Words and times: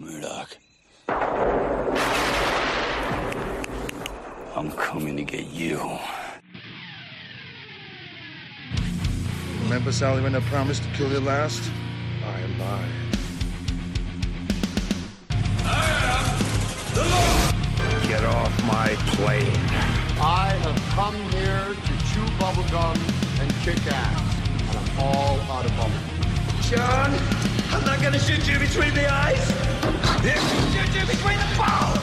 Murdock. 0.00 0.56
I'm 4.56 4.70
coming 4.72 5.16
to 5.18 5.24
get 5.24 5.46
you. 5.48 5.98
Remember, 9.64 9.92
Sally, 9.92 10.22
when 10.22 10.34
I 10.34 10.40
promised 10.40 10.82
to 10.84 10.90
kill 10.90 11.10
you 11.12 11.20
last? 11.20 11.70
I 12.24 12.46
lied. 12.58 12.90
Get 18.08 18.24
off 18.24 18.64
my 18.64 18.96
plane. 19.14 19.52
I 20.18 20.56
have 20.62 20.82
come 20.96 21.14
here 21.30 21.74
to 21.74 21.92
chew 22.08 22.26
bubblegum 22.38 22.96
and 23.40 23.52
kick 23.62 23.86
ass. 23.92 24.36
And 24.68 24.78
I'm 24.78 24.98
all 24.98 25.40
out 25.52 25.66
of 25.66 25.72
bubblegum. 25.72 26.20
John, 26.70 27.59
I'm 27.72 27.84
not 27.84 28.02
gonna 28.02 28.18
shoot 28.18 28.46
you 28.48 28.58
between 28.58 28.92
the 28.94 29.10
eyes. 29.10 29.50
If 30.24 30.40
shoot 30.72 30.92
you 30.98 31.06
between 31.06 31.38
the 31.38 31.48
balls. 31.56 31.98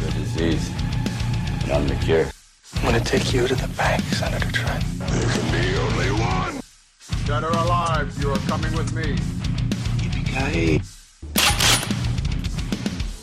The 0.00 0.10
disease. 0.18 0.70
And 1.62 1.72
I'm 1.72 1.86
the 1.86 1.94
cure. 1.96 2.26
I'm 2.76 2.82
gonna 2.82 3.00
take 3.00 3.32
you 3.32 3.46
to 3.46 3.54
the 3.54 3.68
bank, 3.68 4.02
Senator 4.04 4.50
Trent. 4.50 4.84
There 4.98 5.28
can 5.28 5.50
be 5.52 5.76
only 5.78 6.10
one. 6.20 6.60
Dead 7.26 7.44
or 7.44 7.50
alive, 7.50 8.12
you 8.20 8.30
are 8.32 8.38
coming 8.40 8.74
with 8.74 8.92
me. 8.92 9.16
Yippee-ki-yay. 9.98 10.80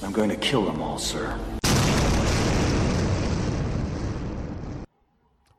I'm 0.04 0.14
going 0.14 0.30
to 0.30 0.38
kill 0.38 0.64
them 0.66 0.82
all, 0.82 0.98
sir. 0.98 1.38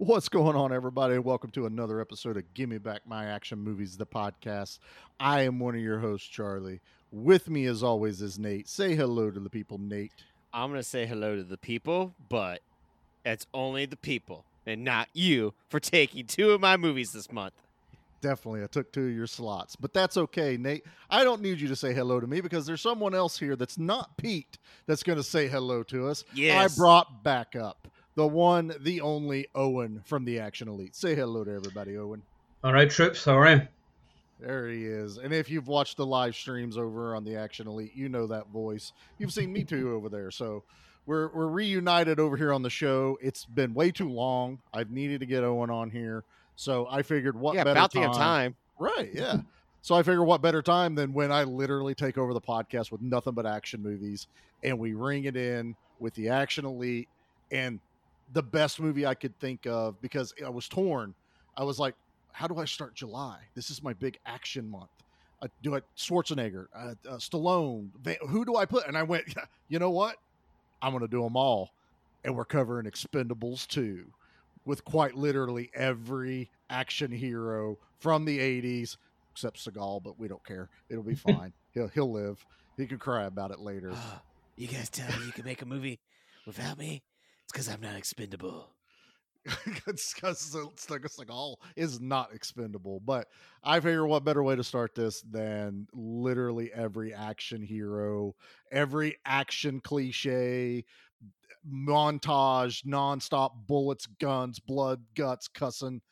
What's 0.01 0.29
going 0.29 0.55
on, 0.55 0.73
everybody? 0.73 1.19
Welcome 1.19 1.51
to 1.51 1.67
another 1.67 2.01
episode 2.01 2.37
of 2.37 2.55
Gimme 2.55 2.79
Back 2.79 3.01
My 3.05 3.27
Action 3.27 3.59
Movies, 3.59 3.97
the 3.97 4.07
podcast. 4.07 4.79
I 5.19 5.41
am 5.41 5.59
one 5.59 5.75
of 5.75 5.81
your 5.81 5.99
hosts, 5.99 6.29
Charlie. 6.29 6.79
With 7.11 7.51
me, 7.51 7.67
as 7.67 7.83
always, 7.83 8.23
is 8.23 8.39
Nate. 8.39 8.69
Say 8.69 8.95
hello 8.95 9.33
to 9.33 9.41
the 9.41 9.51
people, 9.51 9.77
Nate. 9.77 10.13
I'm 10.55 10.71
gonna 10.71 10.85
say 10.85 11.05
hello 11.05 11.35
to 11.35 11.43
the 11.43 11.57
people, 11.57 12.15
but 12.29 12.63
it's 13.27 13.45
only 13.53 13.87
the 13.87 13.97
people 13.97 14.45
and 14.65 14.85
not 14.85 15.09
you 15.15 15.53
for 15.69 15.81
taking 15.81 16.27
two 16.27 16.53
of 16.53 16.61
my 16.61 16.77
movies 16.77 17.11
this 17.11 17.33
month. 17.33 17.55
Definitely, 18.21 18.63
I 18.63 18.69
took 18.69 18.93
two 18.93 19.09
of 19.09 19.17
your 19.17 19.27
slots, 19.27 19.75
but 19.75 19.93
that's 19.93 20.17
okay, 20.17 20.57
Nate. 20.57 20.85
I 21.11 21.25
don't 21.25 21.43
need 21.43 21.61
you 21.61 21.67
to 21.67 21.77
say 21.77 21.93
hello 21.93 22.21
to 22.21 22.27
me 22.29 22.41
because 22.41 22.67
there's 22.67 22.83
someone 22.83 23.17
else 23.17 23.37
here 23.37 23.57
that's 23.57 23.79
not 23.79 24.17
Pete 24.17 24.59
that's 24.87 25.03
going 25.03 25.19
to 25.19 25.25
say 25.25 25.49
hello 25.49 25.83
to 25.85 26.07
us. 26.07 26.23
Yes. 26.35 26.73
I 26.73 26.81
brought 26.81 27.25
back 27.25 27.57
up 27.57 27.89
the 28.19 28.27
one, 28.27 28.75
the 28.81 29.01
only 29.01 29.47
Eoin 29.55 30.05
from 30.05 30.25
the 30.25 30.41
Action 30.41 30.67
Elite. 30.67 30.97
Say 30.97 31.15
hello 31.15 31.45
to 31.45 31.55
everybody, 31.55 31.93
Eoin. 31.93 32.21
All 32.65 32.73
right, 32.73 32.91
troops. 32.91 33.25
How 33.25 33.39
are 33.39 33.49
you? 33.49 33.63
There 34.41 34.69
he 34.69 34.85
is. 34.87 35.19
And 35.19 35.33
if 35.33 35.49
you've 35.49 35.69
watched 35.69 35.97
the 35.97 36.05
live 36.05 36.35
streams 36.35 36.77
over 36.77 37.15
on 37.15 37.23
the 37.23 37.37
Action 37.37 37.69
Elite, 37.69 37.93
you 37.95 38.09
know 38.09 38.27
that 38.27 38.49
voice. 38.49 38.93
You've 39.19 39.33
seen 39.33 39.53
me 39.53 39.63
too 39.63 39.95
over 39.95 40.09
there. 40.09 40.33
So 40.33 40.65
we're 41.07 41.29
we're 41.29 41.47
reunited 41.47 42.19
over 42.19 42.37
here 42.37 42.53
on 42.53 42.63
the 42.63 42.71
show. 42.71 43.17
It's 43.23 43.45
been 43.45 43.73
way 43.73 43.93
too 43.93 44.09
long. 44.09 44.59
I've 44.75 44.91
needed 44.91 45.21
to 45.21 45.27
get 45.27 45.45
Eoin 45.45 45.71
on 45.71 45.89
here. 45.89 46.25
So 46.57 46.89
I 46.91 47.03
figured 47.03 47.39
what 47.39 47.55
yeah, 47.55 47.63
better 47.63 47.79
about 47.79 47.93
time, 47.93 48.03
damn 48.03 48.13
time. 48.15 48.57
Right, 48.81 49.11
yeah. 49.15 49.37
So 49.81 49.95
I 49.95 50.03
figured 50.03 50.27
what 50.27 50.43
better 50.43 50.61
time 50.61 50.97
than 50.97 51.13
when 51.13 51.31
I 51.31 51.45
literally 51.45 51.95
take 51.95 52.19
over 52.19 52.35
the 52.35 52.41
podcast 52.41 52.91
with 52.91 53.01
nothing 53.01 53.35
but 53.35 53.47
action 53.47 53.81
movies 53.81 54.27
and 54.65 54.77
we 54.77 54.95
ring 54.95 55.23
it 55.23 55.37
in 55.37 55.77
with 56.01 56.15
the 56.15 56.31
Action 56.31 56.65
Elite 56.65 57.09
and 57.53 57.79
the 58.33 58.43
best 58.43 58.81
movie 58.81 59.07
I 59.07 59.15
could 59.15 59.39
think 59.39 59.67
of 59.67 60.01
because 60.01 60.35
I 60.45 60.51
was 60.51 60.69
torn. 60.69 61.15
I 61.57 61.65
was 61.65 61.79
like, 61.79 61.95
how 62.33 62.47
do 62.47 62.59
I 62.59 62.65
start 62.65 62.95
July? 62.95 63.39
This 63.55 63.71
is 63.71 63.83
my 63.83 63.93
big 63.95 64.19
action 64.27 64.69
month. 64.71 64.91
I 65.43 65.47
do 65.63 65.75
it 65.75 65.85
Schwarzenegger, 65.97 66.67
uh, 66.75 66.95
uh, 67.09 67.17
Stallone. 67.17 67.91
Va- 68.03 68.17
who 68.29 68.45
do 68.45 68.57
I 68.57 68.65
put? 68.65 68.87
And 68.87 68.97
I 68.97 69.03
went, 69.05 69.25
you 69.69 69.79
know 69.79 69.91
what? 69.91 70.17
I'm 70.83 70.93
going 70.93 71.03
to 71.03 71.09
do 71.09 71.23
them 71.23 71.37
all. 71.37 71.71
And 72.25 72.37
we're 72.37 72.45
covering 72.45 72.87
Expendables 72.87 73.67
2 73.69 74.05
with 74.65 74.85
quite 74.85 75.15
literally 75.15 75.71
every 75.75 76.51
action 76.69 77.11
hero 77.11 77.79
from 77.99 78.25
the 78.25 78.39
80s, 78.39 78.97
except 79.33 79.65
Seagal, 79.65 80.03
but 80.03 80.19
we 80.19 80.29
don't 80.29 80.45
care. 80.45 80.69
It'll 80.89 81.03
be 81.05 81.15
fine. 81.15 81.53
he'll, 81.73 81.89
he'll 81.89 82.13
live. 82.13 82.45
He 82.77 82.87
can 82.87 82.99
cry 82.99 83.25
about 83.25 83.51
it 83.51 83.61
later. 83.61 83.93
you 84.57 84.67
guys 84.67 84.91
tell 84.91 85.09
me 85.19 85.27
you 85.27 85.33
can 85.33 85.45
make 85.45 85.63
a 85.63 85.67
movie 85.67 86.01
without 86.47 86.79
me? 86.79 87.03
It's 87.49 87.53
because 87.53 87.69
I'm 87.69 87.81
not 87.81 87.97
expendable. 87.97 88.75
it's 89.87 90.13
because 90.13 90.55
Seagal 90.55 91.57
is 91.77 91.99
not 91.99 92.35
expendable. 92.35 93.01
But 93.01 93.29
I 93.65 93.81
figure 93.81 94.07
what 94.07 94.25
better 94.25 94.43
way 94.43 94.55
to 94.55 94.65
start 94.65 94.95
this 94.95 95.23
than 95.23 95.87
literally 95.95 96.71
every 96.75 97.15
action 97.15 97.63
hero, 97.63 98.35
every 98.71 99.17
action 99.25 99.81
cliche, 99.81 100.85
montage, 101.67 102.85
nonstop 102.85 103.53
bullets, 103.67 104.05
guns, 104.21 104.59
blood, 104.59 105.03
guts, 105.15 105.49
cussing. 105.49 106.03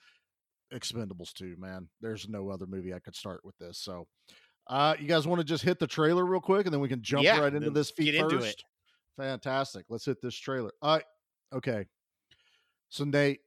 Expendables 0.72 1.34
2, 1.34 1.56
man. 1.58 1.88
There's 2.00 2.30
no 2.30 2.48
other 2.48 2.66
movie 2.66 2.94
I 2.94 2.98
could 2.98 3.14
start 3.14 3.44
with 3.44 3.58
this. 3.58 3.78
So, 3.78 4.06
uh, 4.68 4.96
you 4.98 5.06
guys 5.06 5.26
want 5.26 5.40
to 5.40 5.44
just 5.44 5.62
hit 5.62 5.78
the 5.78 5.86
trailer 5.86 6.24
real 6.24 6.40
quick 6.40 6.66
and 6.66 6.72
then 6.72 6.80
we 6.80 6.88
can 6.88 7.02
jump 7.02 7.24
Yeah, 7.24 7.40
right 7.40 7.54
into 7.54 7.70
this 7.70 7.90
feed 7.90 8.12
get 8.12 8.20
first? 8.22 8.32
into 8.34 8.44
it. 8.46 8.62
Fantastic. 9.18 9.84
Let's 9.88 10.04
hit 10.04 10.20
this 10.20 10.34
trailer. 10.34 10.72
Uh, 10.82 11.00
okay. 11.52 11.86
So 12.88 13.04
Nate, 13.04 13.40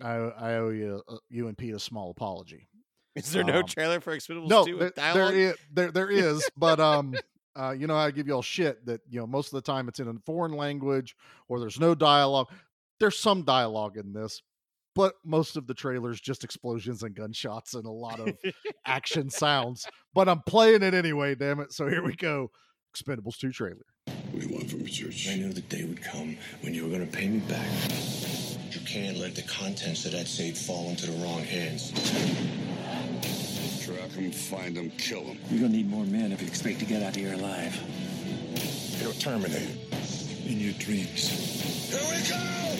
I, 0.00 0.12
I 0.12 0.54
owe 0.56 0.70
you 0.70 1.02
uh, 1.08 1.16
you 1.30 1.48
and 1.48 1.56
Pete 1.56 1.74
a 1.74 1.78
small 1.78 2.10
apology. 2.10 2.68
Is 3.14 3.30
there 3.32 3.44
no 3.44 3.60
Um, 3.60 3.66
trailer 3.66 4.00
for 4.00 4.16
Expendables 4.16 4.48
No, 4.48 4.64
2 4.66 4.76
there, 4.76 4.86
with 4.86 4.94
dialogue? 4.96 5.34
is 5.34 5.54
there 5.72 5.90
there 5.92 6.10
is, 6.10 6.48
but 6.56 6.80
um, 6.80 7.14
uh, 7.56 7.70
you 7.70 7.86
know 7.86 7.96
I 7.96 8.10
give 8.10 8.26
you 8.26 8.34
all 8.34 8.42
shit 8.42 8.84
that 8.86 9.00
you 9.08 9.20
know 9.20 9.26
most 9.26 9.52
of 9.52 9.62
the 9.62 9.72
time 9.72 9.88
it's 9.88 10.00
in 10.00 10.08
a 10.08 10.14
foreign 10.26 10.52
language 10.52 11.16
or 11.48 11.60
there's 11.60 11.78
no 11.80 11.94
dialogue. 11.94 12.48
There's 13.00 13.18
some 13.18 13.42
dialogue 13.44 13.96
in 13.96 14.12
this, 14.12 14.42
but 14.94 15.14
most 15.24 15.56
of 15.56 15.66
the 15.66 15.74
trailers 15.74 16.20
just 16.20 16.44
explosions 16.44 17.02
and 17.02 17.14
gunshots 17.14 17.74
and 17.74 17.86
a 17.86 17.90
lot 17.90 18.20
of 18.20 18.36
action 18.86 19.30
sounds. 19.30 19.86
But 20.12 20.28
I'm 20.28 20.42
playing 20.42 20.82
it 20.82 20.94
anyway. 20.94 21.34
Damn 21.34 21.60
it! 21.60 21.72
So 21.72 21.88
here 21.88 22.02
we 22.04 22.14
go. 22.16 22.50
Expendables 22.96 23.38
two 23.38 23.50
trailer. 23.52 23.84
What 24.34 24.42
do 24.42 24.48
you 24.48 24.54
want 24.56 24.68
from 24.68 24.82
me, 24.82 24.90
Church? 24.90 25.28
I 25.30 25.36
knew 25.36 25.52
the 25.52 25.60
day 25.60 25.84
would 25.84 26.02
come 26.02 26.36
when 26.62 26.74
you 26.74 26.82
were 26.82 26.88
going 26.88 27.08
to 27.08 27.16
pay 27.16 27.28
me 27.28 27.38
back. 27.38 27.68
You 28.72 28.80
can't 28.80 29.16
let 29.16 29.36
the 29.36 29.42
contents 29.42 30.06
of 30.06 30.10
that 30.10 30.26
safe 30.26 30.58
fall 30.58 30.88
into 30.88 31.06
the 31.08 31.16
wrong 31.24 31.42
hands. 31.44 31.92
Track 33.86 34.10
them, 34.10 34.32
find 34.32 34.76
them, 34.76 34.90
kill 34.98 35.22
them. 35.22 35.38
You're 35.50 35.60
going 35.60 35.70
to 35.70 35.76
need 35.76 35.88
more 35.88 36.04
men 36.04 36.32
if 36.32 36.40
you 36.40 36.48
expect 36.48 36.80
to 36.80 36.84
get 36.84 37.00
out 37.04 37.10
of 37.10 37.14
here 37.14 37.34
alive. 37.34 37.80
You're 39.00 39.12
terminated. 39.12 39.78
In 40.46 40.58
your 40.58 40.72
dreams. 40.80 41.30
Here 41.92 42.00
we 42.00 42.28
go! 42.28 42.73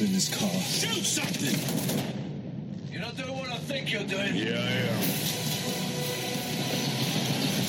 Shoe 0.00 0.16
is 0.16 0.28
bigger 0.28 0.38
than 0.38 0.38
this 0.38 0.38
car. 0.38 0.48
Shoot 0.62 1.04
something! 1.04 2.92
You're 2.92 3.00
not 3.02 3.16
doing 3.16 3.36
what 3.36 3.48
I 3.50 3.56
think 3.58 3.92
you're 3.92 4.04
doing. 4.04 4.34
Yeah, 4.36 4.58
I 4.58 4.70
am. 4.88 5.00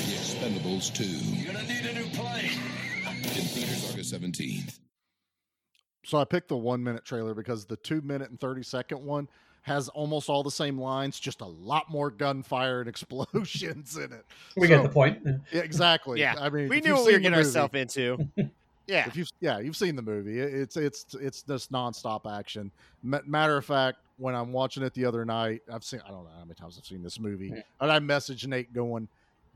The 0.07 0.15
Expendables 0.17 0.93
2 0.93 1.03
You're 1.03 1.53
gonna 1.53 1.67
need 1.67 1.85
a 1.85 1.93
new 1.93 2.05
plane. 2.09 2.59
in 3.07 3.43
theaters 3.43 3.91
August 3.91 4.13
17th. 4.13 4.79
So 6.03 6.17
I 6.17 6.25
picked 6.25 6.47
the 6.49 6.57
one 6.57 6.83
minute 6.83 7.05
trailer 7.05 7.33
because 7.33 7.65
the 7.65 7.75
two 7.77 8.01
minute 8.01 8.29
and 8.29 8.39
30 8.39 8.63
second 8.63 9.03
one 9.05 9.27
has 9.63 9.87
almost 9.89 10.27
all 10.27 10.41
the 10.41 10.49
same 10.49 10.79
lines, 10.79 11.19
just 11.19 11.41
a 11.41 11.45
lot 11.45 11.87
more 11.89 12.09
gunfire 12.09 12.79
and 12.79 12.89
explosions 12.89 13.95
in 13.97 14.11
it. 14.11 14.25
We 14.57 14.67
So- 14.67 14.75
get 14.75 14.83
the 14.83 14.89
point. 14.89 15.19
Yeah, 15.51 15.61
exactly. 15.61 16.19
Yeah, 16.19 16.35
I 16.39 16.49
mean, 16.49 16.67
we 16.69 16.81
knew 16.81 16.95
what 16.95 17.05
we 17.05 17.13
were 17.13 17.19
getting 17.19 17.37
ourselves 17.37 17.75
into. 17.75 18.27
Yeah. 18.87 19.07
If 19.07 19.15
you, 19.15 19.25
yeah, 19.39 19.59
you've 19.59 19.77
seen 19.77 19.95
the 19.95 20.01
movie. 20.01 20.39
It's 20.39 20.75
it's 20.77 21.05
it's 21.15 21.43
just 21.43 21.71
nonstop 21.71 22.31
action. 22.37 22.71
Ma- 23.03 23.19
Matter 23.25 23.57
of 23.57 23.65
fact, 23.65 23.99
when 24.17 24.35
I'm 24.35 24.51
watching 24.51 24.83
it 24.83 24.93
the 24.93 25.05
other 25.05 25.23
night, 25.25 25.61
I've 25.71 25.83
seen 25.83 26.01
I 26.05 26.09
don't 26.09 26.23
know 26.23 26.29
how 26.37 26.43
many 26.43 26.55
times 26.55 26.77
I've 26.77 26.85
seen 26.85 27.03
this 27.03 27.19
movie, 27.19 27.53
and 27.79 27.91
I 27.91 27.99
messaged 27.99 28.45
Nate 28.47 28.73
going, 28.73 29.07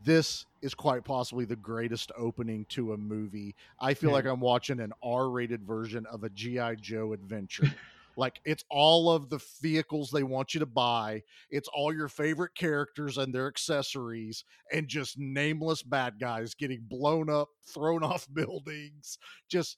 "This 0.04 0.46
is 0.62 0.74
quite 0.74 1.04
possibly 1.04 1.46
the 1.46 1.56
greatest 1.56 2.12
opening 2.18 2.66
to 2.70 2.94
a 2.94 2.98
movie. 2.98 3.56
I 3.80 3.94
feel 3.94 4.12
Yeah. 4.12 4.16
like 4.16 4.26
I'm 4.26 4.40
watching 4.40 4.80
an 4.80 4.94
R-rated 5.04 5.64
version 5.64 6.06
of 6.06 6.24
a 6.24 6.30
GI 6.30 6.78
Joe 6.82 7.14
adventure." 7.14 7.74
Like 8.18 8.40
it's 8.46 8.64
all 8.70 9.12
of 9.12 9.30
the 9.30 9.40
vehicles 9.62 10.12
they 10.12 10.24
want 10.24 10.54
you 10.54 10.60
to 10.60 10.66
buy. 10.66 11.24
It's 11.50 11.70
all 11.74 11.94
your 11.94 12.08
favorite 12.08 12.56
characters 12.56 13.18
and 13.18 13.34
their 13.34 13.48
accessories, 13.48 14.44
and 14.72 14.88
just 14.88 15.18
nameless 15.18 15.84
bad 15.84 16.20
guys 16.20 16.54
getting 16.54 16.86
blown 16.88 17.30
up, 17.30 17.50
thrown 17.68 18.04
off 18.04 18.28
buildings, 18.34 19.18
just 19.50 19.78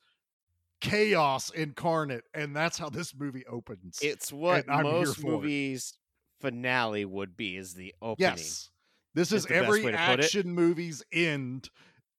chaos 0.81 1.50
incarnate. 1.50 2.24
And 2.34 2.56
that's 2.56 2.78
how 2.78 2.89
this 2.89 3.13
movie 3.16 3.45
opens. 3.48 4.00
It's 4.01 4.31
what 4.31 4.68
most 4.68 5.19
for 5.19 5.28
it. 5.28 5.30
movies 5.30 5.98
finale 6.40 7.06
would 7.06 7.36
be 7.36 7.57
is 7.57 7.74
the 7.74 7.94
opening. 8.01 8.31
Yes. 8.31 8.69
This 9.13 9.31
is 9.31 9.48
every 9.48 9.83
way 9.83 9.92
to 9.92 9.98
put 9.98 10.19
it. 10.19 10.25
action 10.25 10.54
movie's 10.54 11.04
end. 11.12 11.69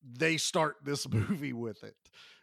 They 0.02 0.36
start 0.36 0.76
this 0.84 1.08
movie 1.12 1.52
with 1.52 1.84
it. 1.84 1.94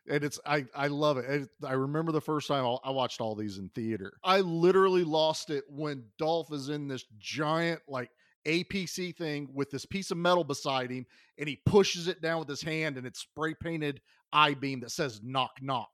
And 0.09 0.23
it's 0.23 0.39
I 0.45 0.65
I 0.75 0.87
love 0.87 1.17
it. 1.17 1.25
And 1.25 1.49
I 1.65 1.73
remember 1.73 2.11
the 2.11 2.21
first 2.21 2.47
time 2.47 2.65
I 2.65 2.77
I 2.83 2.91
watched 2.91 3.21
all 3.21 3.35
these 3.35 3.57
in 3.57 3.69
theater. 3.69 4.13
I 4.23 4.41
literally 4.41 5.03
lost 5.03 5.49
it 5.49 5.63
when 5.69 6.03
Dolph 6.19 6.51
is 6.53 6.69
in 6.69 6.87
this 6.87 7.05
giant 7.17 7.81
like 7.87 8.09
APC 8.45 9.15
thing 9.15 9.49
with 9.53 9.71
this 9.71 9.85
piece 9.85 10.11
of 10.11 10.17
metal 10.17 10.43
beside 10.43 10.91
him 10.91 11.05
and 11.39 11.49
he 11.49 11.59
pushes 11.65 12.07
it 12.07 12.21
down 12.21 12.37
with 12.39 12.47
his 12.47 12.61
hand 12.61 12.97
and 12.97 13.07
it's 13.07 13.19
spray 13.21 13.55
painted 13.55 14.01
I 14.31 14.53
beam 14.53 14.81
that 14.81 14.91
says 14.91 15.19
knock 15.23 15.53
knock 15.61 15.89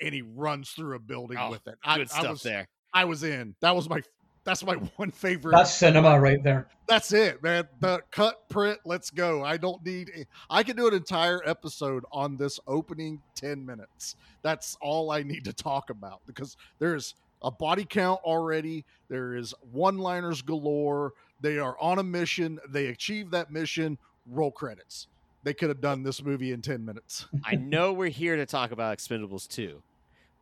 and 0.00 0.14
he 0.14 0.22
runs 0.22 0.70
through 0.70 0.94
a 0.94 1.00
building 1.00 1.38
Oh, 1.40 1.50
with 1.50 1.66
it. 1.66 1.76
I, 1.82 1.96
Good 1.98 2.12
I 2.12 2.20
stuff 2.20 2.30
was 2.30 2.42
there. 2.42 2.68
I 2.94 3.04
was 3.06 3.24
in. 3.24 3.56
That 3.60 3.74
was 3.74 3.88
my 3.88 4.02
that's 4.46 4.64
my 4.64 4.74
one 4.96 5.10
favorite 5.10 5.52
That's 5.52 5.74
cinema 5.74 6.18
right 6.18 6.42
there. 6.42 6.68
that's 6.88 7.12
it, 7.12 7.42
man. 7.42 7.64
The 7.80 8.00
cut 8.10 8.48
print, 8.48 8.78
let's 8.86 9.10
go. 9.10 9.44
I 9.44 9.58
don't 9.58 9.84
need 9.84 10.26
I 10.48 10.62
can 10.62 10.76
do 10.76 10.86
an 10.88 10.94
entire 10.94 11.42
episode 11.44 12.04
on 12.12 12.36
this 12.36 12.58
opening 12.66 13.20
10 13.34 13.66
minutes. 13.66 14.16
That's 14.42 14.78
all 14.80 15.10
I 15.10 15.22
need 15.22 15.44
to 15.44 15.52
talk 15.52 15.90
about 15.90 16.20
because 16.26 16.56
there's 16.78 17.16
a 17.42 17.50
body 17.50 17.84
count 17.84 18.20
already. 18.24 18.84
There 19.08 19.34
is 19.34 19.52
one-liners 19.72 20.40
galore. 20.42 21.12
They 21.40 21.58
are 21.58 21.76
on 21.80 21.98
a 21.98 22.02
mission. 22.04 22.58
They 22.70 22.86
achieve 22.86 23.32
that 23.32 23.50
mission. 23.50 23.98
Roll 24.30 24.52
credits. 24.52 25.08
They 25.42 25.54
could 25.54 25.68
have 25.68 25.80
done 25.80 26.02
this 26.02 26.22
movie 26.22 26.52
in 26.52 26.62
10 26.62 26.84
minutes. 26.84 27.26
I 27.44 27.56
know 27.56 27.92
we're 27.92 28.08
here 28.08 28.36
to 28.36 28.46
talk 28.46 28.70
about 28.70 28.96
Expendables 28.96 29.48
2, 29.48 29.82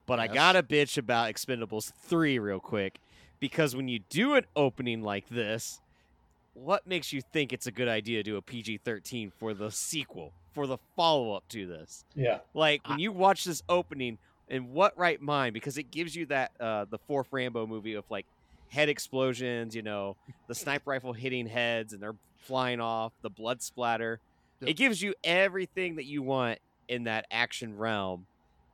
but 0.06 0.20
I 0.20 0.28
gotta 0.28 0.62
bitch 0.62 0.98
about 0.98 1.34
Expendables 1.34 1.90
3 1.92 2.38
real 2.38 2.60
quick 2.60 3.00
because 3.44 3.76
when 3.76 3.88
you 3.88 3.98
do 4.08 4.36
an 4.36 4.46
opening 4.56 5.02
like 5.02 5.28
this, 5.28 5.82
what 6.54 6.86
makes 6.86 7.12
you 7.12 7.20
think 7.20 7.52
it's 7.52 7.66
a 7.66 7.70
good 7.70 7.88
idea 7.88 8.20
to 8.20 8.22
do 8.22 8.36
a 8.38 8.40
PG 8.40 8.78
13 8.78 9.30
for 9.38 9.52
the 9.52 9.70
sequel, 9.70 10.32
for 10.54 10.66
the 10.66 10.78
follow 10.96 11.34
up 11.34 11.46
to 11.50 11.66
this? 11.66 12.06
Yeah. 12.14 12.38
Like 12.54 12.88
when 12.88 13.00
you 13.00 13.12
watch 13.12 13.44
this 13.44 13.62
opening, 13.68 14.16
in 14.48 14.72
what 14.72 14.96
right 14.96 15.20
mind? 15.20 15.52
Because 15.52 15.76
it 15.76 15.90
gives 15.90 16.16
you 16.16 16.24
that 16.26 16.52
uh 16.58 16.86
the 16.88 16.96
fourth 16.96 17.26
Rambo 17.30 17.66
movie 17.66 17.92
of 17.92 18.06
like 18.08 18.24
head 18.70 18.88
explosions, 18.88 19.76
you 19.76 19.82
know, 19.82 20.16
the 20.48 20.54
sniper 20.54 20.92
rifle 20.92 21.12
hitting 21.12 21.46
heads 21.46 21.92
and 21.92 22.02
they're 22.02 22.16
flying 22.38 22.80
off, 22.80 23.12
the 23.20 23.28
blood 23.28 23.60
splatter. 23.60 24.20
Yep. 24.60 24.70
It 24.70 24.74
gives 24.78 25.02
you 25.02 25.12
everything 25.22 25.96
that 25.96 26.06
you 26.06 26.22
want 26.22 26.60
in 26.88 27.04
that 27.04 27.26
action 27.30 27.76
realm. 27.76 28.24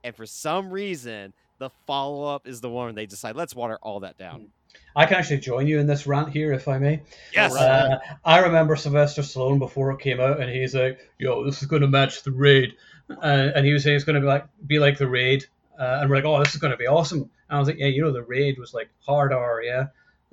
And 0.05 0.14
for 0.14 0.26
some 0.26 0.70
reason, 0.70 1.32
the 1.58 1.70
follow 1.88 2.23
up 2.32 2.46
is 2.46 2.61
the 2.61 2.70
one 2.70 2.84
where 2.84 2.93
they 2.93 3.06
decide 3.06 3.34
let's 3.34 3.56
water 3.56 3.81
all 3.82 3.99
that 4.00 4.16
down. 4.16 4.52
I 4.94 5.06
can 5.06 5.17
actually 5.17 5.38
join 5.38 5.67
you 5.67 5.78
in 5.78 5.87
this 5.87 6.06
rant 6.06 6.31
here, 6.31 6.52
if 6.52 6.67
I 6.67 6.78
may. 6.78 7.02
Yes. 7.32 7.55
Uh, 7.55 7.99
I 8.25 8.40
remember 8.40 8.76
Sylvester 8.76 9.22
Stallone 9.22 9.58
before 9.58 9.93
it 9.93 10.00
came 10.00 10.20
out, 10.20 10.40
and 10.40 10.50
he's 10.50 10.75
like, 10.75 10.99
"Yo, 11.19 11.44
this 11.44 11.62
is 11.62 11.69
going 11.69 11.82
to 11.82 11.88
match 11.88 12.22
the 12.22 12.32
raid," 12.32 12.75
uh, 13.11 13.50
and 13.55 13.64
he 13.64 13.72
was 13.72 13.84
saying 13.84 13.96
it's 13.96 14.05
going 14.05 14.14
to 14.14 14.20
be 14.20 14.26
like 14.26 14.46
be 14.67 14.78
like 14.78 14.99
the 14.99 15.06
raid, 15.06 15.46
uh, 15.78 15.99
and 16.00 16.11
we're 16.11 16.17
like, 16.17 16.25
"Oh, 16.25 16.38
this 16.43 16.55
is 16.55 16.61
going 16.61 16.72
to 16.72 16.76
be 16.76 16.87
awesome." 16.87 17.20
And 17.20 17.56
I 17.56 17.58
was 17.58 17.69
like, 17.69 17.78
"Yeah, 17.78 17.87
you 17.87 18.02
know, 18.02 18.12
the 18.12 18.22
raid 18.22 18.58
was 18.58 18.75
like 18.75 18.90
hard 19.06 19.32
R, 19.32 19.62
yeah." 19.62 19.87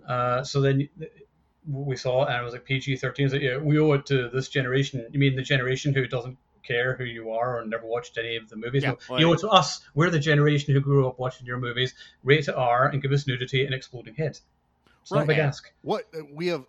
Uh, 0.07 0.43
so 0.43 0.61
then 0.61 0.89
we 1.69 1.95
saw 1.95 2.23
it, 2.23 2.29
and 2.29 2.41
it 2.41 2.43
was 2.43 2.53
like 2.53 2.65
PG 2.65 2.97
thirteen. 2.97 3.25
It's 3.25 3.33
like, 3.33 3.43
yeah, 3.43 3.57
we 3.57 3.77
owe 3.77 3.93
it 3.93 4.05
to 4.07 4.29
this 4.29 4.49
generation. 4.49 5.05
You 5.11 5.19
mean 5.19 5.35
the 5.35 5.41
generation 5.43 5.93
who 5.93 6.07
doesn't 6.07 6.37
care 6.67 6.95
who 6.95 7.03
you 7.05 7.31
are 7.31 7.59
or 7.59 7.65
never 7.65 7.85
watched 7.85 8.17
any 8.17 8.35
of 8.35 8.49
the 8.49 8.55
movies? 8.55 8.83
Yeah, 8.83 8.89
No, 8.91 8.97
well, 9.09 9.19
you 9.19 9.25
know, 9.27 9.33
it 9.33 9.39
to 9.39 9.49
us. 9.49 9.81
We're 9.95 10.09
the 10.09 10.19
generation 10.19 10.73
who 10.73 10.81
grew 10.81 11.07
up 11.07 11.17
watching 11.19 11.45
your 11.47 11.57
movies. 11.57 11.93
Rate 12.23 12.47
it 12.47 12.55
R 12.55 12.87
and 12.89 13.01
give 13.01 13.11
us 13.11 13.25
nudity 13.27 13.65
and 13.65 13.73
exploding 13.73 14.15
heads. 14.15 14.41
It's 15.01 15.11
not 15.11 15.23
a 15.23 15.25
big 15.25 15.37
ask. 15.37 15.71
What 15.83 16.03
uh, 16.13 16.23
we 16.33 16.47
have, 16.47 16.65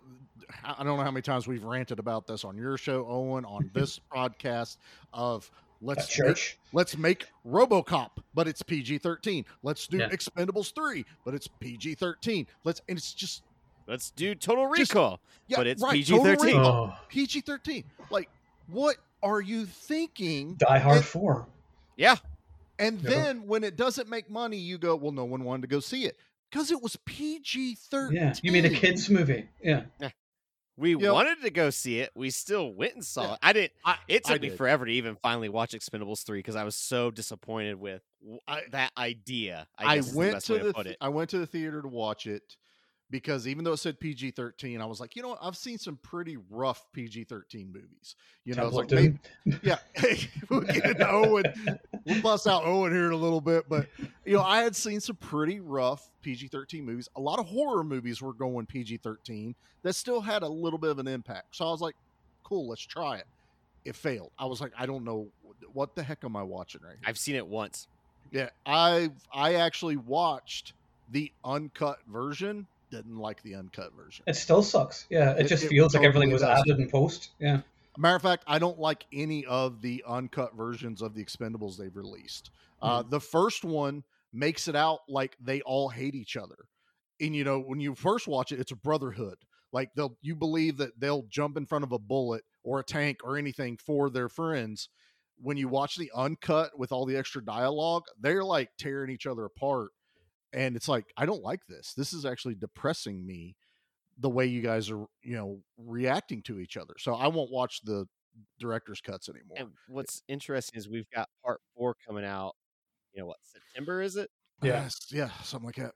I 0.63 0.83
don't 0.83 0.97
know 0.97 1.03
how 1.03 1.11
many 1.11 1.21
times 1.21 1.47
we've 1.47 1.63
ranted 1.63 1.99
about 1.99 2.25
this 2.25 2.45
on 2.45 2.55
your 2.57 2.77
show, 2.77 3.03
Eoin, 3.03 3.45
on 3.45 3.69
this 3.73 3.99
podcast 4.15 4.77
of 5.13 5.51
let's 5.81 6.05
At 6.05 6.09
church. 6.09 6.57
Make, 6.71 6.73
let's 6.73 6.97
make 6.97 7.27
RoboCop, 7.45 8.11
but 8.33 8.47
it's 8.47 8.61
PG 8.61 8.99
thirteen. 8.99 9.45
Let's 9.61 9.87
do 9.87 9.97
Yeah. 9.97 10.09
Expendables 10.09 10.73
three, 10.73 11.05
but 11.25 11.33
it's 11.33 11.47
PG 11.47 11.95
thirteen. 11.95 12.47
Let's 12.63 12.81
and 12.87 12.97
it's 12.97 13.13
just 13.13 13.43
Let's 13.89 14.11
do 14.11 14.35
Total 14.35 14.71
Just- 14.75 14.93
Recall, 14.93 15.19
yeah, 15.47 15.57
but 15.57 15.65
it's 15.65 15.81
right, 15.81 15.93
PG 15.93 16.19
13. 16.19 16.55
Oh, 16.57 16.93
PG 17.07 17.41
thirteen. 17.41 17.83
Like, 18.11 18.29
what 18.67 18.97
are 19.23 19.41
you 19.41 19.65
thinking? 19.65 20.55
Die 20.55 20.79
Hard 20.79 20.97
And- 20.97 21.05
Four. 21.05 21.47
Yeah. 21.97 22.15
And 22.77 23.01
Yeah. 23.01 23.09
then 23.09 23.47
when 23.47 23.63
it 23.63 23.75
doesn't 23.75 24.07
make 24.09 24.29
money, 24.29 24.57
you 24.57 24.77
go, 24.77 24.95
well, 24.95 25.11
no 25.11 25.25
one 25.25 25.43
wanted 25.43 25.63
to 25.63 25.67
go 25.67 25.79
see 25.81 26.05
it 26.05 26.17
because 26.49 26.71
it 26.71 26.81
was 26.81 26.95
PG 27.05 27.75
thirteen. 27.75 28.15
Yeah, 28.17 28.33
you 28.41 28.51
mean 28.51 28.65
a 28.65 28.69
kids 28.69 29.09
movie? 29.09 29.49
Yeah. 29.61 29.83
We 30.77 30.95
Yep. 30.95 31.11
wanted 31.11 31.41
to 31.41 31.49
go 31.49 31.71
see 31.71 31.99
it. 31.99 32.09
We 32.15 32.29
still 32.29 32.71
went 32.73 32.93
and 32.95 33.03
saw 33.05 33.23
Yeah. 33.23 33.33
it. 33.33 33.39
I 33.43 33.53
didn't. 33.53 33.73
I, 33.83 33.97
It 34.07 34.21
I 34.29 34.33
took 34.33 34.41
me 34.41 34.47
did. 34.47 34.57
forever 34.57 34.85
to 34.85 34.91
even 34.93 35.17
finally 35.17 35.49
watch 35.49 35.73
Expendables 35.73 36.23
three 36.23 36.39
because 36.39 36.55
I 36.55 36.63
was 36.63 36.75
so 36.77 37.11
disappointed 37.11 37.75
with 37.75 38.01
w- 38.21 38.39
I- 38.47 38.63
that 38.71 38.93
idea. 38.97 39.67
I, 39.77 39.85
I 39.91 39.95
guess 39.97 40.05
is 40.07 40.11
the 40.13 40.17
went 40.17 40.41
to 40.45 40.57
the 40.59 40.71
th- 40.83 40.97
I 41.01 41.09
went 41.09 41.31
to 41.31 41.37
the 41.39 41.45
theater 41.47 41.81
to 41.81 41.87
watch 41.89 42.27
it 42.27 42.55
because 43.11 43.47
even 43.47 43.63
though 43.63 43.73
it 43.73 43.77
said 43.77 43.99
PG 43.99 44.31
thirteen, 44.31 44.81
I 44.81 44.85
was 44.85 44.99
like, 44.99 45.15
you 45.15 45.21
know 45.21 45.29
what? 45.29 45.39
I've 45.41 45.57
seen 45.57 45.77
some 45.77 45.97
pretty 45.97 46.37
rough 46.49 46.85
PG 46.93 47.25
thirteen 47.25 47.71
movies. 47.71 48.15
You 48.45 48.55
know, 48.55 48.67
it's 48.67 48.77
Temple 48.77 48.97
like 48.97 49.17
maybe, 49.45 49.59
yeah, 49.63 49.77
we'll 50.49 50.61
get 50.61 50.85
into 50.85 51.05
Eoin. 51.05 51.79
We'll 52.05 52.21
bust 52.21 52.47
out 52.47 52.63
Eoin 52.63 52.91
here 52.91 53.07
in 53.07 53.13
a 53.13 53.17
little 53.17 53.41
bit, 53.41 53.67
but 53.67 53.87
you 54.25 54.33
know, 54.33 54.43
I 54.43 54.61
had 54.61 54.75
seen 54.75 54.99
some 54.99 55.15
pretty 55.15 55.59
rough 55.59 56.09
PG 56.21 56.47
thirteen 56.49 56.85
movies. 56.85 57.09
A 57.15 57.21
lot 57.21 57.39
of 57.39 57.47
horror 57.47 57.83
movies 57.83 58.21
were 58.21 58.33
going 58.33 58.65
PG 58.65 58.97
thirteen 58.97 59.55
that 59.81 59.93
still 59.93 60.21
had 60.21 60.43
a 60.43 60.49
little 60.49 60.79
bit 60.79 60.91
of 60.91 60.99
an 60.99 61.07
impact. 61.07 61.55
So 61.55 61.65
I 61.67 61.71
was 61.71 61.81
like, 61.81 61.95
cool, 62.43 62.67
let's 62.67 62.81
try 62.81 63.17
it. 63.17 63.25
It 63.85 63.95
failed. 63.95 64.31
I 64.37 64.45
was 64.45 64.61
like, 64.61 64.73
I 64.77 64.85
don't 64.85 65.03
know 65.03 65.29
what 65.73 65.95
the 65.95 66.03
heck 66.03 66.23
am 66.23 66.35
I 66.35 66.43
watching 66.43 66.81
right 66.83 66.97
here. 66.99 67.05
I've 67.05 67.17
seen 67.17 67.35
it 67.35 67.47
once. 67.47 67.87
Yeah, 68.31 68.49
I 68.65 69.09
I 69.33 69.55
actually 69.55 69.97
watched 69.97 70.73
the 71.11 71.31
uncut 71.43 71.99
version. 72.07 72.67
Didn't 72.91 73.17
like 73.17 73.41
the 73.43 73.55
uncut 73.55 73.93
version. 73.95 74.23
It 74.27 74.35
still 74.35 74.63
sucks. 74.63 75.05
Yeah, 75.09 75.31
it, 75.31 75.45
It- 75.45 75.47
just 75.49 75.63
it 75.65 75.69
feels 75.69 75.93
like 75.93 76.03
everything 76.03 76.31
was 76.31 76.43
added 76.43 76.79
in 76.79 76.89
post. 76.89 77.29
Yeah. 77.39 77.61
Matter 77.97 78.15
of 78.15 78.21
fact, 78.21 78.43
I 78.47 78.59
don't 78.59 78.79
like 78.79 79.05
any 79.11 79.45
of 79.45 79.81
the 79.81 80.03
uncut 80.07 80.55
versions 80.55 81.01
of 81.01 81.13
the 81.15 81.23
Expendables 81.23 81.77
they've 81.77 81.95
released. 81.95 82.49
Uh, 82.81 83.03
Hmm. 83.03 83.09
the 83.09 83.19
first 83.19 83.63
one 83.65 84.03
makes 84.31 84.67
it 84.67 84.75
out 84.75 84.99
like 85.09 85.35
they 85.41 85.61
all 85.61 85.89
hate 85.89 86.15
each 86.15 86.37
other, 86.37 86.55
and 87.19 87.35
you 87.35 87.43
know 87.43 87.59
when 87.59 87.79
you 87.79 87.95
first 87.95 88.27
watch 88.27 88.51
it, 88.51 88.59
it's 88.59 88.71
a 88.71 88.75
brotherhood. 88.75 89.37
Like 89.73 89.89
they'll 89.95 90.17
you 90.21 90.35
believe 90.35 90.77
that 90.77 90.99
they'll 90.99 91.23
jump 91.29 91.57
in 91.57 91.65
front 91.65 91.83
of 91.83 91.91
a 91.91 91.99
bullet 91.99 92.43
or 92.63 92.79
a 92.79 92.83
tank 92.83 93.19
or 93.23 93.37
anything 93.37 93.77
for 93.77 94.09
their 94.09 94.29
friends. 94.29 94.87
When 95.41 95.57
you 95.57 95.67
watch 95.67 95.95
the 95.95 96.11
uncut 96.15 96.77
with 96.77 96.91
all 96.91 97.05
the 97.05 97.17
extra 97.17 97.43
dialogue, 97.43 98.03
they're 98.19 98.43
like 98.43 98.69
tearing 98.77 99.09
each 99.11 99.25
other 99.27 99.45
apart, 99.45 99.91
and 100.53 100.75
it's 100.75 100.87
like 100.87 101.05
I 101.17 101.25
don't 101.25 101.43
like 101.43 101.65
this. 101.67 101.93
This 101.93 102.13
is 102.13 102.25
actually 102.25 102.55
depressing 102.55 103.25
me 103.25 103.55
the 104.21 104.29
way 104.29 104.45
you 104.45 104.61
guys 104.61 104.89
are 104.91 105.05
you 105.23 105.35
know 105.35 105.59
reacting 105.77 106.41
to 106.41 106.59
each 106.59 106.75
other 106.75 106.93
so 106.97 107.13
i 107.13 107.25
won't 107.25 107.49
watch 107.49 107.79
the 107.85 108.05
director's 108.59 108.99
cuts 108.99 109.29
anymore 109.29 109.55
And 109.57 109.67
eh 109.69 109.71
what's 109.87 110.21
interesting 110.27 110.77
is 110.77 110.89
we've 110.89 111.09
got 111.15 111.29
part 111.43 111.61
four 111.75 111.95
coming 112.05 112.25
out. 112.25 112.55
You 113.13 113.21
know 113.21 113.27
what? 113.27 113.37
September 113.41 114.01
is 114.01 114.17
it? 114.17 114.29
Yes, 114.61 114.97
yeah 115.11 115.29
something 115.43 115.67
like 115.67 115.77
that 115.77 115.93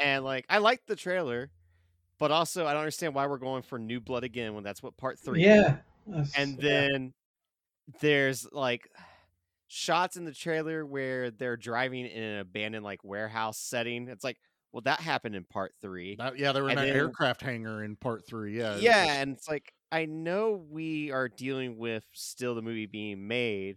And 0.00 0.24
like, 0.24 0.44
I 0.48 0.58
like 0.58 0.80
the 0.86 0.96
trailer, 0.96 1.50
but 2.18 2.30
also 2.30 2.66
I 2.66 2.72
don't 2.72 2.80
understand 2.80 3.14
why 3.14 3.26
we're 3.26 3.38
going 3.38 3.62
for 3.62 3.78
New 3.78 4.00
Blood 4.00 4.24
again 4.24 4.54
when 4.54 4.64
that's 4.64 4.82
what 4.82 4.96
part 4.96 5.18
three. 5.18 5.44
Yeah. 5.44 5.78
That's- 6.06 6.32
and 6.36 6.56
yeah. 6.62 6.62
then 6.62 7.12
there's 8.00 8.46
like 8.52 8.88
shots 9.74 10.16
in 10.16 10.24
the 10.26 10.32
trailer 10.34 10.84
where 10.84 11.30
they're 11.30 11.56
driving 11.56 12.04
in 12.06 12.22
an 12.22 12.38
abandoned 12.40 12.84
like 12.84 13.02
warehouse 13.02 13.58
setting. 13.58 14.08
It's 14.08 14.22
like, 14.22 14.36
well, 14.70 14.82
that 14.82 15.00
happened 15.00 15.34
in 15.34 15.44
part 15.44 15.72
three. 15.80 16.16
That- 16.16 16.38
yeah 16.38 16.52
they 16.52 16.60
were 16.60 16.68
in 16.70 16.76
then- 16.76 16.88
aircraft 16.88 17.40
hangar 17.40 17.82
in 17.82 17.96
part 17.96 18.26
three 18.26 18.58
yeah 18.58 18.76
it 18.76 18.82
yeah, 18.82 19.04
was- 19.06 19.16
and 19.16 19.32
it's 19.32 19.48
like 19.48 19.72
I 19.90 20.06
know 20.06 20.64
we 20.70 21.10
are 21.10 21.28
dealing 21.28 21.76
with 21.78 22.04
still 22.12 22.54
the 22.54 22.62
movie 22.62 22.86
being 22.86 23.26
made, 23.28 23.76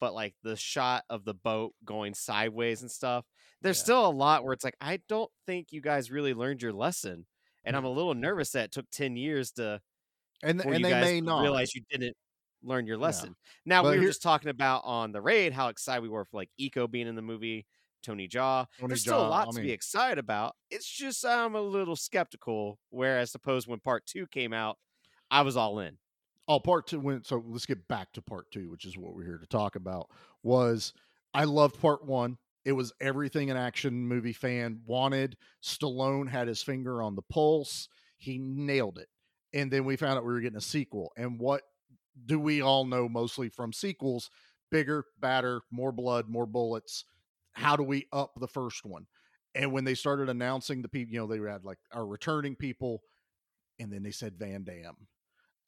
but 0.00 0.12
like 0.14 0.34
the 0.42 0.56
shot 0.56 1.04
of 1.08 1.24
the 1.24 1.32
boat 1.34 1.72
going 1.84 2.12
sideways 2.14 2.82
and 2.82 2.90
stuff. 2.90 3.24
There's 3.62 3.78
Yeah. 3.78 3.84
still 3.84 4.06
a 4.06 4.10
lot 4.10 4.44
where 4.44 4.52
it's 4.52 4.64
like 4.64 4.76
I 4.80 4.98
don't 5.08 5.30
think 5.46 5.72
you 5.72 5.80
guys 5.80 6.10
really 6.10 6.34
learned 6.34 6.60
your 6.62 6.72
lesson, 6.74 7.26
and 7.64 7.74
Mm. 7.74 7.78
I'm 7.78 7.84
a 7.86 7.90
little 7.90 8.14
nervous 8.14 8.50
that 8.52 8.64
it 8.66 8.72
took 8.72 8.90
ten 8.90 9.16
years 9.16 9.52
to 9.52 9.80
and, 10.42 10.60
and 10.60 10.84
they 10.84 10.90
may 11.00 11.20
not 11.22 11.40
realize 11.42 11.74
you 11.74 11.82
didn't 11.90 12.14
learn 12.64 12.86
your 12.86 12.96
lesson. 12.98 13.36
Now 13.64 13.82
But 13.82 13.90
we 13.90 13.96
were 13.96 14.02
here- 14.02 14.10
just 14.10 14.22
talking 14.22 14.48
about 14.50 14.82
on 14.84 15.12
the 15.12 15.20
raid 15.20 15.52
how 15.52 15.68
excited 15.68 16.02
we 16.02 16.08
were 16.08 16.24
for 16.24 16.36
like 16.38 16.50
Iko 16.60 16.90
being 16.90 17.06
in 17.06 17.14
the 17.14 17.22
movie, 17.22 17.66
Tony. 18.02 18.26
Tony 18.28 18.66
There's 18.88 19.00
still 19.02 19.20
a 19.20 19.28
lot 19.28 19.48
I 19.48 19.50
to 19.52 19.60
be 19.62 19.70
excited 19.72 20.18
about. 20.18 20.56
It's 20.70 20.88
just 20.88 21.24
I'm 21.24 21.54
a 21.54 21.60
little 21.60 21.96
skeptical. 21.96 22.78
Whereas 22.90 23.30
suppose 23.30 23.66
when 23.68 23.80
part 23.80 24.06
two 24.06 24.26
came 24.26 24.52
out, 24.52 24.78
I 25.30 25.42
was 25.42 25.56
all 25.56 25.78
in. 25.78 25.98
oh 26.48 26.60
part 26.60 26.86
two 26.86 27.00
went 27.00 27.26
so 27.26 27.42
let's 27.46 27.64
get 27.66 27.88
back 27.88 28.12
to 28.12 28.20
part 28.20 28.50
two 28.50 28.68
which 28.70 28.84
is 28.84 28.98
what 28.98 29.14
we're 29.14 29.24
here 29.24 29.38
to 29.38 29.46
talk 29.46 29.76
about 29.76 30.10
was 30.42 30.92
i 31.32 31.44
loved 31.44 31.80
part 31.80 32.04
one 32.04 32.36
it 32.66 32.72
was 32.72 32.92
everything 33.00 33.50
an 33.50 33.56
action 33.56 34.06
movie 34.06 34.34
fan 34.34 34.78
wanted 34.84 35.38
stallone 35.62 36.28
had 36.28 36.46
his 36.46 36.62
finger 36.62 37.02
on 37.02 37.14
the 37.14 37.22
pulse 37.22 37.88
he 38.18 38.36
nailed 38.38 38.98
it 38.98 39.08
and 39.54 39.70
then 39.70 39.86
we 39.86 39.96
found 39.96 40.18
out 40.18 40.24
we 40.26 40.34
were 40.34 40.40
getting 40.40 40.58
a 40.58 40.60
sequel 40.60 41.10
and 41.16 41.40
what 41.40 41.62
do 42.26 42.38
we 42.38 42.60
all 42.60 42.84
know 42.84 43.08
mostly 43.08 43.48
from 43.48 43.72
sequels 43.72 44.30
bigger 44.70 45.04
badder 45.20 45.60
more 45.70 45.92
blood 45.92 46.28
more 46.28 46.46
bullets 46.46 47.04
how 47.52 47.76
do 47.76 47.82
we 47.82 48.06
up 48.12 48.32
the 48.40 48.48
first 48.48 48.84
one 48.84 49.06
and 49.54 49.72
when 49.72 49.84
they 49.84 49.94
started 49.94 50.28
announcing 50.28 50.82
the 50.82 50.88
people 50.88 51.12
you 51.12 51.20
know 51.20 51.26
they 51.26 51.38
had 51.50 51.64
like 51.64 51.78
our 51.92 52.06
returning 52.06 52.56
people 52.56 53.02
and 53.78 53.92
then 53.92 54.02
they 54.02 54.10
said 54.10 54.34
van 54.38 54.64
damme 54.64 55.06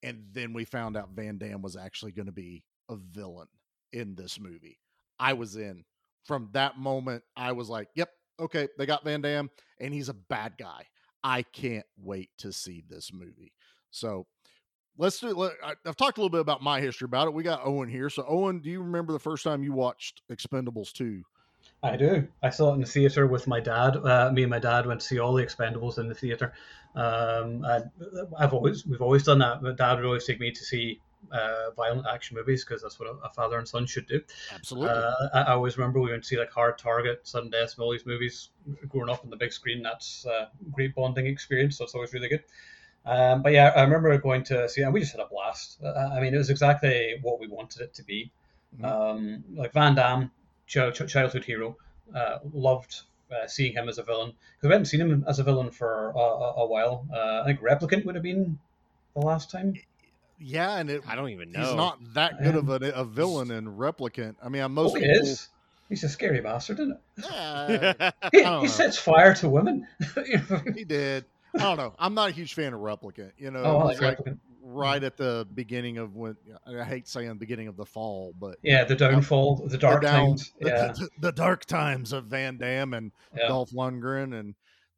and 0.03 0.25
then 0.33 0.53
we 0.53 0.65
found 0.65 0.97
out 0.97 1.11
Van 1.15 1.39
Damme 1.39 1.63
was 1.63 1.77
actually 1.77 2.13
going 2.13 2.27
to 2.27 2.33
be 2.33 2.63
a 2.89 2.97
villain 2.97 3.49
in 3.93 4.15
this 4.15 4.39
movie. 4.39 4.79
I 5.19 5.33
was 5.33 5.57
in. 5.57 5.85
From 6.25 6.49
that 6.53 6.79
moment, 6.79 7.23
I 7.37 7.53
was 7.53 7.69
like, 7.69 7.89
"Yep, 7.95 8.11
okay, 8.41 8.69
they 8.79 8.87
got 8.87 9.05
Van 9.05 9.21
Damme, 9.21 9.51
and 9.81 9.95
he's 9.95 10.09
a 10.09 10.15
bad 10.15 10.55
guy. 10.59 10.87
I 11.23 11.43
can't 11.43 11.87
wait 11.97 12.31
to 12.39 12.53
see 12.53 12.85
this 12.89 13.13
movie." 13.13 13.53
So 13.91 14.27
let's 14.99 15.19
do. 15.19 15.29
Let, 15.29 15.53
I, 15.65 15.75
I've 15.85 15.97
talked 15.97 16.19
a 16.19 16.21
little 16.21 16.31
bit 16.31 16.41
about 16.41 16.63
my 16.63 16.81
history 16.81 17.07
about 17.07 17.29
it. 17.29 17.35
We 17.35 17.43
got 17.43 17.65
Eoin 17.65 17.91
here. 17.91 18.11
So 18.11 18.23
Eoin, 18.23 18.63
do 18.63 18.71
you 18.71 18.83
remember 18.83 19.13
the 19.13 19.19
first 19.19 19.45
time 19.45 19.63
you 19.63 19.73
watched 19.73 20.23
Expendables 20.31 20.93
two? 20.93 21.23
I 21.83 21.97
do. 21.97 22.27
I 22.43 22.51
saw 22.51 22.71
it 22.71 22.75
in 22.75 22.81
the 22.81 22.87
theater 22.87 23.27
with 23.27 23.47
my 23.47 23.61
dad. 23.61 23.97
Uh, 23.97 24.31
me 24.33 24.43
and 24.43 24.51
my 24.51 24.59
dad 24.59 24.87
went 24.87 25.01
to 25.01 25.07
see 25.07 25.19
all 25.19 25.35
the 25.35 25.45
Expendables 25.45 25.99
in 25.99 26.09
the 26.09 26.15
theater. 26.15 26.53
Um, 26.95 27.65
and 27.65 27.91
I've 28.39 28.55
always 28.55 28.87
we've 28.87 29.03
always 29.03 29.25
done 29.25 29.39
that. 29.41 29.63
But 29.63 29.77
dad 29.77 29.97
would 29.97 30.05
always 30.05 30.25
take 30.25 30.41
me 30.41 30.51
to 30.51 30.65
see 30.65 31.01
uh, 31.33 31.71
violent 31.77 32.07
action 32.07 32.37
movies 32.37 32.65
because 32.65 32.83
that's 32.83 32.99
what 32.99 33.09
a, 33.09 33.13
a 33.25 33.31
father 33.31 33.59
and 33.59 33.69
son 33.69 33.87
should 33.87 34.07
do. 34.07 34.21
Absolutely. 34.55 34.91
Uh, 34.91 35.13
I, 35.35 35.43
I 35.43 35.53
always 35.53 35.77
remember 35.77 36.01
we 36.01 36.11
went 36.11 36.23
to 36.23 36.29
see 36.29 36.39
like 36.39 36.51
Hard 36.51 36.79
Target, 36.79 37.21
Sudden 37.25 37.51
Death, 37.51 37.75
and 37.77 37.85
all 37.85 37.93
these 37.93 38.07
movies 38.07 38.51
growing 38.89 39.11
up 39.11 39.23
on 39.25 39.31
the 39.31 39.37
big 39.37 39.53
screen. 39.53 39.83
That's 39.83 40.25
a 40.27 40.49
great 40.73 40.95
bonding 40.95 41.27
experience. 41.27 41.79
So 41.79 41.85
it's 41.85 41.95
always 41.95 42.13
really 42.13 42.29
good. 42.29 42.45
Um, 43.07 43.43
but 43.43 43.53
yeah, 43.53 43.73
I 43.77 43.83
remember 43.83 44.17
going 44.19 44.43
to 44.45 44.69
see, 44.69 44.83
and 44.83 44.93
we 44.93 45.01
just 45.01 45.13
had 45.13 45.21
a 45.21 45.29
blast. 45.29 45.79
Uh, 45.83 45.93
I 45.93 46.21
mean, 46.21 46.35
it 46.35 46.39
was 46.39 46.51
exactly 46.51 47.15
what 47.23 47.39
we 47.39 47.47
wanted 47.47 47.83
it 47.83 47.95
to 47.95 48.03
be. 48.05 48.33
Um, 48.83 49.45
like 49.55 49.73
Van 49.73 49.95
Damme, 49.95 50.31
child, 50.67 50.95
childhood 50.95 51.45
hero, 51.45 51.77
uh, 52.15 52.39
loved 52.53 53.03
uh, 53.31 53.47
seeing 53.47 53.73
him 53.73 53.89
as 53.89 53.99
a 53.99 54.03
villain 54.03 54.33
because 54.57 54.69
we 54.69 54.73
hadn't 54.73 54.87
seen 54.87 55.01
him 55.01 55.25
as 55.29 55.39
a 55.39 55.45
villain 55.45 55.71
for 55.71 56.11
a, 56.11 56.19
a, 56.19 56.53
a 56.65 56.67
while. 56.67 57.07
Uh, 57.15 57.43
I 57.43 57.45
think 57.47 57.61
Replicant 57.61 58.05
would 58.05 58.15
have 58.17 58.25
been 58.25 58.59
the 59.15 59.21
last 59.21 59.51
time. 59.51 59.75
yeah, 60.39 60.77
and 60.77 60.91
it, 60.91 61.03
I 61.07 61.15
don't 61.15 61.31
even 61.31 61.53
know. 61.53 61.61
he's 61.61 61.75
not 61.75 61.99
that 62.15 62.43
good 62.43 62.57
of 62.57 62.69
a, 62.69 62.91
a 62.93 63.05
villain 63.05 63.51
in 63.51 63.77
Replicant. 63.77 64.35
I 64.43 64.49
mean, 64.49 64.63
I'm 64.63 64.75
most 64.75 64.93
oh, 64.93 64.95
he 65.01 65.07
people. 65.07 65.23
is. 65.23 65.49
He's 65.89 66.03
a 66.03 66.09
scary 66.09 66.41
bastard, 66.41 66.81
isn't 66.81 66.99
it? 67.19 67.31
Eh, 67.31 68.11
He, 68.33 68.45
he 68.63 68.67
sets 68.69 68.99
fire 68.99 69.35
to 69.37 69.49
women. 69.49 69.87
he 70.75 70.83
did. 70.85 71.25
I 71.57 71.63
don't 71.63 71.77
know. 71.77 71.95
I'm 71.99 72.15
not 72.15 72.31
a 72.31 72.33
huge 72.33 72.55
fan 72.55 72.73
of 72.73 72.81
Replicant. 72.81 73.33
You 73.39 73.51
know, 73.51 73.63
Oh, 73.65 73.79
like 73.79 74.01
like 74.01 74.19
right 74.63 75.03
at 75.05 75.17
the 75.17 75.47
beginning 75.55 75.99
of 75.99 76.15
when 76.17 76.37
I 76.67 76.83
hate 76.85 77.07
saying 77.09 77.29
the 77.29 77.35
beginning 77.35 77.69
of 77.69 77.77
the 77.77 77.87
fall, 77.87 78.35
but 78.39 78.57
Yeah, 78.63 78.85
the 78.85 78.97
downfall, 78.97 79.67
the 79.69 79.79
dark 79.79 80.03
down- 80.03 80.29
times. 80.31 80.53
the, 80.61 80.69
Yeah, 80.69 80.93
the, 80.93 81.09
the 81.21 81.33
dark 81.33 81.65
times 81.67 82.13
of 82.13 82.25
Van 82.27 82.57
Damme 82.59 82.95
and 82.95 83.13
yeah. 83.37 83.49
Dolph 83.49 83.71
Lundgren, 83.71 84.39
and 84.39 84.55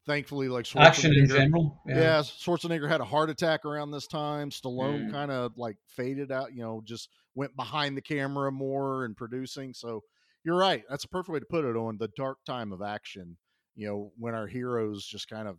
thankfully, 0.06 0.48
like 0.48 0.66
Action 0.74 1.12
in 1.14 1.28
general. 1.28 1.80
Yeah. 1.86 1.96
Yeah. 1.96 2.18
Schwarzenegger 2.20 2.88
had 2.88 3.00
a 3.02 3.04
heart 3.04 3.28
attack 3.30 3.64
around 3.66 3.90
this 3.90 4.06
time. 4.06 4.50
Stallone 4.50 5.08
Mm. 5.08 5.12
kind 5.12 5.30
of 5.30 5.52
like 5.58 5.76
faded 5.86 6.32
out, 6.32 6.54
you 6.54 6.62
know, 6.62 6.80
just 6.84 7.10
went 7.34 7.54
behind 7.54 7.96
the 7.96 8.02
camera 8.02 8.50
more 8.50 9.04
and 9.04 9.16
producing. 9.16 9.74
So 9.74 10.02
you're 10.44 10.56
right. 10.56 10.82
That's 10.88 11.04
a 11.04 11.08
perfect 11.08 11.28
way 11.34 11.40
to 11.40 11.46
put 11.46 11.64
it 11.66 11.76
on 11.76 11.98
the 11.98 12.08
dark 12.16 12.38
time 12.46 12.72
of 12.72 12.80
action, 12.80 13.36
you 13.76 13.86
know, 13.86 14.12
when 14.16 14.34
our 14.34 14.46
heroes 14.46 15.04
just 15.06 15.28
kind 15.28 15.46
of 15.46 15.58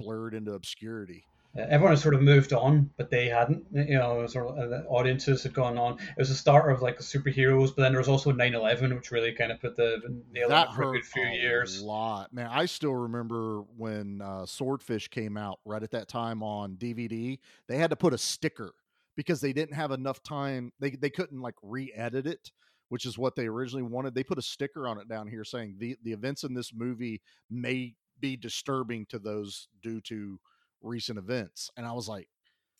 blurred 0.00 0.34
into 0.34 0.52
obscurity. 0.52 1.24
Uh, 1.56 1.62
everyone 1.62 1.90
has 1.92 2.00
sort 2.00 2.14
of 2.14 2.22
moved 2.22 2.52
on, 2.52 2.88
but 2.96 3.10
they 3.10 3.28
hadn't. 3.28 3.64
You 3.72 3.98
know, 3.98 4.24
sort 4.28 4.48
of 4.48 4.58
uh, 4.58 4.66
the 4.68 4.84
audiences 4.84 5.42
had 5.42 5.52
gone 5.52 5.76
on. 5.78 5.94
It 5.94 6.18
was 6.18 6.28
the 6.28 6.34
start 6.34 6.70
of 6.70 6.80
like 6.80 6.96
the 6.96 7.02
superheroes, 7.02 7.74
but 7.74 7.82
then 7.82 7.92
there 7.92 8.00
was 8.00 8.08
also 8.08 8.30
9/11, 8.30 8.94
which 8.94 9.10
really 9.10 9.32
kind 9.32 9.50
of 9.50 9.60
put 9.60 9.74
the 9.74 10.00
nail 10.32 10.48
that 10.48 10.68
on 10.68 10.76
for 10.76 10.90
a 10.90 10.92
good 10.92 11.04
few 11.04 11.26
a 11.26 11.32
years. 11.32 11.80
A 11.80 11.84
lot, 11.84 12.32
man. 12.32 12.48
I 12.50 12.66
still 12.66 12.94
remember 12.94 13.62
when 13.76 14.22
uh, 14.22 14.46
Swordfish 14.46 15.08
came 15.08 15.36
out 15.36 15.58
right 15.64 15.82
at 15.82 15.90
that 15.90 16.06
time 16.06 16.42
on 16.42 16.76
DVD. 16.76 17.38
They 17.66 17.78
had 17.78 17.90
to 17.90 17.96
put 17.96 18.14
a 18.14 18.18
sticker 18.18 18.72
because 19.16 19.40
they 19.40 19.52
didn't 19.52 19.74
have 19.74 19.90
enough 19.90 20.22
time. 20.22 20.72
They 20.78 20.90
they 20.90 21.10
couldn't 21.10 21.40
like 21.40 21.56
re-edit 21.62 22.28
it, 22.28 22.52
which 22.90 23.04
is 23.04 23.18
what 23.18 23.34
they 23.34 23.46
originally 23.46 23.82
wanted. 23.82 24.14
They 24.14 24.22
put 24.22 24.38
a 24.38 24.42
sticker 24.42 24.86
on 24.86 25.00
it 25.00 25.08
down 25.08 25.26
here 25.26 25.42
saying 25.42 25.76
the 25.78 25.96
the 26.04 26.12
events 26.12 26.44
in 26.44 26.54
this 26.54 26.72
movie 26.72 27.22
may 27.50 27.96
be 28.20 28.36
disturbing 28.36 29.06
to 29.06 29.18
those 29.18 29.68
due 29.82 30.00
to 30.02 30.38
recent 30.82 31.18
events. 31.18 31.70
And 31.76 31.86
I 31.86 31.92
was 31.92 32.08
like, 32.08 32.28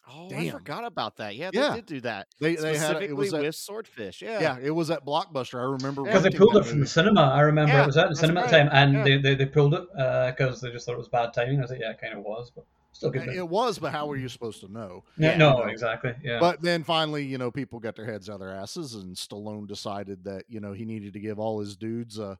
Oh, 0.09 0.35
I 0.35 0.49
forgot 0.49 0.85
about 0.87 1.19
that. 1.19 1.37
Yeah, 1.37 1.51
they 1.53 1.61
Yeah. 1.61 1.75
did 1.77 1.87
do 1.87 2.01
that. 2.01 2.29
they 2.41 2.57
they 2.57 2.69
had 2.69 2.73
it, 2.73 2.79
Specifically 2.79 3.09
it 3.09 3.17
was 3.17 3.35
at, 3.35 3.43
with 3.43 3.55
Swordfish. 3.55 4.23
Yeah. 4.23 4.41
yeah, 4.41 4.59
it 4.61 4.71
was 4.71 4.91
at 4.91 5.05
Blockbuster. 5.05 5.61
I 5.61 5.71
remember 5.71 6.03
Because 6.03 6.23
they 6.23 6.31
pulled 6.31 6.57
it 6.57 6.65
from 6.65 6.81
the 6.81 6.87
cinema. 6.87 7.21
I 7.21 7.43
remember 7.43 7.75
Yeah, 7.75 7.83
it 7.83 7.87
was 7.87 7.97
at 7.99 8.09
the 8.09 8.17
cinema 8.17 8.41
at 8.41 8.45
right, 8.45 8.51
the 8.51 8.57
time, 8.57 8.69
and 8.73 8.95
yeah. 8.95 9.05
they, 9.05 9.19
they, 9.19 9.35
they 9.35 9.47
pulled 9.47 9.75
it 9.75 9.87
because 9.93 10.61
they 10.63 10.71
just 10.71 10.87
thought 10.87 10.93
it 10.95 10.99
was 10.99 11.09
bad 11.09 11.35
timing. 11.35 11.59
I 11.59 11.63
was 11.63 11.71
like, 11.71 11.81
yeah, 11.81 11.91
it 11.91 12.01
kind 12.01 12.15
of 12.15 12.25
was, 12.25 12.51
but 12.51 12.65
still 12.93 13.11
good. 13.11 13.27
movie. 13.27 13.39
It 13.39 13.49
was, 13.49 13.79
but 13.79 13.93
how 13.93 14.07
were 14.07 14.17
you 14.17 14.29
supposed 14.29 14.61
to 14.63 14.73
know? 14.73 15.05
Yeah, 15.19 15.33
yeah, 15.33 15.37
no, 15.37 15.59
no. 15.59 15.65
exactly. 15.65 16.15
Yeah. 16.25 16.41
But 16.41 16.63
then 16.63 16.83
finally, 16.83 17.25
you 17.25 17.39
know, 17.39 17.51
people 17.51 17.79
got 17.79 17.95
their 17.95 18.07
heads 18.07 18.29
out 18.29 18.35
of 18.35 18.41
their 18.41 18.55
asses, 18.55 18.95
and 18.95 19.15
Stallone 19.15 19.69
decided 19.69 20.25
that 20.25 20.45
you 20.49 20.61
know 20.61 20.73
he 20.73 20.87
needed 20.87 21.13
to 21.13 21.21
give 21.21 21.39
all 21.39 21.61
his 21.61 21.77
dudes 21.77 22.19
uh, 22.19 22.37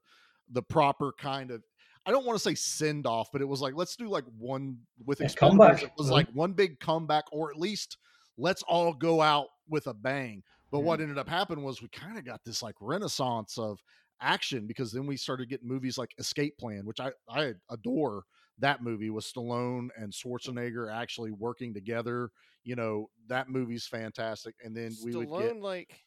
the 0.51 0.63
proper 0.63 1.13
kind 1.19 1.51
of. 1.51 1.63
I 2.11 2.13
don't 2.13 2.27
want 2.27 2.37
to 2.37 2.43
say 2.43 2.57
send 2.57 3.07
off, 3.07 3.31
but 3.31 3.41
it 3.41 3.45
was 3.45 3.61
like 3.61 3.75
let's 3.77 3.95
do 3.95 4.09
like 4.09 4.25
one 4.37 4.79
with 5.07 5.21
Yeah, 5.21 5.29
comeback, 5.29 5.81
It 5.81 5.93
was 5.97 6.09
really. 6.09 6.25
like 6.25 6.29
one 6.33 6.55
big 6.55 6.81
comeback, 6.81 7.23
or 7.31 7.53
at 7.53 7.57
least 7.57 7.99
let's 8.37 8.65
all 8.65 8.93
go 8.93 9.21
out 9.23 9.47
with 9.69 9.87
a 9.87 9.95
bang. 9.95 10.43
But 10.73 10.79
Mm-hmm. 10.79 10.87
what 10.87 11.01
ended 11.01 11.19
up 11.19 11.29
happening 11.29 11.65
was 11.65 11.81
we 11.81 11.89
kind 11.89 12.19
of 12.19 12.25
got 12.25 12.41
this 12.45 12.65
like 12.65 12.75
renaissance 12.81 13.59
of 13.59 13.79
action 14.21 14.67
because 14.67 14.91
then 14.91 15.07
we 15.07 15.17
started 15.17 15.49
getting 15.49 15.69
movies 15.69 15.97
like 15.99 16.11
Escape 16.19 16.59
Plan, 16.59 16.85
which 16.85 16.99
I 16.99 17.13
I 17.29 17.53
adore 17.71 18.25
that 18.59 18.83
movie 18.83 19.11
with 19.11 19.25
Stallone 19.25 19.91
and 19.97 20.13
Schwarzenegger 20.13 20.93
actually 20.93 21.31
working 21.31 21.73
together. 21.73 22.31
You 22.65 22.75
know 22.75 23.09
that 23.29 23.49
movie's 23.49 23.87
fantastic, 23.87 24.57
and 24.65 24.77
then 24.77 24.97
we 25.01 25.15
would 25.15 25.33
get 25.33 25.57
like, 25.61 26.01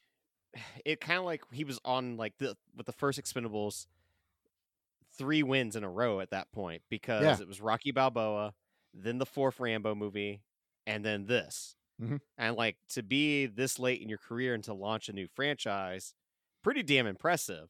it 0.86 1.00
kind 1.00 1.20
of 1.20 1.24
like 1.26 1.44
he 1.54 1.64
was 1.64 1.80
on 1.86 2.18
like 2.18 2.34
the 2.40 2.58
with 2.76 2.88
the 2.88 2.92
first 2.92 3.22
Expendables, 3.22 3.88
three 5.18 5.44
wins 5.44 5.76
in 5.76 5.84
a 5.84 5.90
row 5.90 6.20
at 6.20 6.32
that 6.32 6.52
point 6.52 6.82
because 6.90 7.24
Yeah. 7.24 7.38
it 7.42 7.48
was 7.48 7.62
Rocky 7.62 7.92
Balboa, 7.92 8.54
then 8.94 9.18
the 9.18 9.26
fourth 9.26 9.60
Rambo 9.60 9.96
movie, 9.96 10.42
and 10.86 11.04
then 11.06 11.26
this. 11.26 11.76
Mhm. 12.02 12.20
And 12.38 12.56
like 12.56 12.78
to 12.90 13.04
be 13.04 13.46
this 13.46 13.78
late 13.80 14.02
in 14.02 14.10
your 14.10 14.18
career 14.18 14.54
and 14.56 14.64
to 14.64 14.74
launch 14.74 15.10
a 15.10 15.14
new 15.14 15.28
franchise, 15.28 16.14
pretty 16.64 16.84
damn 16.84 17.06
impressive. 17.08 17.70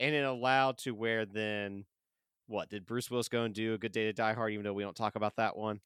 And 0.00 0.14
it 0.14 0.24
allowed 0.24 0.78
to 0.78 0.92
where 0.92 1.26
then, 1.26 1.84
what 2.46 2.70
did 2.70 2.86
Bruce 2.86 3.10
Willis 3.10 3.28
go 3.28 3.42
and 3.42 3.54
do? 3.54 3.74
A 3.74 3.78
Good 3.78 3.92
Day 3.92 4.04
to 4.04 4.12
Die 4.12 4.32
Hard, 4.32 4.52
even 4.52 4.64
though 4.64 4.72
we 4.72 4.82
don't 4.82 4.96
talk 4.96 5.16
about 5.16 5.36
that 5.36 5.56
one. 5.56 5.80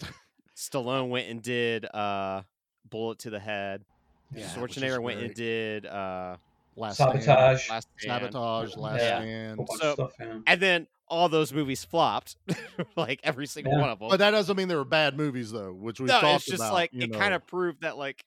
Stallone 0.57 1.09
went 1.09 1.29
and 1.29 1.43
did 1.43 1.87
uh, 1.95 2.43
Bullet 2.89 3.19
to 3.21 3.31
the 3.31 3.41
Head. 3.41 3.85
Yeah, 4.35 4.47
Schwarzenegger 4.55 5.03
went 5.03 5.21
and 5.21 5.35
did 5.35 5.85
uh, 5.85 6.39
Last 6.77 6.95
Stand, 6.97 7.23
Sabotage. 7.23 7.71
Last 7.71 7.89
Stand. 7.99 8.21
Sabotage, 8.23 8.77
Last 8.77 9.01
Yeah. 9.01 9.21
Stand. 9.21 9.69
So- 9.79 9.95
stuff, 9.95 10.13
yeah. 10.21 10.39
and 10.47 10.61
then 10.61 10.87
all 11.09 11.29
those 11.29 11.53
movies 11.53 11.85
flopped, 11.85 12.37
like 12.97 13.21
every 13.23 13.47
single 13.47 13.75
Yeah. 13.75 13.81
one 13.81 13.91
of 13.91 13.99
them. 13.99 14.09
But 14.09 14.19
that 14.19 14.31
doesn't 14.31 14.57
mean 14.57 14.69
they 14.69 14.75
were 14.77 14.85
bad 14.85 15.17
movies, 15.17 15.51
though, 15.53 15.73
which 15.73 16.01
we've 16.01 16.09
no, 16.09 16.21
talked 16.21 16.37
it's 16.37 16.45
just 16.47 16.63
about. 16.63 16.73
like 16.73 16.91
it 16.95 17.13
kind 17.13 17.35
of 17.35 17.47
proved 17.47 17.83
that 17.83 17.99
like 17.99 18.25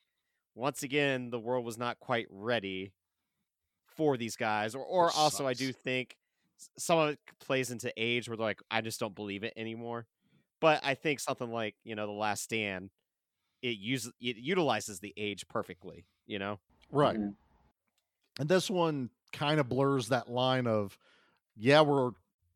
once 0.54 0.84
again 0.84 1.32
the 1.32 1.40
world 1.40 1.66
was 1.66 1.78
not 1.78 2.00
quite 2.00 2.28
ready 2.30 2.92
for 3.88 4.18
these 4.18 4.36
guys, 4.36 4.76
or 4.76 4.84
or 4.84 5.06
Which 5.06 5.16
also 5.16 5.48
I 5.48 5.54
do 5.54 5.72
think 5.74 6.16
some 6.78 7.00
of 7.00 7.10
it 7.10 7.20
plays 7.40 7.72
into 7.72 7.92
age 7.98 8.28
where 8.30 8.38
they're 8.38 8.46
like 8.46 8.62
I 8.70 8.82
just 8.82 9.00
don't 9.00 9.16
believe 9.16 9.44
it 9.44 9.54
anymore. 9.58 10.06
But 10.62 10.82
I 10.84 10.94
think 10.94 11.20
something 11.20 11.52
like 11.52 11.76
you 11.84 11.96
know 11.96 12.06
the 12.06 12.14
Last 12.14 12.44
Stand, 12.44 12.92
it 13.64 13.78
uses 13.78 14.12
it 14.22 14.38
utilizes 14.38 15.00
the 15.00 15.14
age 15.18 15.48
perfectly. 15.48 16.06
You 16.28 16.40
know, 16.40 16.60
right. 16.92 17.18
Mhm. 17.18 17.34
And 18.40 18.50
this 18.50 18.70
one 18.70 19.10
kind 19.32 19.60
of 19.60 19.70
blurs 19.70 20.10
that 20.10 20.30
line 20.30 20.68
of, 20.68 20.98
yeah, 21.56 21.82
we're 21.82 22.12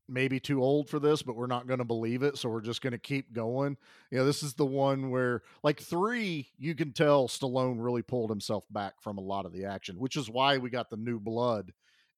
maybe 0.07 0.39
too 0.39 0.63
old 0.63 0.89
for 0.89 0.99
this, 0.99 1.21
but 1.21 1.35
we're 1.35 1.47
not 1.47 1.67
going 1.67 1.77
to 1.77 1.85
believe 1.85 2.23
it. 2.23 2.37
So 2.37 2.49
we're 2.49 2.61
just 2.61 2.81
going 2.81 2.91
to 2.91 2.97
keep 2.97 3.31
going. 3.31 3.77
You 4.11 4.17
know, 4.17 4.25
this 4.25 4.43
is 4.43 4.55
the 4.55 4.65
one 4.65 5.11
where, 5.11 5.43
like, 5.63 5.79
three, 5.79 6.47
you 6.57 6.75
can 6.75 6.91
tell 6.91 7.27
Stallone 7.27 7.77
really 7.77 8.01
pulled 8.01 8.29
himself 8.29 8.65
back 8.71 9.01
from 9.01 9.17
a 9.17 9.21
lot 9.21 9.45
of 9.45 9.53
the 9.53 9.65
action, 9.65 9.99
which 9.99 10.17
is 10.17 10.29
why 10.29 10.57
we 10.57 10.69
got 10.69 10.89
the 10.89 10.97
new 10.97 11.19
blood 11.19 11.71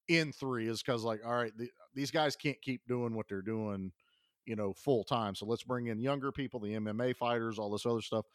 in 0.08 0.32
three 0.32 0.68
is 0.68 0.82
because 0.82 1.04
like, 1.04 1.22
all 1.26 1.36
right, 1.36 1.56
the, 1.58 1.70
these 1.94 2.12
guys 2.12 2.36
can't 2.36 2.62
keep 2.62 2.82
doing 2.88 3.14
what 3.14 3.28
they're 3.28 3.42
doing, 3.42 3.92
you 4.46 4.56
know, 4.56 4.74
full 4.74 5.04
time. 5.04 5.36
So 5.36 5.46
let's 5.46 5.64
bring 5.64 5.88
in 5.88 6.00
younger 6.00 6.32
people, 6.32 6.60
the 6.60 6.74
MMA 6.74 7.16
fighters, 7.16 7.60
all 7.60 7.70
this 7.70 7.86
other 7.86 8.02
stuff. 8.02 8.26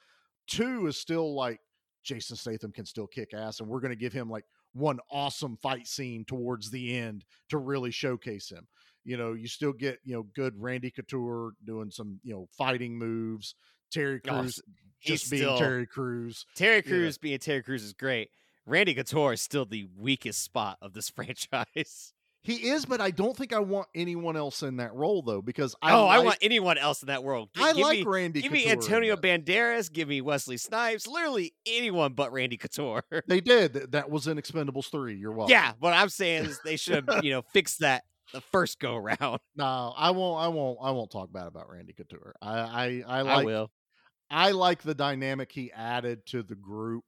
Two 0.47 0.87
is 0.87 0.97
still 0.97 1.35
like 1.35 1.61
Jason 2.03 2.37
Statham 2.37 2.73
can 2.73 2.87
still 2.87 3.07
kick 3.07 3.35
ass, 3.35 3.61
and 3.61 3.69
we're 3.69 3.81
going 3.81 3.91
to 3.91 3.97
give 3.97 4.13
him 4.13 4.31
like 4.31 4.45
one 4.77 4.99
awesome 5.11 5.57
fight 5.57 5.87
scene 5.87 6.25
towards 6.25 6.71
the 6.71 6.97
end 6.97 7.25
to 7.51 7.59
really 7.59 7.91
showcase 7.91 8.51
him. 8.51 8.67
You 9.05 9.17
know, 9.17 9.33
you 9.35 9.49
still 9.49 9.73
get 9.73 9.99
you 10.05 10.15
know 10.15 10.27
good 10.35 10.55
Randy 10.57 10.91
Couture 10.91 11.53
doing 11.65 11.91
some 11.91 12.21
you 12.23 12.35
know 12.35 12.49
fighting 12.57 12.99
moves. 12.99 13.55
Terry 13.93 14.21
Crews 14.21 14.61
just 15.01 15.31
being 15.31 15.43
still- 15.43 15.59
Terry 15.59 15.87
Crews. 15.87 16.45
Terry. 16.57 16.83
Crews 16.83 17.19
being 17.19 17.39
Terry 17.39 17.63
Crews 17.63 17.85
is 17.85 17.93
great. 17.93 18.31
Randy 18.67 18.95
Couture 18.95 19.33
is 19.35 19.41
still 19.41 19.65
the 19.65 19.87
weakest 19.97 20.43
spot 20.43 20.77
of 20.83 20.93
this 20.93 21.09
franchise. 21.77 22.13
He 22.47 22.69
is, 22.69 22.87
but 22.87 23.01
I 23.01 23.11
don't 23.11 23.37
think 23.37 23.53
I 23.53 23.59
want 23.59 23.89
anyone 23.93 24.37
else 24.37 24.63
in 24.63 24.77
that 24.77 24.95
role 24.95 25.21
though, 25.21 25.43
because 25.43 25.75
I 25.83 25.93
oh, 25.93 26.07
I 26.07 26.21
want 26.21 26.39
anyone 26.41 26.79
else 26.79 27.03
in 27.03 27.09
that 27.09 27.25
world. 27.25 27.49
Gi- 27.57 27.61
I 27.61 27.73
give 27.73 27.83
like 27.83 27.99
me, 27.99 28.05
Randy 28.05 28.43
Give 28.43 28.53
me 28.53 28.63
Couture 28.63 28.73
in 28.73 28.79
Antonio 28.79 29.17
Banderas. 29.17 29.93
Give 29.93 30.07
me 30.07 30.21
Wesley 30.21 30.57
Snipes. 30.57 31.09
Literally 31.09 31.55
anyone 31.67 32.13
but 32.13 32.33
Randy 32.33 32.57
Couture. 32.57 33.03
They 33.27 33.41
did. 33.41 33.91
That 33.91 34.11
was 34.11 34.29
in 34.29 34.39
Expendables 34.39 34.89
three. 34.93 35.17
You're 35.17 35.33
welcome. 35.33 35.51
yeah, 35.51 35.73
what 35.81 35.93
I'm 35.93 36.09
saying 36.09 36.45
is 36.45 36.61
they 36.65 36.77
should 36.77 37.11
have, 37.11 37.25
you 37.25 37.33
know, 37.33 37.43
fixed 37.53 37.81
that 37.81 38.05
the 38.33 38.41
first 38.41 38.79
go 38.79 38.95
around. 38.95 39.41
No, 39.57 39.93
I 39.97 40.13
won't. 40.13 40.41
I 40.41 40.47
won't. 40.47 40.79
I 40.81 40.93
won't 40.93 41.11
talk 41.11 41.33
bad 41.33 41.49
about 41.49 41.69
Randy 41.69 41.95
Couture. 41.95 42.35
I 42.41 42.59
I, 42.59 43.05
I 43.07 43.19
I 43.19 43.23
like. 43.23 43.47
will. 43.47 43.71
I 44.31 44.53
like 44.53 44.83
the 44.83 44.95
dynamic 44.95 45.51
he 45.51 45.73
added 45.73 46.25
to 46.27 46.45
the 46.45 46.55
group. 46.55 47.05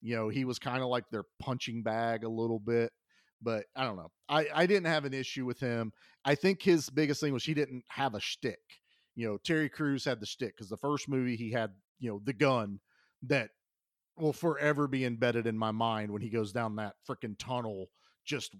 You 0.00 0.14
know, 0.14 0.28
he 0.28 0.44
was 0.44 0.60
kind 0.60 0.82
of 0.82 0.88
like 0.88 1.10
their 1.10 1.24
punching 1.40 1.82
bag 1.82 2.22
a 2.22 2.28
little 2.28 2.60
bit, 2.60 2.92
but 3.42 3.64
I 3.74 3.84
don't 3.84 3.96
know. 3.96 4.10
I, 4.28 4.46
I 4.54 4.66
didn't 4.66 4.86
have 4.86 5.04
an 5.04 5.14
issue 5.14 5.44
with 5.44 5.60
him. 5.60 5.92
I 6.24 6.34
think 6.34 6.62
his 6.62 6.90
biggest 6.90 7.20
thing 7.20 7.32
was 7.32 7.44
he 7.44 7.54
didn't 7.54 7.84
have 7.88 8.14
a 8.14 8.20
shtick. 8.20 8.60
You 9.14 9.28
know, 9.28 9.38
Terry 9.38 9.68
Crews 9.68 10.04
had 10.04 10.20
the 10.20 10.26
shtick 10.26 10.56
because 10.56 10.68
the 10.68 10.76
first 10.76 11.08
movie 11.08 11.36
he 11.36 11.50
had, 11.50 11.70
you 11.98 12.10
know, 12.10 12.20
the 12.24 12.32
gun 12.32 12.80
that 13.22 13.50
will 14.18 14.32
forever 14.32 14.86
be 14.86 15.04
embedded 15.04 15.46
in 15.46 15.56
my 15.56 15.70
mind 15.70 16.10
when 16.10 16.22
he 16.22 16.30
goes 16.30 16.52
down 16.52 16.76
that 16.76 16.94
freaking 17.08 17.36
tunnel, 17.38 17.86
just 18.24 18.54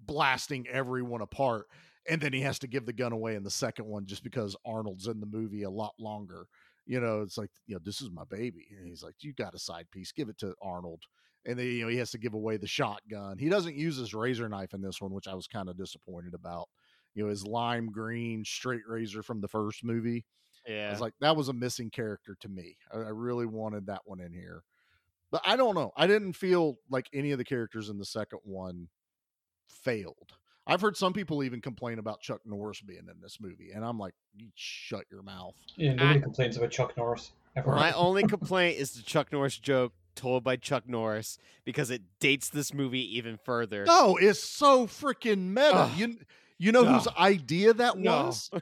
blasting 0.00 0.66
everyone 0.68 1.20
apart. 1.20 1.66
And 2.08 2.20
then 2.20 2.32
he 2.32 2.40
has 2.40 2.58
to 2.60 2.66
give 2.66 2.86
the 2.86 2.92
gun 2.92 3.12
away 3.12 3.34
in 3.34 3.42
the 3.42 3.50
second 3.50 3.86
one 3.86 4.06
just 4.06 4.24
because 4.24 4.56
Arnold's 4.64 5.06
in 5.06 5.20
the 5.20 5.26
movie 5.26 5.64
a 5.64 5.70
lot 5.70 5.92
longer 5.98 6.46
you 6.90 7.00
know, 7.00 7.22
it's 7.22 7.38
like, 7.38 7.50
you 7.68 7.74
know, 7.76 7.80
this 7.84 8.00
is 8.00 8.10
my 8.10 8.24
baby. 8.28 8.66
And 8.76 8.84
he's 8.84 9.02
like, 9.04 9.14
you 9.20 9.32
got 9.32 9.54
a 9.54 9.60
side 9.60 9.86
piece, 9.92 10.10
give 10.10 10.28
it 10.28 10.38
to 10.38 10.56
Arnold. 10.60 11.04
And 11.46 11.58
then, 11.58 11.66
you 11.66 11.82
know, 11.82 11.88
he 11.88 11.96
has 11.96 12.10
to 12.10 12.18
give 12.18 12.34
away 12.34 12.56
the 12.58 12.66
shotgun. 12.66 13.38
He 13.38 13.48
doesn't 13.48 13.74
use 13.74 13.96
his 13.96 14.12
razor 14.14 14.48
knife 14.48 14.74
in 14.74 14.82
this 14.82 15.00
one, 15.00 15.12
which 15.12 15.26
I 15.28 15.34
was 15.34 15.46
kind 15.46 15.68
of 15.68 15.76
disappointed 15.78 16.34
about. 16.34 16.68
You 17.14 17.24
know, 17.24 17.30
his 17.30 17.46
lime 17.46 17.90
green 17.90 18.44
straight 18.44 18.82
razor 18.86 19.22
from 19.22 19.40
the 19.40 19.48
first 19.48 19.82
movie. 19.82 20.24
I 20.68 20.70
Yeah. 20.72 20.90
was 20.90 21.00
like, 21.00 21.14
that 21.20 21.36
was 21.36 21.48
a 21.48 21.52
missing 21.54 21.88
character 21.90 22.36
to 22.40 22.48
me. 22.48 22.76
I, 22.92 22.98
I 22.98 23.08
really 23.08 23.46
wanted 23.46 23.86
that 23.86 24.02
one 24.04 24.20
in 24.20 24.32
here. 24.32 24.62
But 25.30 25.40
I 25.44 25.56
don't 25.56 25.74
know. 25.74 25.92
I 25.96 26.06
didn't 26.06 26.34
feel 26.34 26.76
like 26.90 27.08
any 27.14 27.30
of 27.32 27.38
the 27.38 27.44
characters 27.44 27.88
in 27.88 27.98
the 27.98 28.04
second 28.04 28.40
one 28.44 28.88
failed. 29.68 30.34
I've 30.66 30.80
heard 30.80 30.96
some 30.96 31.12
people 31.12 31.42
even 31.42 31.60
complain 31.60 31.98
about 31.98 32.20
Chuck 32.20 32.40
Norris 32.44 32.80
being 32.82 33.06
in 33.08 33.20
this 33.22 33.38
movie. 33.40 33.70
And 33.74 33.84
I'm 33.84 33.98
like, 33.98 34.14
you 34.36 34.48
shut 34.54 35.04
your 35.10 35.22
mouth. 35.22 35.54
Yeah, 35.76 35.94
nobody 35.94 36.20
complains 36.20 36.56
about 36.56 36.70
Chuck 36.70 36.96
Norris 36.96 37.32
ever. 37.56 37.74
My 37.74 37.92
only 37.92 38.22
complaint 38.28 38.78
is 38.78 38.92
the 38.92 39.02
Chuck 39.02 39.32
Norris 39.32 39.58
joke 39.58 39.92
told 40.14 40.44
by 40.44 40.56
Chuck 40.56 40.88
Norris 40.88 41.38
because 41.64 41.90
it 41.90 42.02
dates 42.20 42.48
this 42.50 42.72
movie 42.74 43.16
even 43.18 43.38
further. 43.44 43.84
No, 43.86 44.16
it's 44.16 44.42
so 44.42 44.86
freaking 44.86 45.48
meta. 45.48 45.74
Ugh. 45.74 45.98
you 45.98 46.16
you 46.58 46.72
know 46.72 46.84
whose 46.84 47.08
idea 47.18 47.72
that 47.74 47.96
No. 47.98 48.26
was? 48.26 48.50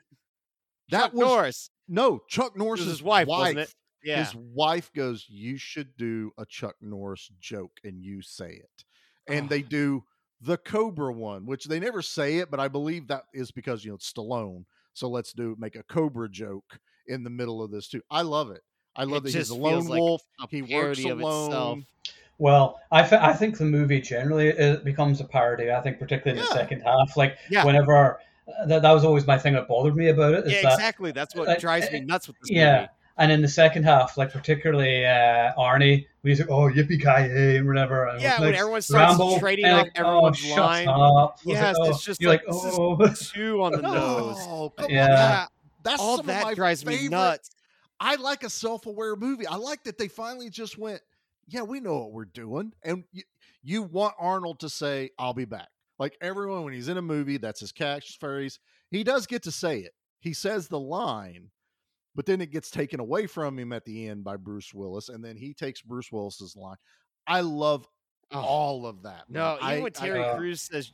That 0.90 0.99
Chuck 1.00 1.12
was 1.12 1.21
Norris. 1.26 1.71
no 1.87 2.21
Chuck 2.28 2.57
Norris's 2.57 2.87
his 2.87 3.02
wife, 3.02 3.26
wasn't 3.28 3.59
it? 3.59 3.75
Yeah. 4.02 4.25
His 4.25 4.35
wife 4.35 4.90
goes, 4.95 5.26
"You 5.28 5.59
should 5.59 5.97
do 5.99 6.31
a 6.38 6.47
Chuck 6.47 6.76
Norris 6.81 7.31
joke," 7.40 7.73
and 7.85 8.02
you 8.02 8.23
say 8.23 8.52
it, 8.52 8.85
and 9.26 9.49
they 9.50 9.61
do 9.61 10.05
the 10.40 10.57
Cobra 10.57 11.12
one, 11.12 11.45
which 11.45 11.64
they 11.67 11.78
never 11.81 12.00
say 12.00 12.38
it, 12.38 12.50
but 12.50 12.59
I 12.61 12.69
believe 12.69 13.09
that 13.09 13.25
is 13.35 13.50
because 13.50 13.85
you 13.85 13.90
know 13.90 13.97
it's 13.97 14.11
Stallone. 14.11 14.64
So 14.95 15.08
let's 15.11 15.32
do 15.34 15.56
make 15.58 15.76
a 15.76 15.82
Cobra 15.82 16.30
joke 16.30 16.78
in 17.06 17.23
the 17.25 17.28
middle 17.30 17.61
of 17.63 17.71
this 17.71 17.89
too. 17.89 18.00
I 18.11 18.23
love 18.23 18.50
it. 18.50 18.63
I 18.99 19.04
love 19.04 19.25
It 19.25 19.32
that 19.32 19.39
he's 19.39 19.50
a 19.50 19.54
feels 19.54 19.58
lone 19.61 19.87
like 19.87 20.00
wolf. 20.00 20.23
a 20.43 20.47
He 20.49 20.61
works 20.63 20.71
parody 20.73 21.08
of 21.08 21.19
itself. 21.21 21.78
Well, 22.39 22.80
I, 22.93 23.02
th- 23.02 23.21
I 23.21 23.32
think 23.32 23.56
the 23.58 23.65
movie 23.65 24.00
generally 24.00 24.49
it 24.49 24.84
becomes 24.84 25.21
a 25.21 25.25
parody. 25.25 25.71
I 25.73 25.80
think 25.80 25.99
particularly 25.99 26.41
in 26.41 26.45
the 26.47 26.52
second 26.52 26.82
half, 26.82 27.17
like 27.17 27.37
Yeah. 27.50 27.65
whenever 27.65 28.21
that, 28.67 28.82
that 28.82 28.93
was 28.93 29.04
always 29.04 29.26
my 29.26 29.39
thing 29.39 29.54
that 29.54 29.67
bothered 29.69 29.97
me 29.97 30.08
about 30.08 30.34
it. 30.34 30.47
Is 30.47 30.52
Yeah, 30.52 30.63
that, 30.63 30.75
exactly. 30.75 31.11
That's 31.13 31.34
what 31.34 31.49
like, 31.49 31.58
drives 31.61 31.87
uh, 31.89 31.93
me 31.93 32.00
nuts 32.00 32.28
with 32.28 32.37
this 32.41 32.50
yeah, 32.50 32.76
movie. 32.80 32.89
and 33.19 33.32
in 33.32 33.43
the 33.43 33.49
second 33.49 33.82
half, 33.84 34.17
like 34.17 34.32
particularly 34.32 35.04
uh, 35.04 35.52
Arnie, 35.58 36.06
when 36.23 36.30
he's 36.30 36.39
like, 36.41 36.49
"Oh, 36.49 36.69
yippee 36.71 37.00
ki 37.00 37.28
yay," 37.34 37.61
whatever. 37.61 38.06
and 38.06 38.21
Yeah, 38.23 38.32
it's 38.34 38.41
when 38.41 38.50
like, 38.52 38.58
everyone 38.61 38.82
starts 38.82 39.19
Rambo, 39.19 39.39
trading 39.41 39.65
and 39.65 39.75
off 39.75 39.82
like, 39.87 39.93
everyone's 39.99 40.41
oh, 40.45 40.49
shut 40.49 40.58
line. 40.58 40.89
Up. 40.89 40.97
I 40.97 41.00
was 41.02 41.39
Yes, 41.45 41.76
like, 41.78 41.89
it's 41.91 41.99
oh, 41.99 42.00
just 42.04 42.21
you're 42.21 42.30
like, 42.30 42.47
like, 42.47 42.54
this 42.54 42.65
is 42.73 42.78
oh, 42.78 43.34
Two 43.34 43.63
on 43.65 43.73
the 43.73 43.82
nose. 43.82 44.37
Oh, 44.41 44.73
come 44.76 44.91
Yeah. 44.91 45.02
on. 45.02 45.08
That, 45.08 45.49
that's 45.82 46.00
All 46.02 46.17
some 46.19 46.26
that 46.26 46.43
of 46.43 46.49
my 46.49 46.54
drives 46.54 46.87
me 46.87 47.08
nuts. 47.08 47.50
I 48.00 48.17
like 48.17 48.45
a 48.45 48.50
self-aware 48.50 49.17
movie. 49.17 49.47
I 49.47 49.56
like 49.56 49.84
that 49.84 49.99
they 49.99 50.08
finally 50.08 50.50
just 50.50 50.78
went, 50.78 51.00
yeah, 51.49 51.63
we 51.63 51.80
know 51.80 51.99
what 51.99 52.13
we're 52.13 52.26
doing, 52.26 52.73
and 52.84 53.04
you, 53.11 53.23
you 53.63 53.82
want 53.82 54.15
Arnold 54.19 54.61
to 54.61 54.69
say, 54.69 55.11
"I'll 55.19 55.34
be 55.34 55.47
back." 55.47 55.69
Like 55.99 56.17
everyone, 56.21 56.65
when 56.65 56.75
he's 56.75 56.89
in 56.89 56.99
a 56.99 57.02
movie, 57.02 57.39
that's 57.39 57.61
his 57.61 57.73
catchphrase. 57.73 58.58
He 58.91 59.02
does 59.02 59.26
get 59.26 59.43
to 59.45 59.50
say 59.50 59.80
it. 59.80 59.93
He 60.21 60.34
says 60.34 60.69
the 60.69 60.78
line, 60.78 61.50
but 62.15 62.26
then 62.26 62.41
it 62.41 62.52
gets 62.52 62.71
taken 62.71 63.00
away 63.00 63.26
from 63.26 63.58
him 63.58 63.73
at 63.73 63.84
the 63.84 64.08
end 64.08 64.25
by 64.25 64.37
Bruce 64.37 64.75
Willis, 64.75 65.08
and 65.08 65.25
then 65.25 65.37
he 65.37 65.54
takes 65.54 65.80
Bruce 65.80 66.13
Willis's 66.13 66.54
line. 66.54 66.76
I 67.26 67.41
love 67.41 67.87
Oh. 68.32 68.41
all 68.41 68.86
of 68.86 69.02
that. 69.04 69.25
man. 69.30 69.41
No, 69.43 69.54
even 69.56 69.67
I- 69.67 69.75
when 69.80 69.86
I- 69.86 69.88
Terry 70.06 70.23
uh, 70.25 70.36
Crews 70.36 70.60
says, 70.62 70.93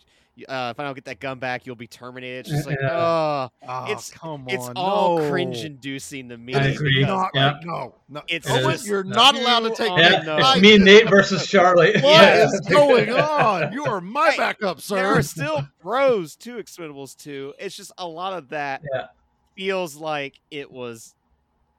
uh, 0.49 0.73
"If 0.75 0.81
I 0.81 0.85
don't 0.85 0.95
get 0.95 1.05
that 1.07 1.19
gun 1.21 1.39
back, 1.41 1.67
you'll 1.67 1.75
be 1.77 1.87
terminated," 1.89 2.41
it's 2.47 2.51
just 2.51 2.67
like, 2.67 2.79
Yeah. 2.81 2.91
oh, 2.97 3.51
Oh, 3.67 3.85
it's 3.93 4.11
come 4.11 4.43
on, 4.43 4.51
it's 4.51 4.69
all 4.77 5.19
no. 5.19 5.31
cringe-inducing 5.31 6.29
to 6.29 6.39
me. 6.39 6.55
I 6.55 6.67
agree. 6.69 7.01
because 7.01 7.09
Not 7.09 7.31
Yeah. 7.35 7.53
like 7.53 7.65
no, 7.65 7.95
no. 8.09 8.23
It's 8.29 8.49
Eoin, 8.49 8.71
just 8.73 8.87
you're 8.87 9.03
no. 9.05 9.15
not 9.17 9.35
allowed 9.37 9.61
to 9.61 9.75
take 9.75 9.91
on 9.91 9.99
that. 10.01 10.25
the 10.25 10.31
yeah, 10.33 10.37
nose. 10.39 10.53
it's 10.57 10.63
me, 10.63 10.79
Nate 10.79 11.09
versus 11.11 11.47
Charlie. 11.49 11.93
What 12.01 12.03
yeah. 12.23 12.45
is 12.47 12.61
going 12.61 13.11
on? 13.11 13.73
You 13.73 13.85
are 13.87 14.01
my 14.01 14.31
Hey, 14.31 14.37
backup, 14.39 14.81
sir. 14.81 14.97
There 14.97 15.07
are 15.07 15.23
still 15.23 15.69
pros 15.81 16.37
to 16.37 16.57
Expendables 16.59 17.17
2. 17.17 17.55
It's 17.59 17.77
just 17.77 17.93
a 17.99 18.07
lot 18.07 18.33
of 18.33 18.49
that 18.51 18.83
Yeah. 18.95 19.07
feels 19.57 19.97
like 19.97 20.41
it 20.53 20.71
was 20.71 21.15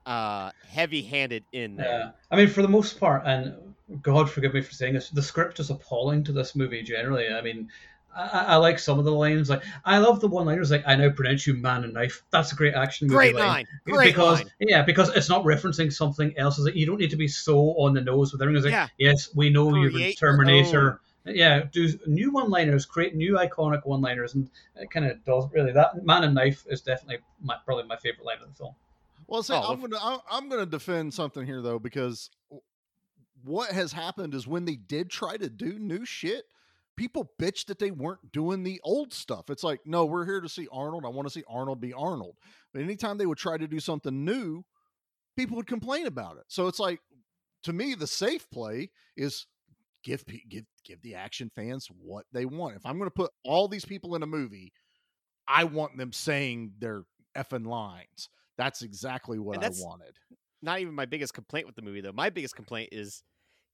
uh 0.06 0.50
heavy-handed 0.68 1.44
in 1.52 1.76
there. 1.76 1.86
Yeah, 1.88 2.10
I 2.30 2.36
mean, 2.36 2.48
for 2.48 2.62
the 2.62 2.68
most 2.68 3.00
part, 3.00 3.22
and 3.26 3.65
God 4.02 4.28
forgive 4.30 4.54
me 4.54 4.62
for 4.62 4.72
saying 4.72 4.94
this, 4.94 5.10
the 5.10 5.22
script 5.22 5.60
is 5.60 5.70
appalling 5.70 6.24
to 6.24 6.32
this 6.32 6.56
movie 6.56 6.82
generally. 6.82 7.28
I 7.28 7.40
mean, 7.40 7.68
I, 8.14 8.22
I 8.28 8.42
I 8.44 8.56
like 8.56 8.78
some 8.78 8.98
of 8.98 9.04
the 9.04 9.12
lines. 9.12 9.48
Like, 9.48 9.62
I 9.84 9.98
love 9.98 10.20
the 10.20 10.26
one-liners. 10.28 10.70
Like, 10.70 10.82
I 10.86 10.96
now 10.96 11.10
pronounce 11.10 11.46
you 11.46 11.54
man 11.54 11.84
and 11.84 11.92
knife. 11.94 12.22
That's 12.30 12.52
a 12.52 12.56
great 12.56 12.74
action 12.74 13.06
movie 13.06 13.16
Great 13.16 13.34
line. 13.36 13.46
line. 13.48 13.66
Great 13.84 14.06
because 14.06 14.38
line. 14.42 14.50
yeah, 14.60 14.82
because 14.82 15.10
it's 15.10 15.28
not 15.28 15.44
referencing 15.44 15.92
something 15.92 16.36
else. 16.36 16.58
Is 16.58 16.74
you 16.74 16.86
don't 16.86 16.98
need 16.98 17.10
to 17.10 17.16
be 17.16 17.28
so 17.28 17.58
on 17.78 17.94
the 17.94 18.00
nose 18.00 18.32
with 18.32 18.42
everything. 18.42 18.56
It's 18.58 18.64
like, 18.64 18.72
Yeah. 18.72 18.88
yes, 19.10 19.30
we 19.34 19.50
know 19.50 19.68
you've 19.76 19.92
been 19.92 20.00
Create 20.00 20.20
your 20.20 20.30
Terminator. 20.32 21.00
Yeah, 21.28 21.64
do 21.72 21.88
new 22.06 22.30
one-liners, 22.30 22.86
create 22.86 23.16
new 23.16 23.34
iconic 23.34 23.84
one-liners, 23.84 24.34
and 24.34 24.48
it 24.76 24.90
kind 24.92 25.06
of 25.06 25.24
does 25.24 25.44
really 25.52 25.72
that. 25.72 26.04
Man 26.04 26.22
and 26.22 26.34
knife 26.34 26.64
is 26.68 26.80
definitely 26.82 27.18
my, 27.42 27.56
probably 27.64 27.82
my 27.84 27.96
favorite 27.96 28.24
line 28.24 28.36
of 28.40 28.48
the 28.48 28.54
film. 28.54 28.74
Well, 29.26 29.42
say 29.42 29.54
Oh, 29.56 29.72
I'm 29.72 29.80
gonna 29.80 29.98
I'm, 30.00 30.20
I'm 30.30 30.48
gonna 30.48 30.66
defend 30.66 31.12
something 31.14 31.44
here 31.44 31.60
though 31.62 31.80
because 31.80 32.30
what 33.46 33.70
has 33.70 33.92
happened 33.92 34.34
is 34.34 34.46
when 34.46 34.64
they 34.64 34.76
did 34.76 35.10
try 35.10 35.36
to 35.36 35.48
do 35.48 35.78
new 35.78 36.04
shit, 36.04 36.44
people 36.96 37.30
bitched 37.40 37.66
that 37.66 37.78
they 37.78 37.90
weren't 37.90 38.32
doing 38.32 38.62
the 38.62 38.80
old 38.82 39.12
stuff. 39.12 39.50
It's 39.50 39.64
like, 39.64 39.80
no, 39.84 40.04
we're 40.04 40.24
here 40.24 40.40
to 40.40 40.48
see 40.48 40.66
Arnold. 40.72 41.04
I 41.04 41.08
want 41.08 41.28
to 41.28 41.32
see 41.32 41.44
Arnold 41.48 41.80
be 41.80 41.92
Arnold. 41.92 42.36
But 42.72 42.82
anytime 42.82 43.18
they 43.18 43.26
would 43.26 43.38
try 43.38 43.56
to 43.56 43.68
do 43.68 43.80
something 43.80 44.24
new, 44.24 44.64
people 45.36 45.56
would 45.56 45.66
complain 45.66 46.06
about 46.06 46.38
it. 46.38 46.44
So 46.48 46.66
it's 46.66 46.80
like, 46.80 47.00
to 47.64 47.72
me, 47.72 47.94
the 47.94 48.06
safe 48.06 48.48
play 48.50 48.90
is 49.16 49.46
give 50.04 50.24
give 50.48 50.64
give 50.84 51.02
the 51.02 51.14
action 51.14 51.50
fans 51.54 51.88
what 52.00 52.24
they 52.32 52.46
want. 52.46 52.76
If 52.76 52.86
I'm 52.86 52.98
going 52.98 53.10
to 53.10 53.14
put 53.14 53.32
all 53.44 53.68
these 53.68 53.84
people 53.84 54.14
in 54.14 54.22
a 54.22 54.26
movie, 54.26 54.72
I 55.48 55.64
want 55.64 55.96
them 55.96 56.12
saying 56.12 56.72
their 56.78 57.02
effing 57.36 57.66
lines. 57.66 58.28
That's 58.56 58.82
exactly 58.82 59.38
what 59.38 59.56
And 59.56 59.64
I 59.64 59.68
wanted. 59.68 60.16
Not 60.62 60.80
even 60.80 60.94
my 60.94 61.06
biggest 61.06 61.34
complaint 61.34 61.66
with 61.66 61.76
the 61.76 61.82
movie 61.82 62.00
though. 62.00 62.12
My 62.12 62.30
biggest 62.30 62.56
complaint 62.56 62.90
is 62.92 63.22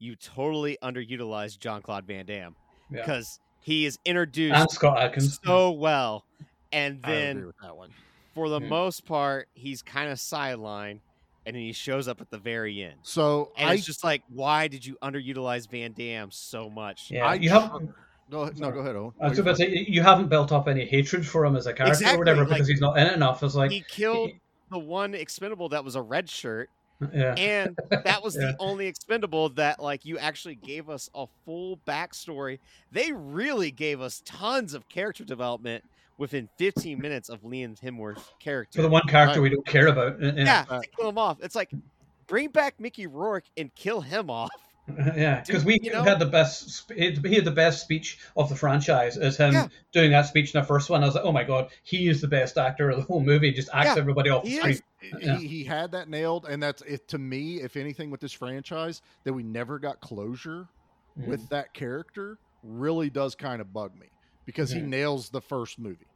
you 0.02 0.16
totally 0.16 0.76
underutilized 0.82 1.58
John 1.60 1.80
Claude 1.82 2.04
Van 2.06 2.26
Damme 2.26 2.56
Yeah. 2.90 3.00
because 3.00 3.38
he 3.60 3.86
is 3.86 3.98
introduced 4.04 4.72
Scott 4.72 4.98
Adkins. 4.98 5.38
so 5.44 5.70
well, 5.70 6.24
and 6.72 7.00
then 7.02 7.52
that 7.62 7.76
one. 7.76 7.90
for 8.34 8.48
the 8.48 8.58
Hmm. 8.60 8.68
most 8.68 9.04
part 9.06 9.48
he's 9.54 9.80
kind 9.82 10.10
of 10.10 10.18
sidelined, 10.18 10.98
and 11.46 11.54
then 11.54 11.62
he 11.62 11.72
shows 11.72 12.08
up 12.08 12.20
at 12.20 12.30
the 12.30 12.38
very 12.38 12.82
end. 12.82 12.96
So 13.02 13.52
And 13.56 13.70
I 13.70 13.74
it's 13.74 13.84
just 13.86 14.02
like, 14.02 14.22
why 14.28 14.66
did 14.68 14.84
you 14.84 14.96
underutilize 15.02 15.70
Van 15.70 15.92
Damme 15.92 16.30
so 16.32 16.68
much? 16.68 17.10
Yeah, 17.10 17.26
I 17.26 17.34
you 17.34 17.50
have. 17.50 17.70
tr- 17.70 17.84
Go. 18.30 18.50
No, 18.56 18.70
go 18.70 18.78
ahead, 18.80 18.96
Eoin. 18.96 19.12
I 19.20 19.28
was 19.28 19.38
about 19.38 19.50
to 19.50 19.56
say 19.56 19.84
you 19.88 20.00
haven't 20.02 20.28
built 20.28 20.52
up 20.52 20.66
any 20.66 20.86
hatred 20.86 21.26
for 21.26 21.44
him 21.44 21.54
as 21.54 21.66
a 21.66 21.74
character 21.74 21.92
Exactly, 21.92 22.16
or 22.16 22.18
whatever 22.18 22.40
like, 22.40 22.48
because 22.54 22.66
he's 22.68 22.80
not 22.80 22.96
in 22.96 23.06
it 23.06 23.12
enough. 23.12 23.42
It's 23.42 23.54
like 23.54 23.70
he 23.70 23.84
killed 23.88 24.30
the 24.70 24.78
one 24.78 25.14
expendable 25.14 25.68
that 25.68 25.84
was 25.84 25.96
a 25.96 26.00
red 26.02 26.30
shirt, 26.30 26.70
yeah, 27.12 27.34
and 27.36 27.78
that 27.90 28.22
was 28.22 28.34
Yeah. 28.36 28.46
the 28.52 28.56
only 28.58 28.86
expendable 28.86 29.48
that 29.50 29.80
like 29.80 30.04
you 30.04 30.18
actually 30.18 30.54
gave 30.56 30.88
us 30.88 31.08
a 31.14 31.26
full 31.44 31.78
backstory. 31.86 32.58
They 32.90 33.12
really 33.12 33.70
gave 33.70 34.00
us 34.00 34.22
tons 34.24 34.74
of 34.74 34.88
character 34.88 35.24
development 35.24 35.84
within 36.18 36.48
15 36.58 37.00
minutes 37.00 37.28
of 37.28 37.42
Liam 37.42 37.80
Hemsworth's 37.80 38.28
character. 38.38 38.78
for 38.78 38.82
the 38.82 38.88
one 38.88 39.06
character 39.08 39.40
Right. 39.40 39.50
we 39.50 39.54
don't 39.54 39.66
care 39.66 39.88
about. 39.88 40.22
uh, 40.22 40.32
yeah, 40.36 40.64
Uh, 40.68 40.80
kill 40.96 41.08
him 41.08 41.18
off. 41.18 41.38
It's 41.42 41.54
like 41.54 41.70
bring 42.26 42.48
back 42.50 42.78
Mickey 42.78 43.06
Rourke 43.06 43.44
and 43.56 43.74
kill 43.74 44.00
him 44.02 44.30
off. 44.30 44.50
yeah, 45.16 45.42
because 45.46 45.64
we 45.64 45.78
you 45.82 45.92
know- 45.92 46.02
had 46.02 46.18
the 46.18 46.26
best. 46.26 46.90
He 46.94 47.04
had 47.34 47.44
the 47.44 47.50
best 47.52 47.82
speech 47.82 48.18
of 48.36 48.48
the 48.48 48.56
franchise 48.56 49.16
as 49.16 49.36
him 49.36 49.52
Yeah. 49.54 49.68
doing 49.92 50.10
that 50.10 50.26
speech 50.26 50.54
in 50.54 50.60
the 50.60 50.66
first 50.66 50.90
one. 50.90 51.02
I 51.02 51.06
was 51.06 51.14
like, 51.14 51.24
oh 51.24 51.32
my 51.32 51.44
god, 51.44 51.70
he 51.84 52.08
is 52.08 52.20
the 52.20 52.28
best 52.28 52.58
actor 52.58 52.90
of 52.90 52.96
the 52.98 53.02
whole 53.04 53.20
movie. 53.20 53.52
Just 53.52 53.68
acts 53.72 53.90
Yeah, 53.94 53.98
everybody 53.98 54.28
off 54.30 54.44
the 54.44 54.56
screen. 54.56 54.72
is. 54.72 54.82
Yeah. 55.20 55.36
He, 55.38 55.46
he 55.48 55.64
had 55.64 55.92
that 55.92 56.08
nailed, 56.08 56.46
and 56.48 56.62
that's 56.62 56.82
it 56.82 57.08
to 57.08 57.18
me. 57.18 57.60
If 57.60 57.76
anything, 57.76 58.10
with 58.10 58.20
this 58.20 58.32
franchise, 58.32 59.02
that 59.24 59.32
we 59.32 59.42
never 59.42 59.78
got 59.78 60.00
closure 60.00 60.68
Mm-hmm. 61.18 61.28
with 61.30 61.46
that 61.50 61.74
character 61.74 62.38
really 62.62 63.10
does 63.10 63.34
kind 63.34 63.60
of 63.60 63.70
bug 63.70 63.92
me 64.00 64.06
because 64.46 64.70
he 64.70 64.80
nails 64.80 65.28
the 65.28 65.42
first 65.42 65.78
movie, 65.78 66.06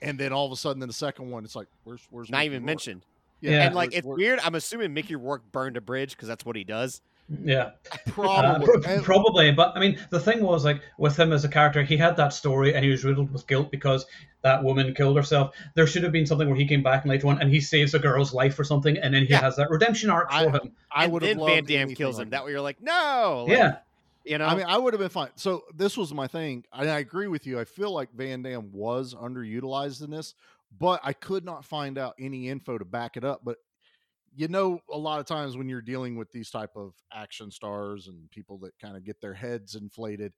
and 0.00 0.16
then 0.16 0.32
all 0.32 0.46
of 0.46 0.52
a 0.52 0.56
sudden 0.56 0.80
in 0.80 0.86
the 0.86 0.92
second 0.94 1.28
one, 1.28 1.44
it's 1.44 1.56
like, 1.56 1.66
where's 1.82 2.06
where's 2.10 2.30
Not 2.30 2.38
Mickey 2.38 2.46
even 2.46 2.62
Rourke? 2.62 2.66
mentioned. 2.66 3.06
Yeah. 3.40 3.66
and 3.66 3.74
like 3.74 3.88
where's- 3.90 3.98
it's 3.98 4.06
where- 4.06 4.16
weird. 4.16 4.38
I'm 4.44 4.54
assuming 4.54 4.94
Mickey 4.94 5.16
Rourke 5.16 5.42
burned 5.50 5.76
a 5.76 5.80
bridge 5.80 6.12
because 6.12 6.28
that's 6.28 6.46
what 6.46 6.54
he 6.54 6.62
does. 6.62 7.00
Yeah. 7.42 7.70
Uh, 7.90 7.96
Probably. 8.10 8.66
pro- 8.66 8.82
And- 8.92 9.02
probably, 9.04 9.50
but 9.52 9.76
I 9.76 9.80
mean, 9.80 9.98
the 10.10 10.20
thing 10.20 10.42
was 10.42 10.64
like 10.64 10.82
with 10.98 11.18
him 11.18 11.32
as 11.32 11.44
a 11.44 11.48
character, 11.48 11.82
he 11.82 11.96
had 11.96 12.16
that 12.18 12.32
story, 12.34 12.74
and 12.74 12.84
he 12.84 12.90
was 12.90 13.04
riddled 13.04 13.32
with 13.32 13.46
guilt 13.46 13.70
because 13.70 14.04
that 14.42 14.62
woman 14.62 14.94
killed 14.94 15.16
herself. 15.16 15.54
There 15.74 15.86
should 15.86 16.02
have 16.02 16.12
been 16.12 16.26
something 16.26 16.46
where 16.48 16.56
he 16.56 16.66
came 16.66 16.82
back 16.82 17.04
in 17.04 17.10
later 17.10 17.28
on 17.28 17.40
and 17.40 17.50
he 17.50 17.60
saves 17.60 17.94
a 17.94 17.98
girl's 17.98 18.34
life 18.34 18.58
or 18.58 18.64
something, 18.64 18.98
and 18.98 19.14
then 19.14 19.22
he 19.24 19.30
Yeah. 19.30 19.40
has 19.40 19.56
that 19.56 19.70
redemption 19.70 20.10
arc 20.10 20.30
for 20.30 20.36
I- 20.36 20.48
him. 20.50 20.72
I 20.92 21.06
would 21.06 21.22
have 21.22 21.38
loved 21.38 21.50
Van 21.52 21.64
Damme 21.64 21.76
anything 21.78 21.96
kills 21.96 22.18
like 22.18 22.24
him. 22.26 22.30
That 22.30 22.44
way 22.44 22.50
you're 22.50 22.60
like, 22.60 22.82
no. 22.82 23.46
like, 23.48 23.56
yeah, 23.56 23.76
You 24.26 24.36
know. 24.38 24.44
I 24.46 24.54
mean, 24.54 24.66
I 24.66 24.76
would 24.76 24.92
have 24.92 25.00
been 25.00 25.08
fine. 25.08 25.30
So 25.36 25.64
this 25.74 25.96
was 25.96 26.12
my 26.12 26.26
thing. 26.26 26.64
and 26.74 26.90
I 26.90 26.98
agree 26.98 27.28
with 27.28 27.46
you. 27.46 27.58
I 27.58 27.64
feel 27.64 27.90
like 27.92 28.12
Van 28.14 28.42
Damme 28.42 28.70
was 28.72 29.14
underutilized 29.14 30.04
in 30.04 30.10
this, 30.10 30.34
but 30.78 31.00
I 31.02 31.14
could 31.14 31.44
not 31.46 31.64
find 31.64 31.96
out 31.96 32.14
any 32.18 32.48
info 32.50 32.76
to 32.76 32.84
back 32.84 33.16
it 33.16 33.24
up. 33.24 33.40
But 33.44 33.56
you 34.34 34.48
know, 34.48 34.80
a 34.90 34.98
lot 34.98 35.20
of 35.20 35.26
times 35.26 35.56
when 35.56 35.68
you're 35.68 35.82
dealing 35.82 36.16
with 36.16 36.30
these 36.32 36.50
type 36.50 36.76
of 36.76 36.94
action 37.12 37.50
stars 37.50 38.08
and 38.08 38.30
people 38.30 38.58
that 38.58 38.78
kind 38.78 38.96
of 38.96 39.04
get 39.04 39.20
their 39.20 39.34
heads 39.34 39.74
inflated, 39.74 40.32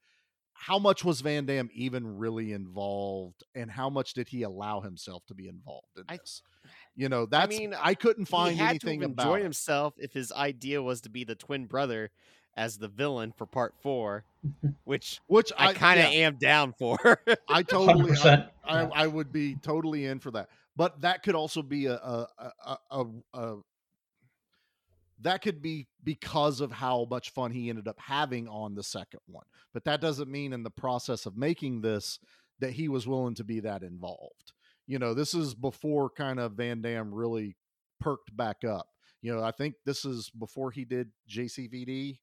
how 0.52 0.78
much 0.78 1.04
was 1.04 1.20
Van 1.20 1.44
Damme 1.46 1.70
even 1.72 2.16
really 2.18 2.52
involved, 2.52 3.42
and 3.54 3.70
how 3.70 3.90
much 3.90 4.14
did 4.14 4.28
he 4.28 4.42
allow 4.42 4.80
himself 4.80 5.24
to 5.26 5.34
be 5.34 5.48
involved 5.48 5.86
in 5.96 6.04
I- 6.08 6.18
you 6.96 7.08
know, 7.08 7.26
that's 7.26 7.54
I, 7.54 7.58
mean, 7.58 7.74
i 7.80 7.94
couldn't 7.94 8.24
find 8.24 8.52
he 8.52 8.58
had 8.58 8.70
anything 8.70 9.00
to 9.00 9.04
have 9.04 9.12
about 9.12 9.26
enjoyed 9.26 9.40
it. 9.40 9.44
himself 9.44 9.94
if 9.98 10.12
his 10.12 10.32
idea 10.32 10.82
was 10.82 11.02
to 11.02 11.10
be 11.10 11.24
the 11.24 11.34
twin 11.34 11.66
brother 11.66 12.10
as 12.56 12.78
the 12.78 12.88
villain 12.88 13.32
for 13.36 13.46
part 13.46 13.74
four, 13.82 14.24
which 14.84 15.20
which 15.26 15.52
I, 15.56 15.68
I 15.68 15.74
kind 15.74 16.00
of 16.00 16.06
yeah. 16.12 16.20
am 16.20 16.36
down 16.36 16.72
for. 16.72 16.98
I 17.48 17.62
totally, 17.68 18.16
I, 18.18 18.46
I, 18.64 18.80
I 18.84 19.06
would 19.06 19.30
be 19.30 19.56
totally 19.56 20.06
in 20.06 20.18
for 20.18 20.30
that. 20.32 20.48
But 20.74 21.02
that 21.02 21.22
could 21.22 21.34
also 21.34 21.62
be 21.62 21.86
a, 21.86 21.94
a, 21.94 22.28
a, 22.38 22.78
a, 22.90 23.04
a 23.34 23.56
that 25.22 25.42
could 25.42 25.62
be 25.62 25.86
because 26.04 26.60
of 26.60 26.70
how 26.70 27.06
much 27.10 27.30
fun 27.30 27.50
he 27.50 27.68
ended 27.68 27.88
up 27.88 27.98
having 27.98 28.48
on 28.48 28.74
the 28.74 28.82
second 28.82 29.20
one. 29.26 29.44
But 29.72 29.84
that 29.84 30.00
doesn't 30.00 30.30
mean 30.30 30.52
in 30.52 30.62
the 30.62 30.70
process 30.70 31.26
of 31.26 31.36
making 31.36 31.80
this 31.80 32.18
that 32.60 32.72
he 32.72 32.88
was 32.88 33.06
willing 33.06 33.34
to 33.34 33.44
be 33.44 33.60
that 33.60 33.82
involved. 33.82 34.52
You 34.86 34.98
know, 34.98 35.14
this 35.14 35.34
is 35.34 35.54
before 35.54 36.10
kind 36.10 36.38
of 36.38 36.52
Van 36.52 36.80
Damme 36.80 37.14
really 37.14 37.56
perked 38.00 38.34
back 38.36 38.64
up. 38.64 38.88
You 39.22 39.34
know, 39.34 39.42
I 39.42 39.50
think 39.50 39.74
this 39.84 40.04
is 40.04 40.30
before 40.30 40.70
he 40.70 40.84
did 40.84 41.10
JCVD. 41.28 42.18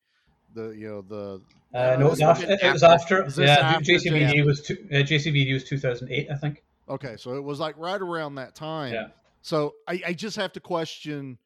The 0.53 0.69
you 0.69 0.87
know 0.87 1.01
the 1.01 1.41
uh, 1.77 1.95
no, 1.97 2.07
it 2.07 2.09
was 2.11 2.21
after. 2.21 2.45
It 2.47 2.73
was 2.73 2.83
after-. 2.83 3.27
Yeah, 3.37 3.53
after 3.53 3.83
JCVD 3.83 4.45
was 4.45 4.61
two, 4.61 4.77
uh, 4.91 4.97
JCVD 4.97 5.51
was 5.51 5.63
2008, 5.63 6.29
I 6.29 6.35
think. 6.35 6.63
Okay, 6.87 7.15
so 7.17 7.35
it 7.35 7.43
was 7.43 7.59
like 7.59 7.75
right 7.77 7.99
around 7.99 8.35
that 8.35 8.53
time. 8.53 8.93
Yeah. 8.93 9.07
So 9.41 9.73
I, 9.87 10.01
I 10.07 10.13
just 10.13 10.35
have 10.37 10.53
to 10.53 10.59
question 10.59 11.39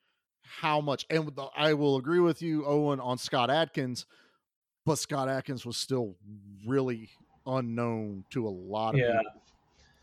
how 0.48 0.82
much, 0.82 1.06
and 1.10 1.28
the- 1.36 1.50
I 1.56 1.74
will 1.74 1.98
agree 1.98 2.20
with 2.20 2.42
you, 2.42 2.64
Eoin, 2.64 3.04
on 3.04 3.18
Scott 3.18 3.50
Adkins, 3.50 4.06
but 4.86 4.98
Scott 4.98 5.30
Adkins 5.30 5.66
was 5.66 5.78
still 5.78 6.16
really 6.66 7.10
unknown 7.46 8.26
to 8.32 8.48
a 8.48 8.50
lot 8.50 8.96
of 8.96 9.00
Yeah. 9.00 9.20
people. 9.20 9.42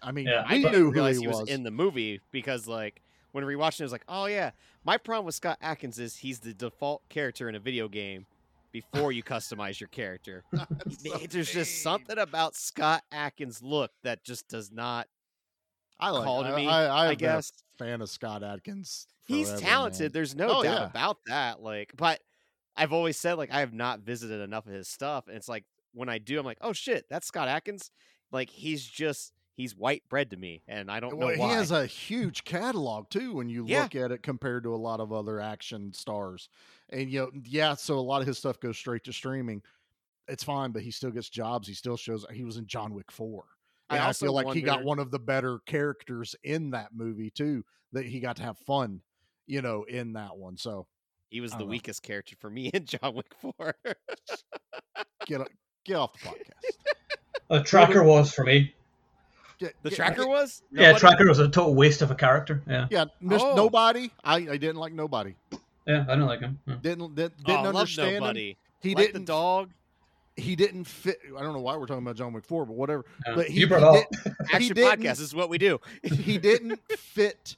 I 0.03 0.13
mean, 0.13 0.27
Yeah. 0.27 0.45
I 0.47 0.55
we 0.55 0.65
knew 0.65 0.93
who 0.93 1.05
he 1.07 1.21
he 1.21 1.27
was. 1.29 1.41
was. 1.41 1.49
in 1.49 1.63
the 1.63 1.71
movie 1.71 2.21
because 2.31 2.67
like 2.67 3.01
when 3.33 3.45
rewatching 3.45 3.81
it, 3.81 3.83
I 3.83 3.85
was 3.85 3.93
like, 3.93 4.05
oh 4.09 4.27
yeah. 4.27 4.51
My 4.85 4.99
problem 4.99 5.25
with 5.27 5.35
Scott 5.35 5.57
Adkins 5.63 5.99
is 5.99 6.17
he's 6.17 6.41
the 6.41 6.53
default 6.53 7.09
character 7.09 7.49
in 7.49 7.55
a 7.55 7.59
video 7.61 7.89
game 7.89 8.27
before 8.71 9.13
you 9.13 9.23
customize 9.23 9.81
your 9.81 9.89
character. 9.89 10.45
So 10.99 11.17
There's 11.31 11.51
just 11.53 11.83
something 11.83 12.19
about 12.19 12.55
Scott 12.55 13.03
Adkins' 13.13 13.63
look 13.63 13.93
that 14.03 14.23
just 14.25 14.49
does 14.49 14.71
not. 14.71 15.09
I 16.07 16.11
like. 16.11 16.25
call 16.25 16.43
to 16.45 16.51
I, 16.51 16.57
me, 16.57 16.69
I, 16.69 16.85
I, 16.87 17.05
I 17.05 17.07
have 17.09 17.19
been 17.19 17.29
a 17.29 17.33
guess. 17.33 17.53
fan 17.79 18.01
of 18.01 18.09
Scott 18.11 18.43
Adkins. 18.43 19.07
He's 19.27 19.53
talented. 19.55 20.01
man. 20.03 20.11
There's 20.13 20.35
no 20.37 20.59
Oh, 20.59 20.63
doubt 20.63 20.81
yeah. 20.81 20.87
about 20.87 21.19
that. 21.27 21.61
Like, 21.63 21.93
but 21.97 22.21
I've 22.77 22.93
always 22.93 23.17
said 23.17 23.35
like 23.35 23.51
I 23.53 23.61
have 23.61 23.73
not 23.73 24.01
visited 24.01 24.41
enough 24.41 24.67
of 24.67 24.73
his 24.73 24.89
stuff, 24.89 25.29
and 25.29 25.37
it's 25.37 25.49
like 25.49 25.65
when 25.93 26.09
I 26.09 26.19
do, 26.19 26.39
I'm 26.39 26.45
like, 26.45 26.59
oh 26.61 26.73
shit, 26.73 27.07
that's 27.09 27.27
Scott 27.27 27.49
Adkins. 27.49 27.91
Like 28.33 28.51
he's 28.51 28.85
just 28.85 29.33
he's 29.57 29.77
white 29.77 30.03
bread 30.09 30.31
to 30.33 30.37
me, 30.37 30.63
and 30.67 30.91
I 30.91 30.99
don't 31.01 31.19
know 31.19 31.27
why. 31.27 31.35
he 31.37 31.43
has 31.55 31.71
a 31.71 31.87
huge 31.87 32.43
catalog 32.45 33.09
too 33.11 33.35
when 33.35 33.49
you 33.49 33.65
Yeah. 33.67 33.83
look 33.83 33.95
at 33.95 34.11
it 34.11 34.23
compared 34.23 34.65
to 34.65 34.75
a 34.75 34.77
lot 34.77 34.99
of 35.01 35.13
other 35.13 35.41
action 35.41 35.93
stars. 35.93 36.49
And 36.91 37.09
you 37.11 37.21
know, 37.21 37.31
yeah, 37.45 37.75
so 37.77 37.95
a 37.99 38.01
lot 38.01 38.21
of 38.21 38.27
his 38.27 38.39
stuff 38.39 38.59
goes 38.61 38.77
straight 38.77 39.05
to 39.05 39.13
streaming. 39.13 39.63
It's 40.27 40.43
fine, 40.43 40.73
but 40.73 40.83
he 40.83 40.91
still 40.91 41.11
gets 41.11 41.29
jobs. 41.29 41.69
He 41.69 41.75
still 41.75 41.97
shows 41.97 42.27
he 42.33 42.45
was 42.45 42.57
in 42.57 42.67
John 42.67 42.93
Wick 42.95 43.11
4. 43.13 43.45
I 43.95 43.97
And 43.97 44.05
I, 44.05 44.07
also 44.09 44.27
feel 44.27 44.33
like 44.35 44.53
he 44.55 44.63
got 44.63 44.85
one 44.85 44.99
of 44.99 45.11
the 45.11 45.19
better 45.19 45.61
characters 45.67 46.35
in 46.45 46.71
that 46.71 46.91
movie 46.95 47.31
too, 47.31 47.65
that 47.93 48.05
he 48.07 48.21
got 48.21 48.37
to 48.37 48.43
have 48.43 48.59
fun, 48.59 49.01
you 49.47 49.63
know, 49.63 49.85
in 49.85 50.13
that 50.15 50.37
one. 50.37 50.57
So 50.57 50.87
He 51.31 51.41
was 51.41 51.53
the 51.53 51.59
know. 51.61 51.65
weakest 51.67 52.03
character 52.03 52.37
for 52.41 52.51
me 52.51 52.67
in 52.75 52.85
John 52.87 53.15
Wick 53.15 53.33
4. 53.41 53.75
get 55.27 55.41
o- 55.41 55.47
get 55.85 55.97
off 55.97 56.13
the 56.15 56.29
podcast. 56.29 57.01
A 57.51 57.63
tracker 57.63 58.03
was 58.03 58.33
for 58.33 58.45
me. 58.45 58.75
Get- 59.59 59.75
the 59.83 59.91
get- 59.91 59.97
tracker 59.97 60.27
was? 60.27 60.63
Yeah, 60.73 60.93
tracker 60.99 61.29
was 61.29 61.39
a 61.39 61.49
total 61.49 61.75
waste 61.75 62.03
of 62.03 62.11
a 62.11 62.15
character. 62.15 62.63
Yeah, 62.69 62.87
Yeah, 62.91 63.05
Miss 63.21 63.43
Oh. 63.43 63.55
nobody. 63.55 64.11
I, 64.25 64.37
I 64.37 64.57
didn't 64.57 64.77
like 64.77 64.93
nobody. 64.93 65.35
yeah, 65.87 66.01
I 66.09 66.13
didn't 66.15 66.27
like 66.27 66.41
him. 66.41 66.59
Yeah. 66.67 66.75
Didn't 66.83 67.15
didn't, 67.15 67.35
Oh, 67.41 67.47
didn't 67.47 67.65
love 67.65 67.77
understand 67.77 68.11
him. 68.17 68.21
nobody. 68.23 68.57
He 68.81 68.95
Like 68.95 69.07
didn't 69.07 69.23
the 69.27 69.33
dog. 69.33 69.71
He 70.37 70.57
didn't 70.57 70.85
fit. 70.85 71.19
I 71.37 71.43
don't 71.43 71.53
know 71.53 71.61
why 71.61 71.77
we're 71.77 71.87
talking 71.87 72.03
about 72.03 72.17
John 72.17 72.33
Wick 72.33 72.45
Four, 72.45 72.67
but 72.67 72.75
whatever. 72.75 73.05
Yeah. 73.27 73.35
But 73.37 73.47
he, 73.47 73.61
you 73.61 73.67
brought 73.69 73.95
he 73.95 74.01
up. 74.03 74.11
did- 74.11 74.33
Action 74.53 74.75
didn't- 74.77 75.01
podcast 75.01 75.21
is 75.21 75.35
what 75.35 75.49
we 75.49 75.59
do. 75.59 75.81
he 76.03 76.39
didn't 76.39 76.81
fit 76.99 77.57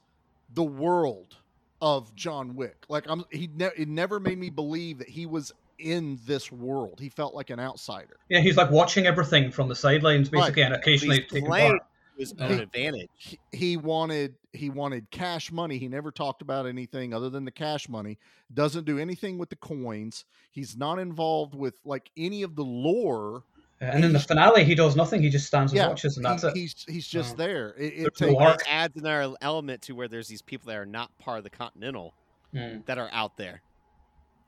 the 0.55 0.62
world 0.65 1.37
of 1.83 2.15
John 2.15 2.55
Wick. 2.57 2.85
Like 2.89 3.05
I'm, 3.09 3.25
he 3.31 3.49
ne- 3.55 3.71
it 3.77 3.89
never 3.89 4.19
made 4.21 4.39
me 4.39 4.51
believe 4.51 4.99
that 4.99 5.09
he 5.09 5.27
was 5.27 5.53
in 5.79 6.19
this 6.27 6.51
world. 6.51 6.99
He 7.01 7.09
felt 7.11 7.35
like 7.35 7.51
an 7.51 7.61
outsider. 7.61 8.17
Yeah, 8.31 8.41
he's 8.41 8.57
like 8.57 8.71
watching 8.71 9.07
everything 9.07 9.51
from 9.51 9.69
the 9.69 9.75
sidelines, 9.75 10.31
Right. 10.33 10.41
basically, 10.41 10.62
and 10.62 10.75
occasionally 10.75 11.17
He's 11.21 11.31
taking 11.31 11.47
playing 11.47 11.71
part. 11.73 11.83
To 12.16 12.20
his 12.20 12.35
Yeah. 12.37 12.46
own 12.48 12.61
advantage. 12.61 13.09
He, 13.16 13.38
he 13.52 13.76
wanted 13.76 14.35
he 14.52 14.70
wanted 14.70 15.11
cash 15.11 15.52
money. 15.52 15.79
He 15.79 15.88
never 15.88 16.11
talked 16.11 16.42
about 16.42 16.66
anything 16.66 17.12
other 17.14 17.29
than 17.31 17.44
the 17.44 17.50
cash 17.50 17.88
money. 17.88 18.18
Doesn't 18.52 18.85
do 18.85 18.98
anything 18.98 19.38
with 19.38 19.50
the 19.50 19.57
coins. 19.57 20.24
He's 20.50 20.76
not 20.76 20.98
involved 20.98 21.55
with 21.55 21.74
like 21.85 22.11
any 22.16 22.42
of 22.42 22.57
the 22.57 22.64
lore. 22.64 23.44
And 23.81 24.02
in 24.07 24.14
the 24.14 24.18
finale, 24.20 24.64
he 24.64 24.74
does 24.74 24.96
nothing. 24.96 25.22
He 25.22 25.29
just 25.29 25.46
stands 25.46 25.72
and 25.72 25.76
Yeah, 25.76 25.88
watches, 25.88 26.16
and 26.16 26.26
he- 26.26 26.31
that's 26.33 26.44
it. 26.44 26.57
He's 26.57 26.85
he's 26.88 27.07
just 27.07 27.35
Oh. 27.35 27.37
there. 27.37 27.74
It, 27.79 27.92
it 28.07 28.12
There's 28.18 28.33
no. 28.33 28.48
It 28.48 28.62
adds 28.66 28.96
another 28.96 29.35
element 29.42 29.83
to 29.83 29.92
where 29.92 30.09
there's 30.09 30.29
these 30.29 30.40
people 30.42 30.68
that 30.68 30.76
are 30.79 30.87
not 30.87 31.16
part 31.18 31.38
of 31.38 31.44
the 31.44 31.50
Continental 31.50 32.14
Mm. 32.55 32.87
that 32.87 32.96
are 32.96 33.11
out 33.12 33.37
there. 33.37 33.61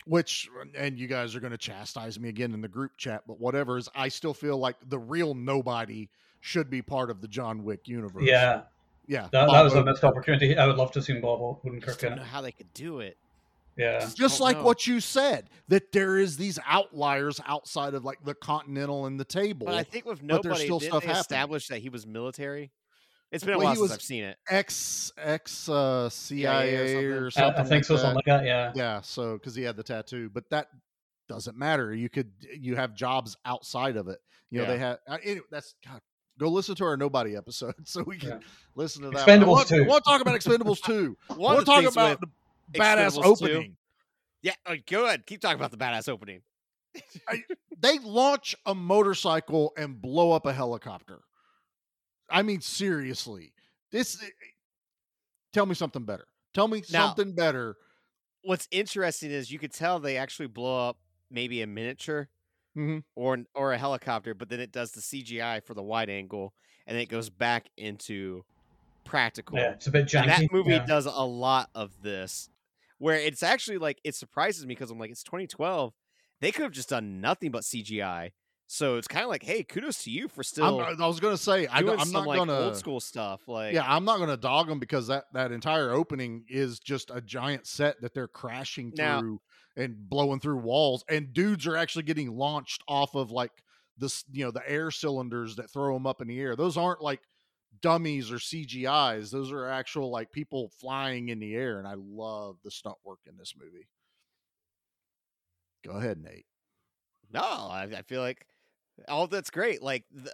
which 0.07 0.49
and 0.75 0.99
you 0.99 1.07
guys 1.07 1.35
are 1.35 1.41
going 1.41 1.51
to 1.51 1.59
chastise 1.59 2.19
me 2.19 2.31
again 2.31 2.55
in 2.55 2.63
the 2.63 2.69
group 2.69 2.93
chat 2.97 3.23
but 3.27 3.39
whatever 3.39 3.77
is 3.77 3.91
i 3.95 4.09
still 4.09 4.33
feel 4.33 4.57
like 4.57 4.77
the 4.89 4.99
real 4.99 5.35
nobody 5.35 6.09
should 6.41 6.71
be 6.71 6.83
part 6.83 7.11
of 7.11 7.21
the 7.21 7.29
john 7.29 7.65
wick 7.65 7.89
universe 7.89 8.23
Yeah, 8.25 8.63
yeah 9.07 9.23
that, 9.23 9.31
that 9.33 9.47
Bob 9.49 9.65
was 9.65 9.75
a 9.75 9.85
missed 9.85 10.05
opportunity. 10.05 10.57
I 10.57 10.67
would 10.67 10.77
love 10.77 10.93
to 10.93 11.03
see 11.03 11.15
Bob 11.21 11.41
I 11.65 11.69
Odenkirk 11.69 11.85
just 11.85 12.03
in 12.03 12.09
don't 12.11 12.19
it. 12.19 12.23
know 12.23 12.27
how 12.29 12.41
they 12.41 12.53
could 12.53 12.73
do 12.75 13.01
it. 13.01 13.17
Yeah, 13.77 14.09
just 14.17 14.41
like 14.41 14.57
know. 14.57 14.65
what 14.65 14.89
you 14.89 14.99
said 14.99 15.51
that 15.69 15.93
there 15.93 16.19
is 16.19 16.37
these 16.37 16.59
outliers 16.67 17.41
outside 17.47 17.95
of 17.95 18.05
like 18.05 18.19
the 18.25 18.35
continental 18.35 19.07
and 19.07 19.21
the 19.21 19.25
table 19.25 19.67
But 19.67 19.77
I 19.77 19.85
think 19.85 20.05
with 20.05 20.19
but 20.21 20.43
there's 20.43 20.45
nobody, 20.45 20.65
still 20.65 20.79
didn't 20.81 20.91
stuff 20.93 21.03
they 21.03 21.07
happening. 21.07 21.21
establish 21.21 21.69
that 21.69 21.79
he 21.79 21.89
was 21.89 22.05
military? 22.05 22.73
It's 23.31 23.45
been 23.45 23.55
a 23.55 23.59
while 23.59 23.69
he 23.69 23.75
since 23.77 23.83
was- 23.83 23.93
I've 23.93 24.03
seen 24.03 24.25
it. 24.25 24.37
ex 24.51 25.13
ex 25.17 25.69
uh 25.69 26.09
cia 26.09 26.49
or 26.49 26.81
something, 26.81 26.89
something. 26.91 27.13
or 27.13 27.27
I, 27.27 27.29
something 27.31 27.61
I 27.61 27.69
think 27.69 27.85
so, 27.85 27.95
like 27.95 28.01
something 28.01 28.17
like 28.17 28.25
that. 28.25 28.45
Yeah, 28.45 28.73
yeah 28.75 29.01
so 29.03 29.35
because 29.35 29.55
he 29.55 29.63
had 29.63 29.77
the 29.77 29.85
tattoo 29.85 30.29
but 30.33 30.51
that 30.51 30.69
doesn't 31.29 31.57
matter. 31.57 31.95
You 31.95 32.09
could 32.09 32.33
you 32.59 32.75
have 32.75 32.95
jobs 32.95 33.37
outside 33.45 33.97
of 33.97 34.09
it. 34.09 34.19
You 34.51 34.59
know, 34.59 34.65
Yeah. 34.65 34.71
they 34.73 34.79
have 34.79 34.99
uh, 35.07 35.19
anyway, 35.23 35.43
that's 35.53 35.75
God. 35.87 36.01
Go 36.39 36.49
listen 36.49 36.75
to 36.77 36.85
our 36.85 36.97
nobody 36.97 37.37
episode 37.37 37.75
so 37.85 38.03
we 38.03 38.17
can 38.19 38.29
Yeah. 38.29 38.39
listen 38.75 39.03
to 39.03 39.11
that. 39.11 39.27
Expendables 39.27 39.43
I 39.43 39.47
want, 39.47 39.69
2. 39.69 39.75
I 39.77 39.87
want 39.87 40.05
to 40.05 40.11
talk 40.11 40.21
about 40.21 40.35
Expendables 40.41 40.83
2. 40.83 41.17
I 41.29 41.33
One 41.35 41.39
want 41.41 41.59
to 41.61 41.65
talk 41.65 41.85
about 41.85 42.21
with 42.21 42.31
the 42.73 42.79
badass 42.79 43.17
Expendables 43.19 43.23
2 43.41 43.45
opening. 43.47 43.77
Yeah, 44.43 44.55
uh, 44.67 44.77
good. 44.87 45.27
Keep 45.27 45.41
talking 45.41 45.57
about 45.59 45.73
the 45.73 45.77
badass 45.77 46.09
opening. 46.09 46.43
They 47.81 47.99
launch 47.99 48.55
a 48.67 48.75
motorcycle 48.75 49.73
and 49.77 50.01
blow 50.01 50.33
up 50.33 50.47
a 50.47 50.53
helicopter. 50.53 51.21
I 52.31 52.43
mean, 52.43 52.61
seriously. 52.61 53.53
This 53.91 54.23
tell 55.53 55.67
me 55.67 55.75
something 55.75 56.05
better. 56.05 56.27
Tell 56.55 56.69
me 56.69 56.83
Now- 56.93 57.07
something 57.09 57.35
better. 57.35 57.77
What's 58.43 58.69
interesting 58.71 59.31
is 59.33 59.51
you 59.51 59.59
could 59.59 59.73
tell 59.73 59.99
they 59.99 60.17
actually 60.17 60.47
blow 60.49 60.89
up 60.89 60.99
maybe 61.31 61.61
a 61.63 61.67
miniature 61.67 62.29
Mhm. 62.79 63.03
or 63.15 63.39
or 63.55 63.73
a 63.73 63.79
helicopter, 63.79 64.35
but 64.35 64.49
then 64.49 64.61
it 64.61 64.73
does 64.73 64.93
the 64.93 65.01
CGI 65.01 65.61
for 65.61 65.75
the 65.75 65.83
wide 65.83 66.09
angle, 66.09 66.55
and 66.87 66.97
it 66.97 67.07
goes 67.07 67.29
back 67.29 67.71
into 67.77 68.45
practical. 69.05 69.59
Yeah, 69.59 69.73
it's 69.73 69.87
a 69.87 69.91
bit 69.91 70.07
janky. 70.07 70.23
And 70.23 70.31
that 70.31 70.53
movie 70.53 70.73
yeah. 70.73 70.87
does 70.87 71.07
a 71.07 71.25
lot 71.25 71.71
of 71.75 72.03
this, 72.03 72.51
where 72.99 73.17
it's 73.17 73.43
actually 73.43 73.79
like 73.79 74.01
it 74.05 74.15
surprises 74.15 74.65
me 74.65 74.75
because 74.75 74.91
I'm 74.91 74.99
like, 74.99 75.11
it's 75.11 75.23
2012. 75.23 75.93
They 76.41 76.53
could 76.53 76.63
have 76.63 76.73
just 76.73 76.91
done 76.91 77.21
nothing 77.21 77.51
but 77.51 77.65
CGI. 77.65 78.33
So 78.71 78.97
it's 78.97 79.09
kind 79.09 79.25
of 79.25 79.31
like, 79.31 79.43
hey, 79.43 79.63
kudos 79.65 80.05
to 80.05 80.11
you 80.11 80.29
for 80.29 80.43
still 80.43 80.79
I'm, 80.81 81.01
I 81.03 81.07
was 81.07 81.21
gonna 81.21 81.39
say 81.39 81.67
I, 81.67 81.79
am 81.79 81.87
not 82.13 82.27
like 82.27 82.37
gonna 82.39 82.53
old 82.53 82.77
school 82.77 83.01
stuff. 83.01 83.49
Like, 83.49 83.73
Yeah, 83.75 83.85
I'm 83.87 84.05
not 84.05 84.19
gonna 84.19 84.37
dog 84.37 84.69
them 84.69 84.79
because 84.79 85.07
that 85.07 85.25
that 85.33 85.53
entire 85.53 85.91
opening 85.91 86.45
is 86.49 86.79
just 86.79 87.11
a 87.11 87.23
giant 87.23 87.67
set 87.67 88.01
that 88.03 88.13
they're 88.13 88.29
crashing 88.29 88.93
Now- 88.95 89.21
through 89.21 89.41
and 89.79 89.97
blowing 90.09 90.41
through 90.41 90.59
walls, 90.59 91.05
and 91.09 91.33
dudes 91.33 91.67
are 91.67 91.77
actually 91.77 92.03
getting 92.03 92.37
launched 92.37 92.83
off 92.89 93.15
of 93.15 93.31
like 93.31 93.53
this, 93.97 94.25
you 94.31 94.45
know, 94.45 94.51
the 94.51 94.69
air 94.69 94.91
cylinders 94.91 95.57
that 95.57 95.71
throw 95.71 95.95
them 95.95 96.07
up 96.07 96.21
in 96.21 96.29
the 96.29 96.41
air. 96.41 96.57
Those 96.57 96.77
aren't 96.77 97.01
like 97.01 97.21
dummies 97.81 98.31
or 98.31 98.37
CGIs. 98.37 99.31
Those 99.31 99.53
are 99.53 99.69
actual 99.69 100.11
like 100.11 100.33
people 100.33 100.71
flying 100.81 101.29
in 101.29 101.39
the 101.39 101.55
air, 101.55 101.79
and 101.79 101.87
I 101.87 101.95
love 101.97 102.57
the 102.65 102.71
stunt 102.71 102.97
work 103.05 103.21
in 103.27 103.37
this 103.39 103.55
movie. 103.59 103.87
Go 105.85 105.93
ahead, 105.93 106.19
Nate. 106.19 106.47
No, 107.33 107.41
I, 107.41 107.89
I 107.97 108.03
feel 108.03 108.21
like 108.21 108.45
all 109.07 109.29
that's 109.29 109.51
great. 109.51 109.81
Like, 109.81 110.05
the, 110.11 110.33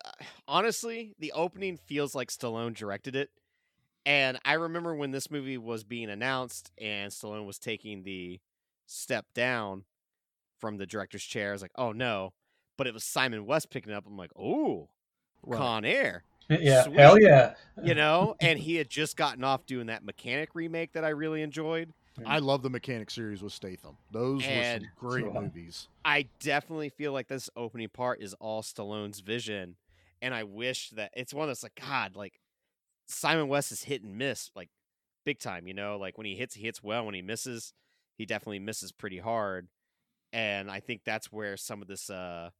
honestly, 0.48 1.14
the 1.18 1.32
opening 1.32 1.76
feels 1.76 2.14
like 2.14 2.28
Stallone 2.28 2.74
directed 2.74 3.14
it. 3.14 3.28
And 4.06 4.38
I 4.44 4.54
remember 4.54 4.94
when 4.94 5.10
this 5.10 5.30
movie 5.30 5.58
was 5.58 5.84
being 5.84 6.10
announced 6.10 6.70
and 6.80 7.10
Stallone 7.10 7.46
was 7.46 7.58
taking 7.58 8.02
the 8.02 8.40
step 8.94 9.26
down 9.34 9.84
from 10.60 10.76
the 10.78 10.86
director's 10.86 11.24
chair. 11.24 11.50
I 11.50 11.52
was 11.52 11.62
like, 11.62 11.72
oh 11.76 11.92
no. 11.92 12.32
But 12.76 12.86
it 12.86 12.94
was 12.94 13.04
Simon 13.04 13.46
West 13.46 13.70
picking 13.70 13.92
up. 13.92 14.04
I'm 14.06 14.16
like, 14.16 14.32
oh, 14.38 14.88
Right. 15.42 15.58
Con 15.58 15.84
Air. 15.84 16.24
Yeah, 16.48 16.84
Sweet. 16.84 16.98
hell 16.98 17.20
yeah. 17.20 17.54
You 17.82 17.94
know? 17.94 18.34
and 18.40 18.58
he 18.58 18.76
had 18.76 18.88
just 18.90 19.16
gotten 19.16 19.44
off 19.44 19.64
doing 19.66 19.86
that 19.86 20.04
mechanic 20.04 20.50
remake 20.54 20.92
that 20.92 21.04
I 21.04 21.10
really 21.10 21.42
enjoyed. 21.42 21.92
I 22.24 22.38
love 22.38 22.62
the 22.62 22.70
Mechanic 22.70 23.10
series 23.10 23.42
with 23.42 23.52
Statham. 23.52 23.96
Those 24.12 24.44
And- 24.46 24.82
were 24.84 24.88
some 24.88 25.08
great 25.10 25.24
Sure. 25.32 25.42
movies. 25.42 25.88
I 26.04 26.28
definitely 26.40 26.88
feel 26.90 27.12
like 27.12 27.28
this 27.28 27.50
opening 27.56 27.88
part 27.88 28.22
is 28.22 28.34
all 28.34 28.62
Stallone's 28.62 29.20
vision, 29.20 29.76
and 30.22 30.32
I 30.34 30.44
wish 30.44 30.90
that 30.90 31.10
it's 31.16 31.34
one 31.34 31.48
that's 31.48 31.62
like 31.64 31.74
God, 31.80 32.14
like 32.16 32.38
Simon 33.06 33.48
West 33.48 33.72
is 33.72 33.82
hit 33.84 34.02
and 34.02 34.16
miss 34.16 34.50
like 34.54 34.70
big 35.24 35.38
time. 35.40 35.66
You 35.66 35.74
know, 35.74 35.96
like 35.98 36.16
when 36.16 36.26
he 36.26 36.36
hits, 36.36 36.54
he 36.54 36.62
hits 36.64 36.82
well. 36.82 37.04
When 37.04 37.14
he 37.14 37.22
misses, 37.22 37.72
he 38.16 38.26
definitely 38.26 38.58
misses 38.60 38.92
pretty 38.92 39.18
hard. 39.18 39.68
And 40.32 40.70
I 40.70 40.80
think 40.80 41.02
that's 41.04 41.30
where 41.30 41.56
some 41.56 41.80
of 41.82 41.88
this, 41.88 42.10
uh, 42.10 42.50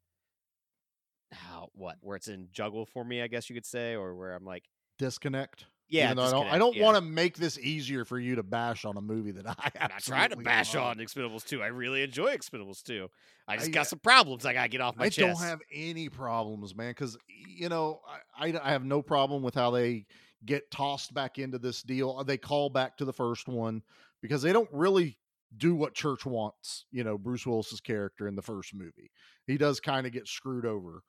how 1.33 1.69
what, 1.75 1.97
where 2.01 2.17
it's 2.17 2.29
in 2.29 2.49
juggle 2.53 2.87
for 2.87 3.05
me, 3.05 3.23
I 3.23 3.27
guess 3.27 3.49
you 3.51 3.55
could 3.55 3.67
say, 3.67 3.95
or 3.95 4.15
where 4.15 4.35
I'm 4.35 4.45
like, 4.45 4.65
Disconnect. 4.99 5.67
yeah, 5.89 6.13
I 6.13 6.15
don't, 6.15 6.47
I 6.47 6.57
don't 6.57 6.77
yeah. 6.77 6.85
want 6.85 6.97
to 6.97 7.01
make 7.01 7.37
this 7.37 7.59
easier 7.59 8.05
for 8.05 8.17
you 8.19 8.37
to 8.37 8.45
bash 8.45 8.85
on 8.85 8.97
a 8.97 9.01
movie 9.01 9.33
that 9.33 9.45
I 9.59 9.71
I'm 9.81 9.89
not 9.91 10.01
trying 10.03 10.31
to 10.31 10.37
bash 10.37 10.75
love. 10.77 10.85
on 10.85 10.97
Expendables 10.99 11.45
2. 11.45 11.63
I 11.63 11.67
really 11.67 12.03
enjoy 12.05 12.33
Expendables 12.35 12.83
2. 12.85 13.09
I 13.49 13.57
just 13.57 13.69
I- 13.69 13.73
got 13.73 13.89
some 13.89 13.99
problems 13.99 14.47
I 14.47 14.53
gotta 14.53 14.69
get 14.69 14.81
off 14.81 14.97
my 14.97 15.07
I 15.07 15.09
chest. 15.09 15.41
don't 15.41 15.49
have 15.49 15.59
any 15.73 16.09
problems, 16.09 16.77
man, 16.77 16.91
because 16.91 17.19
you 17.49 17.69
know 17.69 18.01
I, 18.39 18.49
I 18.51 18.69
I 18.69 18.71
have 18.71 18.85
no 18.85 19.03
problem 19.03 19.43
with 19.43 19.55
how 19.57 19.73
they 19.73 20.07
get 20.47 20.71
tossed 20.71 21.13
back 21.13 21.39
into 21.41 21.59
this 21.59 21.83
deal. 21.83 22.23
They 22.23 22.37
call 22.39 22.71
back 22.71 22.99
to 22.99 23.05
the 23.05 23.13
first 23.13 23.49
one 23.49 23.83
because 24.23 24.43
they 24.43 24.53
don't 24.53 24.69
really 24.73 25.19
do 25.57 25.75
what 25.75 25.95
Church 25.95 26.25
wants. 26.27 26.87
You 26.91 27.05
know, 27.05 27.17
Bruce 27.19 27.47
Willis's 27.47 27.81
character 27.81 28.27
in 28.29 28.37
the 28.37 28.43
first 28.43 28.75
movie, 28.75 29.11
he 29.47 29.57
does 29.57 29.81
kind 29.81 30.07
of 30.07 30.13
get 30.13 30.27
screwed 30.29 30.67
over, 30.67 31.03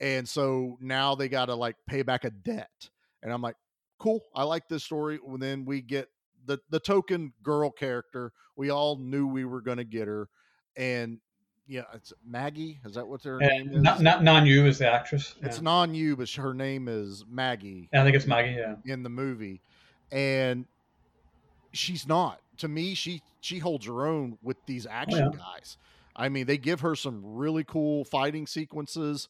and 0.00 0.28
so 0.28 0.76
now 0.80 1.14
they 1.14 1.28
got 1.28 1.46
to 1.46 1.54
like 1.54 1.76
pay 1.86 2.02
back 2.02 2.24
a 2.24 2.30
debt. 2.30 2.90
And 3.22 3.32
I'm 3.32 3.42
like, 3.42 3.56
cool, 3.98 4.20
I 4.34 4.44
like 4.44 4.68
this 4.68 4.84
story. 4.84 5.18
And 5.26 5.42
then 5.42 5.64
we 5.64 5.80
get 5.80 6.08
the 6.44 6.58
the 6.70 6.80
token 6.80 7.32
girl 7.42 7.70
character. 7.70 8.32
We 8.56 8.70
all 8.70 8.96
knew 8.98 9.26
we 9.26 9.44
were 9.44 9.60
going 9.60 9.78
to 9.78 9.84
get 9.84 10.06
her, 10.08 10.28
and 10.76 11.18
yeah, 11.68 11.82
it's 11.94 12.12
Maggie. 12.24 12.78
Is 12.84 12.94
that 12.94 13.06
what 13.08 13.22
her 13.24 13.42
Uh, 13.42 13.46
name 13.48 13.72
is? 13.72 13.82
not, 13.82 14.00
not 14.00 14.22
Nan 14.22 14.46
Yu 14.46 14.66
is 14.66 14.78
the 14.78 14.88
actress. 14.90 15.34
It's 15.42 15.56
yeah. 15.56 15.62
Nan 15.62 15.94
Yu, 15.94 16.14
but 16.16 16.30
her 16.30 16.54
name 16.54 16.86
is 16.86 17.24
Maggie 17.28 17.88
I 17.92 18.04
think 18.04 18.14
it's 18.14 18.26
Maggie. 18.26 18.52
Yeah. 18.52 18.76
in 18.84 19.02
the 19.02 19.08
movie, 19.08 19.60
and 20.12 20.66
she's 21.76 22.06
not. 22.06 22.40
To 22.58 22.68
me, 22.68 22.94
she 22.94 23.22
she 23.40 23.58
holds 23.58 23.86
her 23.86 24.06
own 24.06 24.38
with 24.42 24.56
these 24.66 24.86
action 24.86 25.30
yeah. 25.32 25.38
guys. 25.38 25.76
I 26.14 26.28
mean, 26.28 26.46
they 26.46 26.56
give 26.56 26.80
her 26.80 26.96
some 26.96 27.20
really 27.22 27.64
cool 27.64 28.04
fighting 28.04 28.46
sequences. 28.46 29.28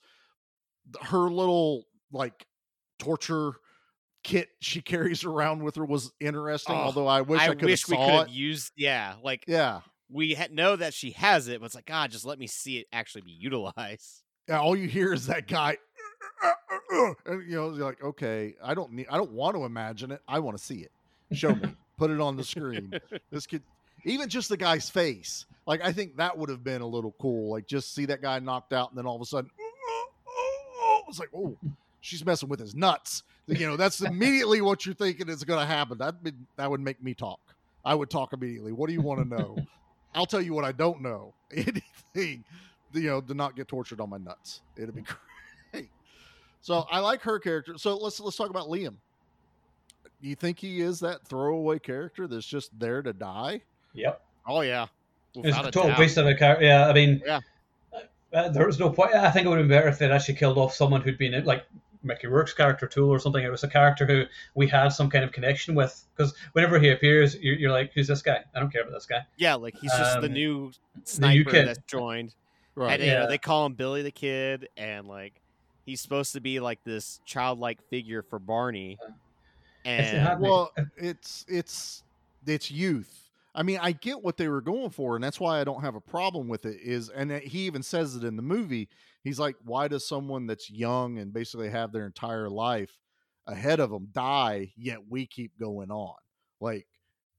Her 1.02 1.28
little 1.28 1.84
like 2.12 2.46
torture 2.98 3.52
kit 4.22 4.48
she 4.60 4.80
carries 4.82 5.24
around 5.24 5.62
with 5.62 5.76
her 5.76 5.84
was 5.84 6.12
interesting. 6.20 6.74
Oh, 6.74 6.78
although 6.78 7.06
I 7.06 7.22
wish 7.22 7.40
I, 7.40 7.44
I 7.44 7.48
could 7.48 7.60
have 7.60 7.70
wish 7.70 7.88
we 7.88 7.96
could 7.96 8.06
saw 8.06 8.18
have 8.20 8.28
used 8.28 8.72
yeah, 8.76 9.14
like 9.22 9.44
Yeah, 9.46 9.80
we 10.10 10.34
ha- 10.34 10.48
know 10.50 10.76
that 10.76 10.94
she 10.94 11.10
has 11.12 11.48
it, 11.48 11.60
but 11.60 11.66
it's 11.66 11.74
like 11.74 11.86
God, 11.86 12.10
just 12.10 12.24
let 12.24 12.38
me 12.38 12.46
see 12.46 12.78
it 12.78 12.86
actually 12.92 13.22
be 13.22 13.32
utilized. 13.32 14.22
yeah. 14.48 14.60
All 14.60 14.76
you 14.76 14.88
hear 14.88 15.12
is 15.12 15.26
that 15.26 15.48
guy. 15.48 15.78
And, 17.26 17.42
you 17.50 17.56
know, 17.56 17.74
you're 17.74 17.84
like, 17.84 18.02
okay, 18.02 18.54
I 18.62 18.72
don't 18.72 18.92
need, 18.92 19.06
I 19.10 19.16
don't 19.16 19.32
want 19.32 19.56
to 19.56 19.64
imagine 19.64 20.12
it. 20.12 20.22
I 20.28 20.38
want 20.38 20.56
to 20.56 20.62
see 20.62 20.76
it. 20.76 20.92
Show 21.32 21.54
me. 21.54 21.74
Put 21.96 22.10
it 22.10 22.20
on 22.20 22.36
the 22.36 22.44
screen. 22.44 22.92
This 23.30 23.46
could, 23.46 23.62
even 24.04 24.28
just 24.28 24.48
the 24.48 24.56
guy's 24.56 24.88
face. 24.88 25.46
Like, 25.66 25.82
I 25.82 25.92
think 25.92 26.16
that 26.16 26.36
would 26.36 26.48
have 26.48 26.62
been 26.62 26.80
a 26.80 26.86
little 26.86 27.14
cool. 27.20 27.50
Like, 27.50 27.66
just 27.66 27.94
see 27.94 28.06
that 28.06 28.22
guy 28.22 28.38
knocked 28.38 28.72
out, 28.72 28.90
and 28.90 28.98
then 28.98 29.06
all 29.06 29.16
of 29.16 29.22
a 29.22 29.26
sudden, 29.26 29.50
it's 31.08 31.18
like, 31.18 31.30
oh, 31.34 31.56
she's 32.00 32.24
messing 32.24 32.48
with 32.48 32.60
his 32.60 32.74
nuts. 32.74 33.22
You 33.46 33.66
know, 33.66 33.76
that's 33.76 34.00
immediately 34.00 34.60
what 34.60 34.84
you're 34.84 34.94
thinking 34.94 35.28
is 35.28 35.44
going 35.44 35.60
to 35.60 35.66
happen. 35.66 35.98
That 35.98 36.16
that 36.56 36.70
would 36.70 36.80
make 36.80 37.02
me 37.02 37.14
talk. 37.14 37.40
I 37.84 37.94
would 37.94 38.10
talk 38.10 38.32
immediately. 38.32 38.72
What 38.72 38.88
do 38.88 38.92
you 38.92 39.00
want 39.00 39.20
to 39.20 39.28
know? 39.28 39.56
I'll 40.14 40.26
tell 40.26 40.40
you 40.42 40.52
what 40.52 40.64
I 40.64 40.72
don't 40.72 41.02
know. 41.02 41.34
Anything, 41.54 42.44
you 42.92 43.02
know, 43.02 43.20
to 43.20 43.34
not 43.34 43.54
get 43.54 43.68
tortured 43.68 44.00
on 44.00 44.10
my 44.10 44.18
nuts. 44.18 44.62
It'd 44.76 44.94
be 44.94 45.02
great. 45.02 45.90
So 46.62 46.84
I 46.90 46.98
like 46.98 47.22
her 47.22 47.38
character. 47.38 47.78
So 47.78 47.96
let's 47.96 48.18
let's 48.18 48.36
talk 48.36 48.50
about 48.50 48.66
Liam. 48.66 48.94
You 50.26 50.34
think 50.34 50.58
he 50.58 50.80
is 50.80 50.98
that 51.00 51.24
throwaway 51.26 51.78
character 51.78 52.26
that's 52.26 52.46
just 52.46 52.76
there 52.78 53.00
to 53.00 53.12
die? 53.12 53.60
Yep. 53.94 54.20
Oh 54.48 54.60
yeah, 54.62 54.86
It's 55.34 55.44
without 55.46 55.64
a 55.66 55.68
a 55.68 55.70
total 55.70 55.90
doubt. 55.90 55.98
waste 56.00 56.16
of 56.18 56.26
a 56.26 56.34
character. 56.34 56.64
Yeah, 56.64 56.88
I 56.88 56.92
mean, 56.92 57.22
Yeah. 57.24 57.40
uh, 58.32 58.48
there 58.48 58.66
was 58.66 58.78
no 58.80 58.90
point. 58.90 59.14
I 59.14 59.30
think 59.30 59.46
it 59.46 59.48
would 59.48 59.58
have 59.58 59.68
been 59.68 59.76
better 59.78 59.88
if 59.88 59.98
they'd 60.00 60.10
actually 60.10 60.34
killed 60.34 60.58
off 60.58 60.74
someone 60.74 61.00
who'd 61.00 61.16
been 61.18 61.32
in, 61.34 61.44
like 61.44 61.64
Mickey 62.02 62.26
Rourke's 62.26 62.52
character 62.54 62.86
Tool 62.88 63.08
or 63.08 63.18
something. 63.20 63.44
It 63.44 63.50
was 63.50 63.62
a 63.64 63.68
character 63.68 64.04
who 64.04 64.24
we 64.56 64.66
had 64.66 64.88
some 64.88 65.08
kind 65.08 65.24
of 65.24 65.30
connection 65.32 65.74
with. 65.76 66.04
Because 66.16 66.34
whenever 66.52 66.78
he 66.80 66.90
appears, 66.90 67.36
you're, 67.36 67.54
you're 67.56 67.72
like, 67.72 67.92
"Who's 67.94 68.08
this 68.08 68.22
guy? 68.22 68.44
I 68.54 68.60
don't 68.60 68.70
care 68.72 68.82
about 68.82 68.92
this 68.94 69.06
guy." 69.06 69.20
Yeah, 69.36 69.54
like 69.54 69.76
he's 69.80 69.92
just 69.92 70.20
the 70.20 70.26
Um, 70.26 70.32
new 70.32 70.54
new 70.66 70.72
sniper 71.04 71.50
kid. 71.50 71.68
that's 71.68 71.78
joined. 71.86 72.34
Right. 72.74 72.94
And 72.94 73.02
you 73.04 73.10
know, 73.14 73.20
Yeah. 73.22 73.26
they 73.26 73.38
call 73.38 73.64
him 73.66 73.74
Billy 73.74 74.02
the 74.02 74.10
Kid, 74.10 74.68
and 74.76 75.06
like 75.08 75.40
he's 75.84 76.00
supposed 76.00 76.32
to 76.34 76.40
be 76.40 76.58
like 76.60 76.82
this 76.84 77.20
childlike 77.24 77.80
figure 77.88 78.22
for 78.22 78.38
Barney. 78.38 78.98
And 79.86 80.40
well, 80.40 80.72
it's 80.96 81.44
it's 81.48 82.02
it's 82.46 82.70
youth. 82.70 83.30
I 83.54 83.62
mean, 83.62 83.78
I 83.80 83.92
get 83.92 84.22
what 84.22 84.36
they 84.36 84.48
were 84.48 84.60
going 84.60 84.90
for, 84.90 85.14
and 85.14 85.24
that's 85.24 85.40
why 85.40 85.60
I 85.60 85.64
don't 85.64 85.80
have 85.80 85.94
a 85.94 86.00
problem 86.00 86.48
with 86.48 86.66
it. 86.66 86.78
Is 86.82 87.08
and 87.08 87.30
he 87.32 87.60
even 87.60 87.82
says 87.82 88.14
it 88.16 88.24
in 88.24 88.36
the 88.36 88.42
movie. 88.42 88.88
He's 89.22 89.38
like, 89.38 89.56
why 89.64 89.88
does 89.88 90.06
someone 90.06 90.46
that's 90.46 90.70
young 90.70 91.18
and 91.18 91.32
basically 91.32 91.70
have 91.70 91.90
their 91.90 92.06
entire 92.06 92.48
life 92.48 92.96
ahead 93.46 93.80
of 93.80 93.90
them 93.90 94.08
die, 94.12 94.72
yet 94.76 94.98
we 95.08 95.26
keep 95.26 95.58
going 95.58 95.90
on? 95.90 96.14
Like, 96.60 96.86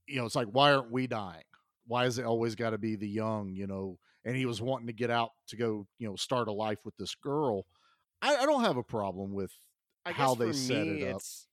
you 0.06 0.16
know, 0.16 0.26
it's 0.26 0.34
like, 0.34 0.48
why 0.48 0.72
aren't 0.72 0.90
we 0.90 1.06
dying? 1.06 1.44
Why 1.86 2.04
is 2.04 2.18
it 2.18 2.26
always 2.26 2.54
got 2.54 2.70
to 2.70 2.78
be 2.78 2.96
the 2.96 3.08
young? 3.08 3.54
You 3.54 3.66
know, 3.66 3.98
and 4.24 4.36
he 4.36 4.44
was 4.44 4.60
wanting 4.60 4.88
to 4.88 4.92
get 4.92 5.10
out 5.10 5.30
to 5.48 5.56
go, 5.56 5.86
you 5.98 6.08
know, 6.08 6.16
start 6.16 6.48
a 6.48 6.52
life 6.52 6.84
with 6.84 6.96
this 6.96 7.14
girl. 7.14 7.64
I, 8.20 8.36
I 8.36 8.46
don't 8.46 8.64
have 8.64 8.76
a 8.76 8.82
problem 8.82 9.32
with 9.32 9.52
how 10.04 10.34
they 10.34 10.52
set 10.52 10.86
me, 10.86 11.02
it 11.02 11.10
up. 11.10 11.16
It's, 11.16 11.47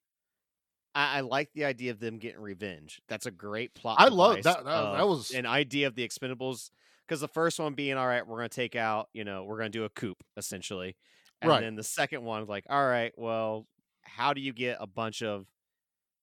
I, 0.96 1.18
I 1.18 1.22
like 1.22 1.52
the 1.54 1.66
idea 1.66 1.92
of 1.92 2.00
them 2.00 2.18
getting 2.18 2.42
revenge. 2.42 3.02
That's 3.10 3.28
a 3.28 3.32
great 3.32 3.76
plot. 3.76 3.98
I 4.00 4.08
love 4.08 4.42
that- 4.44 4.64
that- 4.64 4.94
that 4.98 5.08
was- 5.08 5.32
an 5.32 5.46
idea 5.46 5.88
of 5.88 5.96
the 5.96 6.08
Expendables 6.08 6.72
because 7.08 7.22
the 7.22 7.28
first 7.28 7.60
one 7.60 7.76
being 7.76 7.98
all 7.98 8.08
right, 8.08 8.26
we're 8.26 8.38
gonna 8.38 8.50
take 8.50 8.76
out, 8.76 9.10
you 9.14 9.24
know, 9.24 9.44
we're 9.44 9.58
gonna 9.58 9.70
do 9.70 9.84
a 9.86 9.90
coup 9.90 10.16
essentially, 10.38 10.96
and 11.42 11.50
Right. 11.50 11.62
then 11.62 11.76
the 11.76 11.84
second 11.84 12.24
one 12.24 12.46
like, 12.48 12.66
all 12.70 12.88
right, 12.88 13.14
well, 13.18 13.68
how 14.04 14.34
do 14.34 14.42
you 14.42 14.54
get 14.54 14.78
a 14.80 14.88
bunch 14.88 15.22
of 15.22 15.48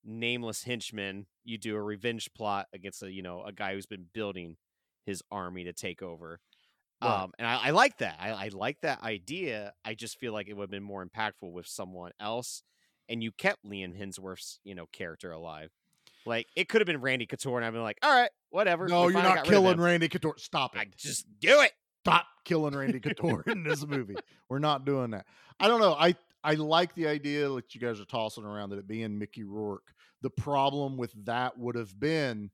nameless 0.05 0.65
henchmen? 0.65 1.27
You 1.45 1.59
do 1.59 1.77
a 1.77 1.83
revenge 1.83 2.33
plot 2.35 2.69
against 2.73 3.03
a 3.03 3.13
you 3.13 3.23
know 3.23 3.43
a 3.45 3.53
guy 3.53 3.75
who's 3.75 3.87
been 3.87 4.07
building 4.13 4.57
his 5.07 5.23
army 5.31 5.65
to 5.65 5.73
take 5.73 6.03
over. 6.03 6.41
Right. 7.03 7.23
Um, 7.23 7.33
and 7.39 7.47
I, 7.49 7.69
I 7.69 7.71
like 7.71 7.99
that. 7.99 8.17
I, 8.21 8.31
I 8.31 8.49
like 8.49 8.81
that 8.83 9.03
idea. 9.03 9.73
I 9.85 9.95
just 9.95 10.19
feel 10.19 10.33
like 10.33 10.49
it 10.49 10.55
would 10.55 10.65
have 10.65 10.71
been 10.71 10.83
more 10.85 11.05
impactful 11.05 11.51
with 11.53 11.67
someone 11.67 12.13
else, 12.21 12.63
and 13.13 13.23
you 13.23 13.31
kept 13.31 13.65
Liam 13.65 13.97
Hemsworth's 13.97 14.59
you 14.65 14.75
know 14.75 14.87
character 14.93 15.31
alive. 15.31 15.71
Like 16.25 16.49
it 16.57 16.69
could 16.69 16.81
have 16.81 16.87
been 16.87 17.01
Randy 17.01 17.27
Couture, 17.27 17.59
and 17.59 17.65
I've 17.65 17.73
been 17.73 17.83
like, 17.83 17.99
all 18.03 18.11
right, 18.13 18.31
whatever. 18.51 18.89
No, 18.89 19.07
we 19.07 19.13
you're 19.13 19.23
not 19.23 19.35
got 19.37 19.49
rid 19.49 19.59
of 19.59 19.63
killing. 19.63 19.81
Randy 19.81 20.09
Couture. 20.09 20.35
Stop 20.39 20.75
it. 20.77 20.81
I 20.81 20.87
just 20.97 21.27
do 21.41 21.61
it. 21.61 21.73
Stop 22.05 22.27
killing 22.45 22.75
Randy 22.75 23.01
Couture 23.01 23.45
in 23.47 23.63
this 23.63 23.87
movie. 23.87 24.17
We're 24.49 24.59
not 24.59 24.85
doing 24.85 25.11
that. 25.11 25.27
I 25.61 25.69
don't 25.69 25.81
know. 25.81 25.95
I 25.95 26.17
I 26.43 26.55
like 26.55 26.95
the 26.95 27.07
idea 27.07 27.49
that 27.51 27.75
you 27.75 27.81
guys 27.81 28.01
are 28.01 28.05
tossing 28.05 28.45
around 28.45 28.71
that 28.71 28.79
it 28.79 28.89
being 28.89 29.19
Mickey 29.19 29.45
Rourke. 29.45 29.93
The 30.23 30.31
problem 30.31 30.97
with 30.97 31.13
that 31.27 31.59
would 31.59 31.75
have 31.75 31.99
been 31.99 32.51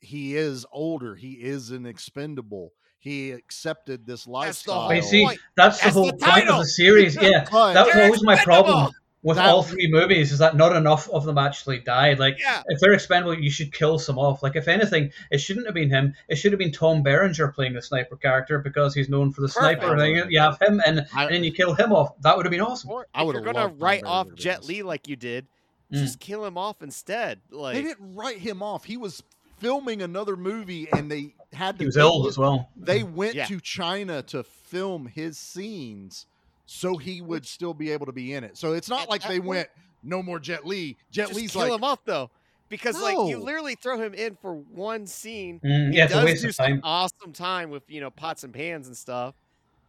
he 0.00 0.36
is 0.36 0.64
older. 0.72 1.14
He 1.14 1.32
is 1.32 1.70
an 1.70 1.86
expendable. 1.86 2.72
He 2.98 3.30
accepted 3.32 4.06
this 4.06 4.24
That's 4.24 4.24
the 4.24 4.30
lifestyle. 4.30 4.80
whole 4.80 4.88
Wait, 4.88 5.04
see, 5.04 5.24
point. 5.24 5.40
that's 5.56 5.82
the 5.82 5.90
whole 5.90 6.06
the 6.06 6.12
point 6.14 6.48
of 6.48 6.58
the 6.58 6.66
series. 6.66 7.16
Yeah, 7.16 7.44
that 7.44 7.86
was 7.86 7.96
always 7.96 8.22
my 8.22 8.36
problem 8.36 8.74
expendable. 8.76 8.94
With 9.22 9.36
That- 9.36 9.48
all 9.50 9.62
three 9.62 9.86
movies. 9.90 10.32
Is 10.32 10.38
that 10.38 10.56
not 10.56 10.74
enough 10.74 11.08
of 11.10 11.24
them 11.24 11.36
actually 11.36 11.80
died? 11.80 12.18
Like, 12.18 12.38
Yeah. 12.40 12.62
if 12.68 12.80
they're 12.80 12.92
expendable, 12.94 13.34
you 13.38 13.50
should 13.50 13.72
kill 13.72 13.98
some 13.98 14.18
off. 14.18 14.42
Like, 14.42 14.56
if 14.56 14.66
anything, 14.66 15.12
it 15.30 15.38
shouldn't 15.38 15.66
have 15.66 15.74
been 15.74 15.90
him. 15.90 16.14
It 16.28 16.36
should 16.36 16.52
have 16.52 16.58
been 16.58 16.72
Tom 16.72 17.02
Berenger 17.02 17.48
playing 17.48 17.74
the 17.74 17.82
sniper 17.82 18.16
character 18.16 18.58
because 18.60 18.94
he's 18.94 19.08
known 19.10 19.30
for 19.30 19.42
the 19.42 19.48
Perfect. 19.48 19.82
sniper 19.82 19.98
thing. 19.98 20.22
You 20.30 20.40
have 20.40 20.58
him, 20.60 20.80
and, 20.86 21.06
I- 21.14 21.24
and 21.26 21.34
then 21.34 21.44
you 21.44 21.52
kill 21.52 21.74
him 21.74 21.92
off. 21.92 22.18
That 22.22 22.36
would 22.36 22.46
have 22.46 22.50
been 22.50 22.62
awesome. 22.62 22.90
Or 22.90 23.06
I 23.14 23.22
would've 23.22 23.44
you're 23.44 23.52
gonna 23.52 23.74
write 23.78 24.04
off 24.04 24.26
Berenger 24.26 24.42
Jet 24.42 24.54
honest. 24.56 24.68
Li 24.70 24.82
like 24.82 25.06
you 25.08 25.16
did, 25.16 25.46
Mm. 25.92 25.98
just 25.98 26.18
kill 26.20 26.44
him 26.46 26.56
off 26.56 26.80
instead. 26.82 27.40
Like 27.50 27.74
They 27.74 27.82
didn't 27.82 28.14
write 28.14 28.38
him 28.38 28.62
off. 28.62 28.84
He 28.84 28.96
was 28.96 29.22
filming 29.58 30.00
another 30.00 30.36
movie 30.36 30.88
and 30.90 31.10
they 31.10 31.34
had 31.52 31.76
to 31.78 31.82
He 31.82 31.86
was 31.86 31.96
take 31.96 32.00
ill 32.02 32.26
as 32.26 32.38
well. 32.38 32.70
They 32.76 33.02
went 33.02 33.34
Yeah. 33.34 33.44
to 33.46 33.60
China 33.60 34.22
to 34.22 34.42
film 34.44 35.06
his 35.06 35.36
scenes 35.36 36.24
so 36.72 36.96
he 36.96 37.20
would 37.20 37.44
still 37.44 37.74
be 37.74 37.90
able 37.90 38.06
to 38.06 38.12
be 38.12 38.32
in 38.34 38.44
it. 38.44 38.56
So 38.56 38.74
it's 38.74 38.88
not 38.88 39.02
At 39.02 39.10
like 39.10 39.22
that 39.22 39.28
they 39.28 39.38
point- 39.38 39.48
went 39.48 39.68
no 40.04 40.22
more 40.22 40.38
Jet 40.38 40.64
Li. 40.64 40.96
Jet 41.10 41.28
just 41.28 41.34
Li's 41.40 41.50
kill 41.50 41.62
like 41.62 41.72
him 41.72 41.82
off 41.82 41.98
though, 42.04 42.30
because 42.68 43.00
like 43.02 43.16
you 43.28 43.38
literally 43.38 43.74
throw 43.74 43.98
him 43.98 44.14
in 44.14 44.36
for 44.40 44.54
one 44.54 45.04
scene. 45.06 45.60
Mm, 45.64 45.90
He 45.90 45.96
yeah, 45.98 46.04
it's 46.04 46.12
a 46.12 46.16
does 46.16 46.24
waste 46.24 46.42
do 46.42 46.48
of 46.50 46.54
some 46.54 46.66
time. 46.66 46.80
awesome 46.84 47.32
time 47.32 47.70
with 47.70 47.82
you 47.88 48.00
know 48.00 48.10
pots 48.10 48.44
and 48.44 48.54
pans 48.54 48.86
and 48.86 48.96
stuff, 48.96 49.34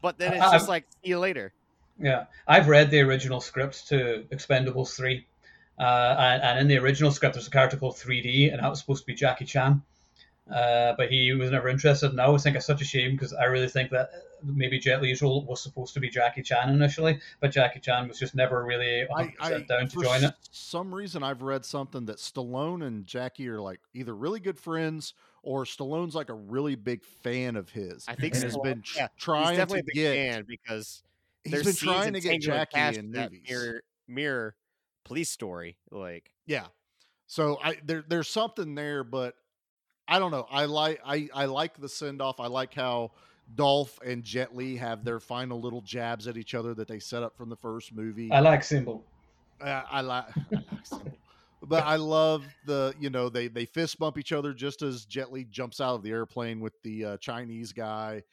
but 0.02 0.18
then 0.18 0.34
it's 0.34 0.42
I- 0.42 0.52
just 0.54 0.64
I'm- 0.64 0.70
like 0.70 0.86
see 1.04 1.10
you 1.12 1.20
later. 1.20 1.54
Yeah, 2.00 2.26
I've 2.48 2.68
read 2.68 2.90
the 2.90 3.02
original 3.02 3.40
script 3.42 3.88
to 3.90 4.26
Expendables 4.32 4.96
three, 4.96 5.28
uh, 5.78 6.16
and, 6.18 6.42
and 6.42 6.60
in 6.62 6.68
the 6.68 6.78
original 6.80 7.12
script, 7.12 7.36
there's 7.36 7.48
a 7.48 7.52
character 7.52 7.78
called 7.78 7.96
3D, 7.96 8.52
and 8.52 8.60
that 8.64 8.68
was 8.70 8.80
supposed 8.80 9.04
to 9.04 9.06
be 9.06 9.14
Jackie 9.14 9.46
Chan, 9.46 9.84
uh, 10.50 10.94
but 10.98 11.10
he 11.10 11.34
was 11.34 11.52
never 11.52 11.70
interested. 11.70 12.12
And 12.12 12.20
I 12.22 12.26
always 12.26 12.44
think 12.44 12.56
it's 12.56 12.66
such 12.66 12.82
a 12.82 12.86
shame 12.86 13.12
because 13.12 13.34
I 13.34 13.46
really 13.46 13.68
think 13.70 13.92
that 13.92 14.10
maybe 14.44 14.80
Jet 14.80 15.02
Li's 15.02 15.22
role 15.22 15.46
was 15.46 15.62
supposed 15.62 15.94
to 15.94 16.00
be 16.00 16.10
Jackie 16.10 16.42
Chan 16.42 16.70
initially, 16.70 17.20
but 17.40 17.52
Jackie 17.52 17.80
Chan 17.80 18.08
was 18.08 18.18
just 18.20 18.34
never 18.36 18.64
really 18.64 19.06
100% 19.10 19.34
I, 19.40 19.48
I 19.48 19.60
down 19.62 19.88
to 19.88 19.90
for 19.90 20.04
join 20.04 20.24
it. 20.24 20.34
s- 20.34 20.50
some 20.52 20.94
reason 20.94 21.22
I've 21.24 21.42
read 21.42 21.64
something 21.66 22.06
that 22.06 22.18
Stallone 22.18 22.86
and 22.86 23.06
Jackie 23.06 23.48
are 23.50 23.62
like 23.62 23.80
either 23.94 24.16
really 24.16 24.40
good 24.40 24.58
friends 24.58 25.14
or 25.44 25.64
Stallone's 25.66 26.16
like 26.16 26.30
a 26.30 26.34
really 26.36 26.76
big 26.76 27.04
fan 27.04 27.56
of 27.56 27.70
his. 27.70 28.06
I 28.08 28.16
think 28.16 28.34
and 28.36 28.44
has 28.44 28.58
been 28.58 28.82
tr- 28.82 28.98
yeah, 29.00 29.08
trying 29.18 29.68
to 29.68 29.76
a 29.76 29.82
get 29.84 30.16
fan 30.16 30.46
because 30.48 31.04
he's 31.44 31.54
there's 31.54 31.66
been 31.66 31.76
trying 31.76 32.14
to 32.14 32.20
get 32.22 32.42
Tango 32.42 32.52
and 32.54 32.68
Jackie 32.72 33.00
in 33.00 33.12
that 33.12 33.32
movies. 33.32 33.48
mirror 33.50 33.84
mirror 34.08 34.56
police 35.06 35.30
story. 35.30 35.78
Like 35.92 36.32
Yeah. 36.46 36.66
So 37.28 37.60
I 37.64 37.78
there 37.84 38.04
there's 38.08 38.28
something 38.28 38.76
there, 38.76 39.04
but 39.04 39.36
I 40.08 40.20
don't 40.20 40.32
know. 40.32 40.48
I 40.52 40.66
like 40.66 41.00
I 41.06 41.30
I 41.34 41.46
like 41.46 41.80
the 41.80 41.88
send 41.90 42.22
off. 42.22 42.40
I 42.40 42.48
like 42.48 42.74
how 42.74 43.12
Dolph 43.56 44.00
and 44.06 44.24
Jet 44.24 44.56
Li 44.56 44.76
have 44.78 45.04
their 45.04 45.20
final 45.20 45.60
little 45.62 45.82
jabs 45.82 46.28
at 46.28 46.38
each 46.38 46.54
other 46.56 46.74
that 46.76 46.88
they 46.88 47.00
set 47.00 47.24
up 47.24 47.36
from 47.38 47.50
the 47.50 47.56
first 47.56 47.94
movie. 47.94 48.32
I 48.32 48.40
like 48.40 48.64
Symbol. 48.64 49.04
Uh, 49.62 49.84
I 49.90 50.02
like, 50.02 50.26
I 50.38 50.56
like 50.56 50.86
Symbol. 50.86 51.12
but 51.64 51.84
I 51.86 51.96
love 51.96 52.44
the 52.66 52.94
you 53.00 53.10
know 53.10 53.30
they 53.30 53.48
they 53.48 53.66
fist 53.66 54.00
bump 54.00 54.18
each 54.18 54.32
other 54.34 54.54
just 54.54 54.82
as 54.82 55.06
Jet 55.06 55.32
Li 55.32 55.46
jumps 55.50 55.80
out 55.80 55.96
of 55.96 56.04
the 56.04 56.12
airplane 56.12 56.60
with 56.60 56.74
the 56.84 57.06
uh, 57.06 57.18
Chinese 57.18 57.72
guy. 57.72 58.24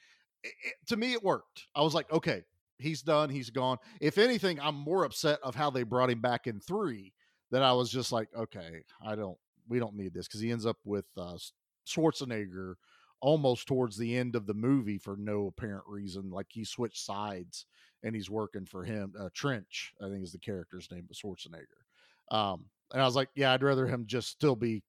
It- 0.43 0.53
it- 0.63 0.75
to 0.87 0.97
me, 0.97 1.13
it 1.13 1.23
worked. 1.23 1.67
I 1.75 1.81
was 1.81 1.93
like, 1.93 2.11
okay, 2.11 2.43
he's 2.77 3.01
done, 3.01 3.29
he's 3.29 3.49
gone. 3.49 3.77
If 4.01 4.17
anything, 4.17 4.59
I'm 4.59 4.75
more 4.75 5.03
upset 5.03 5.39
of 5.43 5.53
how 5.55 5.69
they 5.69 5.83
brought 5.83 6.09
him 6.09 6.21
back 6.21 6.47
in 6.47 6.59
three. 6.59 7.13
That 7.51 7.61
I 7.63 7.73
was 7.73 7.89
just 7.89 8.11
like, 8.11 8.29
okay, 8.37 8.83
I 9.03 9.15
don't, 9.15 9.37
we 9.67 9.79
don't 9.79 9.95
need 9.95 10.13
this 10.13 10.27
because 10.27 10.39
he 10.39 10.51
ends 10.51 10.65
up 10.67 10.77
with 10.85 11.05
uh, 11.17 11.35
Schwarzenegger 11.89 12.75
almost 13.21 13.67
towards 13.67 13.97
the 13.97 14.17
end 14.17 14.35
of 14.35 14.45
the 14.45 14.53
movie 14.53 14.97
for 14.97 15.17
no 15.17 15.47
apparent 15.47 15.83
reason. 15.87 16.29
Like 16.31 16.47
he 16.49 16.63
switched 16.63 17.05
sides 17.05 17.65
and 18.03 18.15
he's 18.15 18.29
working 18.29 18.65
for 18.65 18.83
him. 18.83 19.13
Uh, 19.19 19.29
Trench, 19.33 19.93
I 20.01 20.09
think 20.09 20.23
is 20.23 20.31
the 20.31 20.39
character's 20.39 20.89
name, 20.91 21.05
but 21.07 21.17
Schwarzenegger. 21.17 22.35
Um, 22.35 22.65
and 22.93 23.01
I 23.01 23.05
was 23.05 23.15
like, 23.15 23.29
yeah, 23.35 23.53
I'd 23.53 23.63
rather 23.63 23.87
him 23.87 24.05
just 24.07 24.29
still 24.29 24.55
be. 24.55 24.83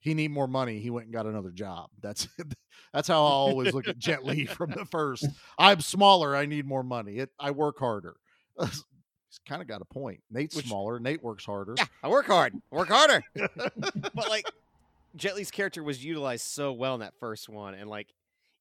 He 0.00 0.14
need 0.14 0.32
more 0.32 0.48
money. 0.48 0.80
He 0.80 0.90
went 0.90 1.06
and 1.06 1.14
got 1.14 1.26
another 1.26 1.50
job. 1.52 1.90
That's 2.00 2.26
that's 2.92 3.06
how 3.06 3.22
I 3.24 3.28
always 3.28 3.72
look 3.72 3.86
at 3.86 3.98
Jet 3.98 4.24
Li 4.24 4.46
from 4.46 4.70
the 4.70 4.84
first. 4.84 5.26
I'm 5.58 5.80
smaller. 5.80 6.34
I 6.34 6.46
need 6.46 6.66
more 6.66 6.82
money. 6.82 7.18
It, 7.18 7.30
I 7.38 7.52
work 7.52 7.78
harder. 7.78 8.16
He's 8.60 9.38
kind 9.48 9.62
of 9.62 9.68
got 9.68 9.80
a 9.80 9.84
point. 9.86 10.20
Nate's 10.30 10.56
Which- 10.56 10.66
smaller. 10.66 10.98
Nate 10.98 11.22
works 11.22 11.44
harder. 11.44 11.74
yeah, 11.78 11.86
I 12.02 12.08
work 12.08 12.26
hard, 12.26 12.52
I 12.72 12.76
work 12.76 12.88
harder. 12.88 13.22
but 13.34 14.28
like 14.28 14.44
Jet 15.16 15.36
Li's 15.36 15.50
character 15.50 15.82
was 15.82 16.04
utilized 16.04 16.44
so 16.46 16.72
well 16.72 16.94
in 16.94 17.00
that 17.00 17.14
first 17.18 17.48
one, 17.48 17.74
and 17.74 17.88
like 17.88 18.08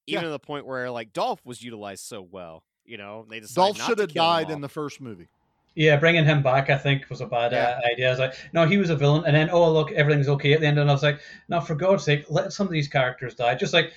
even 0.07 0.21
Yeah. 0.23 0.27
to 0.27 0.31
the 0.31 0.39
point 0.39 0.65
where 0.65 0.89
like 0.91 1.13
Dolph 1.13 1.45
was 1.45 1.61
utilized 1.61 2.03
so 2.05 2.21
well. 2.21 2.63
You 2.85 2.97
know, 2.97 3.25
they 3.29 3.39
decided 3.39 3.75
Dolph 3.77 3.87
should 3.87 3.99
have 3.99 4.13
died 4.13 4.49
in 4.49 4.61
the 4.61 4.69
first 4.69 4.99
movie. 4.99 5.29
Yeah, 5.75 5.95
bringing 5.95 6.25
him 6.25 6.43
back, 6.43 6.69
I 6.69 6.77
think, 6.77 7.09
was 7.09 7.21
a 7.21 7.25
bad 7.25 7.53
Yeah. 7.53 7.79
uh, 7.81 7.91
idea. 7.93 8.07
I 8.07 8.09
was 8.09 8.19
like, 8.19 8.33
no, 8.51 8.65
he 8.67 8.77
was 8.77 8.89
a 8.89 8.95
villain, 8.95 9.23
and 9.25 9.33
then 9.35 9.49
oh 9.51 9.71
look, 9.71 9.91
everything's 9.93 10.27
okay 10.27 10.53
at 10.53 10.59
the 10.59 10.67
end, 10.67 10.77
and 10.79 10.89
I 10.89 10.93
was 10.93 11.03
like, 11.03 11.21
no, 11.47 11.61
for 11.61 11.75
God's 11.75 12.03
sake, 12.03 12.25
let 12.29 12.51
some 12.51 12.67
of 12.67 12.73
these 12.73 12.87
characters 12.89 13.35
die. 13.35 13.55
Just 13.55 13.73
like 13.73 13.93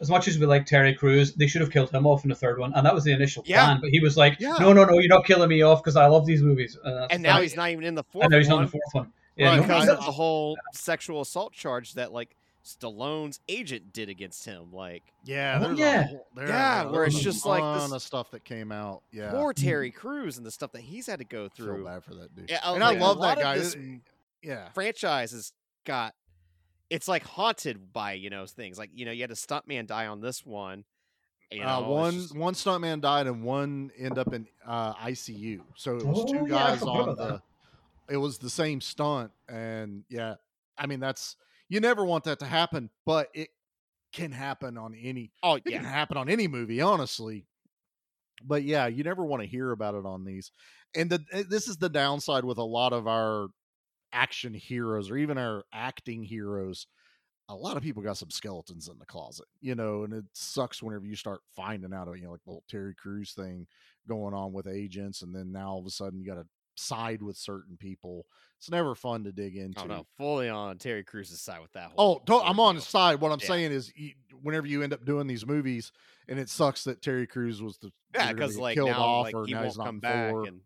as 0.00 0.08
much 0.08 0.28
as 0.28 0.38
we 0.38 0.46
like 0.46 0.64
Terry 0.64 0.94
Crews, 0.94 1.34
they 1.34 1.48
should 1.48 1.60
have 1.60 1.72
killed 1.72 1.90
him 1.90 2.06
off 2.06 2.22
in 2.24 2.30
the 2.30 2.34
third 2.36 2.58
one, 2.60 2.72
and 2.74 2.86
that 2.86 2.94
was 2.94 3.02
the 3.04 3.12
initial 3.12 3.42
Yeah. 3.46 3.64
plan. 3.64 3.78
But 3.80 3.90
he 3.90 3.98
was 4.00 4.16
like, 4.16 4.38
Yeah. 4.38 4.54
no, 4.60 4.72
no, 4.72 4.84
no, 4.84 4.94
you're 5.00 5.08
not 5.08 5.26
killing 5.26 5.48
me 5.48 5.60
off 5.62 5.82
because 5.82 5.96
I 5.96 6.06
love 6.06 6.24
these 6.24 6.40
movies. 6.40 6.78
And, 6.84 7.12
and 7.12 7.22
now 7.24 7.34
fine. 7.34 7.42
he's 7.42 7.56
not 7.56 7.70
even 7.70 7.84
in 7.84 7.94
the 7.96 8.04
fourth 8.04 8.24
and 8.24 8.30
now 8.30 8.38
he's 8.38 8.48
not 8.48 8.58
in 8.60 8.64
the 8.66 8.70
fourth 8.70 8.82
one. 8.92 9.12
Yeah, 9.38 9.48
Right, 9.50 9.56
no, 9.56 9.62
because 9.62 9.88
I- 9.88 9.92
of 9.92 9.98
the 10.04 10.12
whole 10.12 10.58
sexual 10.72 11.20
assault 11.20 11.52
charge 11.52 11.94
that 11.94 12.12
like 12.12 12.34
Stallone's 12.64 13.40
agent 13.48 13.92
did 13.92 14.08
against 14.10 14.44
him. 14.44 14.72
Like 14.72 15.02
Yeah, 15.24 15.58
Oh, 15.60 15.66
there's 15.68 15.78
yeah. 15.78 16.02
whole, 16.08 16.26
Yeah, 16.36 16.82
there 16.84 16.92
where 16.92 17.04
it's 17.04 17.18
a 17.18 17.22
just 17.22 17.46
like 17.46 17.60
ton 17.62 17.80
this- 17.84 17.92
of 17.92 18.02
stuff 18.02 18.30
that 18.32 18.44
came 18.44 18.70
out. 18.72 19.02
Yeah, 19.12 19.30
poor 19.30 19.52
Terry 19.54 19.90
Crews 19.90 20.36
and 20.36 20.44
the 20.44 20.50
stuff 20.50 20.72
that 20.72 20.82
he's 20.82 21.06
had 21.06 21.20
to 21.20 21.24
go 21.24 21.46
I 21.46 21.48
feel 21.48 21.66
through. 21.66 21.84
bad 21.84 22.04
for 22.04 22.14
that 22.16 22.34
dude. 22.34 22.50
Yeah, 22.50 22.60
and 22.64 22.82
I 22.82 22.88
like, 22.90 22.98
a 23.00 23.04
love 23.04 23.20
that 23.22 23.38
guy. 23.38 23.58
this 23.58 23.76
yeah, 24.42 24.68
franchise 24.70 25.30
has 25.32 25.52
got 25.84 26.14
it's 26.90 27.06
like 27.08 27.22
haunted 27.24 27.92
by 27.92 28.12
you 28.14 28.30
know 28.30 28.44
things 28.46 28.78
like 28.78 28.90
you 28.94 29.04
know 29.04 29.12
you 29.12 29.22
had 29.22 29.30
a 29.30 29.34
stuntman 29.34 29.86
die 29.86 30.06
on 30.06 30.20
this 30.20 30.44
one 30.44 30.84
you 31.50 31.60
know, 31.60 31.66
uh, 31.66 31.88
one 31.88 32.12
just- 32.12 32.36
one 32.36 32.52
stuntman 32.54 33.00
died 33.00 33.26
and 33.26 33.42
one 33.42 33.90
end 33.96 34.18
up 34.18 34.34
in 34.34 34.46
uh, 34.66 34.92
ICU. 34.94 35.60
So 35.76 35.96
it 35.96 36.04
was 36.06 36.18
Oh, 36.20 36.26
two 36.32 36.46
guys 36.46 36.80
forgot 36.80 36.96
on 36.96 37.08
about 37.08 37.16
the. 37.16 37.42
It 38.08 38.16
was 38.16 38.38
the 38.38 38.50
same 38.50 38.80
stunt, 38.80 39.32
and 39.48 40.04
yeah, 40.08 40.36
I 40.78 40.86
mean 40.86 41.00
that's 41.00 41.36
you 41.68 41.80
never 41.80 42.04
want 42.04 42.24
that 42.24 42.38
to 42.40 42.46
happen, 42.46 42.90
but 43.04 43.28
it 43.34 43.50
can 44.12 44.32
happen 44.32 44.78
on 44.78 44.94
any. 44.94 45.32
oh 45.42 45.54
It 45.54 45.64
can 45.66 45.84
happen 45.84 46.16
on 46.16 46.28
any 46.28 46.48
movie, 46.48 46.80
honestly. 46.80 47.46
But 48.44 48.62
yeah, 48.62 48.86
you 48.86 49.02
never 49.02 49.24
want 49.24 49.42
to 49.42 49.48
hear 49.48 49.72
about 49.72 49.94
it 49.94 50.06
on 50.06 50.24
these. 50.24 50.50
And 50.94 51.10
the, 51.10 51.24
eh, 51.32 51.42
this 51.48 51.68
is 51.68 51.76
the 51.76 51.88
downside 51.88 52.44
with 52.44 52.58
a 52.58 52.64
lot 52.64 52.92
of 52.92 53.06
our 53.06 53.48
action 54.12 54.54
heroes 54.54 55.10
or 55.10 55.16
even 55.16 55.38
our 55.38 55.64
acting 55.72 56.22
heroes. 56.22 56.86
A 57.48 57.54
lot 57.54 57.76
of 57.76 57.82
people 57.82 58.02
got 58.02 58.18
some 58.18 58.30
skeletons 58.30 58.88
in 58.88 58.98
the 58.98 59.06
closet, 59.06 59.46
you 59.60 59.74
know, 59.74 60.04
and 60.04 60.12
it 60.12 60.24
sucks 60.34 60.82
whenever 60.82 61.06
you 61.06 61.16
start 61.16 61.40
finding 61.56 61.94
out, 61.94 62.08
you 62.16 62.24
know, 62.24 62.32
like 62.32 62.44
the 62.44 62.50
whole 62.50 62.64
Terry 62.68 62.94
Crews 62.94 63.32
thing 63.32 63.66
going 64.08 64.34
on 64.34 64.52
with 64.52 64.66
agents, 64.66 65.22
and 65.22 65.34
then 65.34 65.52
now 65.52 65.70
all 65.70 65.80
of 65.80 65.86
a 65.86 65.90
sudden 65.90 66.20
you 66.20 66.26
got 66.26 66.34
to 66.36 66.46
side 66.78 67.22
with 67.22 67.36
certain 67.36 67.76
people. 67.76 68.26
It's 68.58 68.70
never 68.70 68.94
fun 68.94 69.24
to 69.24 69.32
dig 69.32 69.56
oh, 69.58 69.62
into. 69.62 69.82
oh 69.82 69.86
no 69.86 70.06
fully 70.16 70.48
on 70.48 70.78
Terry 70.78 71.04
Crews' 71.04 71.40
side 71.40 71.60
with 71.60 71.72
that 71.72 71.92
Oh, 71.96 72.04
whole 72.04 72.20
to- 72.20 72.34
I'm 72.44 72.58
on 72.60 72.74
his 72.76 72.86
side. 72.86 73.20
What 73.20 73.30
I'm 73.32 73.38
Yeah. 73.40 73.46
saying 73.46 73.72
is, 73.72 73.92
you, 73.94 74.14
whenever 74.42 74.66
you 74.66 74.82
end 74.82 74.92
up 74.92 75.04
doing 75.04 75.26
these 75.26 75.46
movies, 75.46 75.92
and 76.28 76.38
it 76.38 76.48
sucks 76.48 76.84
that 76.84 77.02
Terry 77.02 77.26
Crews 77.26 77.62
was 77.62 77.78
the 77.78 77.92
yeah 78.14 78.32
because 78.32 78.56
like 78.56 78.74
killed 78.74 78.90
now 78.90 79.00
off 79.00 79.24
like 79.24 79.34
or 79.34 79.46
he 79.46 79.52
now 79.52 79.60
won't 79.60 79.68
he's 79.72 79.76
come 79.76 80.00
back 80.00 80.34
and 80.46 80.60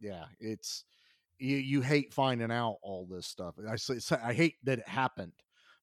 Yeah, 0.00 0.24
it's 0.40 0.84
you. 1.38 1.56
You 1.56 1.80
hate 1.80 2.12
finding 2.12 2.50
out 2.50 2.76
all 2.82 3.06
this 3.06 3.26
stuff. 3.26 3.54
I 3.58 3.76
I 4.22 4.32
hate 4.34 4.56
that 4.64 4.80
it 4.80 4.88
happened, 4.88 5.32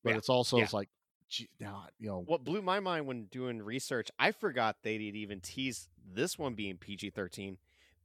but 0.03 0.11
Yeah, 0.11 0.17
it's 0.17 0.29
also 0.29 0.57
yeah. 0.57 0.63
it's 0.63 0.73
like 0.73 0.89
gee, 1.29 1.49
now 1.59 1.87
you 1.97 2.07
know 2.09 2.21
What 2.25 2.43
blew 2.43 2.61
my 2.61 2.79
mind 2.79 3.07
when 3.07 3.25
doing 3.25 3.61
research, 3.61 4.11
I 4.19 4.31
forgot 4.31 4.77
they'd 4.83 5.01
even 5.01 5.41
teased 5.41 5.89
this 6.13 6.37
one 6.37 6.53
being 6.53 6.77
PG 6.77 7.09
thirteen 7.09 7.57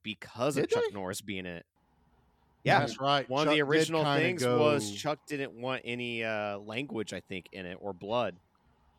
because 0.03 0.57
of 0.57 0.65
Did 0.65 0.71
Chuck 0.71 0.85
they? 0.89 0.95
Norris 0.95 1.21
being 1.21 1.41
in 1.41 1.47
it. 1.47 1.67
Yeah, 2.63 2.81
that's 2.81 3.01
right. 3.01 3.29
one 3.31 3.49
of 3.49 3.55
the 3.55 3.63
original 3.63 4.05
things 4.17 4.43
go- 4.43 4.59
was 4.59 4.91
Chuck 4.93 5.21
didn't 5.27 5.53
want 5.55 5.83
any 5.85 6.23
uh, 6.25 6.59
language, 6.59 7.13
I 7.15 7.21
think, 7.21 7.47
in 7.53 7.65
it 7.65 7.79
or 7.81 7.95
blood, 7.95 8.37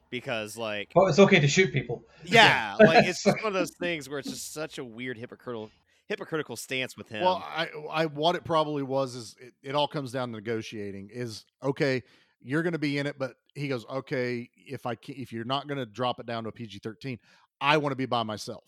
because 0.10 0.58
like 0.58 0.92
But 0.96 1.06
it's 1.10 1.20
okay 1.20 1.40
to 1.40 1.48
shoot 1.48 1.72
people. 1.72 2.04
yeah, 2.26 2.76
like 2.80 3.06
it's 3.06 3.24
just 3.24 3.38
one 3.38 3.48
of 3.48 3.54
those 3.54 3.72
things 3.80 4.10
where 4.10 4.18
it's 4.20 4.30
just 4.30 4.52
such 4.54 4.80
a 4.80 4.84
weird 4.84 5.18
hypocritical 5.18 5.70
hypocritical 6.08 6.56
stance 6.56 6.98
with 6.98 7.08
him. 7.10 7.24
Well, 7.24 7.44
I, 7.48 7.70
I, 7.90 8.06
what 8.08 8.36
it 8.36 8.44
probably 8.44 8.84
was 8.84 9.16
is 9.16 9.36
it, 9.40 9.54
it 9.64 9.76
all 9.76 9.88
comes 9.88 10.12
down 10.12 10.30
to 10.30 10.36
negotiating. 10.36 11.12
Is 11.14 11.46
okay, 11.62 12.02
you're 12.42 12.64
going 12.64 12.74
to 12.74 12.80
be 12.80 12.98
in 12.98 13.06
it, 13.06 13.18
but 13.20 13.36
he 13.54 13.68
goes, 13.68 13.86
okay, 13.86 14.50
if 14.56 14.88
I 14.88 14.96
can, 14.96 15.16
if 15.18 15.32
you're 15.32 15.46
not 15.46 15.68
going 15.68 15.78
to 15.78 15.86
drop 15.86 16.20
it 16.20 16.26
down 16.26 16.44
to 16.44 16.50
a 16.50 16.52
PG 16.52 16.80
thirteen, 16.80 17.20
I 17.62 17.78
want 17.78 17.92
to 17.92 17.96
be 17.96 18.08
by 18.08 18.24
myself. 18.24 18.64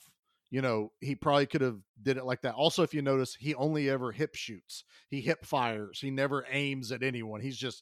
You 0.53 0.61
know, 0.61 0.91
he 1.01 1.15
probably 1.15 1.47
could 1.47 1.61
have 1.61 1.79
did 1.99 2.17
it 2.17 2.25
like 2.25 2.41
that. 2.41 2.53
Also, 2.53 2.83
if 2.83 2.93
you 2.93 3.01
notice, 3.01 3.33
he 3.33 3.55
only 3.55 3.89
ever 3.89 4.11
hip 4.11 4.35
shoots. 4.35 4.83
He 5.09 5.19
hip 5.19 5.45
fires. 5.45 5.97
He 5.99 6.11
never 6.11 6.45
aims 6.47 6.91
at 6.91 7.01
anyone. 7.01 7.41
He's 7.41 7.57
just 7.57 7.81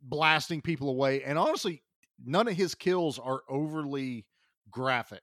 blasting 0.00 0.62
people 0.62 0.88
away. 0.88 1.22
And 1.22 1.36
honestly, 1.38 1.82
none 2.24 2.48
of 2.48 2.56
his 2.56 2.74
kills 2.74 3.18
are 3.18 3.42
overly 3.46 4.24
graphic. 4.70 5.20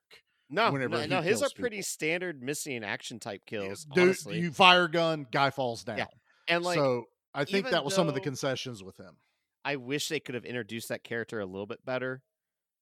no, 0.52 0.72
whenever 0.72 1.00
no, 1.00 1.06
no, 1.08 1.22
his 1.22 1.42
are 1.42 1.50
pretty 1.58 1.82
standard 1.82 2.44
missing 2.44 2.84
action 2.84 3.18
type 3.20 3.42
kills. 3.48 3.86
Dude, 3.86 4.04
honestly. 4.04 4.38
you 4.38 4.52
fire 4.52 4.88
gun, 4.88 5.26
guy 5.32 5.50
falls 5.50 5.84
down. 5.84 6.06
and 6.48 6.64
like 6.64 6.76
so 6.76 7.06
I 7.34 7.46
think 7.46 7.72
that 7.72 7.84
was 7.84 7.96
some 7.96 8.10
of 8.10 8.14
the 8.14 8.22
concessions 8.22 8.84
with 8.84 8.98
him. 8.98 9.18
I 9.66 9.78
wish 9.78 10.08
they 10.08 10.20
could 10.20 10.36
have 10.36 10.46
introduced 10.46 10.90
that 10.90 11.04
character 11.04 11.40
a 11.40 11.48
little 11.48 11.66
bit 11.66 11.84
better 11.84 12.22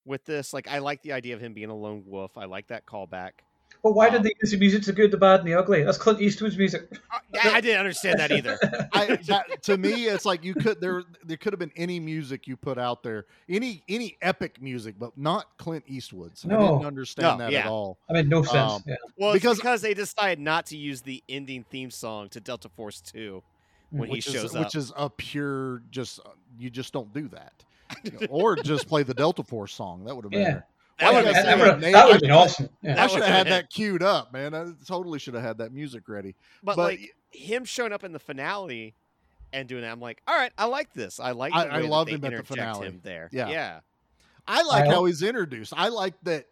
with 0.06 0.24
this. 0.26 0.53
Like, 0.53 0.68
I 0.68 0.80
like 0.80 1.01
the 1.01 1.14
idea 1.14 1.34
of 1.36 1.41
him 1.41 1.53
being 1.53 1.70
a 1.70 1.76
lone 1.76 2.03
wolf. 2.06 2.38
I 2.38 2.45
like 2.45 2.68
that 2.68 2.86
callback. 2.86 3.32
But 3.84 3.91
why 3.93 4.08
Um, 4.08 4.14
did 4.14 4.24
they 4.24 4.32
use 4.41 4.49
the 4.51 4.58
music 4.58 4.82
to 4.84 4.93
good, 4.93 5.12
the 5.12 5.18
bad, 5.18 5.41
and 5.41 5.47
the 5.47 5.53
ugly? 5.53 5.84
That's 5.84 5.97
Clint 5.99 6.20
Eastwood's 6.20 6.58
music. 6.58 6.97
I, 7.43 7.49
I 7.58 7.62
didn't 7.62 7.80
understand 7.80 8.20
that 8.20 8.32
either. 8.32 8.58
I, 8.93 9.18
that, 9.28 9.62
to 9.64 9.78
me, 9.78 10.06
it's 10.06 10.26
like 10.26 10.43
you 10.43 10.56
could 10.56 10.82
there 10.82 11.03
there 11.24 11.38
could 11.38 11.53
have 11.53 11.60
been 11.60 11.72
any 11.76 11.99
music 11.99 12.47
you 12.47 12.58
put 12.58 12.80
out 12.80 13.03
there, 13.03 13.26
any 13.47 13.84
any 13.88 14.18
epic 14.24 14.60
music, 14.60 14.95
but 14.97 15.16
not 15.18 15.56
Clint 15.58 15.84
Eastwood's. 15.88 16.43
I 16.45 16.47
No. 16.47 16.60
didn't 16.78 16.86
understand 16.88 17.38
No, 17.38 17.45
that 17.45 17.51
yeah. 17.51 17.60
at 17.60 17.66
all. 17.68 17.99
I 18.10 18.14
mean, 18.14 18.28
no 18.28 18.41
sense. 18.41 18.56
Um, 18.72 18.84
yeah. 18.88 18.95
Well, 19.18 19.34
Because- 19.34 19.58
because 19.58 19.60
because 19.60 19.82
they 19.82 19.93
decided 19.93 20.39
not 20.39 20.66
to 20.68 20.78
use 20.78 21.01
the 21.01 21.24
ending 21.30 21.64
theme 21.70 21.91
song 21.91 22.30
to 22.30 22.39
Delta 22.39 22.70
Force 22.70 23.01
Two 23.01 23.43
when 23.91 24.10
which 24.10 24.26
he 24.26 24.32
shows 24.34 24.45
is, 24.45 24.56
up. 24.56 24.66
which 24.66 24.76
is 24.76 24.91
a 24.95 25.12
pure 25.12 25.84
just 25.91 26.22
uh, 26.26 26.30
you 26.58 26.72
just 26.72 26.91
don't 26.91 27.14
do 27.14 27.28
that, 27.28 27.53
You 27.58 27.64
know, 27.64 27.64
or 28.29 28.55
just 28.55 28.88
play 28.88 29.03
the 29.03 29.13
Delta 29.13 29.43
Force 29.43 29.73
song. 29.73 30.03
That 30.05 30.15
would 30.15 30.25
have 30.25 30.31
been. 30.31 30.41
Yeah. 30.41 30.61
That 30.99 31.13
would've 31.13 31.25
been- 31.25 31.33
said, 31.36 31.45
That 31.45 31.57
would've- 31.59 31.81
they- 31.81 31.91
that 31.91 32.05
would 32.05 32.11
I 32.11 32.13
have 32.13 32.21
been 32.21 32.31
awesome. 32.31 32.69
Yeah. 32.81 33.03
I 33.03 33.07
should 33.07 33.21
have 33.23 33.29
had 33.36 33.47
that 33.47 33.69
queued 33.69 34.01
up, 34.01 34.31
man. 34.31 34.53
I 34.55 34.67
totally 34.88 35.19
should 35.19 35.33
have 35.33 35.43
had 35.43 35.57
that 35.57 35.73
music 35.73 36.07
ready. 36.07 36.36
but, 36.63 36.75
but- 36.77 36.83
like 36.91 37.15
him 37.31 37.65
showing 37.65 37.91
up 37.91 38.03
in 38.03 38.11
the 38.13 38.19
finale 38.19 38.93
and 39.51 39.67
doing 39.67 39.81
that, 39.81 39.91
I'm 39.91 39.99
like, 39.99 40.21
all 40.27 40.36
right, 40.36 40.51
I 40.57 40.65
like 40.65 40.93
this. 40.93 41.19
I 41.19 41.31
like. 41.31 41.51
The 41.53 41.59
I- 41.59 41.63
I 41.63 41.75
way 41.77 41.81
that 41.83 41.89
loved 41.89 42.09
they 42.09 42.15
him 42.15 42.25
at 42.25 42.38
the 42.38 42.43
finale. 42.43 42.88
Him 42.88 43.01
there, 43.03 43.29
Yeah. 43.31 43.49
yeah. 43.49 43.79
I 44.47 44.61
like 44.63 44.86
I 44.88 44.91
how 44.93 45.05
he's 45.05 45.21
introduced. 45.23 45.73
I 45.75 45.88
like 45.89 46.13
that 46.23 46.45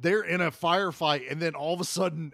they're 0.00 0.22
in 0.22 0.40
a 0.40 0.50
firefight 0.50 1.30
and 1.30 1.40
then 1.42 1.54
all 1.54 1.74
of 1.74 1.80
a 1.80 1.84
sudden 1.84 2.32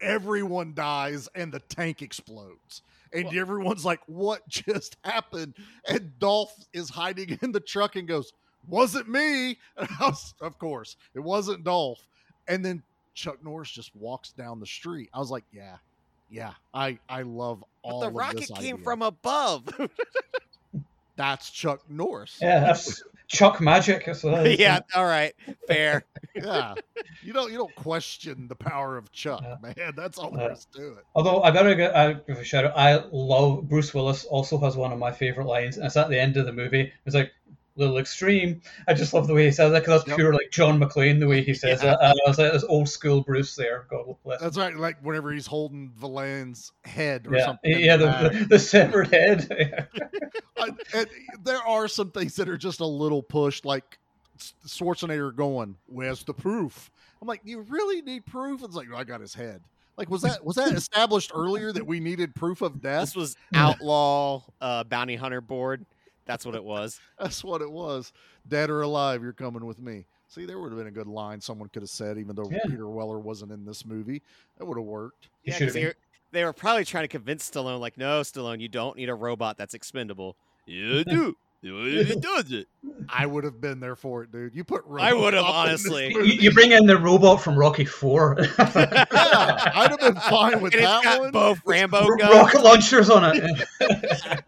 everyone 0.00 0.74
dies 0.74 1.28
and 1.34 1.52
the 1.52 1.60
tank 1.60 2.02
explodes. 2.02 2.82
And 3.14 3.26
Well- 3.26 3.38
everyone's 3.38 3.84
like, 3.84 4.00
what 4.06 4.46
just 4.48 4.96
happened? 5.04 5.54
And 5.88 6.18
Dolph 6.18 6.54
is 6.72 6.90
hiding 6.90 7.38
in 7.42 7.52
the 7.52 7.60
truck 7.60 7.96
and 7.96 8.06
goes, 8.08 8.32
wasn't 8.68 9.08
me. 9.08 9.58
And 9.76 9.88
I 10.00 10.08
was, 10.08 10.34
of 10.40 10.58
course, 10.58 10.96
it 11.14 11.20
wasn't 11.20 11.64
Dolph. 11.64 12.00
And 12.48 12.64
then 12.64 12.82
Chuck 13.14 13.42
Norris 13.44 13.70
just 13.70 13.94
walks 13.96 14.32
down 14.32 14.58
the 14.60 14.66
street. 14.66 15.08
I 15.14 15.18
was 15.20 15.30
like, 15.30 15.44
yeah, 15.52 15.76
yeah, 16.30 16.52
I, 16.74 16.98
I 17.08 17.22
love 17.22 17.62
all 17.82 18.00
But 18.00 18.06
the 18.06 18.08
of 18.08 18.14
rocket 18.14 18.40
this 18.40 18.50
came 18.50 18.74
idea. 18.74 18.84
from 18.84 19.02
above. 19.02 19.64
That's 21.16 21.50
Chuck 21.50 21.80
Norris. 21.88 22.38
Yeah, 22.42 22.60
that's 22.60 23.02
Chuck 23.28 23.60
Magic. 23.60 24.04
That's 24.06 24.22
what 24.22 24.32
that 24.36 24.46
is. 24.46 24.58
yeah, 24.58 24.80
all 24.94 25.04
right, 25.04 25.34
fair. 25.66 26.04
yeah. 26.34 26.74
You 27.22 27.32
don't 27.32 27.50
you 27.50 27.58
don't 27.58 27.74
question 27.74 28.48
the 28.48 28.54
power 28.54 28.96
of 28.96 29.10
Chuck, 29.12 29.42
Yeah. 29.42 29.56
man. 29.62 29.92
That's 29.96 30.18
all 30.18 30.30
Yeah. 30.32 30.38
there 30.38 30.52
is 30.52 30.66
to 30.76 30.92
it. 30.98 31.04
Although 31.14 31.42
I 31.42 31.50
gotta 31.50 31.74
gi- 31.74 31.84
I 31.86 32.12
give 32.14 32.38
a 32.38 32.44
shout 32.44 32.64
out. 32.66 32.76
I 32.76 33.02
love 33.12 33.68
Bruce 33.68 33.92
Willis. 33.94 34.24
Also 34.24 34.58
has 34.58 34.76
one 34.76 34.92
of 34.92 34.98
my 34.98 35.10
favorite 35.12 35.46
lines, 35.46 35.76
and 35.76 35.86
it's 35.86 35.96
at 35.96 36.08
the 36.10 36.20
end 36.20 36.36
of 36.36 36.46
the 36.46 36.52
movie. 36.52 36.92
It's 37.06 37.14
like 37.14 37.32
little 37.76 37.98
extreme. 37.98 38.60
I 38.86 38.94
just 38.94 39.12
love 39.14 39.26
the 39.26 39.34
way 39.34 39.44
he 39.46 39.50
says 39.50 39.72
that 39.72 39.80
because 39.80 40.00
that's 40.02 40.08
Yep. 40.08 40.16
pure 40.16 40.32
like 40.32 40.50
John 40.50 40.78
McClane 40.78 41.18
the 41.18 41.26
way 41.26 41.42
he 41.42 41.54
says 41.54 41.82
Yeah. 41.82 41.92
it. 41.94 41.98
And 42.00 42.20
I 42.24 42.28
was 42.28 42.38
like 42.38 42.52
this 42.52 42.64
old 42.64 42.88
school 42.88 43.22
Bruce 43.22 43.56
there. 43.56 43.86
God 43.90 44.14
bless. 44.24 44.40
That's 44.40 44.56
right. 44.56 44.76
Like 44.76 44.96
whenever 45.02 45.32
he's 45.32 45.46
holding 45.46 45.90
Valen's 45.98 46.72
head 46.84 47.26
or 47.26 47.34
Yeah, 47.36 47.44
something. 47.46 47.80
yeah, 47.80 47.96
the, 47.96 48.06
the, 48.38 48.46
the 48.50 48.58
severed 48.58 49.08
head. 49.12 49.48
I- 50.58 50.70
and 50.94 51.06
there 51.42 51.62
are 51.62 51.88
some 51.88 52.10
things 52.10 52.36
that 52.36 52.48
are 52.48 52.56
just 52.58 52.80
a 52.80 52.86
little 52.86 53.22
pushed, 53.22 53.64
like 53.64 53.98
Schwarzenegger 54.66 55.34
going, 55.34 55.76
"Where's 55.86 56.24
the 56.24 56.34
proof?" 56.34 56.90
I'm 57.22 57.28
like, 57.28 57.40
"You 57.44 57.60
really 57.62 58.02
need 58.02 58.26
proof?" 58.26 58.62
It's 58.62 58.74
like, 58.74 58.88
"I 58.94 59.04
got 59.04 59.20
his 59.20 59.34
head." 59.34 59.62
Like, 59.96 60.10
was 60.10 60.22
that 60.22 60.44
was 60.44 60.56
that 60.56 60.72
established 60.72 61.30
earlier 61.34 61.72
that 61.72 61.86
we 61.86 62.00
needed 62.00 62.34
proof 62.34 62.60
of 62.62 62.80
death? 62.80 63.02
This 63.02 63.16
was 63.16 63.36
outlaw 63.54 64.42
uh, 64.60 64.84
bounty 64.84 65.14
hunter 65.16 65.40
board. 65.40 65.86
That's 66.26 66.44
what 66.46 66.54
it 66.54 66.64
was. 66.64 67.00
That's 67.18 67.44
what 67.44 67.62
it 67.62 67.70
was. 67.70 68.12
Dead 68.48 68.70
or 68.70 68.82
alive, 68.82 69.22
you're 69.22 69.32
coming 69.32 69.64
with 69.66 69.78
me. 69.80 70.04
See, 70.28 70.46
there 70.46 70.58
would 70.58 70.70
have 70.72 70.78
been 70.78 70.86
a 70.88 70.90
good 70.90 71.06
line 71.06 71.40
someone 71.40 71.68
could 71.68 71.82
have 71.82 71.90
said, 71.90 72.18
even 72.18 72.34
though 72.34 72.48
Yeah. 72.50 72.58
Peter 72.66 72.88
Weller 72.88 73.18
wasn't 73.18 73.52
in 73.52 73.64
this 73.64 73.84
movie. 73.84 74.22
That 74.58 74.64
would 74.64 74.78
have 74.78 74.86
worked. 74.86 75.28
Yeah, 75.44 75.54
should 75.54 75.68
'cause 75.68 75.74
have 75.74 75.82
they, 75.82 75.86
were, 75.88 75.94
they 76.32 76.44
were 76.44 76.52
probably 76.52 76.84
trying 76.84 77.04
to 77.04 77.08
convince 77.08 77.48
Stallone, 77.48 77.78
like, 77.78 77.96
no, 77.98 78.20
Stallone, 78.22 78.60
you 78.60 78.68
don't 78.68 78.96
need 78.96 79.08
a 79.10 79.14
robot 79.14 79.56
that's 79.58 79.74
expendable. 79.74 80.34
You 80.66 81.04
do. 81.04 81.36
He 81.62 82.14
does 82.20 82.52
it. 82.52 82.68
I 83.08 83.24
would 83.24 83.44
have 83.44 83.58
been 83.58 83.80
there 83.80 83.96
for 83.96 84.22
it, 84.22 84.30
dude. 84.30 84.54
You 84.54 84.64
put 84.64 84.82
I 85.00 85.14
would 85.14 85.32
have, 85.32 85.44
RoboCop 85.46 85.64
in 85.66 85.70
this 85.72 85.86
honestly. 85.86 86.08
You, 86.12 86.22
you 86.22 86.50
bring 86.52 86.72
in 86.72 86.84
the 86.84 86.98
robot 86.98 87.40
from 87.42 87.56
Rocky 87.56 87.86
Four. 87.86 88.36
yeah, 88.38 89.06
I'd 89.74 89.86
have 89.90 89.98
been 90.00 90.14
fine 90.16 90.60
with 90.60 90.74
And 90.74 90.82
it's 90.82 90.90
that 90.92 91.02
got 91.04 91.20
one. 91.20 91.30
both 91.30 91.60
Rambo 91.64 92.06
guns. 92.18 92.34
Rocket 92.34 92.62
launchers 92.62 93.08
on 93.08 93.32
it. 93.34 94.44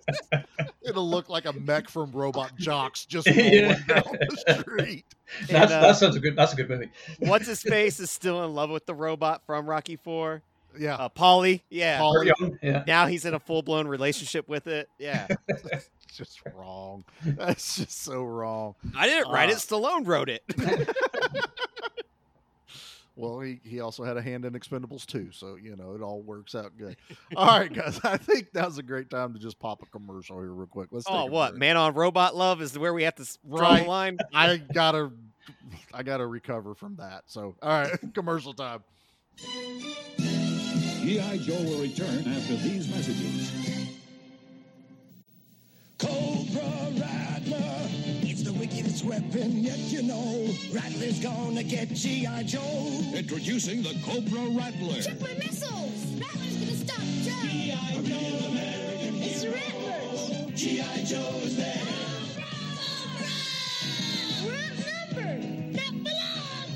It'll 0.97 1.11
look 1.11 1.29
like 1.29 1.45
a 1.45 1.53
mech 1.53 1.91
from 1.91 2.11
Robot 2.13 2.57
Jox 2.57 3.05
just 3.05 3.27
rolling 3.31 3.53
Yeah. 3.53 3.79
down 3.87 4.03
the 4.19 4.61
street. 4.63 5.05
That's 5.49 5.71
uh, 5.71 5.81
that 5.83 5.97
sounds 5.97 6.17
a 6.17 6.21
good. 6.21 6.37
That's 6.37 6.55
a 6.55 6.57
good 6.57 6.71
movie. 6.71 6.89
What's 7.19 7.47
his 7.47 7.63
face 7.65 8.01
is 8.01 8.11
still 8.11 8.45
in 8.45 8.55
love 8.55 8.71
with 8.71 8.87
the 8.87 8.95
robot 8.95 9.43
from 9.45 9.69
Rocky 9.69 9.97
Four. 9.97 10.41
Yeah, 10.79 10.95
Uh, 10.97 11.09
Paulie. 11.11 11.61
Yeah. 11.69 11.99
Paul- 11.99 12.15
Burt 12.15 12.27
Young, 12.41 12.59
Yeah. 12.63 12.85
Now 12.87 13.07
he's 13.07 13.25
in 13.27 13.35
a 13.35 13.41
full 13.41 13.63
blown 13.63 13.87
relationship 13.89 14.49
with 14.49 14.67
it. 14.67 14.89
Yeah. 14.99 15.27
it's 15.49 15.89
just 16.15 16.41
wrong. 16.55 17.05
That's 17.25 17.77
just 17.77 18.03
so 18.03 18.23
wrong. 18.25 18.75
I 18.97 19.07
didn't 19.07 19.31
write 19.31 19.49
Uh, 19.51 19.53
it. 19.53 19.59
Stallone 19.59 20.07
wrote 20.07 20.29
it. 20.31 20.43
Well, 23.19 23.41
he, 23.41 23.61
he 23.65 23.81
also 23.81 24.05
had 24.05 24.19
a 24.19 24.23
hand 24.23 24.45
in 24.45 24.53
Expendables 24.53 25.07
too, 25.07 25.31
so 25.33 25.57
you 25.57 25.75
know 25.75 25.95
it 25.95 26.03
all 26.03 26.21
works 26.21 26.55
out 26.55 26.77
good. 26.77 26.97
All 27.35 27.59
right, 27.59 27.73
guys, 27.73 27.99
I 28.05 28.19
think 28.19 28.49
now's 28.55 28.77
a 28.77 28.83
great 28.83 29.09
time 29.09 29.33
to 29.33 29.39
just 29.39 29.59
pop 29.59 29.83
a 29.83 29.87
commercial 29.87 30.37
here 30.37 30.53
real 30.53 30.67
quick. 30.67 30.89
Let's. 30.93 31.07
oh, 31.09 31.25
what? 31.25 31.53
break. 31.53 31.61
Man 31.61 31.77
on 31.79 31.95
robot 31.95 32.37
love 32.37 32.61
is 32.61 32.79
where 32.79 32.93
we 32.93 33.05
have 33.05 33.15
to 33.15 33.27
draw 33.49 33.61
Right. 33.71 33.83
the 33.85 33.89
line. 33.89 34.19
I 34.35 34.59
gotta, 34.59 35.11
I 35.95 36.03
gotta 36.03 36.27
recover 36.27 36.75
from 36.75 36.97
that. 36.97 37.23
So, 37.27 37.57
all 37.63 37.71
right, 37.71 37.99
commercial 38.15 38.53
time. 38.53 38.85
G.I. 40.19 41.39
Joe 41.39 41.55
will 41.63 41.81
return 41.83 42.19
after 42.29 42.57
these 42.57 42.89
messages. 42.89 43.53
Cobra 45.99 47.01
Rattler. 47.01 47.26
It's 48.69 48.75
the 48.75 48.83
wickedest 48.83 49.05
weapon 49.05 49.59
yet, 49.63 49.79
you 49.79 50.03
know. 50.03 50.49
Rattler's 50.73 51.21
gonna 51.21 51.63
get 51.63 51.89
G.I. 51.91 52.43
Joe. 52.45 53.01
Introducing 53.15 53.83
the 53.83 53.95
Cobra 54.05 54.41
Rattler. 54.51 55.03
Super 55.03 55.35
missiles! 55.39 56.21
Rattler's 56.21 56.57
gonna 56.57 56.75
stop 56.75 56.99
Joe! 57.23 57.31
G.I. 57.43 58.03
Joe 58.03 58.47
American 58.49 59.23
It's 59.23 59.43
the 59.43 59.51
Rattlers! 59.51 60.61
G.I. 60.61 61.05
Joe's 61.05 61.57
there. 61.57 61.83
We're 64.45 64.57
outnumbered! 64.57 65.45
Not 65.73 65.95
belong! 66.03 66.69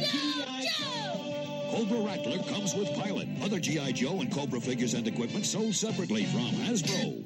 No, 0.00 0.60
Joe! 0.64 1.70
Cobra 1.70 1.98
Rattler 1.98 2.38
comes 2.44 2.74
with 2.74 2.94
pilot. 2.94 3.28
Other 3.42 3.60
G.I. 3.60 3.92
Joe 3.92 4.20
and 4.20 4.32
Cobra 4.32 4.60
figures 4.60 4.94
and 4.94 5.06
equipment 5.06 5.44
sold 5.44 5.74
separately 5.74 6.24
from 6.26 6.50
Hasbro. 6.52 7.24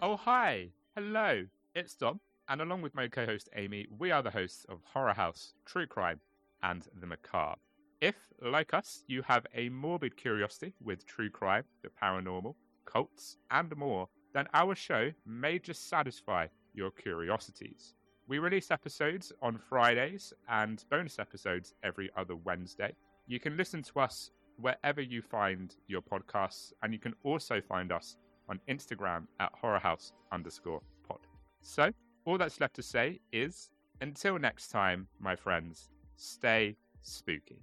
Oh, 0.00 0.16
hi. 0.16 0.70
Hello. 0.94 1.42
It's 1.74 1.94
Dom, 1.94 2.20
and 2.50 2.60
along 2.60 2.82
with 2.82 2.94
my 2.94 3.08
co 3.08 3.24
host 3.24 3.48
Amy, 3.56 3.86
we 3.98 4.10
are 4.10 4.22
the 4.22 4.30
hosts 4.30 4.66
of 4.68 4.82
Horror 4.84 5.14
House, 5.14 5.54
True 5.64 5.86
Crime, 5.86 6.20
and 6.62 6.86
The 7.00 7.06
Macabre. 7.06 7.58
If, 8.02 8.14
like 8.42 8.74
us, 8.74 9.02
you 9.06 9.22
have 9.22 9.46
a 9.54 9.70
morbid 9.70 10.18
curiosity 10.18 10.74
with 10.84 11.06
true 11.06 11.30
crime, 11.30 11.64
the 11.82 11.88
paranormal, 11.88 12.56
cults, 12.84 13.38
and 13.50 13.74
more, 13.74 14.06
then 14.34 14.46
our 14.52 14.74
show 14.74 15.10
may 15.24 15.58
just 15.58 15.88
satisfy 15.88 16.46
your 16.74 16.90
curiosities. 16.90 17.94
We 18.28 18.38
release 18.38 18.70
episodes 18.70 19.32
on 19.40 19.56
Fridays 19.56 20.34
and 20.50 20.84
bonus 20.90 21.18
episodes 21.18 21.72
every 21.82 22.10
other 22.18 22.36
Wednesday. 22.36 22.94
You 23.26 23.40
can 23.40 23.56
listen 23.56 23.82
to 23.84 24.00
us 24.00 24.30
wherever 24.58 25.00
you 25.00 25.22
find 25.22 25.74
your 25.86 26.02
podcasts, 26.02 26.74
and 26.82 26.92
you 26.92 26.98
can 26.98 27.14
also 27.24 27.62
find 27.62 27.92
us 27.92 28.18
on 28.52 28.60
Instagram 28.68 29.26
at 29.40 29.50
horrorhouse 29.58 30.12
underscore 30.30 30.82
pod. 31.08 31.20
So, 31.62 31.90
all 32.26 32.36
that's 32.36 32.60
left 32.60 32.76
to 32.76 32.82
say 32.82 33.18
is 33.32 33.70
until 34.02 34.38
next 34.38 34.68
time, 34.68 35.08
my 35.18 35.34
friends, 35.34 35.88
stay 36.16 36.76
spooky. 37.00 37.62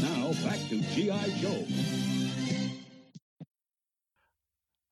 Now 0.00 0.32
back 0.42 0.58
to 0.70 0.80
G.I. 0.94 1.28
Joe. 1.40 1.66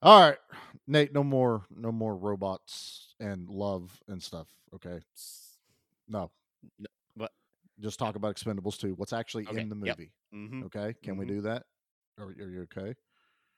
All 0.03 0.21
right, 0.21 0.39
Nate. 0.87 1.15
No 1.15 1.25
more, 1.25 1.63
no 1.75 1.93
more 1.93 2.15
robots 2.15 3.15
and 3.21 3.49
love 3.49 4.03
and 4.07 4.23
stuff. 4.23 4.49
Okay. 4.75 5.01
No. 6.09 6.31
Just 7.81 7.99
talk 7.99 8.15
about 8.17 8.37
Expendables 8.37 8.79
2. 8.79 8.95
What's 8.95 9.13
actually 9.13 9.47
Okay, 9.49 9.61
in 9.61 9.69
the 9.69 9.77
yep. 9.87 9.99
movie? 9.99 10.13
Mhm. 10.35 10.65
Okay. 10.67 10.95
Can 11.03 11.17
we 11.17 11.25
Mhm. 11.25 11.29
do 11.29 11.41
that? 11.43 11.65
Are, 12.19 12.27
are 12.27 12.31
you 12.33 12.63
okay? 12.63 12.95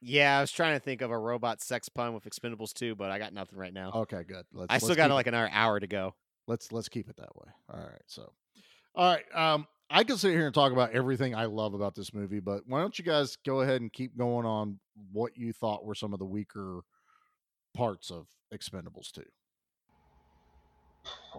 Yeah, 0.00 0.38
I 0.38 0.40
was 0.40 0.50
trying 0.52 0.74
to 0.76 0.80
think 0.80 1.00
of 1.00 1.10
a 1.10 1.18
robot 1.18 1.60
sex 1.60 1.88
pun 1.88 2.14
with 2.14 2.24
Expendables 2.24 2.72
2, 2.72 2.94
but 2.94 3.10
I 3.10 3.18
got 3.18 3.32
nothing 3.32 3.58
right 3.58 3.72
now. 3.72 3.90
Okay, 3.92 4.24
good. 4.24 4.46
Let's, 4.52 4.70
I 4.70 4.74
let's 4.74 4.84
still 4.84 4.96
got 4.96 5.10
like 5.10 5.26
another 5.26 5.48
hour 5.52 5.78
to 5.80 5.86
go. 5.86 6.14
let's 6.48 6.72
let's 6.72 6.88
keep 6.88 7.08
it 7.08 7.16
that 7.16 7.34
way. 7.36 7.48
All 7.72 7.80
right. 7.80 8.02
So, 8.06 8.32
all 8.94 9.14
right. 9.14 9.24
Um, 9.34 9.66
I 9.90 10.04
can 10.04 10.16
sit 10.16 10.32
here 10.32 10.46
and 10.46 10.54
talk 10.54 10.72
about 10.72 10.90
everything 10.92 11.34
I 11.34 11.44
love 11.44 11.74
about 11.74 11.94
this 11.94 12.12
movie, 12.14 12.40
but 12.40 12.62
why 12.66 12.80
don't 12.80 12.98
you 12.98 13.04
guys 13.04 13.36
go 13.44 13.60
ahead 13.60 13.80
and 13.80 13.92
keep 13.92 14.16
going 14.16 14.46
on 14.46 14.80
what 15.12 15.36
you 15.36 15.52
thought 15.52 15.84
were 15.84 15.94
some 15.94 16.12
of 16.12 16.18
the 16.18 16.24
weaker 16.24 16.80
parts 17.74 18.10
of 18.10 18.26
Expendables 18.52 19.12
2? 19.12 19.22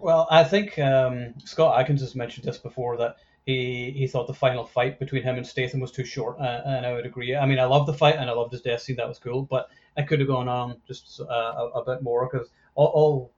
Well, 0.00 0.26
I 0.30 0.44
think 0.44 0.78
um, 0.78 1.34
Scott 1.44 1.78
Adkins 1.80 2.00
has 2.00 2.14
mentioned 2.14 2.44
this 2.46 2.58
before 2.58 2.96
that 2.98 3.16
he 3.46 3.90
he 3.92 4.06
thought 4.06 4.26
the 4.26 4.34
final 4.34 4.64
fight 4.64 4.98
between 4.98 5.22
him 5.22 5.36
and 5.36 5.46
Statham 5.46 5.80
was 5.80 5.92
too 5.92 6.04
short, 6.04 6.38
uh, 6.40 6.62
and 6.66 6.84
I 6.86 6.92
would 6.92 7.06
agree. 7.06 7.36
I 7.36 7.46
mean, 7.46 7.58
I 7.58 7.64
love 7.64 7.86
the 7.86 7.94
fight 7.94 8.16
and 8.16 8.28
I 8.28 8.32
loved 8.32 8.52
his 8.52 8.62
death 8.62 8.82
scene; 8.82 8.96
that 8.96 9.08
was 9.08 9.18
cool. 9.18 9.42
But 9.42 9.68
it 9.96 10.08
could 10.08 10.18
have 10.20 10.28
gone 10.28 10.48
on 10.48 10.80
just 10.86 11.20
uh, 11.20 11.24
a, 11.24 11.66
a 11.80 11.84
bit 11.84 12.02
more 12.02 12.28
because 12.30 12.48
all, 12.74 12.86
all 12.86 13.32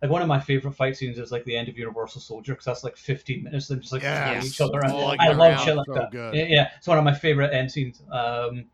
like 0.00 0.10
one 0.10 0.22
of 0.22 0.28
my 0.28 0.38
favorite 0.38 0.74
fight 0.74 0.96
scenes 0.96 1.18
is 1.18 1.32
like 1.32 1.44
the 1.44 1.56
end 1.56 1.68
of 1.68 1.76
Universal 1.76 2.20
Soldier 2.20 2.52
because 2.52 2.66
that's 2.66 2.84
like 2.84 2.96
15 2.96 3.42
minutes 3.42 3.68
them 3.68 3.80
just 3.80 3.92
like 3.92 4.02
Yes. 4.02 4.46
each 4.46 4.60
other. 4.60 4.80
And 4.82 4.92
Oh, 4.92 5.16
I 5.18 5.32
love 5.32 5.60
shit 5.64 5.76
like 5.76 5.86
So 5.86 5.94
that. 5.94 6.12
good. 6.12 6.34
Yeah, 6.34 6.44
yeah, 6.48 6.70
it's 6.76 6.86
one 6.86 6.98
of 6.98 7.04
my 7.04 7.14
favorite 7.14 7.52
end 7.52 7.72
scenes. 7.72 8.02
Um, 8.10 8.66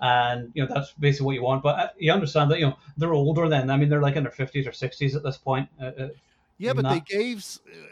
and 0.00 0.52
you 0.54 0.64
know 0.64 0.72
that's 0.72 0.92
basically 0.92 1.26
what 1.26 1.34
you 1.34 1.42
want. 1.42 1.62
But 1.62 1.78
uh, 1.78 1.88
you 1.98 2.12
understand 2.12 2.50
that 2.52 2.60
you 2.60 2.66
know 2.66 2.76
they're 2.96 3.14
older 3.14 3.48
then. 3.48 3.70
I 3.70 3.76
mean, 3.76 3.88
they're 3.88 4.00
like 4.02 4.16
in 4.16 4.22
their 4.22 4.32
50s 4.32 4.66
or 4.66 4.72
60s 4.72 5.16
at 5.16 5.22
this 5.24 5.36
point. 5.36 5.68
Uh, 5.80 5.86
uh, 5.86 6.08
Yeah, 6.58 6.72
but 6.72 6.82
not- 6.82 6.92
they 6.94 7.00
gave, 7.00 7.44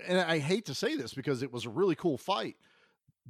and 0.08 0.18
I 0.20 0.38
hate 0.38 0.66
to 0.66 0.74
say 0.74 0.96
this 0.96 1.14
because 1.14 1.42
it 1.42 1.52
was 1.52 1.64
a 1.66 1.70
really 1.70 1.94
cool 1.94 2.18
fight. 2.18 2.56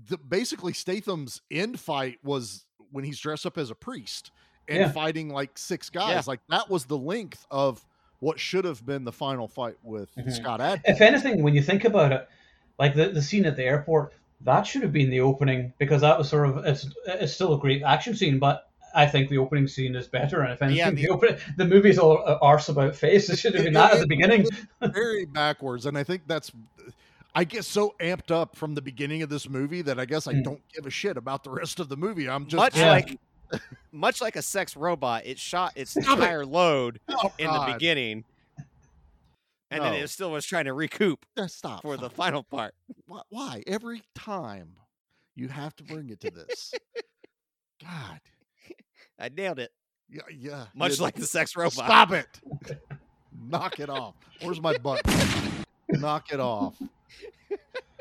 The, 0.08 0.16
basically, 0.18 0.72
Statham's 0.72 1.40
end 1.50 1.78
fight 1.80 2.18
was 2.22 2.64
when 2.90 3.04
he's 3.04 3.18
dressed 3.18 3.46
up 3.46 3.58
as 3.58 3.70
a 3.70 3.74
priest 3.74 4.30
and 4.68 4.78
Yeah. 4.78 4.92
fighting 4.92 5.28
like 5.28 5.56
six 5.58 5.90
guys. 5.90 6.10
Yeah. 6.10 6.22
Like 6.26 6.40
that 6.48 6.68
was 6.70 6.84
the 6.86 6.98
length 6.98 7.46
of 7.50 7.84
what 8.20 8.40
should 8.40 8.64
have 8.64 8.84
been 8.84 9.04
the 9.04 9.12
final 9.12 9.46
fight 9.48 9.76
with 9.82 10.14
Mhm. 10.16 10.32
Scott 10.32 10.60
Adkins. 10.60 10.96
if 10.96 11.00
anything, 11.02 11.42
when 11.42 11.54
you 11.54 11.62
think 11.62 11.84
about 11.84 12.12
it, 12.12 12.28
like 12.78 12.94
the, 12.94 13.08
the 13.10 13.22
scene 13.22 13.44
at 13.46 13.56
the 13.56 13.64
airport, 13.64 14.12
that 14.42 14.62
should 14.66 14.82
have 14.82 14.92
been 14.92 15.10
the 15.10 15.20
opening 15.20 15.72
because 15.78 16.00
that 16.02 16.18
was 16.18 16.28
sort 16.28 16.48
of 16.48 16.64
it's 16.66 16.88
it's 17.06 17.32
still 17.32 17.54
a 17.54 17.58
great 17.58 17.82
action 17.82 18.14
scene, 18.14 18.38
but 18.38 18.68
I 18.96 19.06
think 19.06 19.28
the 19.28 19.38
opening 19.38 19.68
scene 19.68 19.94
is 19.94 20.06
better. 20.08 20.40
And 20.40 20.52
if 20.52 20.62
anything, 20.62 20.78
Yeah, 20.78 20.90
the, 20.90 21.02
the- 21.02 21.08
open, 21.10 21.38
the 21.56 21.64
movie's 21.66 21.98
all 21.98 22.22
uh, 22.26 22.38
arse 22.42 22.68
about 22.68 22.96
face. 22.96 23.28
It 23.30 23.36
should 23.38 23.54
have 23.54 23.64
been 23.64 23.74
that 23.74 23.92
at 23.94 24.00
the 24.00 24.06
beginning. 24.06 24.46
very 24.82 25.24
backwards 25.26 25.86
and 25.86 25.96
i 25.98 26.02
think 26.02 26.22
that's 26.26 26.50
i 27.34 27.44
get 27.44 27.64
so 27.64 27.94
amped 28.00 28.30
up 28.30 28.56
from 28.56 28.74
the 28.74 28.80
beginning 28.82 29.20
of 29.22 29.28
this 29.28 29.48
movie 29.48 29.82
that 29.82 29.98
i 30.00 30.04
guess 30.04 30.26
i 30.26 30.32
Mm. 30.32 30.44
don't 30.44 30.62
give 30.72 30.86
a 30.86 30.90
shit 30.90 31.16
about 31.16 31.44
the 31.44 31.50
rest 31.50 31.78
of 31.80 31.88
the 31.88 31.96
movie 31.96 32.28
i'm 32.28 32.46
just 32.46 32.56
much 32.56 32.76
Yeah. 32.76 32.90
like 32.90 33.18
much 33.92 34.20
like 34.20 34.34
a 34.36 34.42
sex 34.42 34.76
robot, 34.76 35.24
it 35.24 35.38
shot 35.38 35.72
its 35.76 35.92
Stop 35.92 36.04
it. 36.18 36.22
entire 36.22 36.44
load 36.46 36.98
Oh, 37.08 37.32
in 37.38 37.46
the 37.46 37.70
beginning. 37.74 38.24
And 39.70 39.82
then 39.82 39.94
it 39.94 40.08
still 40.10 40.30
was 40.32 40.44
trying 40.46 40.64
to 40.66 40.72
recoup 40.72 41.24
stop 41.46 41.82
for 41.82 41.96
the 41.96 42.10
final 42.10 42.42
part. 42.42 42.74
Why, 43.06 43.20
why 43.28 43.62
every 43.66 44.02
time 44.16 44.74
you 45.36 45.48
have 45.48 45.76
to 45.76 45.84
bring 45.84 46.08
it 46.10 46.18
to 46.20 46.30
this 46.30 46.72
god 47.82 48.20
I 49.18 49.28
nailed 49.30 49.58
it. 49.58 49.70
yeah 50.10 50.22
yeah 50.30 50.64
Much 50.74 51.00
like 51.00 51.14
the 51.14 51.26
sex 51.26 51.56
robot. 51.56 51.72
stop 51.72 52.12
it 52.12 52.26
knock 53.48 53.80
it 53.80 53.88
off 53.90 54.14
where's 54.42 54.60
my 54.60 54.76
button 54.78 55.12
knock 55.90 56.32
it 56.32 56.40
off 56.40 56.74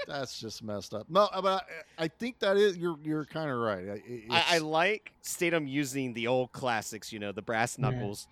that's 0.07 0.39
just 0.39 0.63
messed 0.63 0.93
up 0.93 1.07
no 1.09 1.27
but 1.41 1.63
i, 1.97 2.03
I 2.03 2.07
think 2.07 2.39
that 2.39 2.57
is 2.57 2.77
you're 2.77 2.97
you're 3.03 3.25
kind 3.25 3.49
of 3.49 3.57
right 3.57 3.85
I- 3.89 4.03
it- 4.05 4.23
I, 4.29 4.35
I 4.35 4.39
it's- 4.39 4.61
like 4.61 5.11
Statham 5.21 5.67
using 5.67 6.13
the 6.13 6.27
old 6.27 6.51
classics, 6.51 7.11
you 7.11 7.17
know, 7.19 7.31
the 7.31 7.41
brass 7.41 7.77
knuckles. 7.79 8.27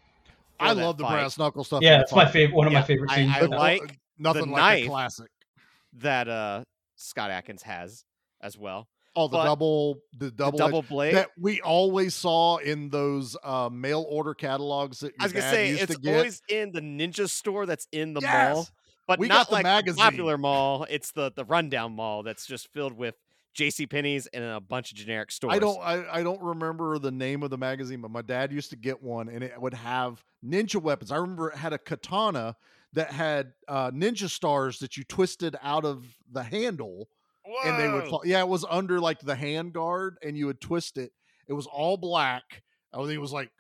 for 0.60 0.66
I 0.66 0.72
love 0.74 0.98
the 0.98 1.04
fight. 1.04 1.14
brass 1.14 1.38
knuckle 1.40 1.64
stuff 1.64 1.82
Yeah, 1.82 2.02
it's 2.02 2.14
my 2.14 2.28
favorite. 2.30 2.56
One 2.56 2.68
of 2.68 2.74
Yeah, 2.74 2.80
my 2.82 2.86
favorite 2.86 3.10
I- 3.12 3.16
scenes. 3.16 3.34
I 3.36 3.40
But 3.42 3.50
no- 3.50 3.58
like 3.58 4.00
nothing 4.20 4.46
the 4.48 4.52
like 4.52 4.62
knife. 4.62 4.86
a 4.86 4.88
classic 4.90 5.32
that 6.00 6.28
uh 6.28 6.64
Scott 6.96 7.32
Adkins 7.32 7.64
has 7.64 8.06
as 8.42 8.58
well. 8.58 8.88
Oh, 9.16 9.28
the 9.28 9.38
But- 9.38 9.44
double, 9.46 10.00
the 10.18 10.32
double, 10.32 10.58
double 10.58 10.82
blade. 10.82 11.16
that 11.16 11.30
we 11.40 11.62
always 11.62 12.16
saw 12.16 12.58
in 12.58 12.90
those 12.90 13.38
uh, 13.44 13.70
mail 13.72 14.06
order 14.10 14.34
catalogs 14.34 15.02
that 15.02 15.14
I 15.20 15.26
was 15.26 15.34
gonna 15.34 15.50
say 15.52 15.70
it's 15.72 15.96
always 16.06 16.42
in 16.50 16.72
the 16.72 16.82
ninja 16.82 17.30
store 17.30 17.66
that's 17.68 17.88
in 17.92 18.14
the 18.16 18.22
Yes! 18.22 18.56
mall, 18.56 18.68
but 19.08 19.20
We 19.20 19.28
not 19.28 19.48
the 19.50 19.54
like 19.54 19.64
magazine. 19.64 19.98
the 19.98 20.02
popular 20.02 20.38
mall. 20.38 20.88
It's 20.90 21.12
the 21.12 21.32
the 21.36 21.46
rundown 21.46 21.94
mall 21.96 22.24
that's 22.24 22.48
just 22.48 22.70
filled 22.74 22.94
with 22.94 23.14
J.C. 23.54 23.86
Penney's 23.86 24.26
and 24.28 24.44
a 24.44 24.60
bunch 24.60 24.92
of 24.92 24.98
generic 24.98 25.30
stores. 25.30 25.54
I 25.54 25.60
don't, 25.60 25.80
I, 25.80 26.20
I 26.20 26.24
don't 26.24 26.42
remember 26.42 26.98
the 26.98 27.12
name 27.12 27.44
of 27.44 27.52
the 27.52 27.58
magazine, 27.60 28.02
but 28.02 28.10
my 28.10 28.24
dad 28.24 28.52
used 28.52 28.72
to 28.72 28.76
get 28.76 29.04
one, 29.04 29.30
and 29.30 29.44
it 29.44 29.54
would 29.62 29.76
have 29.76 30.24
ninja 30.44 30.82
weapons. 30.82 31.12
I 31.12 31.18
remember 31.18 31.50
it 31.52 31.58
had 31.58 31.72
a 31.72 31.78
katana 31.78 32.56
that 32.94 33.12
had 33.12 33.54
uh, 33.68 33.92
ninja 33.92 34.28
stars 34.28 34.80
that 34.80 34.98
you 34.98 35.04
twisted 35.04 35.56
out 35.62 35.86
of 35.86 36.04
the 36.32 36.42
handle, 36.42 37.10
and 37.66 37.80
they 37.80 37.88
would 37.88 38.08
fall. 38.08 38.22
Yeah, 38.26 38.40
it 38.42 38.48
was 38.48 38.66
under 38.70 39.00
like 39.00 39.20
the 39.20 39.36
hand 39.36 39.74
guard, 39.74 40.18
and 40.24 40.38
you 40.38 40.46
would 40.48 40.62
twist 40.62 40.98
it. 40.98 41.12
It 41.48 41.54
was 41.54 41.68
all 41.68 41.98
black. 41.98 42.64
I 42.94 42.98
think 42.98 43.12
it 43.12 43.18
was 43.20 43.34
like 43.34 43.52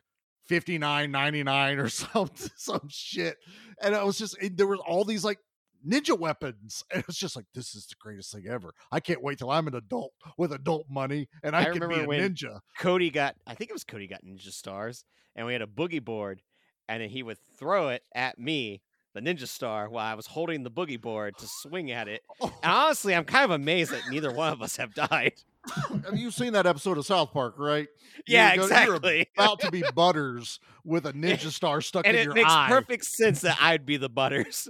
fifty 0.46 0.78
nine 0.78 1.12
ninety 1.12 1.44
nine 1.44 1.80
or 1.80 1.90
some 1.90 2.30
some 2.56 2.88
shit. 2.90 3.38
And 3.82 3.94
it 3.94 4.04
was 4.06 4.18
just 4.18 4.38
it, 4.42 4.58
there 4.58 4.68
was 4.68 4.80
all 4.86 5.04
these 5.04 5.24
like 5.24 5.40
ninja 5.86 6.18
weapons. 6.18 6.84
And 6.92 7.00
it 7.02 7.08
was 7.08 7.18
just 7.18 7.36
like 7.36 7.46
this 7.54 7.76
is 7.76 7.88
the 7.88 7.96
greatest 8.00 8.32
thing 8.34 8.46
ever. 8.50 8.74
I 8.92 9.00
can't 9.00 9.22
wait 9.24 9.38
till 9.38 9.52
I'm 9.52 9.68
an 9.68 9.76
adult 9.76 10.14
with 10.38 10.54
adult 10.54 10.86
money 10.90 11.28
and 11.44 11.56
I, 11.56 11.62
I 11.62 11.66
can 11.78 11.90
be 11.90 12.00
a 12.00 12.06
when- 12.06 12.20
ninja. 12.36 12.60
Cody 12.78 13.10
got, 13.10 13.36
I 13.48 13.56
think 13.56 13.70
it 13.70 13.74
was 13.74 13.84
Cody 13.84 14.08
got 14.08 14.24
ninja 14.24 14.52
stars, 14.52 15.06
and 15.36 15.46
we 15.46 15.54
had 15.54 15.62
a 15.62 15.68
boogie 15.68 16.04
board, 16.04 16.42
and 16.88 17.02
then 17.02 17.10
he 17.10 17.24
would 17.24 17.38
throw 17.58 17.90
it 17.90 18.04
at 18.16 18.38
me, 18.40 18.82
the 19.14 19.22
ninja 19.22 19.48
star, 19.48 19.90
while 19.90 20.06
I 20.06 20.16
was 20.16 20.26
holding 20.28 20.64
the 20.64 20.72
boogie 20.72 21.00
board 21.00 21.38
to 21.38 21.48
swing 21.48 21.92
at 21.92 22.08
it. 22.08 22.22
Oh. 22.42 22.52
And 22.64 22.72
honestly, 22.72 23.16
I'm 23.16 23.24
kind 23.26 23.46
of 23.46 23.52
amazed 23.52 23.92
that 23.92 24.02
neither 24.10 24.32
one 24.32 24.52
of 24.52 24.62
us 24.62 24.76
have 24.78 24.94
died. 24.94 25.34
Have 26.06 26.18
you 26.18 26.30
seen 26.30 26.52
that 26.54 26.66
episode 26.66 26.98
of 26.98 27.06
South 27.06 27.32
Park, 27.32 27.56
right? 27.58 27.88
Yeah, 28.28 28.54
You're 28.56 28.68
go- 28.68 28.76
you're 28.76 28.84
exactly. 28.96 29.30
about 29.38 29.60
to 29.62 29.72
be 29.72 29.82
Butters 29.96 30.60
with 30.84 31.06
a 31.06 31.14
ninja 31.14 31.52
star 31.52 31.80
stuck 31.80 32.06
and 32.06 32.18
in 32.18 32.24
your 32.26 32.34
eye. 32.38 32.42
it 32.42 32.44
makes 32.44 32.54
perfect 32.70 33.06
sense 33.06 33.42
that 33.42 33.58
I'd 33.62 33.86
be 33.86 33.96
the 33.98 34.10
butters. 34.10 34.68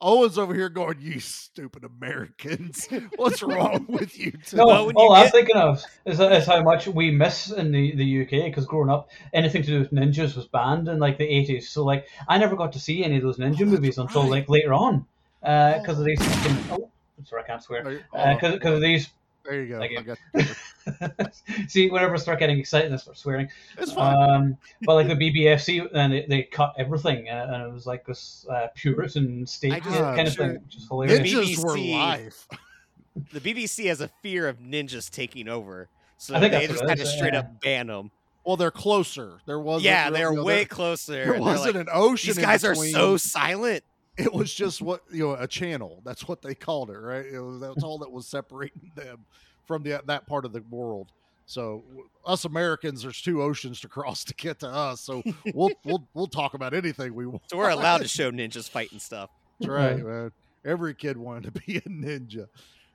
Eoin's 0.00 0.38
over 0.38 0.54
here 0.54 0.68
going, 0.68 1.00
"You 1.00 1.18
stupid 1.18 1.84
Americans! 1.84 2.88
What's 3.16 3.42
wrong 3.42 3.86
with 3.88 4.16
you?" 4.18 4.32
No, 4.32 4.40
today?" 4.44 4.62
Well, 4.64 4.86
when 4.86 4.96
all 4.96 5.12
I'm 5.12 5.30
thinking 5.30 5.56
of 5.56 5.82
is, 6.04 6.20
is 6.20 6.46
how 6.46 6.62
much 6.62 6.86
we 6.86 7.10
miss 7.10 7.50
in 7.50 7.72
the, 7.72 7.94
the 7.96 8.22
UK 8.22 8.44
because 8.44 8.64
growing 8.64 8.90
up, 8.90 9.10
anything 9.32 9.62
to 9.62 9.68
do 9.68 9.78
with 9.80 9.90
ninjas 9.90 10.36
was 10.36 10.46
banned 10.46 10.88
in 10.88 11.00
like 11.00 11.18
the 11.18 11.24
80s. 11.24 11.64
So 11.64 11.84
like, 11.84 12.06
I 12.28 12.38
never 12.38 12.54
got 12.54 12.72
to 12.74 12.80
see 12.80 13.02
any 13.04 13.16
of 13.16 13.22
those 13.22 13.38
ninja 13.38 13.62
oh, 13.62 13.66
movies 13.66 13.98
until 13.98 14.22
right. 14.22 14.30
like 14.30 14.48
later 14.48 14.72
on 14.72 15.04
uh, 15.42 15.78
because 15.80 15.98
of 15.98 16.04
these. 16.04 16.18
Oh. 16.20 16.24
Fucking, 16.24 16.58
oh, 16.70 16.90
sorry, 17.24 17.42
I 17.42 17.46
can't 17.46 17.62
swear. 17.62 17.82
There 17.82 17.92
you- 17.94 18.04
uh, 18.14 18.36
hold. 18.38 18.52
Because 18.54 18.74
of 18.74 18.80
these. 18.80 19.08
There 19.48 19.62
you 19.62 19.68
go. 19.68 19.78
Thank 19.78 19.92
you. 19.92 19.98
I 19.98 21.18
got 21.18 21.34
see, 21.68 21.90
whenever 21.90 22.14
I 22.14 22.18
start 22.18 22.38
getting 22.38 22.58
excited, 22.58 22.92
I 22.92 22.96
start 22.96 23.16
swearing. 23.16 23.48
it's 23.78 23.92
fine. 23.92 24.30
Um, 24.30 24.56
but 24.82 24.94
like 24.94 25.08
the 25.08 25.14
BBFC, 25.46 25.88
and 25.94 26.12
they, 26.12 26.26
they 26.28 26.42
cut 26.42 26.74
everything, 26.76 27.28
uh, 27.28 27.50
and 27.50 27.62
it 27.62 27.72
was 27.72 27.86
like 27.86 28.04
this 28.04 28.46
uh, 28.50 28.68
Puritan 28.74 29.46
state 29.46 29.82
just- 29.82 29.98
kind 29.98 30.28
of 30.28 30.34
sure. 30.34 30.46
thing, 30.46 30.62
which 30.62 30.76
is 30.76 30.86
hilarious. 30.88 31.20
Ninjas 31.20 31.64
were 31.64 31.76
BBC 31.76 31.92
life. 31.92 32.48
the 33.32 33.40
BBC 33.40 33.86
has 33.86 34.00
a 34.00 34.08
fear 34.22 34.48
of 34.48 34.58
ninjas 34.58 35.10
taking 35.10 35.48
over, 35.48 35.88
so 36.18 36.34
I 36.34 36.40
think 36.40 36.52
they 36.52 36.66
just 36.66 36.80
what 36.80 36.90
had 36.90 36.98
it 36.98 37.04
to 37.04 37.08
straight 37.08 37.32
yeah. 37.32 37.40
up 37.40 37.60
ban 37.60 37.86
them. 37.86 38.10
Well, 38.44 38.56
they're 38.56 38.70
closer. 38.70 39.40
There 39.46 39.58
wasn't. 39.58 39.84
Yeah, 39.84 40.10
they're 40.10 40.30
you 40.30 40.36
know, 40.36 40.44
way 40.44 40.56
there- 40.58 40.64
closer. 40.66 41.24
There 41.24 41.40
wasn't 41.40 41.76
like, 41.76 41.86
an 41.86 41.92
ocean. 41.92 42.28
These 42.28 42.38
in 42.38 42.44
guys 42.44 42.64
are 42.64 42.74
so 42.74 43.16
silent. 43.16 43.84
It 44.18 44.32
was 44.32 44.52
just 44.52 44.82
what 44.82 45.02
you 45.10 45.28
know, 45.28 45.32
a 45.34 45.46
channel. 45.46 46.02
That's 46.04 46.26
what 46.26 46.42
they 46.42 46.54
called 46.54 46.90
it, 46.90 46.98
right? 46.98 47.24
It 47.24 47.40
was 47.40 47.60
that's 47.60 47.82
all 47.84 47.98
that 47.98 48.10
was 48.10 48.26
separating 48.26 48.90
them 48.96 49.24
from 49.66 49.82
the 49.82 50.02
that 50.06 50.26
part 50.26 50.44
of 50.44 50.52
the 50.52 50.62
world. 50.68 51.10
So 51.46 51.84
us 52.26 52.44
Americans, 52.44 53.02
there's 53.02 53.22
two 53.22 53.42
oceans 53.42 53.80
to 53.80 53.88
cross 53.88 54.24
to 54.26 54.34
get 54.34 54.58
to 54.60 54.68
us. 54.68 55.00
So 55.00 55.22
we'll 55.54 55.70
we'll 55.84 56.08
we'll 56.14 56.26
talk 56.26 56.54
about 56.54 56.74
anything 56.74 57.14
we 57.14 57.26
want. 57.26 57.42
So 57.50 57.56
we're 57.56 57.70
allowed 57.70 57.98
to 57.98 58.08
show 58.08 58.30
ninjas 58.30 58.68
fighting 58.68 58.98
stuff. 58.98 59.30
That's 59.60 59.68
right, 59.68 59.98
man. 60.04 60.30
Every 60.66 60.94
kid 60.94 61.16
wanted 61.16 61.54
to 61.54 61.60
be 61.66 61.76
a 61.78 61.80
ninja. 61.82 62.46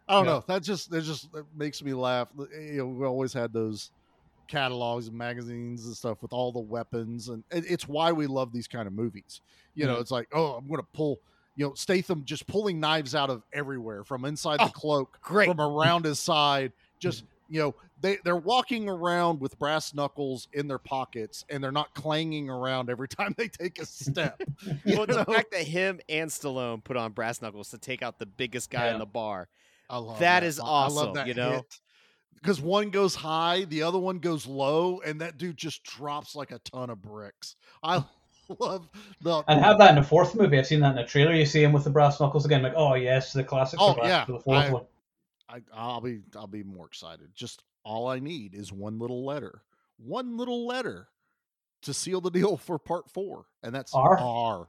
I 0.07 0.13
don't 0.15 0.26
Yeah. 0.26 0.32
know. 0.32 0.43
That 0.47 0.63
just 0.63 0.89
that 0.91 1.01
just 1.03 1.32
that 1.32 1.45
makes 1.55 1.82
me 1.82 1.93
laugh. 1.93 2.28
You 2.38 2.78
know, 2.80 2.88
we 2.88 3.05
always 3.05 3.32
had 3.34 3.53
those 3.53 3.91
catalogs 4.47 5.07
and 5.07 5.17
magazines 5.17 5.85
and 5.85 5.95
stuff 5.95 6.21
with 6.21 6.33
all 6.33 6.51
the 6.51 6.59
weapons, 6.59 7.29
and 7.29 7.43
it, 7.51 7.65
it's 7.69 7.87
why 7.87 8.11
we 8.11 8.27
love 8.27 8.51
these 8.51 8.67
kind 8.67 8.87
of 8.87 8.93
movies. 8.93 9.41
You 9.75 9.87
know, 9.87 9.97
Mhm. 9.97 10.01
it's 10.01 10.11
like, 10.11 10.27
oh, 10.33 10.53
I'm 10.53 10.67
going 10.67 10.79
to 10.81 10.87
pull. 10.93 11.19
You 11.55 11.67
know, 11.67 11.73
Statham 11.75 12.23
just 12.25 12.47
pulling 12.47 12.79
knives 12.79 13.13
out 13.13 13.29
of 13.29 13.43
everywhere 13.53 14.03
from 14.03 14.25
inside 14.25 14.59
Oh, 14.59 14.65
the 14.65 14.71
cloak, 14.71 15.19
great. 15.21 15.47
from 15.47 15.61
around 15.61 16.05
his 16.05 16.19
side. 16.19 16.73
Just 16.99 17.25
you 17.47 17.59
know, 17.59 17.75
they 18.01 18.17
they're 18.23 18.35
walking 18.37 18.89
around 18.89 19.39
with 19.39 19.59
brass 19.59 19.93
knuckles 19.93 20.47
in 20.53 20.67
their 20.67 20.79
pockets, 20.79 21.45
and 21.49 21.63
they're 21.63 21.71
not 21.71 21.93
clanging 21.93 22.49
around 22.49 22.89
every 22.89 23.07
time 23.09 23.35
they 23.37 23.47
take 23.49 23.79
a 23.79 23.85
step. 23.85 24.41
Well, 24.85 25.05
the 25.05 25.23
fact 25.25 25.51
that 25.51 25.63
him 25.67 25.99
and 26.09 26.29
Stallone 26.29 26.83
put 26.83 26.97
on 26.97 27.11
brass 27.11 27.41
knuckles 27.41 27.69
to 27.69 27.77
take 27.77 28.01
out 28.01 28.17
the 28.17 28.25
biggest 28.25 28.69
guy 28.71 28.89
in 28.91 28.97
the 28.99 29.05
bar. 29.05 29.47
I 29.89 29.97
love 29.97 30.19
That 30.19 30.43
is 30.43 30.59
awesome, 30.59 30.97
I 30.97 31.01
love 31.05 31.13
that 31.15 31.27
you 31.27 31.33
know? 31.35 31.51
hit. 31.51 31.79
Because 32.36 32.59
one 32.61 32.89
goes 32.89 33.15
high, 33.15 33.65
the 33.65 33.84
other 33.84 33.99
one 33.99 34.19
goes 34.19 34.45
low, 34.45 34.99
and 35.05 35.21
that 35.21 35.38
dude 35.38 35.57
just 35.57 35.84
drops 35.84 36.36
like 36.36 36.51
a 36.51 36.59
ton 36.59 36.89
of 36.89 37.01
bricks. 37.01 37.55
I 37.81 38.03
love 38.59 38.89
the 39.21 39.41
And 39.47 39.63
have 39.63 39.77
that 39.77 39.91
in 39.91 39.95
the 39.95 40.03
fourth 40.03 40.36
movie. 40.36 40.59
I've 40.59 40.67
seen 40.67 40.81
that 40.81 40.89
in 40.91 40.95
the 40.97 41.05
trailer. 41.05 41.34
You 41.34 41.45
see 41.45 41.63
him 41.63 41.71
with 41.71 41.86
the 41.86 41.89
brass 41.89 42.19
knuckles 42.19 42.45
again. 42.45 42.61
Like, 42.61 42.73
oh 42.75 42.95
yes, 42.95 43.31
the 43.31 43.43
classics 43.43 43.81
Oh, 43.84 43.95
yeah. 44.03 44.25
for 44.25 44.34
the 44.34 44.39
fourth 44.41 44.57
I- 44.65 44.71
one. 44.71 44.84
I, 45.49 45.61
I'll 45.73 46.01
be 46.01 46.21
I'll 46.36 46.47
be 46.47 46.63
more 46.63 46.86
excited. 46.86 47.29
Just 47.36 47.63
all 47.86 48.07
I 48.07 48.19
need 48.19 48.53
is 48.55 48.71
one 48.73 48.97
little 48.99 49.23
letter, 49.25 49.61
one 49.97 50.36
little 50.38 50.65
letter 50.65 51.07
to 51.84 51.93
seal 51.93 52.21
the 52.21 52.31
deal 52.31 52.57
for 52.57 52.79
part 52.79 53.09
four, 53.11 53.45
and 53.61 53.73
that's 53.75 53.93
R? 53.93 54.17
R. 54.19 54.67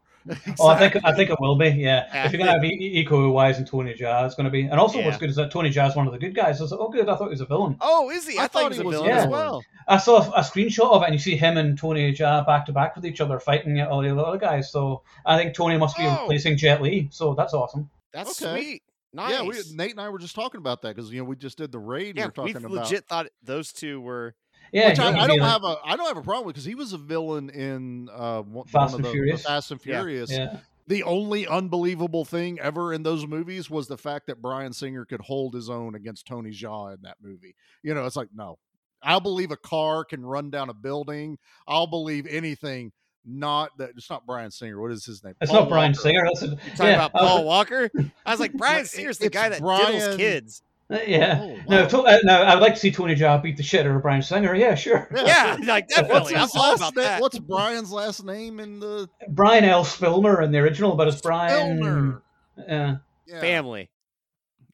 Oh, 0.59 0.69
I 0.69 0.79
think 0.79 1.05
I 1.05 1.13
think 1.15 1.31
it 1.31 1.37
will 1.39 1.57
be. 1.57 1.69
Yeah, 1.69 2.07
Yeah. 2.13 2.27
if 2.27 2.33
you're 2.33 2.39
gonna 2.39 2.53
have 2.53 2.65
E- 2.65 3.05
Iko 3.05 3.11
Uwais 3.33 3.59
and 3.59 3.67
Tony 3.67 3.95
Jaa, 3.95 4.25
it's 4.25 4.35
gonna 4.35 4.51
be. 4.51 4.63
And 4.63 4.81
also, 4.81 5.03
what's 5.05 5.19
good 5.19 5.29
is 5.31 5.37
that 5.37 5.51
Tony 5.51 5.71
Jaa's 5.71 5.95
one 5.95 6.07
of 6.07 6.13
the 6.13 6.19
good 6.19 6.35
guys. 6.35 6.61
I 6.61 6.65
was 6.65 6.73
like, 6.73 6.81
oh, 6.81 6.89
good. 6.89 7.09
I 7.09 7.17
thought 7.17 7.25
he 7.25 7.31
was 7.31 7.41
a 7.41 7.47
villain. 7.47 7.77
Oh, 7.81 8.11
is 8.11 8.27
he? 8.27 8.39
I, 8.39 8.47
thought, 8.47 8.63
he 8.63 8.69
was 8.69 8.79
a 8.79 8.85
villain 8.85 9.09
yeah. 9.09 9.19
as 9.25 9.27
well. 9.29 9.63
I 9.87 9.99
saw 9.99 10.23
a, 10.23 10.31
a 10.31 10.41
screenshot 10.41 10.91
of 10.91 11.03
it, 11.03 11.07
and 11.07 11.15
you 11.15 11.19
see 11.19 11.37
him 11.37 11.57
and 11.59 11.77
Tony 11.77 12.13
Jaa 12.15 12.47
back 12.47 12.67
to 12.67 12.73
back 12.73 12.97
with 12.97 13.05
each 13.05 13.21
other, 13.21 13.39
fighting 13.39 13.81
all 13.83 14.01
the 14.01 14.17
other 14.17 14.39
guys. 14.39 14.71
So 14.73 15.03
I 15.27 15.37
think 15.37 15.55
Tony 15.55 15.77
must 15.77 15.97
be 15.97 16.05
Oh. 16.07 16.21
replacing 16.23 16.57
Jet 16.57 16.81
Li. 16.81 17.09
So 17.13 17.35
that's 17.35 17.53
awesome. 17.53 17.91
That's 18.13 18.43
Okay. 18.43 18.61
sweet. 18.61 18.83
Nice. 19.13 19.31
Yeah, 19.33 19.43
we, 19.43 19.55
Nate 19.75 19.93
and 19.93 20.01
I 20.01 20.09
were 20.09 20.19
just 20.19 20.35
talking 20.35 20.59
about 20.59 20.83
that 20.83 20.97
because 20.97 21.13
you 21.13 21.19
know 21.21 21.25
we 21.25 21.37
just 21.37 21.57
did 21.59 21.71
the 21.71 21.79
raid. 21.79 22.17
Yeah, 22.17 22.25
we 22.35 22.43
were 22.43 22.45
we 22.47 22.53
talking 22.53 22.69
legit 22.69 22.99
about 23.05 23.09
thought 23.09 23.27
those 23.43 23.73
two 23.73 24.01
were. 24.01 24.35
Yeah, 24.73 24.89
which 24.91 24.99
I, 24.99 25.13
I 25.21 25.27
don't 25.27 25.41
have 25.41 25.63
a 25.65 25.77
I 25.85 25.97
don't 25.97 26.07
have 26.07 26.17
a 26.17 26.23
problem 26.23 26.49
because 26.49 26.65
he 26.65 26.75
was 26.75 26.93
a 26.93 26.99
villain 26.99 27.51
in 27.51 28.09
uh, 28.13 28.43
one, 28.43 28.67
Fast 28.67 28.93
one 28.93 28.95
and 28.95 28.95
of 28.95 29.03
the, 29.03 29.09
the 29.09 29.13
Furious. 29.13 29.43
Fast 29.45 29.71
and 29.71 29.81
Furious. 29.81 30.31
Yeah. 30.31 30.59
The 30.87 31.03
only 31.05 31.47
unbelievable 31.47 32.25
thing 32.27 32.61
ever 32.61 32.93
in 32.93 33.03
those 33.05 33.27
movies 33.27 33.71
was 33.71 33.89
the 33.89 33.97
fact 33.97 34.27
that 34.27 34.43
Brian 34.43 34.73
Singer 34.73 35.05
could 35.07 35.21
hold 35.23 35.55
his 35.55 35.71
own 35.71 35.95
against 35.95 36.27
Tony 36.27 36.51
Jaa 36.51 36.95
in 36.95 37.03
that 37.03 37.17
movie. 37.23 37.55
You 37.83 37.95
know, 37.95 38.05
it's 38.05 38.17
like 38.17 38.29
no, 38.35 38.59
I'll 39.03 39.21
believe 39.21 39.51
a 39.51 39.57
car 39.57 40.05
can 40.05 40.25
run 40.27 40.51
down 40.51 40.69
a 40.71 40.75
building. 40.75 41.39
I'll 41.67 41.87
believe 41.87 42.27
anything. 42.29 42.93
Not 43.27 43.71
that 43.79 43.91
it's 43.97 44.11
not 44.11 44.27
Brian 44.27 44.51
Singer. 44.51 44.79
What 44.79 44.91
is 44.91 45.07
his 45.07 45.25
name? 45.25 45.35
It's 45.41 45.51
Paul 45.51 45.61
not 45.61 45.69
Brian 45.71 45.93
Walker. 45.93 46.03
Singer. 46.03 46.25
That's 46.27 46.43
a, 46.43 46.49
Talking 46.49 46.87
yeah, 46.87 46.95
about 47.07 47.11
I 47.15 47.23
was- 47.23 47.31
Paul 47.31 47.45
Walker. 47.47 47.91
I 48.27 48.31
was 48.31 48.41
like, 48.41 48.53
Brian 48.53 48.85
Singer's 48.85 49.17
the 49.17 49.31
guy 49.31 49.49
that 49.49 49.61
Brian- 49.61 49.95
diddles 49.95 50.17
kids. 50.19 50.63
Uh, 50.95 50.99
Yeah. 51.07 51.39
Oh, 51.43 51.59
No, 51.69 51.89
to, 51.89 51.99
uh, 52.03 52.19
no, 52.25 52.43
I 52.43 52.55
would 52.55 52.63
like 52.63 52.75
to 52.75 52.81
see 52.81 52.91
Tony 52.91 53.15
Jaa 53.15 53.43
beat 53.43 53.57
the 53.57 53.63
shit 53.63 53.87
out 53.87 53.95
of 53.97 54.03
Brian 54.03 54.23
Singer. 54.23 54.55
Yeah, 54.55 54.75
sure. 54.75 55.09
Yeah, 55.15 55.57
like 55.65 55.85
What's 55.91 55.97
definitely. 55.97 56.37
I'm 56.37 56.49
all 56.55 56.75
about 56.75 56.97
name? 56.97 57.05
that. 57.05 57.21
What's 57.21 57.39
Brian's 57.39 57.91
last 57.93 58.25
name 58.25 58.61
in 58.61 58.81
the 58.81 59.09
Brian 59.29 59.65
L. 59.65 59.85
Spilner 59.85 60.43
in 60.43 60.53
the 60.53 60.59
original, 60.59 60.95
but 60.97 61.09
it's 61.09 61.21
Brian. 61.21 61.79
Filmer? 61.83 62.23
Yeah. 62.69 62.97
Yeah. 63.27 63.41
Family. 63.41 63.91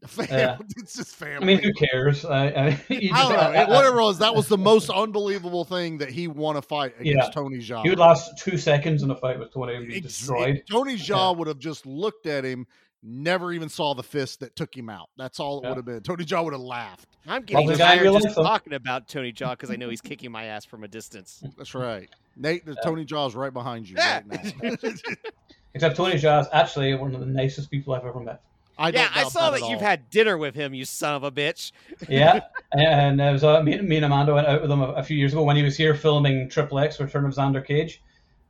Fam- 0.06 0.26
Yeah. 0.30 0.56
it's 0.78 0.96
just 0.96 1.14
family. 1.14 1.36
I 1.42 1.44
mean, 1.46 1.62
who 1.62 1.72
cares? 1.74 2.24
I, 2.24 2.46
I, 2.48 2.68
you 2.88 3.10
I 3.14 3.22
don't 3.22 3.32
know. 3.32 3.38
I- 3.38 3.62
I- 3.64 3.68
Whatever 3.68 4.00
it 4.00 4.04
was, 4.04 4.18
that 4.18 4.34
was 4.34 4.48
the 4.48 4.56
most 4.58 4.88
unbelievable 4.90 5.64
thing 5.64 5.98
that 5.98 6.08
he 6.10 6.26
won 6.26 6.56
a 6.56 6.62
fight 6.62 6.94
against 6.98 7.28
Yeah. 7.28 7.30
Tony 7.34 7.58
Jaa. 7.58 7.82
He 7.82 7.90
would 7.90 7.98
last 7.98 8.38
two 8.38 8.56
seconds 8.56 9.02
in 9.02 9.10
a 9.10 9.16
fight 9.16 9.38
with 9.38 9.52
Tony 9.52 9.74
and 9.74 9.86
be 9.86 10.00
destroyed. 10.00 10.62
Tony 10.70 10.96
Jaa 10.96 11.36
would 11.36 11.48
have 11.48 11.58
just 11.58 11.84
looked 11.84 12.26
at 12.26 12.44
him, 12.44 12.66
never 13.02 13.52
even 13.52 13.68
saw 13.68 13.94
the 13.94 14.02
fist 14.02 14.40
that 14.40 14.54
took 14.56 14.76
him 14.76 14.88
out. 14.90 15.08
That's 15.16 15.40
all 15.40 15.58
it 15.58 15.62
Yeah. 15.64 15.68
would 15.70 15.76
have 15.78 15.84
been. 15.86 16.02
Tony 16.02 16.24
Jaa 16.24 16.44
would 16.44 16.52
have 16.52 16.60
laughed. 16.60 17.08
I'm 17.26 17.42
getting 17.42 17.66
the 17.66 17.76
guy 17.76 17.92
in 17.92 17.98
tired 17.98 18.02
real 18.02 18.14
just 18.20 18.36
life, 18.36 18.46
talking 18.46 18.72
about 18.74 19.08
Tony 19.08 19.32
Jaa 19.32 19.50
because 19.52 19.70
I 19.70 19.76
know 19.76 19.88
he's 19.88 20.00
kicking 20.00 20.30
my 20.30 20.44
ass 20.44 20.64
from 20.64 20.84
a 20.84 20.88
distance. 20.88 21.42
That's 21.56 21.74
right. 21.74 22.08
Nate, 22.36 22.64
the 22.66 22.76
Tony 22.84 23.04
Jaa's 23.04 23.34
right 23.34 23.52
behind 23.52 23.88
you 23.88 23.96
Yeah. 23.98 24.20
right 24.28 24.62
now. 24.62 24.70
Except 25.74 25.96
Tony 25.96 26.14
Jaa 26.16 26.40
is 26.42 26.46
actually 26.52 26.94
one 26.94 27.14
of 27.14 27.20
the 27.20 27.26
nicest 27.26 27.70
people 27.70 27.94
I've 27.94 28.04
ever 28.04 28.20
met. 28.20 28.42
I 28.78 28.88
yeah, 28.90 29.08
I 29.14 29.24
saw 29.28 29.50
that, 29.50 29.60
that, 29.60 29.68
you've 29.68 29.80
had 29.82 30.08
dinner 30.08 30.38
with 30.38 30.54
him, 30.54 30.72
you 30.72 30.86
son 30.86 31.14
of 31.14 31.22
a 31.22 31.30
bitch. 31.30 31.72
Yeah, 32.08 32.40
and 32.72 33.20
it 33.20 33.30
was 33.32 33.44
uh, 33.44 33.62
me, 33.62 33.78
me 33.80 33.96
and 33.96 34.06
Amanda 34.06 34.32
went 34.34 34.46
out 34.46 34.62
with 34.62 34.70
him 34.70 34.80
a, 34.80 34.92
a 34.92 35.02
few 35.02 35.18
years 35.18 35.32
ago 35.34 35.42
when 35.42 35.54
he 35.56 35.62
was 35.62 35.76
here 35.76 35.94
filming 35.94 36.48
Triple 36.48 36.78
X 36.78 36.98
Return 36.98 37.26
of 37.26 37.32
Xander 37.34 37.64
Cage. 37.64 38.02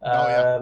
Um, 0.02 0.12
Oh, 0.12 0.28
yeah. 0.28 0.60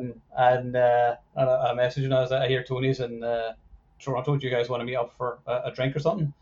And 0.54 0.74
uh, 0.76 1.16
I, 1.36 1.42
I 1.42 1.74
messaged 1.74 2.04
him. 2.04 2.12
I 2.14 2.20
was 2.20 2.30
like, 2.30 2.42
I 2.42 2.48
hear 2.48 2.62
Tony's 2.64 3.00
and. 3.00 3.22
uh, 3.22 3.52
Toronto. 3.98 4.36
Do 4.36 4.46
you 4.46 4.52
guys 4.52 4.68
want 4.68 4.80
to 4.80 4.84
meet 4.84 4.96
up 4.96 5.12
for 5.16 5.38
a, 5.46 5.62
a 5.66 5.72
drink 5.72 5.96
or 5.96 6.00
something? 6.00 6.32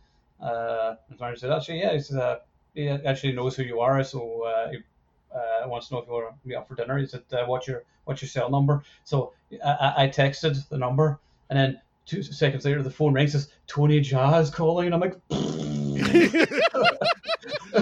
Uh, 0.41 0.95
and 1.09 1.19
Xander 1.19 1.39
said, 1.39 1.51
actually, 1.51 1.81
yeah. 1.81 1.97
He 1.97 2.17
uh, 2.17 2.37
he 2.75 2.89
actually 2.89 3.33
knows 3.33 3.57
who 3.57 3.63
you 3.63 3.81
are, 3.81 4.03
so 4.05 4.43
uh, 4.43 4.71
he 4.71 4.79
uh, 5.35 5.67
wants 5.67 5.89
to 5.89 5.95
know 5.95 6.01
if 6.01 6.07
you 6.07 6.13
want 6.13 6.29
to 6.29 6.49
meet 6.49 6.55
up 6.57 6.69
for 6.69 6.75
dinner. 6.75 6.99
He 6.99 7.07
said, 7.07 7.23
uh, 7.33 7.45
what's 7.47 7.67
your 7.67 7.85
what's 8.05 8.21
your 8.21 8.29
cell 8.29 8.51
number? 8.51 8.83
So 9.05 9.33
I, 9.65 9.95
I 9.97 10.09
texted 10.09 10.69
the 10.69 10.77
number, 10.77 11.19
and 11.49 11.59
then 11.59 11.81
two 12.05 12.23
seconds 12.23 12.65
later 12.65 12.83
the 12.83 12.91
phone 12.91 13.15
rings. 13.15 13.33
Says 13.33 13.51
Tony 13.67 13.99
is 13.99 14.51
calling, 14.51 14.87
and 14.87 14.95
I'm 14.95 15.01
like. 15.01 15.17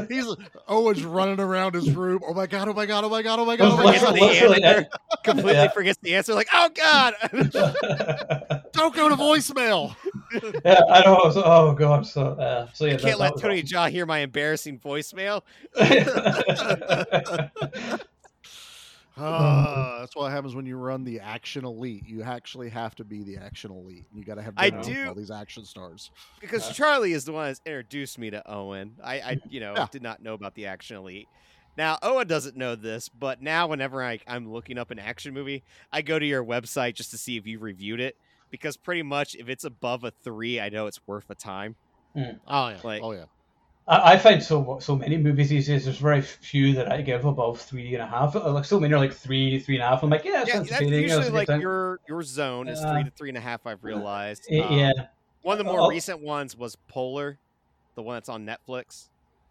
He's 0.09 0.26
Eoin's 0.68 1.05
running 1.05 1.40
around 1.40 1.74
his 1.74 1.90
room. 1.95 2.20
Oh 2.26 2.34
my 2.34 2.47
god! 2.47 2.68
Oh 2.68 2.72
my 2.72 2.86
god! 2.86 3.05
Oh 3.05 3.09
my 3.09 3.22
god! 3.22 3.38
Oh 3.38 3.45
my 3.45 3.57
god! 3.57 3.72
Oh 3.72 3.76
my 3.76 3.84
Literally- 3.84 4.20
god! 4.20 4.30
the 4.61 4.64
answer, 4.66 4.88
completely 5.24 5.53
Yeah. 5.53 5.70
forgets 5.70 5.99
the 6.03 6.14
answer. 6.14 6.34
Like, 6.34 6.49
oh 6.53 6.70
god, 6.74 7.14
Don't 8.72 8.95
go 8.95 9.09
to 9.09 9.16
voicemail. 9.16 9.95
yeah, 10.64 10.80
I 10.90 11.05
know. 11.05 11.14
I 11.16 11.26
was, 11.26 11.36
oh 11.36 11.74
god. 11.74 12.07
So, 12.07 12.28
uh, 12.28 12.68
so 12.72 12.86
yeah, 12.86 12.95
I 12.95 12.97
can't 12.97 13.11
that, 13.12 13.20
let 13.20 13.34
that 13.36 13.42
Tony 13.42 13.62
Jaa 13.62 13.90
hear 13.90 14.07
my 14.07 14.20
embarrassing 14.20 14.78
voicemail. 14.78 15.42
awesome. 19.16 19.24
Ah, 19.26 19.96
that's 20.00 20.16
what 20.16 20.30
happens 20.30 20.54
when 20.54 20.66
you 20.66 20.76
run 20.76 21.04
the 21.04 21.20
action 21.20 21.64
elite. 21.64 22.04
You 22.06 22.22
actually 22.22 22.68
have 22.70 22.94
to 22.96 23.04
be 23.04 23.22
the 23.22 23.36
action 23.36 23.70
elite. 23.70 24.06
You 24.14 24.24
got 24.24 24.34
to 24.36 24.42
have 24.42 24.54
I 24.56 24.70
do- 24.70 25.08
all 25.08 25.14
these 25.14 25.30
action 25.30 25.64
stars. 25.64 26.10
because 26.40 26.70
Charlie 26.72 27.12
is 27.12 27.24
the 27.24 27.32
one 27.32 27.46
that's 27.46 27.60
introduced 27.64 28.18
me 28.18 28.30
to 28.30 28.42
Eoin. 28.48 28.92
I, 29.02 29.14
I 29.20 29.38
you 29.48 29.60
know, 29.60 29.74
Yeah. 29.76 29.86
did 29.90 30.02
not 30.02 30.22
know 30.22 30.34
about 30.34 30.54
the 30.54 30.66
Action 30.66 30.96
Elite. 30.96 31.28
Now 31.76 31.96
Eoin 32.02 32.26
doesn't 32.28 32.56
know 32.56 32.74
this, 32.76 33.08
but 33.08 33.42
now 33.42 33.66
whenever 33.66 34.02
I, 34.04 34.20
I'm 34.28 34.50
looking 34.52 34.78
up 34.78 34.90
an 34.90 34.98
action 34.98 35.34
movie, 35.34 35.64
I 35.92 36.02
go 36.02 36.18
to 36.18 36.26
your 36.26 36.44
website 36.44 36.94
just 36.94 37.10
to 37.12 37.18
see 37.18 37.36
if 37.36 37.46
you've 37.46 37.62
reviewed 37.62 38.00
it. 38.00 38.16
Because 38.50 38.76
pretty 38.76 39.02
much, 39.02 39.34
if 39.34 39.48
it's 39.48 39.64
above 39.64 40.04
a 40.04 40.12
three, 40.22 40.60
I 40.60 40.68
know 40.68 40.86
it's 40.86 41.00
worth 41.08 41.28
a 41.30 41.34
time. 41.34 41.74
Oh 42.16 42.68
yeah. 42.68 42.76
Like- 42.84 43.02
oh 43.02 43.10
yeah. 43.12 43.24
I, 43.87 44.12
I 44.12 44.16
find 44.18 44.43
so 44.43 44.78
so 44.80 44.97
many 44.97 45.16
movies 45.16 45.49
these 45.51 45.66
days. 45.66 45.85
There's 45.85 45.99
very 45.99 46.22
few 46.22 46.72
that 46.74 46.91
I 46.91 47.03
give 47.03 47.24
above 47.24 47.61
three 47.61 47.95
and 47.95 48.03
a 48.03 48.07
half. 48.07 48.35
Uh, 48.37 48.53
Like 48.53 48.64
so 48.64 48.80
many 48.80 48.95
are 48.95 48.99
like 48.99 49.12
three, 49.12 49.59
three 49.59 49.76
and 49.76 49.85
a 49.85 49.89
half. 49.89 50.03
I'm 50.03 50.11
like, 50.11 50.24
yeah, 50.24 50.45
Yeah, 50.47 50.59
that's 50.59 50.72
entertaining. 50.72 50.93
you 51.03 51.09
know, 51.09 51.16
it's 51.18 51.24
usually 51.26 51.30
like 51.39 51.49
time. 51.49 51.61
your 51.61 52.01
your 52.09 52.22
zone 52.22 52.68
is 52.68 52.80
Yeah. 52.80 52.93
three 52.93 53.05
to 53.05 53.11
three 53.11 53.28
and 53.30 53.39
a 53.39 53.43
half. 53.43 53.66
I've 53.66 53.85
realized. 53.85 54.47
Y- 54.51 54.59
Um, 54.61 54.78
yeah. 54.78 54.93
One 55.43 55.59
of 55.61 55.64
the 55.66 55.70
more 55.70 55.80
Oh. 55.82 55.89
recent 55.89 56.20
ones 56.20 56.57
was 56.57 56.76
Polar, 56.89 57.39
the 57.97 58.03
one 58.03 58.16
that's 58.16 58.30
on 58.30 58.47
Netflix. 58.47 59.09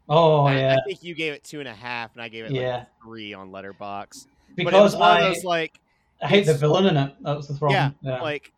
Oh 0.10 0.46
I, 0.46 0.56
yeah. 0.58 0.78
I 0.78 0.88
think 0.88 1.04
you 1.04 1.14
gave 1.16 1.34
it 1.34 1.44
two 1.44 1.60
and 1.60 1.68
a 1.70 1.74
half, 1.74 2.14
and 2.14 2.22
I 2.22 2.28
gave 2.30 2.46
it 2.46 2.52
Yeah. 2.52 2.78
like 2.78 2.88
three 3.04 3.34
on 3.34 3.52
Letterboxd. 3.52 4.26
but 4.56 4.62
it 4.62 4.66
Because 4.66 4.94
was 4.94 4.96
one 4.96 5.12
I, 5.12 5.20
of 5.28 5.36
those 5.36 5.44
like 5.44 5.80
I 6.22 6.28
hate 6.28 6.46
the 6.46 6.54
villain 6.56 6.86
in 6.88 6.98
it. 6.98 7.14
That 7.22 7.38
was 7.38 7.48
the 7.48 7.54
problem. 7.54 7.96
yeah, 8.02 8.22
like 8.22 8.52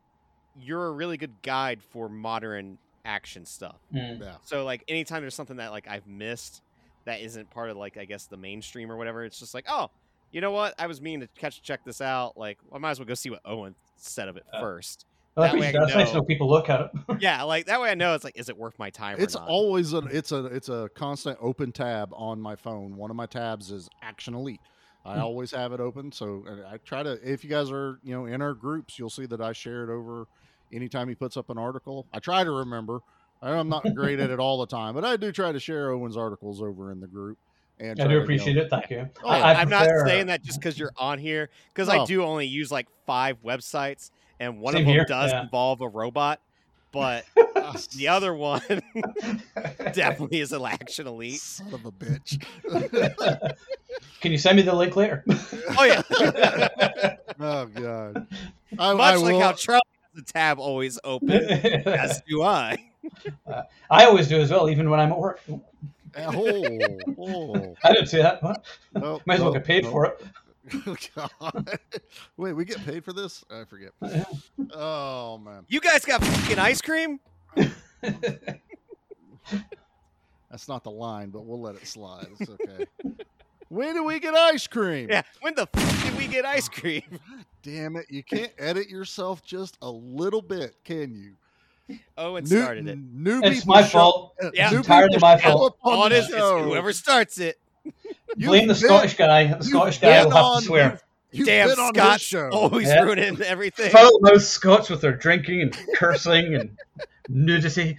you're 0.58 0.88
a 0.88 0.92
really 0.92 1.18
good 1.18 1.42
guide 1.42 1.82
for 1.84 2.08
modern 2.08 2.78
action 3.06 3.46
stuff. 3.46 3.78
Mm. 3.94 4.20
Yeah. 4.22 4.36
So 4.44 4.66
like 4.66 4.84
anytime 4.88 5.22
there's 5.22 5.36
something 5.36 5.58
that 5.58 5.72
like 5.72 5.88
I've 5.88 6.08
missed 6.08 6.62
that 7.06 7.22
isn't 7.22 7.50
part 7.52 7.70
of 7.70 7.78
like 7.78 7.98
I 7.98 8.06
guess 8.06 8.26
the 8.26 8.38
mainstream 8.38 8.92
or 8.92 8.98
whatever, 8.98 9.24
it's 9.24 9.40
just 9.40 9.54
like 9.54 9.66
oh, 9.70 9.90
you 10.32 10.42
know 10.42 10.52
what? 10.52 10.74
I 10.80 10.88
was 10.88 11.02
meaning 11.02 11.22
to 11.22 11.40
catch 11.40 11.62
check 11.62 11.86
this 11.86 12.02
out. 12.02 12.36
Like 12.38 12.58
I 12.74 12.78
might 12.80 12.92
as 12.92 13.00
well 13.00 13.06
go 13.08 13.14
see 13.14 13.30
what 13.30 13.44
Eoin 13.44 13.76
said 13.98 14.28
of 14.28 14.38
it 14.38 14.44
Uh, 14.52 14.60
first. 14.60 15.06
Well, 15.36 15.52
that 15.52 15.60
way 15.60 15.68
I 15.68 15.72
that's 15.74 15.94
nice 15.94 16.08
to 16.10 16.14
know- 16.16 16.20
know 16.22 16.26
people 16.26 16.50
look 16.50 16.70
at 16.70 16.82
it. 16.82 16.92
yeah, 17.20 17.44
like 17.44 17.66
that 17.68 17.80
way 17.82 17.90
I 17.90 17.96
know 17.96 18.16
it's 18.16 18.24
like 18.24 18.38
is 18.38 18.50
it 18.50 18.58
worth 18.58 18.80
my 18.80 18.90
time? 18.90 19.18
It's 19.20 19.36
or 19.36 19.40
not? 19.42 19.50
always 19.50 19.94
an 19.94 20.08
it's 20.12 20.32
a 20.32 20.46
it's 20.46 20.70
a 20.70 20.90
constant 20.96 21.38
open 21.42 21.72
tab 21.72 22.10
on 22.14 22.40
my 22.42 22.56
phone. 22.56 22.96
One 22.96 23.10
of 23.12 23.16
my 23.18 23.26
tabs 23.26 23.70
is 23.72 23.90
Action 24.02 24.34
Elite. 24.34 24.62
I 25.08 25.16
Hmm. 25.18 25.22
always 25.22 25.52
have 25.52 25.72
it 25.72 25.80
open, 25.80 26.12
so 26.12 26.44
I 26.68 26.78
try 26.78 27.04
to. 27.04 27.20
If 27.22 27.44
you 27.44 27.50
guys 27.52 27.70
are 27.70 28.00
you 28.02 28.16
know 28.16 28.26
in 28.26 28.42
our 28.42 28.54
groups, 28.56 28.98
you'll 28.98 29.12
see 29.12 29.28
that 29.28 29.40
I 29.40 29.52
share 29.54 29.84
it 29.84 29.90
over 29.94 30.26
anytime 30.76 31.08
he 31.08 31.16
puts 31.16 31.38
up 31.38 31.50
an 31.50 31.58
article. 31.58 32.06
I 32.14 32.20
try 32.20 32.44
to 32.44 32.52
remember. 32.52 33.00
I'm 33.42 33.70
not 33.70 33.84
great 33.94 34.20
at 34.20 34.30
it 34.30 34.40
all 34.40 34.60
the 34.60 34.66
time, 34.66 34.96
but 34.96 35.06
I 35.06 35.18
do 35.18 35.32
try 35.32 35.52
to 35.52 35.60
share 35.60 35.90
Eoin's 35.92 36.18
articles 36.18 36.62
over 36.62 36.92
in 36.92 37.00
the 37.00 37.08
group. 37.08 37.38
And 37.80 38.00
I 38.00 38.08
do 38.08 38.20
appreciate 38.20 38.58
it. 38.58 38.70
Thank 38.70 38.90
you. 38.90 39.10
Oh, 39.24 39.28
I, 39.28 39.40
I 39.40 39.54
I'm 39.62 39.68
prefer- 39.68 40.00
not 40.00 40.08
saying 40.08 40.28
that 40.28 40.42
just 40.44 40.60
because 40.60 40.80
you're 40.80 40.94
on 40.98 41.20
here, 41.20 41.50
because 41.74 41.90
I 41.90 42.06
do 42.06 42.24
only 42.24 42.48
use 42.48 42.72
like 42.72 42.88
five 43.06 43.38
websites, 43.44 44.12
and 44.40 44.60
one 44.60 44.74
Same 44.74 44.84
of 44.84 44.86
them 44.88 44.94
here, 44.96 45.06
does 45.06 45.32
yeah. 45.32 45.44
involve 45.44 45.82
a 45.82 45.88
robot, 45.90 46.40
but 46.94 47.26
the 47.98 48.08
other 48.08 48.34
one 48.34 48.62
definitely 49.94 50.40
is 50.40 50.54
an 50.54 50.64
action 50.66 51.06
elite. 51.06 51.42
Son 51.42 51.74
of 51.74 51.86
a 51.86 51.92
bitch. 51.92 52.42
Can 54.22 54.32
you 54.32 54.38
send 54.38 54.56
me 54.56 54.64
the 54.64 54.74
link 54.74 54.96
later? 54.96 55.24
Oh 55.78 55.84
yeah, 55.84 56.02
oh 57.40 57.66
god. 57.68 58.28
I, 58.80 58.94
much 58.94 59.02
I 59.02 59.16
like 59.18 59.34
will- 59.34 59.42
how 59.42 59.52
Charlie 59.52 59.82
has 59.86 59.95
the 60.16 60.22
tab 60.22 60.60
always 60.60 60.98
open, 61.04 61.30
as 61.86 62.22
do 62.28 62.42
I. 62.42 62.78
I 63.90 64.06
always 64.06 64.28
do 64.28 64.40
as 64.40 64.50
well, 64.52 64.70
even 64.70 64.90
when 64.90 65.00
I'm 65.00 65.12
at 65.12 65.20
work. 65.20 65.42
Oh, 66.18 66.98
oh. 67.20 67.76
I 67.84 67.92
didn't 67.92 68.08
see 68.08 68.22
that. 68.22 68.42
What? 68.42 68.64
Nope, 68.94 69.04
oh, 69.04 69.22
Might 69.26 69.36
as 69.36 69.40
well 69.42 69.54
nope, 69.54 69.56
get 69.62 69.66
paid 69.66 69.84
nope. 69.84 69.92
for 69.92 70.06
it. 70.06 70.24
Oh, 70.88 70.96
God. 71.16 71.80
Wait, 72.38 72.54
we 72.54 72.66
get 72.66 72.84
paid 72.84 73.06
for 73.06 73.14
this? 73.14 73.46
I 73.52 73.66
forget. 73.66 73.92
Oh 74.74 75.38
man, 75.38 75.64
You 75.68 75.80
guys 75.80 76.04
got 76.04 76.24
fucking 76.24 76.58
ice 76.58 76.82
cream? 76.82 77.20
that's 80.50 80.68
not 80.68 80.84
the 80.84 80.90
line, 80.90 81.30
but 81.30 81.46
we'll 81.46 81.62
let 81.62 81.76
it 81.76 81.86
slide. 81.86 82.26
It's 82.40 82.50
okay. 82.50 82.86
when 83.70 83.94
do 83.94 84.04
we 84.04 84.20
get 84.20 84.34
ice 84.34 84.66
cream? 84.66 85.08
Yeah. 85.10 85.22
When 85.42 85.54
the 85.54 85.68
fuck 85.68 86.04
did 86.04 86.18
we 86.18 86.26
get 86.28 86.46
ice 86.46 86.68
cream? 86.68 87.20
Damn 87.66 87.96
it! 87.96 88.06
You 88.10 88.22
can't 88.24 88.52
edit 88.60 88.90
yourself 88.90 89.44
just 89.44 89.76
a 89.82 89.90
little 89.90 90.42
bit, 90.44 90.76
can 90.84 91.16
you? 91.16 91.98
Eoin 92.16 92.48
New- 92.50 92.62
started 92.62 92.88
it. 92.88 92.98
New 93.12 93.42
It's 93.44 93.66
my 93.66 93.82
show- 93.82 93.88
fault. 93.90 94.36
uh, 94.44 94.52
Yeah. 94.54 94.70
new 94.70 94.78
It's 94.80 94.88
entirely 94.88 95.10
people 95.16 95.28
my 95.28 95.38
fault. 95.40 95.74
up 95.74 95.78
on 95.82 96.00
On 96.00 96.10
the 96.12 96.18
it's 96.18 96.28
whoever 96.30 96.94
starts 96.94 97.40
it. 97.40 97.60
You've 97.84 98.50
Blame 98.50 98.68
the 98.68 98.74
been- 98.76 98.84
Scottish 98.84 99.16
guy. 99.18 99.48
The 99.54 99.64
Scottish 99.64 100.00
guy 100.00 100.20
been 100.22 100.26
will 100.26 100.36
have 100.36 100.46
on- 100.46 100.62
to 100.62 100.66
swear. 100.68 101.00
You've 101.32 101.48
Damn 101.48 101.70
been 101.70 101.80
on 101.80 101.94
this 101.94 102.22
show. 102.22 102.50
always 102.50 102.88
Yeah. 102.88 103.02
ruining 103.02 103.42
everything. 103.42 103.92
Foul 103.92 104.20
mouth 104.22 104.44
Scots 104.44 104.90
with 104.90 105.02
their 105.02 105.16
drinking 105.18 105.62
and 105.62 105.78
cursing 105.96 106.54
and 106.56 106.78
nudity. 107.30 107.98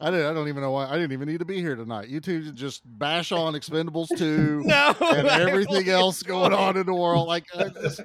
I 0.00 0.10
didn't. 0.10 0.26
I 0.26 0.34
don't 0.34 0.48
even 0.48 0.62
know 0.62 0.72
why. 0.72 0.86
I 0.86 0.92
didn't 0.96 1.12
even 1.12 1.28
need 1.28 1.38
to 1.38 1.44
be 1.46 1.58
here 1.60 1.74
tonight. 1.74 2.08
You 2.08 2.20
two 2.20 2.52
just 2.52 2.82
bash 2.98 3.32
on 3.32 3.54
Expendables 3.54 4.08
two 4.16 4.62
No, 4.64 4.94
and 5.00 5.26
everything 5.26 5.88
else 5.88 6.22
going 6.22 6.52
on 6.52 6.76
in 6.76 6.84
the 6.84 6.94
world. 6.94 7.26
Like, 7.26 7.46
just- 7.80 8.00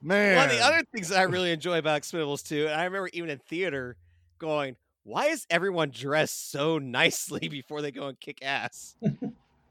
man. 0.00 0.36
One 0.36 0.50
of 0.50 0.56
the 0.56 0.62
other 0.64 0.82
things 0.94 1.12
I 1.12 1.22
really 1.22 1.52
enjoy 1.52 1.78
about 1.78 2.00
Expendables 2.00 2.46
2, 2.46 2.66
and 2.68 2.80
I 2.80 2.84
remember 2.84 3.10
even 3.12 3.30
in 3.30 3.38
theater 3.38 3.96
going, 4.38 4.76
why 5.04 5.26
is 5.26 5.46
everyone 5.50 5.90
dressed 5.90 6.50
so 6.50 6.78
nicely 6.78 7.48
before 7.50 7.82
they 7.82 7.90
go 7.90 8.08
and 8.08 8.18
kick 8.18 8.38
ass? 8.42 8.96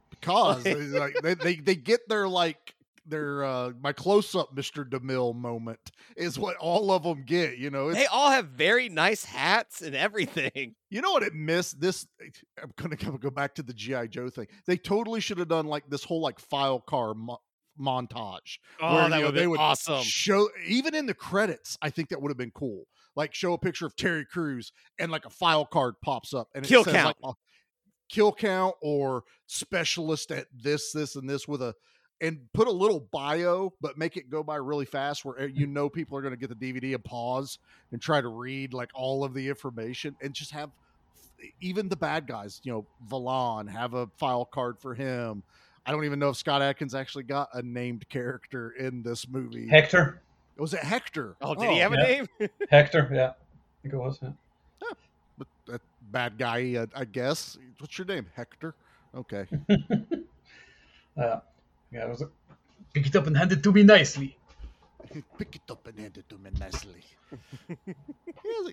because 0.10 0.64
like, 0.66 1.16
they, 1.24 1.34
they 1.34 1.56
they 1.56 1.76
get 1.76 2.08
their 2.08 2.28
like 2.28 2.76
their 3.06 3.44
uh 3.44 3.72
my 3.82 3.92
close 3.94 4.36
up 4.36 4.56
Mr. 4.56 4.88
DeMille 4.88 5.36
moment 5.36 5.80
is 6.16 6.38
what 6.38 6.56
all 6.58 6.92
of 6.92 7.04
them 7.04 7.24
get. 7.26 7.58
You 7.58 7.70
know, 7.70 7.92
They 7.94 8.06
all 8.06 8.30
have 8.32 8.48
very 8.50 8.90
nice 8.90 9.24
hats 9.24 9.82
and 9.82 9.96
everything. 9.96 10.76
You 10.92 11.00
know 11.02 11.12
what 11.12 11.24
it 11.24 11.34
missed? 11.34 11.80
This 11.80 12.06
I'm 12.62 12.72
gonna 12.78 12.98
go 12.98 13.12
go 13.18 13.30
back 13.30 13.56
to 13.56 13.64
the 13.64 13.74
GI 13.74 14.10
Joe 14.10 14.30
thing. 14.30 14.48
They 14.68 14.76
totally 14.76 15.22
should 15.22 15.38
have 15.38 15.48
done 15.48 15.66
like 15.68 15.84
this 15.90 16.04
whole 16.04 16.22
like 16.22 16.38
file 16.40 16.82
car 16.82 17.14
mo- 17.14 17.38
montage. 17.80 18.58
Oh, 18.82 18.94
where, 18.96 19.10
that 19.10 19.16
you 19.16 19.22
know, 19.22 19.28
would've 19.28 19.36
they 19.36 19.48
would 19.48 19.60
awesome. 19.60 20.04
Show 20.04 20.50
even 20.68 20.94
in 20.94 21.06
the 21.06 21.14
credits. 21.14 21.78
I 21.82 21.90
think 21.92 22.10
that 22.10 22.22
would 22.22 22.30
have 22.30 22.38
been 22.38 22.52
cool. 22.52 22.84
Like 23.16 23.34
show 23.34 23.54
a 23.54 23.58
picture 23.58 23.86
of 23.86 23.96
Terry 23.96 24.26
Crews 24.26 24.72
and 25.00 25.12
like 25.12 25.26
a 25.26 25.30
file 25.30 25.66
card 25.66 25.96
pops 26.04 26.34
up 26.34 26.50
and 26.54 26.66
it 26.66 26.68
Kill 26.68 26.84
says 26.84 26.94
count. 26.94 27.18
like 27.24 27.32
uh, 27.32 27.34
kill 28.10 28.34
count 28.34 28.76
or 28.82 29.24
specialist 29.48 30.32
at 30.32 30.48
this, 30.54 30.92
this, 30.92 31.16
and 31.16 31.30
this 31.30 31.48
with 31.48 31.62
a 31.62 31.74
and 32.22 32.40
put 32.54 32.68
a 32.68 32.72
little 32.72 33.00
bio, 33.12 33.74
but 33.82 33.98
make 33.98 34.16
it 34.16 34.30
go 34.30 34.44
by 34.44 34.56
really 34.56 34.86
fast 34.86 35.26
where 35.26 35.42
uh, 35.42 35.46
you 35.46 35.68
know 35.68 35.90
people 35.90 36.18
are 36.18 36.22
going 36.22 36.34
to 36.34 36.40
get 36.40 36.58
the 36.58 36.74
DVD 36.74 36.94
and 36.94 37.04
pause 37.04 37.58
and 37.92 38.02
try 38.02 38.22
to 38.22 38.28
read 38.28 38.74
like 38.74 38.92
all 38.94 39.24
of 39.24 39.34
the 39.34 39.50
information 39.50 40.16
and 40.22 40.34
just 40.34 40.52
have 40.52 40.70
even 41.60 41.90
the 41.90 41.96
bad 41.96 42.28
guys, 42.28 42.62
you 42.64 42.72
know, 42.72 42.86
Valon, 43.10 43.68
have 43.68 43.96
a 43.96 44.08
file 44.18 44.46
card 44.46 44.78
for 44.80 44.94
him. 44.94 45.44
I 45.86 45.92
don't 45.92 46.06
even 46.06 46.20
know 46.20 46.30
if 46.30 46.38
Scott 46.38 46.62
Adkins 46.62 46.94
actually 46.94 47.24
got 47.24 47.50
a 47.54 47.64
named 47.64 48.08
character 48.08 48.72
in 48.72 49.02
this 49.02 49.28
movie. 49.28 49.68
Hector. 49.68 50.22
Was 50.58 50.76
it 50.76 50.82
Hector? 50.82 51.36
Oh, 51.42 51.56
did 51.56 51.72
he 51.72 51.80
have 51.80 51.94
a 51.94 51.98
name? 51.98 52.28
Hector, 52.70 53.10
yeah. 53.12 53.30
I 53.30 53.34
think 53.82 53.96
it 53.96 53.98
was. 53.98 54.20
Yeah. 54.22 54.30
But 55.40 55.48
that 55.66 55.82
bad 56.12 56.38
guy, 56.38 56.76
uh, 56.76 56.86
I 56.96 57.06
guess. 57.06 57.58
What's 57.80 57.98
your 57.98 58.06
name? 58.06 58.28
Hector. 58.36 58.76
Okay. 59.16 59.48
Uh, 61.18 61.42
yeah, 61.92 62.06
it 62.06 62.10
was. 62.10 62.24
Pick 62.94 63.08
it 63.08 63.16
up 63.16 63.28
and 63.28 63.38
hand 63.38 63.52
it 63.52 63.64
to 63.64 63.72
me 63.72 63.84
nicely. 63.84 64.38
Pick 65.38 65.56
it 65.56 65.62
up 65.70 65.88
and 65.88 66.00
hand 66.00 66.18
it 66.18 66.28
to 66.30 66.38
me 66.38 66.52
nicely. 66.60 67.04
yeah, 67.88 67.94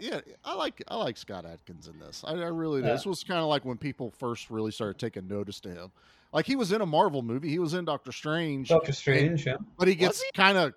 yeah, 0.01 0.21
I 0.45 0.55
like 0.55 0.83
I 0.89 0.97
like 0.97 1.17
Scott 1.17 1.45
Adkins 1.47 1.87
in 1.89 1.99
this. 1.99 2.25
I, 2.27 2.33
I 2.33 2.49
really 2.49 2.81
do. 2.81 2.89
Yeah. 2.89 2.95
This 2.95 3.07
was 3.07 3.23
kind 3.23 3.41
of 3.41 3.47
like 3.47 3.65
when 3.65 3.77
people 3.77 4.11
first 4.19 4.51
really 4.51 4.73
started 4.73 4.99
taking 4.99 5.29
notice 5.29 5.61
to 5.61 5.71
him. 5.71 5.93
Like 6.33 6.47
he 6.47 6.57
was 6.57 6.73
in 6.73 6.81
a 6.81 6.87
Marvel 6.87 7.23
movie. 7.23 7.49
He 7.49 7.59
was 7.59 7.75
in 7.75 7.85
Doctor 7.85 8.13
Strange. 8.13 8.69
Doctor 8.69 8.93
Strange, 8.93 9.47
yeah. 9.47 9.57
But 9.79 9.89
he 9.89 9.95
gets 9.95 10.23
kind 10.35 10.59
of 10.59 10.75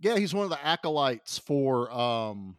yeah. 0.00 0.16
He's 0.16 0.34
one 0.34 0.44
of 0.44 0.50
the 0.50 0.64
acolytes 0.64 1.38
for 1.38 1.92
um 1.92 2.56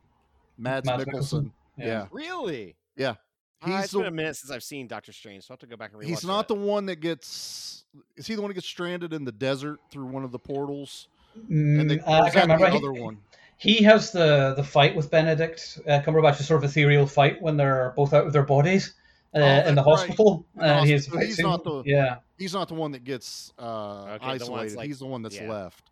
Mads, 0.58 0.86
Mads 0.86 1.06
Mikkelsen. 1.06 1.14
Mikkelsen, 1.14 1.52
Yeah. 1.78 1.86
yeah. 1.86 2.08
Really? 2.12 2.76
yeah. 2.96 3.16
Uh, 3.62 3.68
He's 3.76 3.84
it's 3.86 3.94
the, 3.94 4.00
been 4.00 4.08
a 4.08 4.12
minute 4.12 4.36
since 4.38 4.52
I've 4.52 4.64
seen 4.64 4.88
Doctor 4.88 5.12
Strange, 5.12 5.44
so 5.44 5.52
I 5.52 5.54
have 5.54 5.60
to 5.60 5.68
go 5.68 5.76
back 5.76 5.92
and 5.92 6.02
rewatch 6.02 6.06
he's 6.06 6.24
not 6.26 6.48
that. 6.48 6.54
the 6.56 6.60
one 6.60 6.86
that 6.88 6.98
gets. 7.02 7.84
Is 8.16 8.26
he 8.28 8.36
the 8.36 8.42
one 8.42 8.50
that 8.50 8.56
gets 8.56 8.68
stranded 8.68 9.14
in 9.14 9.26
the 9.26 9.32
desert 9.32 9.80
through 9.92 10.06
one 10.06 10.24
of 10.24 10.32
the 10.32 10.40
portals? 10.40 11.08
Mm, 11.50 11.90
they- 11.90 12.00
uh, 12.00 12.22
I 12.22 12.30
can't 12.30 12.48
that 12.48 12.58
the 12.60 12.64
remember. 12.66 12.78
other 12.88 12.94
He- 12.94 13.02
one. 13.02 13.18
He 13.58 13.84
has 13.84 14.12
the 14.12 14.54
the 14.56 14.64
fight 14.64 14.96
with 14.96 15.12
Benedict 15.12 15.80
uh, 15.86 16.00
Cumberbatch, 16.02 16.40
is 16.40 16.48
sort 16.48 16.64
of 16.64 16.70
ethereal 16.70 17.06
fight 17.06 17.42
when 17.42 17.58
they're 17.58 17.92
both 17.98 18.14
out 18.14 18.26
of 18.26 18.32
their 18.32 18.44
bodies 18.44 18.94
uh, 19.36 19.40
Oh, 19.40 19.42
in 19.42 19.76
the 19.76 19.84
that's 19.84 19.86
right. 19.88 19.98
hospital. 20.08 20.46
In 20.56 20.62
the 20.62 20.66
and 20.66 20.86
he 20.86 20.92
has 20.94 21.06
hospital. 21.08 21.20
fight 21.20 21.28
he's 21.28 21.40
not 21.40 21.64
the 21.66 21.84
yeah, 21.86 22.16
He's 22.38 22.54
not 22.54 22.70
the 22.70 22.76
one 22.76 22.92
that 22.94 23.04
gets 23.04 23.52
uh, 23.60 24.04
Okay, 24.04 24.18
the 24.20 24.26
isolated. 24.46 24.78
like- 24.78 24.88
he's 24.88 25.00
the 25.00 25.06
one 25.08 25.22
that's 25.24 25.36
yeah. 25.36 25.52
left. 25.52 25.84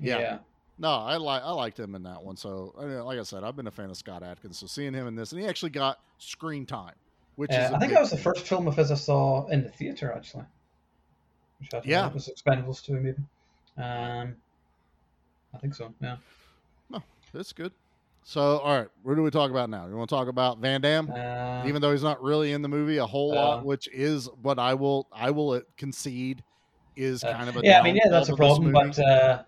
Yeah. 0.00 0.18
yeah. 0.18 0.38
No, 0.78 0.88
I 0.92 1.18
like 1.18 1.42
I 1.42 1.50
liked 1.50 1.78
him 1.78 1.94
in 1.94 2.04
that 2.04 2.22
one. 2.24 2.38
So 2.38 2.74
I 2.80 2.86
mean, 2.86 3.00
like 3.00 3.18
I 3.18 3.22
said, 3.22 3.44
I've 3.44 3.54
been 3.54 3.66
a 3.66 3.70
fan 3.70 3.90
of 3.90 3.98
Scott 3.98 4.22
Adkins. 4.22 4.58
So 4.58 4.66
seeing 4.66 4.94
him 4.94 5.06
in 5.06 5.14
this, 5.14 5.32
and 5.32 5.40
he 5.42 5.46
actually 5.46 5.70
got 5.72 6.00
screen 6.16 6.64
time, 6.64 6.94
which 7.36 7.50
Uh, 7.50 7.54
I 7.54 7.68
think 7.68 7.80
big 7.80 7.90
that 7.90 8.00
was 8.00 8.10
the 8.10 8.16
first 8.18 8.46
film 8.46 8.68
of 8.68 8.76
his 8.76 8.90
I 8.90 8.94
saw 8.94 9.46
in 9.48 9.62
the 9.62 9.70
theater 9.70 10.12
actually. 10.12 10.44
Which 11.58 11.74
I 11.74 11.80
don't 11.80 11.86
know, 11.86 12.06
it 12.06 12.14
was 12.14 12.28
Expendables 12.28 12.84
too, 12.84 12.94
maybe. 12.94 13.18
Um, 13.76 14.36
I 15.54 15.58
think 15.58 15.74
so. 15.74 15.92
Yeah. 16.00 16.16
No, 16.88 17.02
that's 17.32 17.52
good. 17.52 17.72
So 18.22 18.58
all 18.58 18.78
right, 18.78 18.88
what 19.02 19.14
do 19.14 19.22
we 19.22 19.30
talk 19.30 19.50
about 19.50 19.70
now? 19.70 19.86
You 19.86 19.96
want 19.96 20.08
to 20.10 20.14
talk 20.14 20.28
about 20.28 20.58
Van 20.58 20.80
Damme? 20.80 21.10
Uh, 21.10 21.64
Even 21.66 21.80
though 21.80 21.90
he's 21.92 22.02
not 22.02 22.22
really 22.22 22.52
in 22.52 22.62
the 22.62 22.68
movie 22.68 22.98
a 22.98 23.06
whole 23.06 23.34
lot, 23.34 23.60
Uh, 23.60 23.62
which 23.62 23.88
is 23.88 24.28
what 24.42 24.58
I 24.58 24.74
will 24.74 25.08
I 25.12 25.30
will 25.30 25.62
concede 25.76 26.44
is 26.96 27.24
Uh, 27.24 27.32
kind 27.32 27.48
of 27.48 27.56
a 27.56 27.62
yeah, 27.64 27.80
I 27.80 27.82
mean, 27.82 27.96
yeah, 27.96 28.10
that's 28.10 28.28
a 28.28 28.32
downfall 28.36 28.56
to 28.56 28.62
this 28.62 28.70
problem. 28.70 28.92
But 28.92 28.98
uh, 28.98 29.42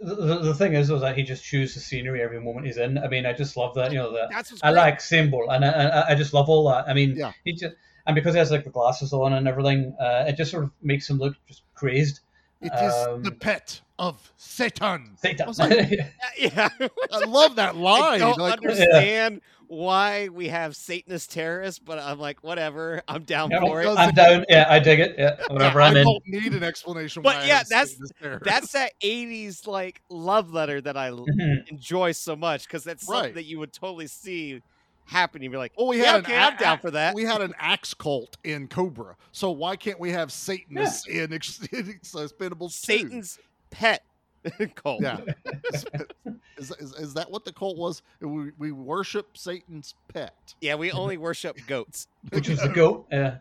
the, 0.00 0.14
the 0.14 0.38
the 0.38 0.54
thing 0.54 0.74
is, 0.74 0.90
is 0.90 1.00
that 1.00 1.16
he 1.16 1.22
just 1.22 1.44
chooses 1.44 1.74
the 1.74 1.80
scenery 1.80 2.22
every 2.22 2.40
moment 2.40 2.66
he's 2.66 2.76
in. 2.78 2.98
I 2.98 3.08
mean, 3.08 3.26
I 3.26 3.32
just 3.32 3.56
love 3.56 3.74
that. 3.74 3.92
You 3.92 3.98
know, 3.98 4.12
that 4.12 4.52
I 4.62 4.70
like 4.70 5.00
symbol, 5.00 5.50
and 5.50 5.64
I, 5.64 5.68
I, 5.70 6.08
I 6.10 6.14
just 6.14 6.32
love 6.34 6.48
all 6.48 6.68
that. 6.70 6.88
I 6.88 6.94
mean, 6.94 7.16
Yeah. 7.16 7.32
he 7.44 7.52
just 7.52 7.74
and 8.06 8.14
because 8.14 8.34
he 8.34 8.38
has 8.38 8.50
like 8.50 8.64
the 8.64 8.70
glasses 8.70 9.12
on 9.12 9.32
and 9.34 9.46
everything, 9.46 9.94
uh, 10.00 10.24
it 10.28 10.36
just 10.36 10.50
sort 10.50 10.64
of 10.64 10.70
makes 10.82 11.08
him 11.08 11.18
look 11.18 11.34
just 11.46 11.62
crazed. 11.74 12.20
It 12.62 12.72
is 12.74 12.92
um, 13.08 13.22
the 13.22 13.32
pet 13.32 13.80
of 13.98 14.32
Satan. 14.36 15.16
Satan. 15.16 15.44
I 15.44 15.48
was 15.48 15.58
like, 15.58 15.90
Yeah. 16.38 16.68
I 17.10 17.24
love 17.24 17.56
that 17.56 17.76
line. 17.88 18.02
I 18.02 18.08
line. 18.08 18.18
don't 18.20 18.38
Like, 18.38 18.58
understand 18.58 19.40
why 19.70 20.28
we 20.28 20.48
have 20.48 20.74
Satanist 20.74 21.30
terrorists, 21.30 21.78
but 21.78 21.98
I'm 22.00 22.18
like, 22.18 22.42
whatever. 22.42 23.02
I'm 23.06 23.22
down 23.22 23.52
Yeah, 23.52 23.60
for 23.60 23.80
it. 23.82 23.88
I'm 23.96 24.12
down. 24.12 24.44
Yeah, 24.48 24.66
I 24.68 24.80
dig 24.80 24.98
it. 24.98 25.14
Yeah, 25.16 25.36
whatever. 25.48 25.80
I 25.80 25.86
I'm 25.88 25.96
in. 25.96 26.04
don't 26.04 26.22
need 26.26 26.52
an 26.54 26.64
explanation. 26.64 27.22
But 27.22 27.36
why 27.36 27.44
yeah, 27.46 27.62
that's 27.68 27.96
that's 28.42 28.72
that 28.72 28.92
'80s 29.00 29.68
like 29.68 30.02
love 30.10 30.52
letter 30.52 30.80
that 30.80 30.96
I 30.96 31.08
l- 31.08 31.24
Mhm. 31.26 31.68
enjoy 31.68 32.10
so 32.12 32.34
much 32.34 32.64
because 32.64 32.82
that's 32.82 33.06
something 33.06 33.34
that 33.34 33.44
you 33.44 33.60
would 33.60 33.72
totally 33.72 34.08
see 34.08 34.60
happening. 35.06 35.44
You'd 35.44 35.52
be 35.52 35.58
like, 35.58 35.72
Well, 35.78 35.86
we 35.86 35.98
yeah, 35.98 36.12
had 36.12 36.24
okay, 36.24 36.34
an 36.34 36.42
I'm 36.42 36.56
down 36.56 36.78
for 36.80 36.90
that. 36.90 37.14
We 37.14 37.22
had 37.22 37.40
an 37.40 37.54
axe 37.56 37.94
cult 37.94 38.36
in 38.42 38.66
Cobra, 38.66 39.16
so 39.30 39.52
why 39.52 39.76
can't 39.76 40.00
we 40.00 40.10
have 40.10 40.32
Satanists 40.32 41.06
in, 41.06 41.32
Ex- 41.32 41.60
in 41.72 41.84
Expendables? 42.02 42.80
2? 42.84 42.92
Satan's 42.92 43.38
pet 43.70 44.02
cult. 44.74 45.02
Yeah, 45.02 45.20
is, 46.60 46.70
is, 46.72 46.94
is 46.94 47.14
that 47.14 47.30
what 47.30 47.44
the 47.44 47.52
cult 47.52 47.76
was? 47.76 48.02
We, 48.20 48.52
we 48.58 48.70
worship 48.72 49.36
Satan's 49.36 49.94
pet. 50.12 50.54
Yeah, 50.60 50.76
we 50.76 50.92
only 50.92 51.16
worship 51.28 51.56
goats. 51.66 52.06
Which 52.30 52.48
is 52.48 52.60
the 52.60 52.68
goat. 52.68 53.06
Yeah. 53.10 53.38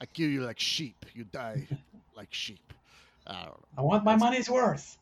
I 0.00 0.06
kill 0.06 0.28
you 0.28 0.42
like 0.42 0.58
sheep. 0.58 1.06
You 1.14 1.24
die 1.24 1.68
like 2.16 2.28
sheep. 2.32 2.72
I 3.26 3.34
don't 3.34 3.46
know. 3.46 3.58
I 3.78 3.82
want 3.82 4.04
my 4.04 4.16
money's 4.16 4.50
worth. 4.50 4.98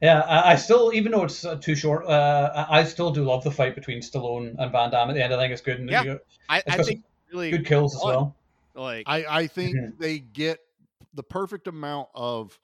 Yeah, 0.00 0.20
I, 0.20 0.52
I 0.52 0.56
still, 0.56 0.92
even 0.94 1.12
though 1.12 1.24
it's 1.24 1.44
uh, 1.44 1.56
too 1.56 1.74
short, 1.74 2.04
uh, 2.06 2.66
I, 2.68 2.80
I 2.80 2.84
still 2.84 3.10
do 3.10 3.24
love 3.24 3.42
the 3.44 3.50
fight 3.50 3.74
between 3.74 4.00
Stallone 4.00 4.54
and 4.58 4.72
Van 4.72 4.90
Damme 4.90 5.10
at 5.10 5.14
the 5.14 5.22
end. 5.24 5.32
I 5.32 5.36
think 5.38 5.52
it's 5.52 5.62
good. 5.62 5.78
And 5.78 5.88
Yeah, 5.88 6.02
you- 6.02 6.20
I, 6.48 6.62
I 6.66 6.82
think 6.82 7.04
really 7.32 7.50
good 7.50 7.66
kills 7.66 7.94
as 7.96 8.02
well. 8.04 8.34
Like 8.74 9.04
I, 9.08 9.24
I 9.28 9.46
think 9.46 9.76
Mhm. 9.76 9.98
they 9.98 10.18
get 10.18 10.58
the 11.14 11.22
perfect 11.22 11.68
amount 11.68 12.08
of 12.14 12.58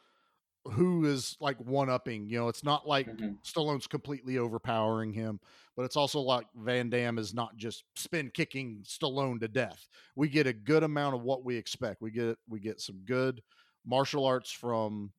who 0.65 1.07
is 1.07 1.37
like 1.41 1.59
one 1.59 1.89
upping. 1.89 2.29
You 2.29 2.39
know, 2.39 2.49
it's 2.49 2.65
not 2.65 2.87
like 2.87 3.07
Mhm. 3.07 3.43
Stallone's 3.43 3.87
completely 3.87 4.39
overpowering 4.39 5.13
him, 5.13 5.41
but 5.77 5.85
it's 5.85 5.97
also 5.97 6.21
like 6.21 6.47
Van 6.55 6.91
Damme 6.91 7.19
is 7.19 7.33
not 7.33 7.57
just 7.57 7.85
spin 7.97 8.31
kicking 8.31 8.83
Stallone 8.85 9.41
to 9.41 9.49
death. 9.49 9.89
We 10.17 10.29
get 10.29 10.47
a 10.47 10.53
good 10.53 10.83
amount 10.83 11.15
of 11.17 11.23
what 11.23 11.45
we 11.45 11.57
expect. 11.57 12.03
We 12.03 12.11
get 12.11 12.39
we 12.49 12.61
get 12.61 12.81
some 12.81 13.01
good 13.05 13.43
martial 13.85 14.27
arts 14.27 14.53
from 14.53 15.13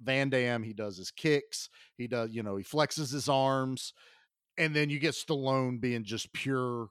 Van 0.00 0.30
Damme. 0.30 0.62
He 0.62 0.72
does 0.72 0.96
his 0.96 1.10
kicks. 1.10 1.70
He 1.96 2.06
does, 2.08 2.32
you 2.32 2.42
know, 2.42 2.56
he 2.56 2.64
flexes 2.64 3.12
his 3.12 3.28
arms, 3.28 3.94
and 4.56 4.74
then 4.74 4.90
you 4.90 4.98
get 4.98 5.14
Stallone 5.14 5.80
being 5.80 6.04
just 6.04 6.32
pure 6.32 6.88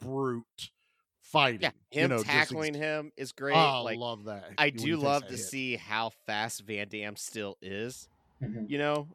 brute 0.00 0.70
fighting. 1.34 1.60
yeah, 1.62 1.70
you 1.92 2.00
him 2.02 2.10
know, 2.10 2.16
just 2.18 2.30
ex- 2.30 2.48
tackling 2.48 2.74
him 2.74 3.12
is 3.16 3.32
great. 3.32 3.54
Oh, 3.56 3.82
like 3.84 3.98
love 3.98 4.24
that. 4.24 4.50
I 4.56 4.66
when 4.66 4.76
do 4.76 4.96
love 4.96 5.22
to 5.26 5.30
hit. 5.36 5.38
see 5.38 5.76
how 5.76 6.10
fast 6.26 6.62
Van 6.62 6.88
Damme 6.88 7.16
still 7.16 7.58
is. 7.60 8.08
Mhm. 8.42 8.70
You 8.70 8.78
know, 8.78 9.08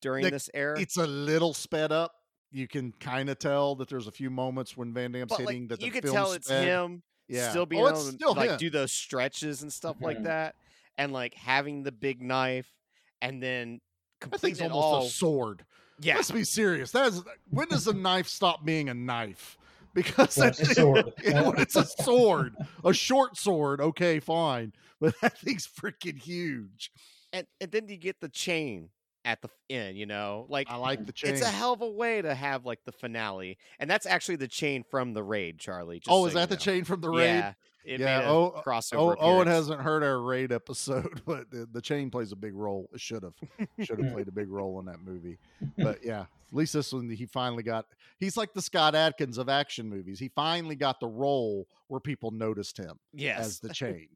during 0.00 0.24
The- 0.24 0.30
this 0.30 0.50
era. 0.52 0.80
It's 0.80 0.96
a 0.96 1.06
little 1.06 1.54
sped 1.54 1.92
up. 1.92 2.12
You 2.50 2.66
can 2.68 2.92
kind 3.00 3.28
of 3.30 3.38
tell 3.38 3.74
that 3.76 3.88
there's 3.88 4.06
a 4.06 4.10
few 4.12 4.30
moments 4.30 4.76
when 4.76 4.92
Van 4.94 5.12
Damme's 5.12 5.28
but 5.30 5.40
hitting 5.40 5.62
like, 5.62 5.68
that 5.70 5.80
the 5.80 5.86
you 5.86 5.92
could 5.92 6.04
film 6.04 6.14
tell 6.16 6.32
it's 6.32 6.48
him 6.48 7.02
Yeah. 7.28 7.50
still 7.50 7.66
being 7.66 7.82
oh, 7.82 7.86
it's 7.88 8.08
able 8.08 8.34
to 8.34 8.40
like 8.40 8.50
him. 8.50 8.58
do 8.58 8.70
those 8.70 8.92
stretches 8.92 9.62
and 9.62 9.72
stuff 9.72 9.96
like 10.00 10.18
Mhm. 10.18 10.24
that, 10.24 10.56
and 10.98 11.12
like 11.12 11.34
having 11.34 11.82
the 11.82 11.92
big 11.92 12.22
knife, 12.22 12.72
and 13.20 13.42
then 13.42 13.80
That 14.20 14.30
completing 14.30 14.56
thing's 14.56 14.60
it 14.60 14.72
almost 14.72 14.94
all. 14.94 15.06
a 15.06 15.10
sword. 15.10 15.66
Yeah, 16.00 16.16
Let's 16.16 16.30
be 16.30 16.44
serious. 16.44 16.92
That 16.92 17.08
is 17.08 17.22
when 17.50 17.68
does 17.68 17.86
a 17.86 17.94
knife 17.94 18.28
stop 18.28 18.64
being 18.64 18.88
a 18.88 18.94
knife? 18.94 19.58
Because 19.96 20.36
Well, 20.36 20.48
it's 20.48 20.60
a 20.60 20.74
sword. 20.74 21.12
it's 21.18 21.74
a 21.74 21.86
sword, 21.86 22.54
a 22.84 22.92
short 22.92 23.38
sword. 23.38 23.80
Okay, 23.80 24.20
fine, 24.20 24.74
but 25.00 25.14
that 25.22 25.38
thing's 25.38 25.66
freaking 25.66 26.18
huge. 26.18 26.90
and 27.32 27.46
and 27.62 27.72
then 27.72 27.88
you 27.88 27.96
get 27.96 28.20
the 28.20 28.28
chain 28.28 28.90
at 29.24 29.40
the 29.40 29.48
end. 29.70 29.96
You 29.96 30.04
know, 30.04 30.44
like 30.50 30.68
I 30.68 30.76
like 30.76 31.06
the 31.06 31.12
chain. 31.12 31.32
it's 31.32 31.40
a 31.40 31.46
hell 31.46 31.72
of 31.72 31.80
a 31.80 31.88
way 31.88 32.20
to 32.20 32.34
have 32.34 32.66
like 32.66 32.80
the 32.84 32.92
finale, 32.92 33.56
and 33.78 33.88
that's 33.88 34.04
actually 34.04 34.36
the 34.36 34.48
chain 34.48 34.84
from 34.90 35.14
the 35.14 35.22
raid, 35.22 35.58
Charlie. 35.58 35.98
Just 36.00 36.10
oh, 36.10 36.24
so 36.24 36.26
is 36.26 36.34
you 36.34 36.40
that 36.40 36.50
the 36.50 36.56
know. 36.56 36.60
chain 36.60 36.84
from 36.84 37.00
the 37.00 37.08
raid? 37.08 37.36
Yeah, 37.36 37.52
it 37.86 38.00
Yeah, 38.00 38.18
made 38.20 38.26
oh, 38.26 38.60
crossover. 38.64 39.16
Oh, 39.18 39.24
Eoin 39.24 39.46
hasn't 39.46 39.80
heard 39.80 40.02
our 40.02 40.20
raid 40.20 40.52
episode, 40.52 41.22
but 41.26 41.50
the, 41.50 41.68
the 41.72 41.80
chain 41.80 42.10
plays 42.10 42.32
a 42.32 42.36
big 42.36 42.54
role. 42.54 42.88
It 42.92 43.00
should 43.00 43.22
have, 43.22 43.34
should 43.82 44.02
have 44.02 44.12
played 44.14 44.28
a 44.28 44.32
big 44.32 44.50
role 44.50 44.78
in 44.80 44.86
that 44.86 45.02
movie. 45.04 45.38
But 45.78 46.04
yeah, 46.04 46.22
at 46.22 46.52
least 46.52 46.72
this 46.72 46.92
one 46.92 47.08
he 47.08 47.26
finally 47.26 47.62
got. 47.62 47.86
He's 48.18 48.36
like 48.36 48.52
the 48.54 48.62
Scott 48.62 48.94
Adkins 48.94 49.38
of 49.38 49.48
action 49.48 49.88
movies. 49.88 50.18
He 50.18 50.28
finally 50.28 50.76
got 50.76 51.00
the 51.00 51.08
role 51.08 51.66
where 51.88 52.00
people 52.00 52.30
noticed 52.30 52.76
him 52.76 52.98
Yes, 53.14 53.46
as 53.46 53.58
the 53.60 53.68
chain. 53.72 54.08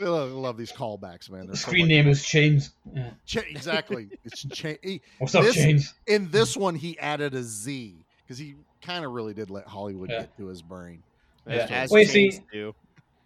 I 0.00 0.04
love, 0.04 0.30
love 0.32 0.56
these 0.56 0.72
callbacks, 0.72 1.30
man. 1.30 1.46
The 1.46 1.56
so 1.56 1.68
screen 1.68 1.88
name 1.88 2.06
is 2.08 2.24
Chains. 2.24 2.72
Yeah. 2.94 3.10
Cha- 3.24 3.40
exactly. 3.48 4.08
It's 4.24 4.44
chain. 4.44 4.78
he- 4.82 5.00
What's 5.18 5.34
up, 5.34 5.42
this- 5.44 5.54
Chains? 5.54 5.94
In 6.06 6.30
this 6.30 6.56
one, 6.56 6.74
he 6.74 6.98
added 6.98 7.34
a 7.34 7.42
Z 7.42 8.04
because 8.24 8.38
he 8.38 8.54
kind 8.86 9.04
of 9.04 9.12
really 9.12 9.34
did 9.34 9.50
let 9.50 9.66
Hollywood 9.66 10.10
Yeah. 10.10 10.20
get 10.20 10.36
to 10.38 10.46
his 10.46 10.62
brain. 10.62 11.02
Yeah. 11.46 11.66
as 11.70 11.90
Well, 11.90 12.02
you 12.02 12.08
see- 12.08 12.40
do. 12.52 12.74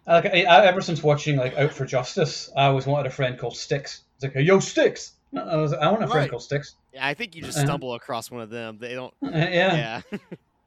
Like 0.07 0.25
I, 0.25 0.43
I, 0.43 0.65
ever 0.65 0.81
since 0.81 1.03
watching 1.03 1.37
like 1.37 1.55
Out 1.57 1.71
for 1.73 1.85
Justice, 1.85 2.49
I 2.57 2.65
always 2.65 2.87
wanted 2.87 3.05
a 3.07 3.11
friend 3.13 3.37
called 3.37 3.55
Sticks. 3.55 4.01
It's 4.15 4.23
like, 4.23 4.45
yo, 4.45 4.59
Sticks. 4.59 5.13
I 5.37 5.55
was, 5.55 5.73
I 5.73 5.85
want 5.91 6.03
a 6.03 6.07
friend 6.07 6.13
Right. 6.23 6.29
called 6.29 6.41
Sticks. 6.43 6.75
Yeah, 6.93 7.05
I 7.07 7.13
think 7.13 7.35
you 7.35 7.41
just 7.43 7.57
Uh-huh. 7.57 7.67
stumble 7.67 7.93
across 7.93 8.29
one 8.31 8.41
of 8.41 8.49
them. 8.49 8.79
They 8.79 8.95
don't. 8.95 9.13
Uh, 9.23 9.29
yeah. 9.31 10.01
Yeah, 10.11 10.17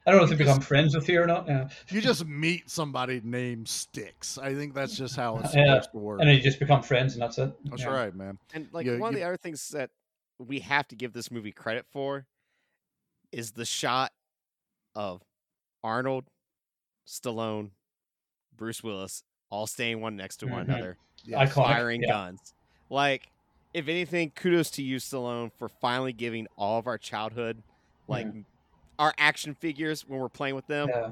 I 0.06 0.10
don't 0.10 0.18
know 0.18 0.24
if 0.24 0.30
they 0.30 0.36
become 0.44 0.60
friends 0.60 0.94
with 0.94 1.08
you 1.08 1.20
or 1.20 1.26
not. 1.26 1.46
Yeah. 1.48 1.68
You 1.90 2.00
just 2.00 2.24
meet 2.26 2.70
somebody 2.70 3.20
named 3.24 3.66
Sticks. 3.68 4.38
I 4.38 4.54
think 4.54 4.72
that's 4.72 4.96
just 4.96 5.16
how 5.16 5.38
it's 5.38 5.54
Yeah. 5.54 5.64
supposed 5.80 5.90
to 5.92 5.98
work. 5.98 6.20
And 6.20 6.28
then 6.28 6.36
you 6.36 6.42
just 6.42 6.60
become 6.60 6.82
friends, 6.82 7.14
and 7.14 7.22
that's 7.22 7.36
it. 7.38 7.52
That's 7.64 7.82
Yeah. 7.82 7.88
right, 7.88 8.14
man. 8.14 8.38
and 8.54 8.68
like 8.72 8.86
Yeah, 8.86 8.98
one 8.98 9.08
of 9.10 9.14
the 9.16 9.24
other 9.24 9.36
things 9.36 9.68
that 9.70 9.90
we 10.38 10.60
have 10.60 10.86
to 10.88 10.96
give 10.96 11.12
this 11.12 11.30
movie 11.30 11.52
credit 11.52 11.86
for 11.90 12.26
is 13.32 13.52
the 13.52 13.64
shot 13.64 14.12
of 14.94 15.22
Arnold, 15.82 16.24
Stallone, 17.06 17.70
Bruce 18.56 18.82
Willis 18.82 19.22
all 19.50 19.66
staying 19.66 20.00
one 20.00 20.16
next 20.16 20.38
to 20.38 20.46
one 20.46 20.66
Mhm. 20.66 20.68
another, 20.70 20.96
Yeah, 21.24 21.44
Iconic. 21.44 21.52
firing 21.52 22.02
yeah. 22.02 22.08
guns. 22.08 22.54
Like, 22.90 23.28
if 23.72 23.88
anything, 23.88 24.30
kudos 24.30 24.70
to 24.72 24.82
you, 24.82 24.96
Stallone, 24.96 25.52
for 25.52 25.68
finally 25.68 26.12
giving 26.12 26.46
all 26.56 26.78
of 26.78 26.86
our 26.86 26.98
childhood, 26.98 27.62
like 28.08 28.26
our 28.98 29.12
action 29.18 29.54
figures 29.54 30.06
when 30.06 30.20
we're 30.20 30.28
playing 30.28 30.54
with 30.54 30.66
them. 30.66 30.88
Yeah. 30.88 31.10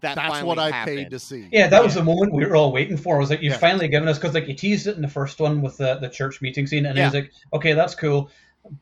That 0.00 0.16
That's 0.16 0.42
what 0.42 0.58
I 0.58 0.70
happened. 0.70 0.96
paid 0.98 1.10
to 1.10 1.18
see. 1.18 1.48
Yeah, 1.50 1.66
that 1.68 1.82
was 1.82 1.94
the 1.94 2.04
moment 2.04 2.32
we 2.34 2.44
were 2.44 2.56
all 2.56 2.72
waiting 2.72 2.96
for. 2.98 3.16
Was 3.18 3.30
like 3.30 3.40
you've 3.40 3.54
Yeah. 3.54 3.58
finally 3.58 3.88
given 3.88 4.06
us 4.06 4.18
because 4.18 4.34
like 4.34 4.46
you 4.46 4.54
teased 4.54 4.86
it 4.86 4.96
in 4.96 5.02
the 5.02 5.08
first 5.08 5.40
one 5.40 5.62
with 5.62 5.78
the 5.78 5.94
the 5.96 6.08
church 6.10 6.42
meeting 6.42 6.66
scene, 6.66 6.84
and 6.84 6.96
Yeah. 6.96 7.04
it 7.04 7.06
was 7.06 7.14
like, 7.14 7.32
okay, 7.54 7.72
that's 7.72 7.94
cool, 7.94 8.30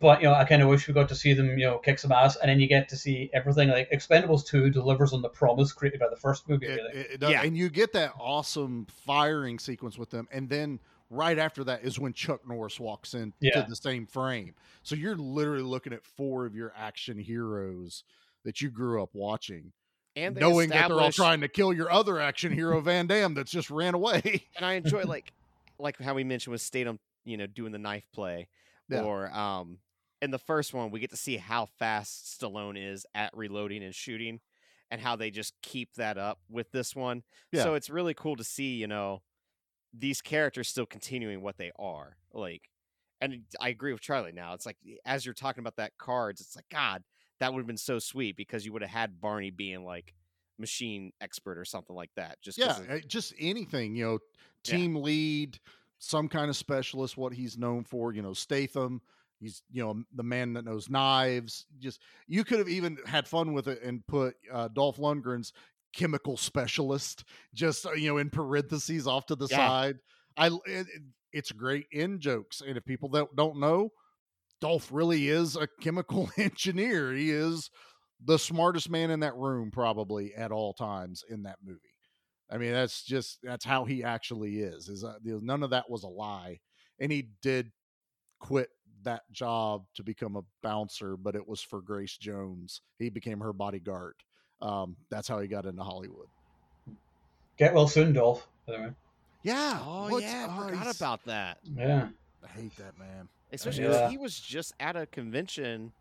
but 0.01 0.21
you 0.23 0.29
know, 0.29 0.35
I 0.35 0.45
kind 0.45 0.63
of 0.63 0.69
wish 0.69 0.87
we 0.87 0.95
got 0.95 1.09
to 1.09 1.15
see 1.15 1.33
them, 1.33 1.59
you 1.59 1.67
know, 1.67 1.79
kick 1.79 1.99
some 1.99 2.13
ass, 2.13 2.37
and 2.37 2.49
then 2.49 2.61
you 2.61 2.69
get 2.69 2.89
to 2.91 2.97
see 2.97 3.31
everything. 3.33 3.69
Like 3.69 3.91
Expendables 3.91 4.47
Two 4.47 4.71
delivers 4.71 5.13
on 5.13 5.23
the 5.23 5.29
promise 5.29 5.73
created 5.73 5.99
by 6.01 6.09
the 6.09 6.17
first 6.17 6.49
movie. 6.49 6.67
It- 6.67 6.77
really. 6.77 6.91
it- 6.95 7.11
it 7.13 7.21
does- 7.21 7.31
Yeah. 7.31 7.43
And 7.43 7.57
you 7.57 7.69
get 7.69 7.93
that 7.95 8.13
awesome 8.19 8.87
firing 8.87 9.59
sequence 9.59 9.99
with 9.99 10.11
them. 10.11 10.29
And 10.31 10.49
then 10.49 10.79
right 11.11 11.39
after 11.39 11.65
that 11.65 11.83
is 11.85 11.99
when 11.99 12.13
Chuck 12.13 12.47
Norris 12.49 12.79
walks 12.81 13.15
in 13.15 13.33
Yeah. 13.41 13.63
to 13.63 13.69
the 13.69 13.77
same 13.77 14.07
frame. 14.07 14.55
So 14.83 14.95
you're 14.95 15.17
literally 15.17 15.63
looking 15.63 15.93
at 15.93 16.05
four 16.05 16.47
of 16.47 16.55
your 16.55 16.73
action 16.77 17.19
heroes 17.19 18.05
that 18.45 18.61
you 18.61 18.71
grew 18.71 19.03
up 19.03 19.11
watching, 19.13 19.73
and 20.17 20.35
they 20.37 20.41
knowing 20.41 20.69
that 20.71 20.89
they're 20.89 21.01
all 21.01 21.13
trying 21.13 21.41
to 21.43 21.49
kill 21.49 21.73
your 21.73 21.91
other 21.91 22.19
action 22.21 22.53
hero, 22.53 22.81
Van 22.81 23.07
Damme, 23.07 23.35
that's 23.35 23.51
just 23.53 23.71
ran 23.71 23.95
away. 23.95 24.47
and 24.57 24.65
I 24.65 24.75
enjoy 24.75 25.03
like 25.07 25.33
like 25.79 25.99
how 26.01 26.15
we 26.15 26.23
mentioned 26.25 26.53
with 26.53 26.61
Statham, 26.61 26.99
you 27.25 27.37
know, 27.37 27.47
doing 27.47 27.73
the 27.73 27.79
knife 27.79 28.05
play, 28.13 28.49
Yeah. 28.89 29.03
or 29.03 29.31
um, 29.33 29.79
in 30.21 30.31
the 30.31 30.39
first 30.39 30.73
one 30.75 30.91
we 30.91 31.01
get 31.01 31.11
to 31.11 31.17
see 31.17 31.37
how 31.37 31.67
fast 31.67 32.39
Stallone 32.41 32.77
is 32.77 33.07
at 33.15 33.31
reloading 33.37 33.83
and 33.83 33.95
shooting, 33.95 34.41
and 34.91 35.01
how 35.01 35.17
they 35.17 35.31
just 35.31 35.55
keep 35.63 35.95
that 35.95 36.19
up 36.19 36.39
with 36.51 36.71
this 36.73 36.95
one. 36.95 37.23
Yeah. 37.51 37.63
So 37.63 37.75
it's 37.75 37.89
really 37.91 38.15
cool 38.15 38.37
to 38.37 38.45
see, 38.45 38.75
you 38.75 38.87
know, 38.87 39.23
these 39.95 40.21
characters 40.21 40.69
still 40.69 40.87
continuing 40.87 41.43
what 41.43 41.57
they 41.59 41.71
are 41.79 42.17
like. 42.33 42.69
And 43.21 43.43
I 43.61 43.69
agree 43.69 43.93
with 43.93 44.03
Charlie. 44.03 44.33
Now 44.33 44.55
it's 44.55 44.67
like 44.67 44.77
as 45.05 45.25
you're 45.25 45.35
talking 45.35 45.61
about 45.61 45.77
that 45.77 45.93
cards, 45.99 46.41
it's 46.41 46.57
like 46.57 46.69
God, 46.71 47.03
that 47.41 47.53
would 47.53 47.61
have 47.61 47.67
been 47.67 47.77
so 47.77 47.99
sweet 47.99 48.37
because 48.37 48.65
you 48.67 48.73
would 48.73 48.83
have 48.83 48.91
had 48.91 49.21
Barney 49.21 49.51
being 49.51 49.85
like 49.85 50.15
machine 50.59 51.13
expert 51.21 51.57
or 51.59 51.65
something 51.65 51.95
like 51.97 52.11
that. 52.17 52.41
Just 52.43 52.59
yeah, 52.59 52.77
of- 52.79 52.91
uh, 52.91 52.99
just 53.07 53.33
anything, 53.39 53.95
you 53.97 54.05
know, 54.05 54.19
Yeah. 54.67 54.77
team 54.77 54.97
lead, 54.97 55.59
some 56.05 56.29
kind 56.29 56.51
of 56.51 56.57
specialist, 56.57 57.17
what 57.17 57.33
he's 57.33 57.57
known 57.57 57.85
for, 57.85 58.13
you 58.13 58.23
know, 58.23 58.33
Statham. 58.33 59.01
He's, 59.39 59.63
you 59.71 59.85
know, 59.85 60.03
the 60.15 60.23
man 60.23 60.53
that 60.55 60.65
knows 60.65 60.89
knives. 60.91 61.67
Just 61.79 62.01
you 62.27 62.45
could 62.45 62.59
have 62.59 62.69
even 62.69 62.97
had 63.07 63.27
fun 63.27 63.53
with 63.53 63.69
it 63.69 63.83
and 63.83 64.05
put 64.07 64.35
uh, 64.53 64.69
Dolph 64.69 64.99
Lundgren's 64.99 65.53
chemical 65.95 66.37
specialist 66.37 67.25
just 67.55 67.85
uh, 67.87 67.93
you 67.93 68.09
know 68.09 68.17
in 68.19 68.31
parentheses 68.31 69.07
off 69.07 69.27
to 69.27 69.37
the 69.37 69.47
Yeah. 69.51 69.57
side. 69.57 69.99
I 70.37 70.47
it, 70.49 70.59
it- 70.67 71.03
it's 71.33 71.51
great 71.51 71.87
in 71.93 72.21
jokes, 72.21 72.61
and 72.61 72.77
if 72.77 72.85
people 72.85 73.09
that 73.11 73.35
don't 73.37 73.59
know, 73.59 73.91
Dolph 74.61 74.91
really 74.93 75.29
is 75.29 75.57
a 75.57 75.67
chemical 75.81 76.31
engineer. 76.37 77.13
He 77.15 77.31
is 77.31 77.71
the 78.25 78.39
smartest 78.39 78.91
man 78.91 79.11
in 79.11 79.21
that 79.21 79.35
room 79.37 79.71
probably 79.71 80.35
at 80.35 80.53
all 80.53 80.75
times 80.75 81.25
in 81.31 81.45
that 81.45 81.57
movie. 81.65 81.92
I 82.53 82.59
mean, 82.59 82.73
that's 82.73 83.03
just 83.03 83.39
that's 83.43 83.65
how 83.65 83.85
he 83.87 84.05
actually 84.05 84.61
is. 84.61 84.89
Is 84.89 85.05
uh, 85.05 85.15
none 85.25 85.63
of 85.63 85.71
that 85.71 85.89
was 85.89 86.03
a 86.03 86.09
lie, 86.09 86.61
and 87.01 87.11
he 87.11 87.29
did 87.41 87.73
quit 88.41 88.69
that 89.05 89.23
job 89.33 89.85
to 89.95 90.03
become 90.03 90.37
a 90.37 90.43
bouncer, 90.63 91.17
but 91.17 91.35
it 91.35 91.49
was 91.49 91.63
for 91.63 91.81
Grace 91.81 92.17
Jones. 92.17 92.83
He 92.99 93.09
became 93.09 93.41
her 93.41 93.53
bodyguard. 93.53 94.15
Um, 94.61 94.97
that's 95.11 95.27
how 95.27 95.41
he 95.41 95.49
got 95.49 95.65
into 95.67 95.83
Hollywood. 95.83 96.29
Get 97.57 97.75
well 97.75 97.89
soon, 97.89 98.13
Dolph. 98.13 98.47
By 98.67 98.73
the 98.77 98.83
way. 98.83 98.89
Yeah. 99.43 99.81
Oh 99.85 100.09
what's- 100.11 100.25
yeah, 100.25 100.47
I 100.49 100.55
oh, 100.57 100.67
forgot 100.69 100.83
he's- 100.85 100.97
about 100.97 101.25
that. 101.25 101.59
Yeah. 101.77 102.09
I 102.45 102.49
hate 102.49 102.77
that 102.77 102.99
man. 102.99 103.29
Especially 103.53 103.85
Yeah. 103.85 103.91
because 103.91 104.11
he 104.11 104.19
was 104.19 104.39
just 104.39 104.73
at 104.79 104.97
a 104.97 105.07
convention 105.07 105.93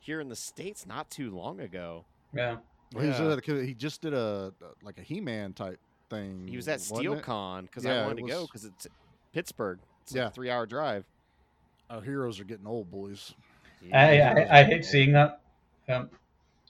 here 0.00 0.20
in 0.20 0.28
the 0.28 0.36
states 0.36 0.86
not 0.86 1.10
too 1.10 1.30
long 1.30 1.60
ago. 1.60 2.04
Yeah. 2.34 2.56
He, 2.92 2.98
was 3.06 3.18
Yeah. 3.18 3.32
at 3.32 3.48
a- 3.48 3.64
he 3.64 3.74
just 3.74 4.00
did 4.00 4.14
a 4.14 4.52
like 4.82 4.98
a 4.98 5.02
He 5.02 5.20
Man 5.20 5.52
type 5.52 5.78
thing. 6.08 6.46
He 6.48 6.56
was 6.56 6.68
at? 6.68 6.78
SteelCon 6.80 7.62
because 7.62 7.84
Yeah, 7.84 7.92
I 7.92 8.02
it 8.02 8.06
wanted 8.06 8.22
to 8.26 8.28
go 8.32 8.46
because 8.46 8.64
it's 8.64 8.86
Pittsburgh. 9.32 9.78
It's 10.02 10.12
like 10.12 10.18
Yeah. 10.20 10.26
a 10.28 10.30
three 10.30 10.50
hour 10.50 10.66
drive. 10.66 11.04
Our 11.90 12.00
heroes 12.00 12.40
are 12.40 12.44
getting 12.44 12.66
old, 12.66 12.90
boys. 12.90 13.34
I, 13.92 14.16
Yeah. 14.16 14.46
I 14.50 14.60
I 14.60 14.64
hate 14.64 14.84
seeing 14.84 15.12
that. 15.12 15.40
Um, 15.88 16.10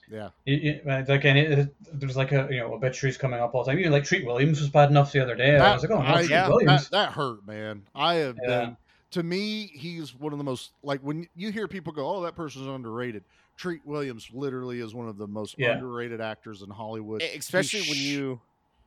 Yeah. 0.09 0.29
you, 0.45 0.55
you, 0.55 0.81
like 1.07 1.25
any, 1.25 1.41
it, 1.41 1.75
there's 1.93 2.17
like 2.17 2.31
a 2.31 2.47
you 2.51 2.59
know 2.59 2.73
obituaries 2.73 3.17
coming 3.17 3.39
up 3.39 3.53
all 3.55 3.63
the 3.63 3.71
time. 3.71 3.79
Even 3.79 3.91
like 3.91 4.03
Treat 4.03 4.25
Williams 4.25 4.59
was 4.59 4.69
bad 4.69 4.89
enough 4.89 5.11
the 5.11 5.21
other 5.21 5.35
day. 5.35 5.57
I 5.57 5.73
was 5.73 5.83
like, 5.83 5.91
oh 5.91 6.01
no, 6.01 6.07
I- 6.07 6.17
Treat 6.19 6.29
yeah, 6.31 6.47
Williams. 6.49 6.89
that, 6.89 6.91
that 6.91 7.11
hurt, 7.13 7.45
man. 7.47 7.83
I 7.95 8.15
have 8.15 8.37
Yeah. 8.41 8.47
been 8.65 8.77
to 9.11 9.23
me, 9.23 9.67
he's 9.67 10.13
one 10.13 10.33
of 10.33 10.37
the 10.37 10.43
most 10.43 10.71
like 10.83 10.99
when 11.01 11.27
you 11.35 11.51
hear 11.51 11.67
people 11.67 11.93
go, 11.93 12.07
"Oh, 12.17 12.21
that 12.23 12.35
person's 12.35 12.67
underrated." 12.67 13.23
Treat 13.57 13.85
Williams 13.85 14.29
literally 14.31 14.79
is 14.79 14.93
one 14.93 15.07
of 15.09 15.17
the 15.17 15.27
most 15.27 15.55
Yeah. 15.57 15.71
underrated 15.73 16.21
actors 16.21 16.61
in 16.61 16.69
Hollywood. 16.69 17.21
E- 17.21 17.27
He 17.27 17.37
especially 17.39 17.81
when 17.81 17.97
sh- 17.97 18.01
you 18.01 18.39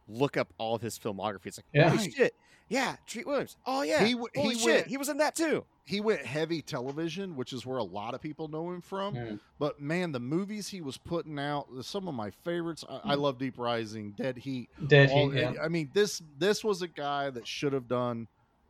look 0.08 0.36
up 0.36 0.52
all 0.58 0.74
of 0.76 0.82
his 0.82 0.98
filmography. 0.98 1.46
It's 1.46 1.58
like, 1.58 1.66
Yeah. 1.74 1.90
holy 1.90 2.10
shit, 2.10 2.34
yeah, 2.68 2.96
Treat 3.06 3.26
Williams. 3.26 3.56
Oh 3.66 3.82
yeah, 3.82 4.04
He 4.04 4.12
w- 4.12 4.28
holy 4.34 4.54
he 4.54 4.60
shit, 4.60 4.74
went- 4.74 4.86
he 4.86 4.96
was 4.96 5.08
in 5.08 5.16
that 5.18 5.34
too. 5.34 5.64
he 5.84 6.00
went 6.00 6.24
heavy 6.24 6.62
television, 6.62 7.34
which 7.34 7.52
is 7.52 7.66
where 7.66 7.78
a 7.78 7.82
lot 7.84 8.14
of 8.14 8.20
people 8.20 8.46
know 8.46 8.70
him 8.70 8.80
from. 8.80 9.14
Mm. 9.16 9.40
But 9.58 9.80
man, 9.80 10.12
the 10.12 10.20
movies 10.20 10.68
he 10.68 10.80
was 10.80 10.96
putting 10.96 11.38
out, 11.38 11.66
some 11.82 12.06
of 12.06 12.14
my 12.14 12.30
favorites. 12.30 12.84
I, 12.88 13.00
I 13.04 13.14
love 13.14 13.38
Deep 13.38 13.58
Rising, 13.58 14.12
Dead 14.12 14.36
Heat. 14.38 14.68
Dead 14.86 15.10
all- 15.10 15.30
Heat, 15.30 15.40
yeah. 15.40 15.54
I 15.60 15.66
mean, 15.68 15.90
this 15.94 16.22
this 16.38 16.62
was 16.62 16.80
a 16.82 16.88
guy 16.88 17.28
that 17.30 17.46
should 17.46 17.72
have 17.72 17.88
done. 17.88 18.28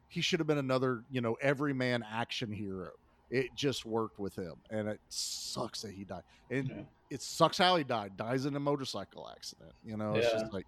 He 0.09 0.23
should 0.23 0.41
have 0.41 0.47
been 0.47 0.59
another, 0.59 1.05
you 1.11 1.21
know, 1.21 1.35
everyman 1.41 2.03
action 2.11 2.51
hero. 2.53 2.91
It 3.31 3.55
just 3.55 3.87
worked 3.87 4.19
with 4.19 4.35
him, 4.37 4.55
and 4.71 4.89
it 4.89 5.01
sucks 5.09 5.83
that 5.83 5.93
he 5.93 6.05
died. 6.05 6.23
And 6.51 6.69
Yeah. 6.69 6.75
it 7.11 7.23
sucks 7.23 7.59
how 7.59 7.77
he 7.77 7.85
died. 7.85 8.17
Dies 8.17 8.45
in 8.47 8.57
a 8.57 8.61
motorcycle 8.61 9.29
accident. 9.31 9.73
You 9.85 9.97
know, 9.97 10.15
it's 10.15 10.27
Yeah. 10.33 10.41
just 10.41 10.53
like, 10.53 10.67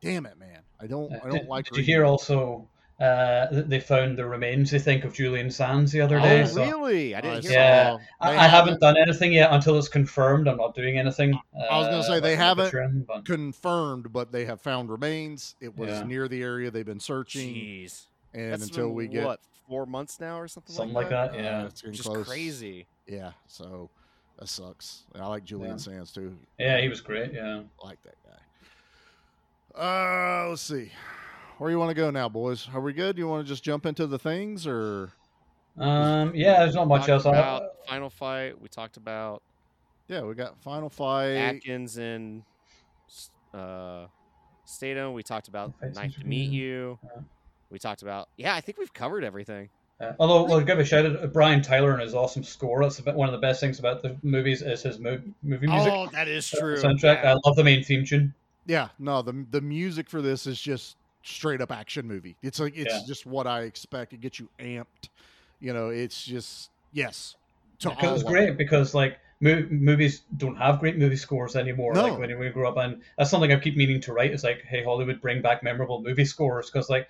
damn 0.00 0.24
it, 0.26 0.38
man. 0.38 0.60
I 0.80 0.86
don't, 0.86 1.12
I 1.12 1.16
Uh, 1.16 1.20
don't 1.24 1.32
did, 1.40 1.48
like. 1.48 1.66
Did 1.66 1.76
you 1.78 1.84
hear 1.84 2.04
also 2.04 2.66
uh, 3.00 3.46
they 3.50 3.80
found 3.80 4.16
the 4.16 4.24
remains? 4.24 4.70
They 4.70 4.78
think 4.78 5.04
of 5.04 5.12
Julian 5.12 5.50
Sands 5.50 5.90
the 5.92 6.00
other 6.00 6.18
Oh 6.18 6.22
day. 6.22 6.46
so- 6.46 6.62
really? 6.64 7.14
I 7.14 7.20
didn't 7.20 7.42
hear 7.42 7.52
Yeah. 7.52 7.96
I, 8.20 8.30
I 8.30 8.32
haven't 8.34 8.50
haven't- 8.50 8.80
done 8.80 8.96
anything 8.96 9.32
yet 9.32 9.52
until 9.52 9.76
it's 9.76 9.88
confirmed. 9.88 10.46
I'm 10.48 10.56
not 10.58 10.74
doing 10.74 10.96
anything. 10.98 11.34
I 11.54 11.78
was 11.78 11.86
gonna 11.88 11.98
uh, 11.98 12.02
say 12.02 12.20
they 12.20 12.36
haven't 12.36 12.70
Patreon, 12.70 13.04
but- 13.06 13.24
confirmed, 13.24 14.12
but 14.12 14.30
they 14.32 14.44
have 14.44 14.60
found 14.60 14.90
remains. 14.90 15.56
It 15.60 15.76
was 15.76 15.90
Yeah. 15.90 16.04
near 16.04 16.28
the 16.28 16.40
area 16.42 16.70
they've 16.70 16.86
been 16.86 17.00
searching, 17.00 17.52
Jeez, 17.54 18.06
and 18.32 18.52
That's 18.52 18.64
until 18.64 18.86
been, 18.86 18.94
we 18.94 19.08
get 19.08 19.26
what 19.26 19.40
four 19.68 19.86
months 19.86 20.20
now 20.20 20.38
or 20.38 20.48
something, 20.48 20.74
something 20.74 20.94
like 20.94 21.10
like 21.10 21.10
that. 21.10 21.32
that. 21.32 21.42
Yeah, 21.42 21.62
uh, 21.62 21.66
it's 21.66 21.80
getting 21.82 21.94
Just 21.94 22.08
close. 22.08 22.26
crazy. 22.28 22.86
Yeah, 23.06 23.32
so 23.46 23.90
that 24.38 24.48
sucks. 24.48 25.04
I 25.14 25.26
like 25.26 25.44
Julian 25.44 25.72
Yeah. 25.72 25.76
Sands 25.78 26.12
too. 26.12 26.36
yeah, 26.58 26.80
he 26.80 26.88
was 26.88 27.00
great. 27.00 27.32
Yeah. 27.32 27.62
I 27.82 27.86
like 27.86 27.98
that 28.02 28.14
guy. 28.24 28.30
Uh, 30.44 30.48
let's 30.50 30.62
see. 30.62 30.90
Where 31.58 31.70
you 31.70 31.78
want 31.78 31.90
to 31.90 31.94
go 31.94 32.10
now, 32.10 32.28
boys? 32.28 32.68
Are 32.74 32.80
we 32.80 32.92
good? 32.92 33.16
You 33.18 33.28
want 33.28 33.44
to 33.46 33.48
just 33.48 33.62
jump 33.64 33.86
into 33.86 34.06
the 34.06 34.18
things, 34.18 34.66
or 34.66 35.12
Um, 35.78 36.34
yeah, 36.34 36.60
there's 36.60 36.74
not 36.74 36.86
much 36.88 37.00
Talked 37.06 37.10
else. 37.10 37.26
I- 37.26 37.30
about 37.30 37.62
final 37.88 38.10
fight. 38.10 38.60
We 38.60 38.68
talked 38.68 38.96
about 38.96 39.42
yeah, 40.08 40.20
we 40.22 40.34
got 40.34 40.58
Final 40.62 40.90
Fight. 40.90 41.32
Adkins 41.36 41.96
and 41.96 42.42
uh, 43.54 44.04
Statham. 44.66 45.14
We 45.14 45.22
talked 45.22 45.48
about 45.48 45.72
Fight 45.80 45.94
Nice 45.94 46.14
to 46.16 46.24
Meet. 46.26 46.50
You. 46.50 46.98
Yeah. 47.02 47.10
We 47.70 47.78
talked 47.78 48.02
about 48.02 48.28
yeah. 48.36 48.54
I 48.54 48.60
think 48.60 48.78
we've 48.78 48.92
covered 48.92 49.24
everything. 49.24 49.68
Uh, 50.00 50.12
although, 50.18 50.52
I'll 50.52 50.60
give 50.60 50.80
a 50.80 50.84
shout 50.84 51.06
out 51.06 51.20
to 51.20 51.28
Brian 51.28 51.62
Tyler 51.62 51.92
and 51.92 52.02
his 52.02 52.14
awesome 52.14 52.42
score. 52.42 52.82
That's 52.82 52.98
about 52.98 53.14
one 53.14 53.28
of 53.28 53.32
the 53.32 53.38
best 53.38 53.60
things 53.60 53.78
about 53.78 54.02
the 54.02 54.16
movies 54.24 54.60
is 54.60 54.82
his 54.82 54.98
mo- 54.98 55.20
movie 55.44 55.68
music. 55.68 55.92
Oh, 55.92 56.08
that 56.12 56.26
is 56.26 56.52
uh, 56.52 56.58
true. 56.58 56.76
Soundtrack. 56.76 57.22
Yeah. 57.22 57.34
I 57.34 57.48
love 57.48 57.54
the 57.54 57.62
main 57.62 57.84
theme 57.84 58.04
tune. 58.04 58.34
Yeah, 58.66 58.88
no, 58.98 59.22
the 59.22 59.46
the 59.50 59.60
music 59.60 60.08
for 60.10 60.20
this 60.20 60.46
is 60.46 60.60
just 60.60 60.96
straight 61.22 61.60
up 61.60 61.70
action 61.70 62.08
movie. 62.08 62.36
It's 62.42 62.58
like 62.58 62.76
it's 62.76 62.92
Yeah. 62.92 63.00
just 63.06 63.24
what 63.24 63.46
I 63.46 63.62
expect. 63.62 64.12
It 64.12 64.20
gets 64.20 64.40
you 64.40 64.48
amped. 64.58 65.08
You 65.60 65.72
know, 65.72 65.90
it's 65.90 66.24
just 66.24 66.70
yes. 66.92 67.36
Because 67.78 68.02
all 68.02 68.14
it's 68.14 68.22
great 68.24 68.48
it. 68.50 68.58
because 68.58 68.94
like 68.94 69.18
mo- 69.40 69.66
movies 69.70 70.22
don't 70.38 70.56
have 70.56 70.80
great 70.80 70.98
movie 70.98 71.16
scores 71.16 71.54
anymore. 71.54 71.94
No. 71.94 72.02
Like 72.02 72.18
when 72.18 72.38
we 72.38 72.48
grew 72.50 72.66
up, 72.66 72.76
and 72.78 73.00
that's 73.16 73.30
something 73.30 73.52
I 73.52 73.60
keep 73.60 73.76
meaning 73.76 74.00
to 74.02 74.12
write. 74.12 74.32
Is 74.32 74.42
like, 74.42 74.62
hey, 74.62 74.82
Hollywood, 74.82 75.20
bring 75.20 75.40
back 75.40 75.62
memorable 75.62 76.02
movie 76.02 76.24
scores 76.24 76.68
because 76.68 76.90
like. 76.90 77.08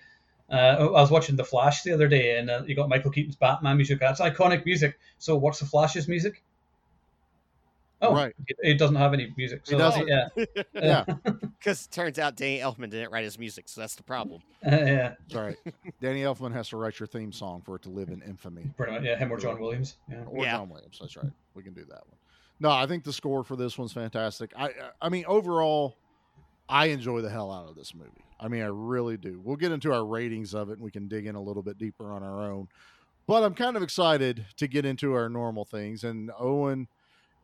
Uh, 0.50 0.54
I 0.54 1.00
was 1.00 1.10
watching 1.10 1.36
The 1.36 1.44
Flash 1.44 1.82
the 1.82 1.92
other 1.92 2.06
day, 2.08 2.38
and 2.38 2.50
uh, 2.50 2.62
you 2.66 2.74
got 2.76 2.88
Michael 2.88 3.10
Keaton's 3.10 3.36
Batman 3.36 3.76
music. 3.76 3.98
That's 3.98 4.20
iconic 4.20 4.64
music. 4.66 4.98
So, 5.18 5.36
what's 5.36 5.58
The 5.58 5.66
Flash's 5.66 6.06
music? 6.08 6.42
Oh, 8.02 8.12
Right. 8.12 8.34
It, 8.46 8.56
it 8.62 8.74
doesn't 8.78 8.96
have 8.96 9.14
any 9.14 9.32
music. 9.36 9.62
He 9.64 9.70
So 9.72 9.78
doesn't. 9.78 10.06
Yeah, 10.06 10.28
Yeah, 10.74 11.04
Because 11.58 11.86
it 11.86 11.90
turns 11.92 12.18
out 12.18 12.36
Danny 12.36 12.58
Elfman 12.58 12.90
didn't 12.90 13.10
write 13.10 13.24
his 13.24 13.38
music, 13.38 13.68
so 13.68 13.80
that's 13.80 13.94
the 13.94 14.02
problem. 14.02 14.42
yeah, 14.62 15.14
that's 15.28 15.34
right. 15.34 15.56
Danny 16.02 16.20
Elfman 16.22 16.52
has 16.52 16.68
to 16.70 16.76
write 16.76 17.00
your 17.00 17.06
theme 17.06 17.32
song 17.32 17.62
for 17.64 17.76
it 17.76 17.82
to 17.82 17.88
live 17.90 18.08
in 18.10 18.20
infamy. 18.22 18.70
pretty 18.76 18.92
much. 18.92 19.02
Yeah, 19.04 19.16
him 19.16 19.32
or 19.32 19.38
John 19.38 19.58
Williams. 19.58 19.96
Yeah. 20.10 20.24
Or 20.26 20.44
Yeah. 20.44 20.56
John 20.58 20.68
Williams. 20.68 20.98
That's 21.00 21.16
right. 21.16 21.30
We 21.54 21.62
can 21.62 21.72
do 21.72 21.84
that 21.84 22.06
one. 22.06 22.18
No, 22.60 22.70
I 22.70 22.86
think 22.86 23.04
the 23.04 23.12
score 23.12 23.42
for 23.42 23.56
this 23.56 23.78
one's 23.78 23.92
fantastic. 23.92 24.52
I 24.56 24.70
I 25.00 25.08
mean, 25.08 25.24
overall, 25.26 25.96
I 26.68 26.86
enjoy 26.86 27.20
the 27.20 27.30
hell 27.30 27.52
out 27.52 27.68
of 27.68 27.76
this 27.76 27.94
movie. 27.94 28.24
I 28.40 28.48
mean, 28.48 28.62
I 28.62 28.66
really 28.66 29.16
do. 29.16 29.40
We'll 29.42 29.56
get 29.56 29.72
into 29.72 29.92
our 29.92 30.04
ratings 30.04 30.54
of 30.54 30.70
it 30.70 30.74
and 30.74 30.82
we 30.82 30.90
can 30.90 31.08
dig 31.08 31.26
in 31.26 31.34
a 31.34 31.40
little 31.40 31.62
bit 31.62 31.78
deeper 31.78 32.12
on 32.12 32.22
our 32.22 32.50
own. 32.50 32.68
But 33.26 33.42
I'm 33.42 33.54
kind 33.54 33.76
of 33.76 33.82
excited 33.82 34.44
to 34.56 34.66
get 34.66 34.84
into 34.84 35.14
our 35.14 35.28
normal 35.28 35.64
things. 35.64 36.04
And 36.04 36.30
Eoin, 36.30 36.86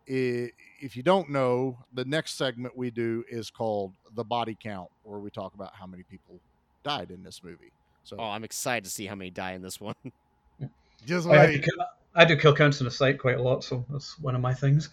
if 0.06 0.96
you 0.96 1.02
don't 1.02 1.30
know, 1.30 1.78
the 1.94 2.04
next 2.04 2.36
segment 2.36 2.76
we 2.76 2.90
do 2.90 3.24
is 3.30 3.50
called 3.50 3.92
the 4.14 4.24
body 4.24 4.56
count, 4.60 4.90
where 5.04 5.20
we 5.20 5.30
talk 5.30 5.54
about 5.54 5.72
how 5.74 5.86
many 5.86 6.02
people 6.02 6.38
died 6.82 7.10
in 7.10 7.22
this 7.22 7.42
movie. 7.42 7.72
So 8.04 8.16
Oh, 8.18 8.24
I'm 8.24 8.44
excited 8.44 8.84
to 8.84 8.90
see 8.90 9.06
how 9.06 9.14
many 9.14 9.30
die 9.30 9.52
in 9.52 9.62
this 9.62 9.80
one. 9.80 9.94
just 11.06 11.28
I, 11.28 11.52
do 11.52 11.58
kill, 11.60 11.86
I 12.14 12.24
do 12.24 12.36
kill 12.36 12.54
counts 12.54 12.80
on 12.80 12.86
the 12.86 12.90
site 12.90 13.18
quite 13.18 13.38
a 13.38 13.42
lot, 13.42 13.64
so 13.64 13.84
that's 13.90 14.18
one 14.18 14.34
of 14.34 14.40
my 14.40 14.52
things. 14.52 14.90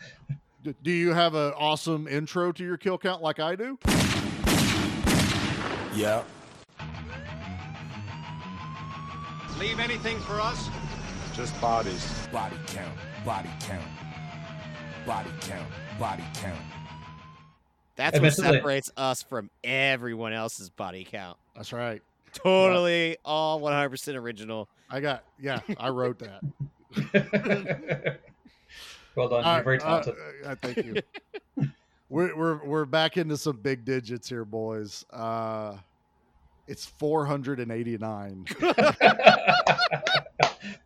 D- 0.64 0.76
Do 0.82 0.92
you 0.92 1.14
have 1.14 1.36
an 1.36 1.54
awesome 1.58 2.08
intro 2.08 2.52
to 2.52 2.64
your 2.64 2.78
kill 2.78 2.98
count 2.98 3.22
like 3.22 3.40
I 3.40 3.56
do? 3.56 3.78
Yeah. 5.96 6.24
Leave 9.60 9.80
anything 9.80 10.20
for 10.22 10.40
us? 10.40 10.70
Just 11.34 11.60
bodies. 11.60 12.28
Body 12.32 12.56
count. 12.68 12.96
Body 13.26 13.50
count. 13.62 13.86
Body 15.06 15.30
count. 15.42 15.68
Body 16.00 16.24
count. 16.36 16.60
That's 17.96 18.14
what 18.20 18.28
Admittedly- 18.28 18.58
separates 18.58 18.92
us 18.96 19.24
from 19.24 19.50
everyone 19.64 20.34
else's 20.34 20.70
body 20.70 21.04
count. 21.10 21.38
That's 21.56 21.74
right. 21.74 22.02
Totally, 22.34 23.18
all 23.26 23.60
100% 23.62 24.16
original. 24.16 24.70
I 24.92 25.00
got 25.00 25.24
yeah, 25.40 25.62
I 25.80 25.90
wrote 25.90 26.20
that. 26.20 26.42
well 29.18 29.28
done. 29.30 29.44
Uh, 29.44 29.56
You're 29.56 29.64
very 29.64 29.82
uh, 29.82 30.02
talented. 30.02 30.16
uh, 30.46 30.56
thank 30.62 30.78
you. 30.78 30.96
we're 32.10 32.36
we're 32.36 32.64
we're 32.66 32.86
back 32.86 33.18
into 33.18 33.36
some 33.36 33.58
big 33.58 33.84
digits 33.84 34.30
here, 34.30 34.46
boys. 34.46 35.06
Uh 35.12 35.76
it's 36.70 36.86
489. 36.86 38.46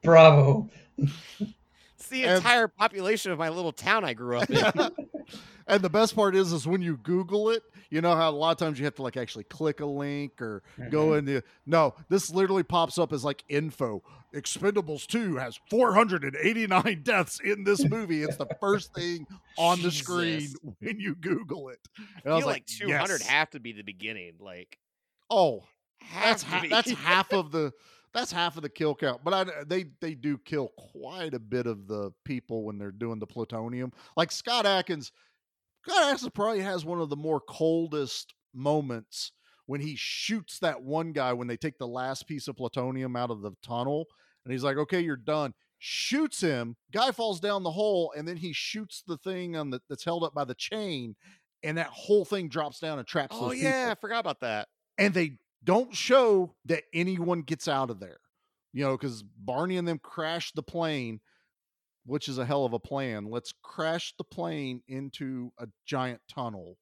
Bravo. 0.03 0.69
It's 0.97 2.07
the 2.09 2.23
And- 2.25 2.37
entire 2.37 2.67
population 2.67 3.31
of 3.31 3.39
my 3.39 3.49
little 3.49 3.71
town 3.71 4.05
I 4.05 4.13
grew 4.13 4.37
up 4.37 4.49
in. 4.49 4.57
and 5.67 5.81
the 5.81 5.89
best 5.89 6.15
part 6.15 6.35
is 6.35 6.51
is 6.51 6.67
when 6.67 6.81
you 6.81 6.97
google 6.97 7.49
it 7.49 7.63
you 7.91 7.99
know 8.01 8.15
how 8.15 8.29
a 8.29 8.31
lot 8.31 8.51
of 8.51 8.57
times 8.57 8.79
you 8.79 8.85
have 8.85 8.95
to 8.95 9.03
like 9.03 9.17
actually 9.17 9.43
click 9.43 9.81
a 9.81 9.85
link 9.85 10.41
or 10.41 10.63
go 10.89 11.07
mm-hmm. 11.07 11.29
into 11.29 11.43
no 11.65 11.93
this 12.09 12.31
literally 12.31 12.63
pops 12.63 12.97
up 12.97 13.13
as 13.13 13.23
like 13.23 13.43
info. 13.49 14.01
Expendables 14.33 15.05
2 15.07 15.35
has 15.35 15.59
489 15.69 17.01
deaths 17.03 17.41
in 17.43 17.65
this 17.65 17.83
movie. 17.83 18.23
It's 18.23 18.37
the 18.37 18.47
first 18.61 18.93
thing 18.95 19.27
on 19.57 19.81
the 19.81 19.91
screen 19.91 20.47
when 20.79 21.01
you 21.01 21.15
google 21.15 21.67
it. 21.67 21.79
I 21.97 22.03
and 22.23 22.33
i 22.33 22.35
was 22.35 22.43
feel 22.43 22.47
like, 22.47 22.55
like 22.55 22.65
200 22.65 23.19
yes. 23.19 23.27
have 23.27 23.49
to 23.51 23.59
be 23.59 23.73
the 23.73 23.83
beginning. 23.83 24.35
Like, 24.39 24.77
oh 25.29 25.65
that's 26.15 26.43
ha- 26.43 26.63
that's 26.69 26.91
half 27.03 27.33
of 27.33 27.51
the 27.51 27.73
that's 28.13 28.31
half 28.31 28.55
of 28.57 28.63
the 28.63 28.69
kill 28.69 28.95
count 28.95 29.21
but 29.23 29.33
I, 29.33 29.63
they 29.65 29.85
they 29.99 30.13
do 30.13 30.37
kill 30.37 30.69
quite 30.77 31.33
a 31.33 31.39
bit 31.39 31.67
of 31.67 31.87
the 31.87 32.11
people 32.25 32.63
when 32.63 32.77
they're 32.77 32.91
doing 32.91 33.19
the 33.19 33.27
plutonium 33.27 33.91
like 34.15 34.31
scott 34.31 34.65
adkins 34.65 35.11
scott 35.85 36.11
adkins 36.11 36.29
probably 36.33 36.61
has 36.61 36.85
one 36.85 36.99
of 36.99 37.09
the 37.09 37.15
more 37.15 37.39
coldest 37.39 38.33
moments 38.53 39.31
when 39.65 39.81
he 39.81 39.95
shoots 39.97 40.59
that 40.59 40.81
one 40.81 41.11
guy 41.13 41.33
when 41.33 41.47
they 41.47 41.57
take 41.57 41.77
the 41.77 41.87
last 41.87 42.27
piece 42.27 42.47
of 42.47 42.57
plutonium 42.57 43.15
out 43.15 43.31
of 43.31 43.41
the 43.41 43.51
tunnel 43.63 44.05
and 44.45 44.51
he's 44.51 44.63
like 44.63 44.77
okay 44.77 44.99
you're 44.99 45.15
done 45.15 45.53
shoots 45.79 46.41
him 46.41 46.75
guy 46.91 47.11
falls 47.11 47.39
down 47.39 47.63
the 47.63 47.71
hole 47.71 48.13
and 48.15 48.27
then 48.27 48.37
he 48.37 48.53
shoots 48.53 49.03
the 49.07 49.17
thing 49.17 49.55
on 49.55 49.69
the 49.71 49.81
that's 49.89 50.05
held 50.05 50.23
up 50.23 50.33
by 50.33 50.43
the 50.43 50.53
chain 50.53 51.15
and 51.63 51.77
that 51.77 51.87
whole 51.87 52.25
thing 52.25 52.47
drops 52.47 52.79
down 52.79 52.99
and 52.99 53.07
traps 53.07 53.35
oh, 53.39 53.51
yeah, 53.51 53.89
I 53.91 53.99
forgot 53.99 54.19
about 54.19 54.39
that. 54.41 54.67
and 54.97 55.13
they 55.13 55.37
don't 55.63 55.95
show 55.95 56.55
that 56.65 56.83
anyone 56.93 57.41
gets 57.41 57.67
out 57.67 57.89
of 57.89 57.99
there. 57.99 58.19
You 58.73 58.85
know, 58.85 58.97
because 58.97 59.23
Barney 59.23 59.77
and 59.77 59.87
them 59.87 59.99
crash 59.99 60.53
the 60.53 60.63
plane, 60.63 61.19
which 62.05 62.29
is 62.29 62.37
a 62.37 62.45
hell 62.45 62.65
of 62.65 62.73
a 62.73 62.79
plan. 62.79 63.25
Let's 63.29 63.53
crash 63.61 64.13
the 64.17 64.23
plane 64.23 64.81
into 64.87 65.51
a 65.59 65.67
giant 65.85 66.21
tunnel. 66.33 66.77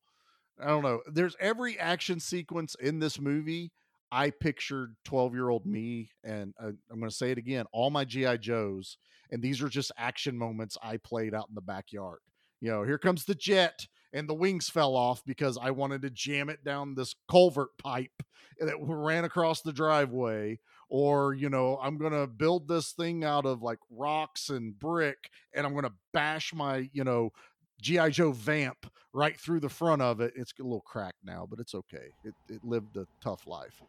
I 0.62 0.68
don't 0.68 0.84
know. 0.84 1.02
There's 1.12 1.36
every 1.40 1.80
action 1.80 2.20
sequence 2.20 2.76
in 2.80 3.00
this 3.00 3.20
movie. 3.20 3.72
I 4.12 4.32
pictured 4.32 4.96
12 5.06 5.34
year 5.34 5.50
old 5.50 5.66
me, 5.66 6.12
and 6.24 6.54
uh, 6.62 6.72
I'm 6.92 7.00
going 7.00 7.10
to 7.10 7.16
say 7.16 7.32
it 7.32 7.38
again 7.38 7.66
all 7.72 7.90
my 7.90 8.06
G.I. 8.06 8.38
Joes. 8.38 8.98
And 9.32 9.42
these 9.42 9.62
are 9.62 9.70
just 9.70 9.92
action 9.98 10.38
moments 10.38 10.78
I 10.82 10.98
played 10.98 11.36
out 11.36 11.50
in 11.50 11.56
the 11.56 11.62
backyard. 11.62 12.20
You 12.62 12.72
know, 12.72 12.84
here 12.84 12.98
comes 12.98 13.26
the 13.26 13.36
jet, 13.36 13.88
and 14.14 14.28
the 14.28 14.34
wings 14.34 14.70
fell 14.70 14.96
off 14.96 15.24
because 15.26 15.58
I 15.62 15.72
wanted 15.72 16.02
to 16.04 16.10
jam 16.10 16.50
it 16.50 16.64
down 16.64 16.96
this 16.96 17.16
culvert 17.30 17.78
pipe 17.78 18.24
that 18.60 18.76
ran 18.80 19.26
across 19.26 19.62
the 19.62 19.74
driveway. 19.74 20.60
or 20.90 21.36
you 21.36 21.50
know 21.50 21.78
i'm 21.84 22.00
gonna 22.00 22.26
build 22.26 22.68
this 22.68 22.94
thing 22.94 23.24
out 23.24 23.46
of 23.46 23.62
like 23.62 23.78
rocks 23.92 24.50
and 24.50 24.78
brick 24.80 25.30
and 25.54 25.64
i'm 25.64 25.76
gonna 25.76 25.94
bash 26.14 26.52
my 26.52 26.90
you 26.94 27.04
know 27.04 27.32
gi 27.80 28.10
joe 28.10 28.32
vamp 28.32 28.92
right 29.14 29.40
through 29.40 29.60
the 29.60 29.70
front 29.70 30.02
of 30.02 30.22
it. 30.22 30.34
It's 30.36 30.54
a 30.60 30.64
little 30.64 30.82
cracked 30.82 31.24
now 31.24 31.48
but 31.50 31.60
it's 31.60 31.74
okay. 31.76 32.14
It, 32.24 32.34
it 32.48 32.64
lived 32.64 32.98
a 32.98 33.08
tough 33.22 33.48
life. 33.48 33.82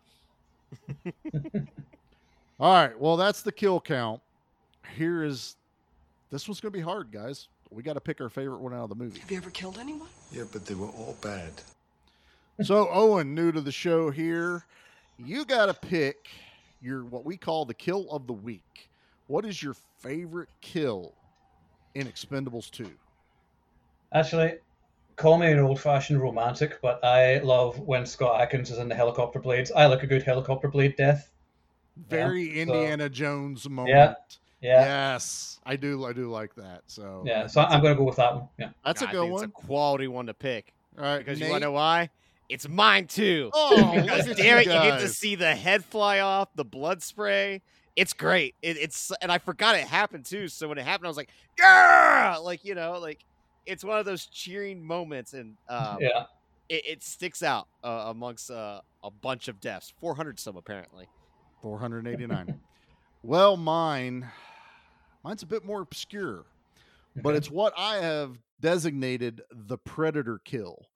All 2.60 2.72
right 2.74 2.98
well 2.98 3.16
that's 3.16 3.42
the 3.42 3.52
kill 3.52 3.80
count. 3.80 4.20
Here 4.96 5.24
is 5.24 5.56
this 6.30 6.48
one's 6.48 6.60
gonna 6.60 6.72
be 6.72 6.80
hard 6.80 7.10
guys 7.10 7.48
we 7.70 7.82
got 7.82 7.94
to 7.94 8.00
pick 8.00 8.20
our 8.20 8.28
favorite 8.28 8.60
one 8.60 8.74
out 8.74 8.84
of 8.84 8.88
the 8.88 8.94
movie 8.94 9.20
Have 9.20 9.30
you 9.30 9.36
ever 9.36 9.50
killed 9.50 9.78
anyone? 9.78 10.08
Yeah, 10.32 10.44
but 10.50 10.66
they 10.66 10.74
were 10.74 10.88
all 10.88 11.16
bad. 11.20 11.52
so 12.62 12.86
Eoin, 12.86 13.28
new 13.28 13.52
to 13.52 13.60
the 13.60 13.72
show 13.72 14.10
here, 14.10 14.64
you 15.18 15.44
got 15.44 15.66
to 15.66 15.74
pick 15.74 16.28
your 16.80 17.04
what 17.04 17.24
we 17.24 17.36
call 17.36 17.64
the 17.64 17.74
kill 17.74 18.10
of 18.10 18.26
the 18.26 18.32
week. 18.32 18.88
What 19.26 19.44
is 19.44 19.62
your 19.62 19.74
favorite 20.00 20.48
kill 20.60 21.14
in 21.94 22.06
Expendables 22.06 22.70
2? 22.70 22.90
Actually, 24.12 24.54
call 25.16 25.38
me 25.38 25.52
an 25.52 25.58
old-fashioned 25.60 26.20
romantic, 26.20 26.80
but 26.82 27.04
I 27.04 27.38
love 27.38 27.78
when 27.80 28.06
Scott 28.06 28.40
Adkins 28.40 28.70
is 28.70 28.78
in 28.78 28.88
the 28.88 28.94
helicopter 28.94 29.38
blades. 29.38 29.70
I 29.70 29.86
like 29.86 30.02
a 30.02 30.06
good 30.06 30.22
helicopter 30.22 30.68
blade 30.68 30.96
death. 30.96 31.30
Very 32.08 32.42
Yeah, 32.48 32.54
so- 32.54 32.72
Indiana 32.72 33.08
Jones 33.08 33.68
moment. 33.68 33.94
Yeah, 33.94 34.14
yeah. 34.60 35.12
Yes, 35.12 35.58
I 35.64 35.76
do. 35.76 36.04
I 36.04 36.12
do 36.12 36.28
like 36.30 36.54
that. 36.56 36.82
So 36.86 37.22
Yeah, 37.26 37.46
so 37.46 37.62
I'm 37.62 37.80
going 37.80 37.94
to 37.94 37.98
go 37.98 38.04
with 38.04 38.16
that 38.16 38.34
one. 38.34 38.48
Yeah. 38.58 38.70
That's 38.84 39.02
a 39.02 39.08
I 39.08 39.12
good 39.12 39.30
one. 39.30 39.44
It's 39.44 39.50
a 39.50 39.66
quality 39.66 40.08
one 40.08 40.26
to 40.26 40.34
pick. 40.34 40.72
All 40.98 41.04
right, 41.04 41.18
Because 41.18 41.40
you 41.40 41.48
want 41.48 41.62
to 41.62 41.68
know 41.68 41.72
why? 41.72 42.10
It's 42.48 42.68
mine 42.68 43.06
too. 43.06 43.50
Oh, 43.54 43.92
because 43.94 44.26
damn 44.36 44.58
it, 44.58 44.66
you 44.66 44.72
get 44.72 45.00
to 45.00 45.08
see 45.08 45.36
the 45.36 45.54
head 45.54 45.84
fly 45.84 46.18
off, 46.20 46.48
the 46.56 46.64
blood 46.64 47.02
spray. 47.02 47.62
It's 47.94 48.12
great. 48.12 48.54
It, 48.60 48.76
it's 48.76 49.12
and 49.22 49.30
I 49.30 49.38
forgot 49.38 49.76
it 49.76 49.86
happened 49.86 50.24
too. 50.24 50.48
So 50.48 50.68
when 50.68 50.76
it 50.78 50.84
happened, 50.84 51.06
I 51.06 51.08
was 51.10 51.16
like, 51.16 51.30
yeah, 51.58 52.38
like 52.42 52.64
you 52.64 52.74
know, 52.74 52.98
like 52.98 53.24
it's 53.66 53.84
one 53.84 53.98
of 53.98 54.04
those 54.04 54.26
cheering 54.26 54.82
moments, 54.84 55.32
and 55.32 55.56
um, 55.68 55.98
Yeah. 56.00 56.24
it, 56.68 56.82
it 56.86 57.02
sticks 57.04 57.42
out 57.42 57.68
uh, 57.84 58.06
amongst 58.08 58.50
uh, 58.50 58.80
a 59.04 59.10
bunch 59.10 59.46
of 59.48 59.60
deaths. 59.60 59.92
Four 60.00 60.16
hundred 60.16 60.40
some 60.40 60.56
apparently. 60.56 61.06
489. 61.62 62.58
well, 63.22 63.56
mine, 63.56 64.28
mine's 65.24 65.42
a 65.42 65.46
bit 65.46 65.64
more 65.64 65.80
obscure, 65.80 66.44
but 67.16 67.34
it's 67.34 67.50
what 67.50 67.72
I 67.76 67.96
have 67.96 68.38
designated 68.60 69.42
the 69.50 69.78
predator 69.78 70.40
kill. 70.44 70.86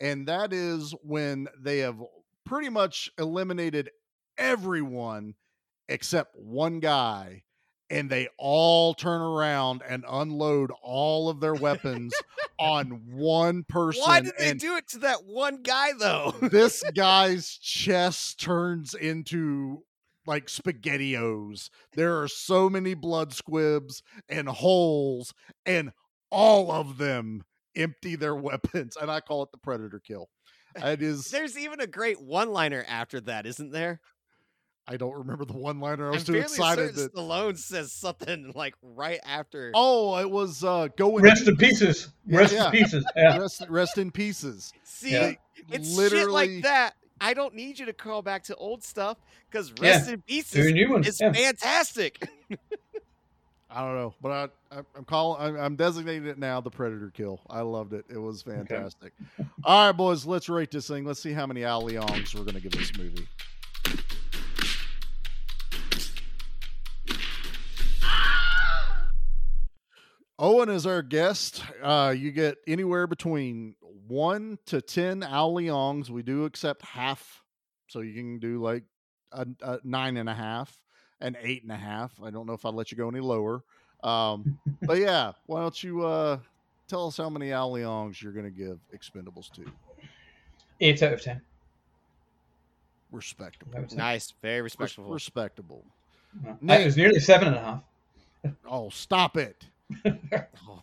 And 0.00 0.26
that 0.26 0.52
is 0.52 0.94
when 1.02 1.48
they 1.58 1.78
have 1.78 2.02
pretty 2.44 2.68
much 2.68 3.10
eliminated 3.18 3.90
everyone 4.36 5.34
except 5.88 6.36
one 6.36 6.80
guy. 6.80 7.44
And 7.90 8.08
they 8.08 8.28
all 8.38 8.94
turn 8.94 9.20
around 9.20 9.82
and 9.86 10.04
unload 10.08 10.72
all 10.82 11.28
of 11.28 11.40
their 11.40 11.52
weapons 11.52 12.14
on 12.58 13.02
one 13.12 13.64
person. 13.64 14.02
Why 14.02 14.20
did 14.20 14.32
they 14.38 14.54
do 14.54 14.76
it 14.76 14.88
to 14.88 14.98
that 15.00 15.24
one 15.26 15.62
guy 15.62 15.90
though? 15.98 16.34
this 16.40 16.82
guy's 16.94 17.50
chest 17.58 18.40
turns 18.40 18.94
into 18.94 19.82
like 20.26 20.46
spaghettios. 20.46 21.68
There 21.94 22.20
are 22.20 22.28
so 22.28 22.68
many 22.70 22.94
blood 22.94 23.32
squibs 23.32 24.02
and 24.28 24.48
holes, 24.48 25.34
and 25.66 25.92
all 26.30 26.70
of 26.72 26.98
them 26.98 27.42
empty 27.76 28.16
their 28.16 28.34
weapons. 28.36 28.96
And 29.00 29.10
I 29.10 29.20
call 29.20 29.42
it 29.42 29.50
the 29.52 29.58
predator 29.58 30.00
kill. 30.00 30.28
It 30.76 31.02
is. 31.02 31.26
There's 31.26 31.58
even 31.58 31.80
a 31.80 31.86
great 31.86 32.20
one-liner 32.20 32.84
after 32.88 33.20
that, 33.22 33.46
isn't 33.46 33.72
there? 33.72 34.00
I 34.88 34.96
don't 34.96 35.14
remember 35.14 35.44
the 35.44 35.52
one 35.56 35.78
liner. 35.78 36.08
I 36.08 36.10
was 36.10 36.28
I'm 36.28 36.34
too 36.34 36.40
excited. 36.40 36.96
certain 36.96 37.02
That, 37.04 37.14
Stallone 37.14 37.56
says 37.56 37.92
something 37.92 38.50
like 38.56 38.74
right 38.82 39.20
after. 39.24 39.70
oh, 39.74 40.18
it 40.18 40.28
was 40.28 40.64
uh, 40.64 40.88
going. 40.98 41.22
Rest 41.22 41.46
in 41.46 41.56
pieces. 41.56 42.12
Rest 42.26 42.52
Yeah. 42.52 42.66
in 42.66 42.72
pieces. 42.72 43.04
Yeah. 43.14 43.38
Rest, 43.38 43.62
rest 43.68 43.98
in 43.98 44.10
pieces. 44.10 44.72
See, 44.82 45.12
Yeah. 45.12 45.34
it's 45.70 45.88
shit 45.88 45.96
literally- 45.96 46.32
like 46.56 46.62
that. 46.64 46.94
I 47.22 47.34
don't 47.34 47.54
need 47.54 47.78
you 47.78 47.86
to 47.86 47.92
call 47.92 48.20
back 48.20 48.42
to 48.44 48.56
old 48.56 48.82
stuff 48.82 49.16
because 49.50 49.72
Yeah. 49.80 49.90
Rest 49.92 50.08
in 50.10 50.16
Do 50.16 50.22
Pieces 50.26 50.66
a 50.66 50.72
new 50.72 50.90
one. 50.90 51.04
is 51.06 51.18
Yeah. 51.20 51.32
fantastic. 51.32 52.28
I 53.74 53.80
don't 53.86 53.94
know, 53.94 54.14
but 54.20 54.30
I, 54.70 54.76
I 54.76 54.82
I'm 54.96 55.04
calling. 55.06 55.40
I'm, 55.40 55.56
I'm 55.58 55.76
designating 55.76 56.26
it 56.28 56.36
now 56.38 56.60
the 56.60 56.68
Predator 56.70 57.10
kill. 57.14 57.40
I 57.48 57.62
loved 57.62 57.94
it. 57.94 58.04
It 58.10 58.18
was 58.18 58.42
fantastic. 58.42 59.14
All 59.64 59.86
right, 59.86 59.92
boys, 59.96 60.26
let's 60.26 60.50
rate 60.50 60.70
this 60.70 60.88
thing. 60.88 61.06
Let's 61.06 61.22
see 61.22 61.32
how 61.32 61.46
many 61.46 61.64
Al 61.64 61.80
Leongs 61.82 62.34
we're 62.34 62.44
gonna 62.44 62.60
give 62.60 62.72
this 62.72 62.94
movie. 62.98 63.26
Eoin 70.42 70.68
is 70.74 70.86
our 70.86 71.02
guest. 71.02 71.62
Uh, 71.80 72.12
you 72.16 72.32
get 72.32 72.58
anywhere 72.66 73.06
between 73.06 73.76
one 74.08 74.58
to 74.66 74.82
ten 74.82 75.22
Al 75.22 75.54
Leongs. 75.54 76.10
We 76.10 76.24
do 76.24 76.44
accept 76.46 76.82
half, 76.82 77.44
so 77.86 78.00
you 78.00 78.12
can 78.12 78.40
do 78.40 78.60
like 78.60 78.82
a, 79.30 79.46
a 79.62 79.78
nine 79.84 80.16
and 80.16 80.28
a 80.28 80.34
half, 80.34 80.80
an 81.20 81.36
eight 81.40 81.62
and 81.62 81.70
a 81.70 81.76
half. 81.76 82.12
I 82.20 82.30
don't 82.30 82.46
know 82.46 82.54
if 82.54 82.66
I'd 82.66 82.74
let 82.74 82.90
you 82.90 82.98
go 82.98 83.08
any 83.08 83.20
lower. 83.20 83.62
Um, 84.02 84.58
but 84.82 84.94
yeah, 84.98 85.30
why 85.46 85.60
don't 85.60 85.80
you 85.80 86.04
uh, 86.04 86.38
tell 86.88 87.06
us 87.06 87.16
how 87.16 87.30
many 87.30 87.52
Al 87.52 87.70
Leongs 87.70 88.20
you're 88.20 88.32
going 88.32 88.44
to 88.44 88.50
give 88.50 88.80
Expendables 88.92 89.48
two? 89.52 89.70
Eight 90.80 91.04
out 91.04 91.12
of 91.12 91.22
ten. 91.22 91.40
Respectable. 93.12 93.72
I 93.76 93.80
would 93.80 93.90
say. 93.92 93.96
nice, 93.96 94.34
very 94.42 94.62
Res- 94.62 94.72
respectful. 94.76 95.04
respectable. 95.04 95.84
No. 96.42 96.58
Nate. 96.60 96.80
It 96.80 96.84
was 96.86 96.96
nearly 96.96 97.20
seven 97.20 97.46
and 97.48 97.56
a 97.56 97.60
half. 97.60 97.82
Oh, 98.66 98.88
stop 98.88 99.36
it! 99.36 99.66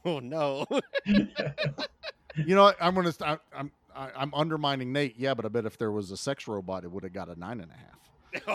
Oh 0.05 0.19
no! 0.19 0.65
You 1.05 2.55
know, 2.55 2.63
what? 2.63 2.77
I'm 2.79 2.95
gonna. 2.95 3.11
st- 3.11 3.29
I- 3.29 3.37
I'm. 3.57 3.71
I- 3.95 4.11
I'm 4.15 4.33
undermining 4.33 4.93
Nate. 4.93 5.15
Yeah, 5.17 5.33
but 5.33 5.45
I 5.45 5.49
bet 5.49 5.65
if 5.65 5.77
there 5.77 5.91
was 5.91 6.11
a 6.11 6.17
sex 6.17 6.47
robot, 6.47 6.83
it 6.85 6.91
would 6.91 7.03
have 7.03 7.11
got 7.13 7.27
a 7.29 7.37
nine 7.37 7.59
and 7.59 7.69
a 7.71 7.75
half. 7.75 7.99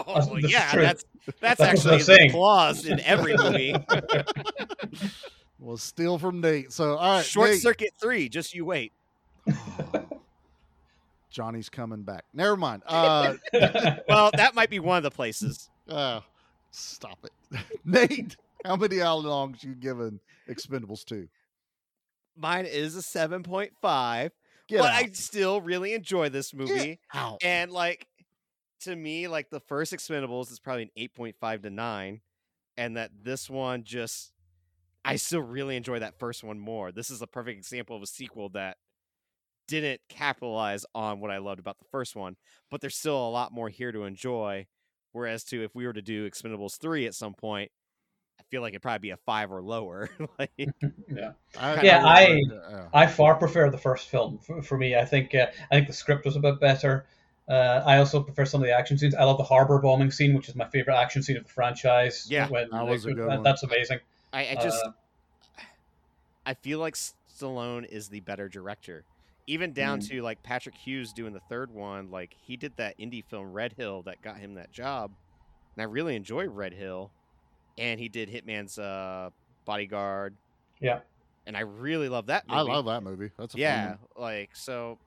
oh 0.07 0.37
That's 0.41 0.53
yeah, 0.53 0.71
true. 0.73 0.83
that's 0.83 1.05
that's, 1.27 1.41
That's 1.41 1.61
actually 1.61 1.95
I'm 1.97 2.01
saying. 2.03 2.29
the 2.29 2.33
clause 2.35 2.87
in 2.87 3.01
every 3.01 3.37
movie. 3.37 3.75
Well, 5.59 5.77
steal 5.77 6.19
from 6.19 6.41
Nate. 6.41 6.73
So, 6.73 6.97
all 6.97 7.17
right, 7.17 7.25
Short 7.25 7.51
Nate. 7.51 7.61
Circuit 7.63 7.95
Three. 8.01 8.29
Just 8.29 8.55
you 8.55 8.65
wait. 8.65 8.93
Johnny's 11.31 11.69
coming 11.69 12.03
back. 12.03 12.25
Never 12.33 12.57
mind. 12.57 12.83
Uh, 12.87 13.35
Well, 14.09 14.31
that 14.37 14.55
might 14.55 14.71
be 14.71 14.79
one 14.79 14.99
of 14.99 15.03
the 15.03 15.11
places. 15.11 15.69
uh, 15.89 16.21
stop 16.71 17.19
it, 17.25 17.61
Nate. 17.85 18.37
How 18.67 18.77
many 18.77 19.01
Al 19.01 19.23
Leongs 19.23 19.63
you 19.63 19.75
giving 19.75 20.21
Expendables 20.49 21.05
two? 21.05 21.29
Mine 22.37 22.67
is 22.67 22.97
a 22.97 23.03
seven 23.03 23.43
point 23.43 23.73
five, 23.81 24.33
Get 24.69 24.81
but 24.81 24.91
out. 24.91 24.95
I 24.95 25.11
still 25.13 25.61
really 25.61 25.93
enjoy 25.93 26.31
this 26.31 26.55
movie. 26.55 26.99
And 27.43 27.71
like 27.71 28.09
to 28.81 28.97
me, 28.97 29.29
like 29.29 29.51
the 29.51 29.61
first 29.61 29.93
Expendables 29.93 30.51
is 30.51 30.59
probably 30.59 30.85
an 30.85 30.91
eight 30.97 31.15
point 31.15 31.37
five 31.41 31.63
to 31.63 31.71
nine, 31.71 32.23
and 32.77 32.97
that 32.97 33.11
this 33.23 33.51
one 33.51 33.85
just 33.85 34.33
I 35.05 35.17
still 35.17 35.43
really 35.43 35.77
enjoy 35.77 35.99
that 35.99 36.19
first 36.19 36.43
one 36.43 36.59
more. 36.59 36.91
This 36.91 37.11
is 37.11 37.21
a 37.21 37.27
perfect 37.27 37.59
example 37.59 37.97
of 37.97 38.03
a 38.03 38.07
sequel 38.07 38.49
that 38.51 38.79
didn't 39.69 40.01
capitalize 40.09 40.85
on 40.95 41.21
what 41.21 41.31
I 41.31 41.39
loved 41.39 41.61
about 41.61 41.79
the 41.79 41.85
first 41.91 42.17
one, 42.17 42.37
but 42.71 42.81
there's 42.81 42.97
still 42.97 43.17
a 43.17 43.31
lot 43.31 43.53
more 43.53 43.69
here 43.69 43.93
to 43.93 44.05
enjoy. 44.05 44.67
Whereas 45.13 45.45
to 45.45 45.63
if 45.63 45.75
we 45.75 45.87
were 45.87 45.93
to 45.93 46.03
do 46.03 46.29
Expendables 46.29 46.79
three 46.79 47.07
at 47.07 47.15
some 47.15 47.35
point, 47.35 47.71
feel 48.55 48.63
like 48.63 48.73
it'd 48.73 48.83
probably 48.83 49.01
be 49.01 49.11
a 49.11 49.17
five 49.17 49.51
or 49.51 49.61
lower. 49.63 50.09
like 50.39 50.53
yeah. 50.57 51.33
I, 51.59 51.83
Yeah, 51.83 51.99
would 52.03 52.07
I- 52.09 52.25
like 52.35 52.49
to- 52.49 52.63
yeah. 52.71 52.87
I 52.93 53.07
far 53.09 53.35
prefer 53.35 53.69
the 53.69 53.79
first 53.79 54.09
film 54.09 54.39
for, 54.39 54.63
for 54.63 54.79
me. 54.79 54.95
I 54.95 55.05
think 55.05 55.35
uh, 55.35 55.47
I 55.73 55.75
think 55.75 55.89
the 55.89 55.93
script 55.93 56.25
was 56.25 56.37
a 56.37 56.41
bit 56.41 56.61
better. 56.61 57.07
Uh, 57.49 57.83
I 57.85 57.99
also 57.99 58.23
prefer 58.23 58.45
some 58.45 58.63
of 58.63 58.67
the 58.69 58.73
action 58.73 58.97
scenes. 58.97 59.15
I 59.15 59.25
love 59.25 59.39
the 59.39 59.45
harbor 59.45 59.79
bombing 59.81 60.11
scene, 60.13 60.35
which 60.35 60.49
is 60.49 60.55
my 60.55 60.69
favorite 60.69 60.97
action 60.97 61.23
scene 61.23 61.37
of 61.37 61.43
the 61.45 61.51
franchise. 61.51 62.27
Yeah, 62.31 62.49
when, 62.49 62.71
that 62.71 62.87
was 62.87 63.05
a 63.05 63.09
good 63.09 63.19
that- 63.19 63.27
one. 63.29 63.43
That's 63.43 63.63
amazing. 63.65 63.99
I, 64.33 64.49
I 64.51 64.55
just 64.55 64.83
Uh, 64.85 64.91
I 66.47 66.55
feel 66.55 66.79
like 66.79 66.95
Stallone 66.95 67.85
is 67.87 68.09
the 68.09 68.21
better 68.21 68.49
director. 68.49 69.05
Even 69.47 69.73
down 69.73 70.01
Mm. 70.01 70.09
to 70.11 70.23
like 70.23 70.43
Patrick 70.43 70.75
Hughes 70.77 71.13
doing 71.13 71.33
the 71.35 71.41
third 71.51 71.71
one, 71.71 72.11
like 72.11 72.35
he 72.41 72.57
did 72.57 72.77
that 72.77 72.99
indie 72.99 73.25
film 73.25 73.53
Red 73.53 73.73
Hill 73.75 74.03
that 74.03 74.23
got 74.23 74.39
him 74.39 74.55
that 74.55 74.71
job. 74.73 75.13
And 75.77 75.83
I 75.83 75.85
really 75.87 76.15
enjoy 76.17 76.47
Red 76.49 76.73
Hill. 76.73 77.11
And 77.79 77.99
he 77.99 78.09
did 78.09 78.29
Hitman's 78.31 78.79
uh 78.79 79.31
bodyguard. 79.65 80.37
Yeah. 80.81 81.01
And 81.47 81.57
I 81.57 81.61
really 81.61 82.09
love 82.09 82.27
that 82.27 82.49
movie. 82.49 82.59
I 82.59 82.63
love 82.63 82.87
that 82.87 83.03
movie. 83.03 83.31
That's 83.39 83.55
a 83.55 83.59
Yeah, 83.59 83.89
one. 83.89 83.99
like 84.17 84.51
so 84.55 84.99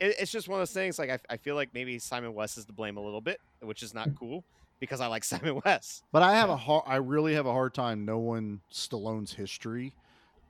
it, 0.00 0.14
it's 0.18 0.30
just 0.32 0.48
one 0.48 0.58
of 0.58 0.60
those 0.60 0.72
things 0.74 0.98
like 0.98 1.10
I, 1.10 1.18
I 1.30 1.36
feel 1.36 1.54
like 1.54 1.70
maybe 1.74 1.98
Simon 1.98 2.34
West 2.34 2.58
is 2.58 2.64
to 2.66 2.72
blame 2.72 2.96
a 2.96 3.00
little 3.00 3.20
bit, 3.20 3.38
which 3.60 3.82
is 3.82 3.92
Mm. 3.92 3.96
not 3.96 4.08
cool 4.18 4.44
because 4.80 5.00
I 5.00 5.06
like 5.08 5.24
Simon 5.24 5.60
West. 5.64 6.04
But 6.12 6.22
I 6.22 6.34
have 6.36 6.50
a 6.50 6.56
hard. 6.56 6.84
I 6.86 6.96
really 6.96 7.34
have 7.34 7.46
a 7.46 7.52
hard 7.52 7.74
time 7.74 8.04
knowing 8.04 8.60
Stallone's 8.72 9.34
history 9.34 9.92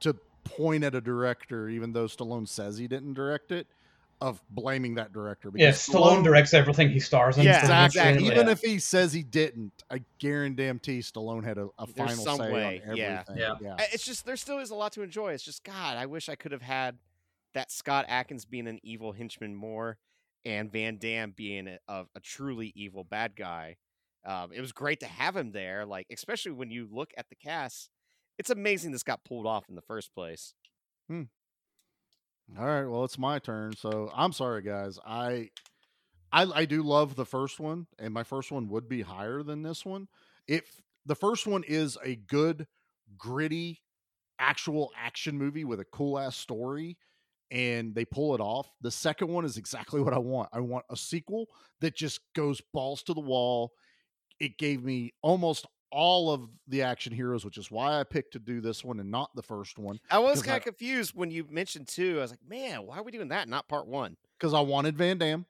to 0.01 0.15
point 0.45 0.85
at 0.85 0.95
a 0.95 1.01
director, 1.01 1.69
even 1.69 1.93
though 1.93 2.05
Stallone 2.07 2.47
says 2.47 2.77
he 2.79 2.87
didn't 2.87 3.15
direct 3.15 3.51
it, 3.51 3.67
of 4.25 4.41
blaming 4.49 4.95
that 4.95 5.13
director. 5.13 5.51
Yeah, 5.55 5.67
because 5.67 5.87
Stallone 5.87 6.25
directs 6.25 6.55
everything 6.55 6.89
he 6.89 6.99
stars 6.99 7.37
in. 7.37 7.45
Yeah, 7.45 7.59
pretty 7.59 7.75
much. 7.75 7.87
Exactly. 7.89 8.25
Yeah. 8.25 8.33
Even 8.33 8.49
if 8.49 8.61
he 8.63 8.79
says 8.79 9.13
he 9.13 9.23
didn't, 9.23 9.85
I 9.91 10.01
guarantee 10.19 11.01
Stallone 11.01 11.45
had 11.45 11.59
a, 11.59 11.69
a 11.79 11.87
final 11.87 12.17
some 12.17 12.39
say 12.39 12.51
way, 12.51 12.83
on 12.89 12.97
yeah. 12.97 13.23
everything. 13.29 13.57
Yeah. 13.61 13.75
I- 13.79 13.89
It's 13.93 14.07
just 14.07 14.25
there 14.25 14.37
still 14.37 14.61
is 14.61 14.71
a 14.71 14.75
lot 14.75 14.93
to 14.93 15.03
enjoy. 15.03 15.33
It's 15.35 15.45
just 15.45 15.63
God, 15.63 15.99
I 15.99 16.07
wish 16.07 16.31
I 16.31 16.37
could 16.37 16.53
have 16.53 16.63
had 16.63 16.97
that 17.53 17.71
Scott 17.71 18.07
Adkins 18.09 18.47
being 18.47 18.67
an 18.67 18.81
evil 18.83 19.13
henchman 19.13 19.55
more, 19.55 19.99
and 20.47 20.73
Van 20.73 20.97
Damme 20.97 21.33
being 21.37 21.69
a, 21.69 21.79
a, 21.87 22.05
a 22.17 22.21
truly 22.21 22.73
evil 22.75 23.05
bad 23.05 23.37
guy. 23.37 23.77
Um, 24.25 24.53
it 24.55 24.63
was 24.63 24.73
great 24.73 25.01
to 25.01 25.07
have 25.07 25.37
him 25.37 25.53
there, 25.53 25.85
like 25.85 26.07
especially 26.11 26.53
when 26.53 26.71
you 26.71 26.89
look 26.91 27.13
at 27.19 27.29
the 27.29 27.37
cast. 27.37 27.91
It's 28.39 28.49
amazing 28.49 28.93
this 28.93 29.03
got 29.03 29.23
pulled 29.23 29.47
off 29.47 29.69
in 29.69 29.75
the 29.75 29.83
first 29.83 30.15
place. 30.15 30.55
All 32.59 32.67
right, 32.67 32.85
well, 32.85 33.05
it's 33.05 33.19
my 33.19 33.39
turn. 33.39 33.75
So 33.77 34.11
I'm 34.15 34.33
sorry, 34.33 34.63
guys. 34.63 34.99
I, 35.05 35.51
I, 36.33 36.45
I 36.55 36.65
do 36.65 36.83
love 36.83 37.17
the 37.17 37.27
first 37.27 37.61
one, 37.61 37.87
and 37.99 38.15
my 38.15 38.23
first 38.23 38.53
one 38.53 38.69
would 38.69 38.89
be 38.89 39.03
higher 39.03 39.43
than 39.43 39.63
this 39.63 39.85
one. 39.85 40.09
If 40.47 40.65
the 41.07 41.15
first 41.15 41.47
one 41.47 41.65
is 41.67 41.99
a 42.05 42.17
good, 42.17 42.67
gritty, 43.19 43.83
actual 44.39 44.93
action 44.97 45.39
movie 45.39 45.65
with 45.65 45.81
a 45.81 45.87
cool 45.87 46.19
ass 46.19 46.37
story, 46.37 46.99
and 47.51 47.95
they 47.95 48.05
pull 48.05 48.35
it 48.35 48.41
off, 48.41 48.71
the 48.83 48.91
second 48.91 49.29
one 49.29 49.45
is 49.45 49.57
exactly 49.57 50.01
what 50.03 50.15
I 50.15 50.19
want. 50.19 50.51
I 50.53 50.61
want 50.61 50.85
a 50.91 50.97
sequel 50.97 51.47
that 51.81 51.97
just 51.97 52.21
goes 52.35 52.61
balls 52.73 53.03
to 53.05 53.15
the 53.15 53.21
wall. 53.21 53.73
It 54.41 54.59
gave 54.59 54.85
me 54.85 55.15
almost 55.23 55.67
all 55.95 56.31
of 56.33 56.49
the 56.69 56.83
action 56.83 57.13
heroes, 57.13 57.45
which 57.45 57.57
is 57.59 57.71
why 57.71 58.01
I 58.01 58.05
picked 58.05 58.33
to 58.33 58.39
do 58.39 58.61
this 58.61 58.83
one 58.85 58.99
and 59.01 59.11
not 59.11 59.35
the 59.37 59.43
first 59.43 59.79
one. 59.79 60.01
I 60.11 60.19
was 60.19 60.43
kind 60.43 60.57
of 60.59 60.65
confused 60.65 61.13
when 61.15 61.31
you 61.31 61.47
mentioned 61.49 61.87
two. 61.89 62.19
I 62.19 62.23
was 62.23 62.31
like, 62.33 62.41
man, 62.49 62.85
why 62.87 62.99
are 62.99 63.03
we 63.03 63.13
doing 63.13 63.29
that? 63.29 63.49
Not 63.49 63.69
part 63.69 63.87
one. 63.87 64.17
because 64.39 64.53
I 64.55 64.61
wanted 64.61 64.97
Van 64.99 65.19
Damme. 65.19 65.47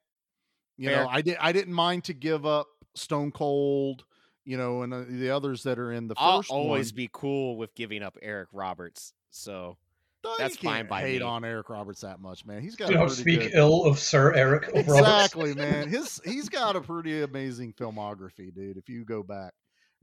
You 0.77 0.89
Fair. 0.91 1.05
know, 1.05 1.09
I 1.11 1.23
did. 1.23 1.37
I 1.41 1.53
didn't 1.53 1.73
mind 1.75 2.05
to 2.05 2.13
give 2.15 2.45
up 2.45 2.67
Stone 2.95 3.33
Cold. 3.33 4.05
You 4.45 4.59
know, 4.59 4.83
and 4.83 4.93
uh, 4.93 5.05
the 5.09 5.31
others 5.31 5.63
that 5.63 5.79
are 5.79 5.91
in 5.93 6.07
the 6.07 6.15
1st 6.17 6.21
I'll 6.21 6.37
one. 6.37 6.45
always 6.51 6.93
be 6.93 7.09
cool 7.11 7.57
with 7.57 7.75
giving 7.75 8.03
up 8.03 8.19
Eric 8.21 8.49
Roberts. 8.53 9.15
So 9.31 9.79
No, 10.23 10.35
that's 10.37 10.57
fine 10.59 10.75
can't 10.81 10.89
by 10.91 11.01
hate 11.01 11.21
me. 11.21 11.25
on 11.27 11.47
Eric 11.47 11.71
Roberts 11.71 12.03
that 12.03 12.21
much, 12.21 12.45
man. 12.45 12.61
He's 12.61 12.77
got 12.77 12.91
don't 12.91 13.09
speak 13.09 13.41
good- 13.41 13.55
ill 13.55 13.85
of 13.87 13.99
Sir 13.99 14.35
Eric 14.35 14.67
Roberts. 14.75 14.89
Exactly, 14.99 15.55
man. 15.55 15.89
His 15.89 16.21
he's 16.27 16.51
got 16.51 16.77
a 16.77 16.83
pretty 16.83 17.23
amazing 17.23 17.73
filmography, 17.73 18.55
dude. 18.55 18.77
If 18.77 18.91
you 18.91 19.07
go 19.07 19.23
back, 19.23 19.55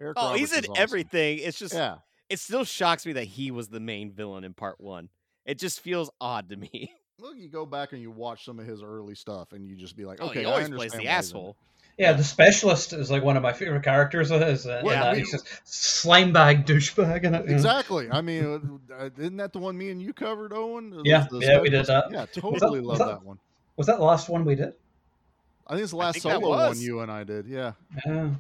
Eric. 0.02 0.18
Oh, 0.18 0.28
Roberts 0.28 0.40
he's 0.40 0.52
in 0.54 0.64
is 0.64 0.70
awesome. 0.70 0.82
everything. 0.84 1.40
It's 1.40 1.58
just 1.60 1.74
Yeah. 1.74 1.98
it 2.30 2.40
still 2.40 2.64
shocks 2.66 3.06
me 3.06 3.14
that 3.14 3.26
he 3.26 3.52
was 3.52 3.70
the 3.70 3.80
main 3.80 4.12
villain 4.12 4.44
in 4.44 4.54
part 4.54 4.82
one. 4.82 5.10
It 5.46 5.60
just 5.60 5.80
feels 5.82 6.10
odd 6.20 6.50
to 6.50 6.56
me. 6.58 6.92
Look, 7.20 7.36
you 7.38 7.50
go 7.50 7.66
back 7.68 7.94
and 7.94 8.02
you 8.02 8.10
watch 8.10 8.46
some 8.46 8.60
of 8.60 8.66
his 8.66 8.82
early 8.82 9.14
stuff, 9.16 9.54
and 9.54 9.66
you 9.68 9.76
just 9.76 9.96
be 9.96 10.06
like, 10.06 10.18
Oh, 10.22 10.28
okay, 10.30 10.40
he 10.40 10.46
always 10.46 10.66
understand 10.66 10.78
plays 10.78 10.92
the 10.92 10.98
why 10.98 11.02
he's 11.02 11.10
in 11.10 11.14
it. 11.14 11.18
asshole. 11.18 11.56
Yeah, 11.98 12.14
the 12.14 12.24
specialist 12.24 12.94
is 12.94 13.12
like 13.12 13.22
one 13.24 13.38
of 13.38 13.44
my 13.44 13.54
favorite 13.54 13.84
characters 13.84 14.32
of 14.32 14.42
his. 14.42 14.66
Uh, 14.66 14.82
Well, 14.84 14.96
uh, 14.98 14.98
yeah, 14.98 15.04
we- 15.12 15.18
uh, 15.18 15.20
he's 15.20 15.32
just 15.32 15.48
slime 15.66 16.32
bag 16.34 16.66
douchebag 16.66 17.24
in 17.26 17.36
it. 17.36 17.46
know? 17.46 17.54
Exactly. 17.54 18.10
I 18.10 18.22
mean, 18.22 18.80
uh, 18.92 18.94
uh, 19.04 19.10
isn't 19.18 19.38
that 19.38 19.54
the 19.54 19.60
one 19.60 19.78
me 19.78 19.92
and 19.92 20.02
you 20.02 20.14
covered, 20.14 20.52
Eoin? 20.52 21.02
Yeah, 21.04 21.28
was 21.30 21.42
the 21.42 21.46
yeah, 21.46 21.60
we 21.62 21.70
did 21.70 21.86
that. 21.86 22.06
Yeah, 22.12 22.26
totally 22.34 22.80
that- 22.80 22.86
love 22.88 23.00
was 23.00 23.08
that 23.08 23.24
one. 23.24 23.40
Was 23.78 23.88
that 23.88 23.98
the 23.98 24.04
last 24.04 24.30
one 24.30 24.46
we 24.46 24.56
did? 24.56 24.74
I 25.68 25.74
think 25.74 25.84
it's 25.84 25.92
the 25.92 25.98
last 25.98 26.22
solo 26.22 26.50
one 26.50 26.80
you 26.82 27.02
and 27.02 27.12
I 27.12 27.24
did. 27.24 27.46
Yeah. 27.46 27.74
Yeah. 28.06 28.32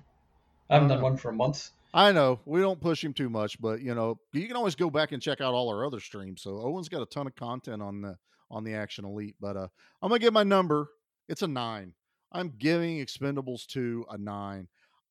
I 0.71 0.75
haven't 0.75 0.89
done 0.89 1.01
one 1.01 1.17
for 1.17 1.33
months. 1.33 1.73
I 1.93 2.13
know 2.13 2.39
we 2.45 2.61
don't 2.61 2.79
push 2.79 3.03
him 3.03 3.13
too 3.13 3.29
much, 3.29 3.59
but 3.59 3.81
you 3.81 3.93
know 3.93 4.17
you 4.31 4.47
can 4.47 4.55
always 4.55 4.75
go 4.75 4.89
back 4.89 5.11
and 5.11 5.21
check 5.21 5.41
out 5.41 5.53
all 5.53 5.69
our 5.69 5.85
other 5.85 5.99
streams. 5.99 6.41
So 6.41 6.51
Eoin's 6.51 6.87
got 6.87 7.01
a 7.01 7.05
ton 7.05 7.27
of 7.27 7.35
content 7.35 7.81
on 7.81 8.01
the 8.01 8.15
on 8.49 8.63
the 8.63 8.73
Action 8.73 9.03
Elite. 9.03 9.35
But 9.41 9.57
uh, 9.57 9.67
I'm 10.01 10.09
gonna 10.09 10.19
give 10.19 10.33
my 10.33 10.43
number. 10.43 10.87
It's 11.27 11.41
a 11.41 11.47
nine. 11.47 11.93
I'm 12.31 12.53
giving 12.57 13.05
Expendables 13.05 13.65
two 13.67 14.05
a 14.09 14.17
nine. 14.17 14.69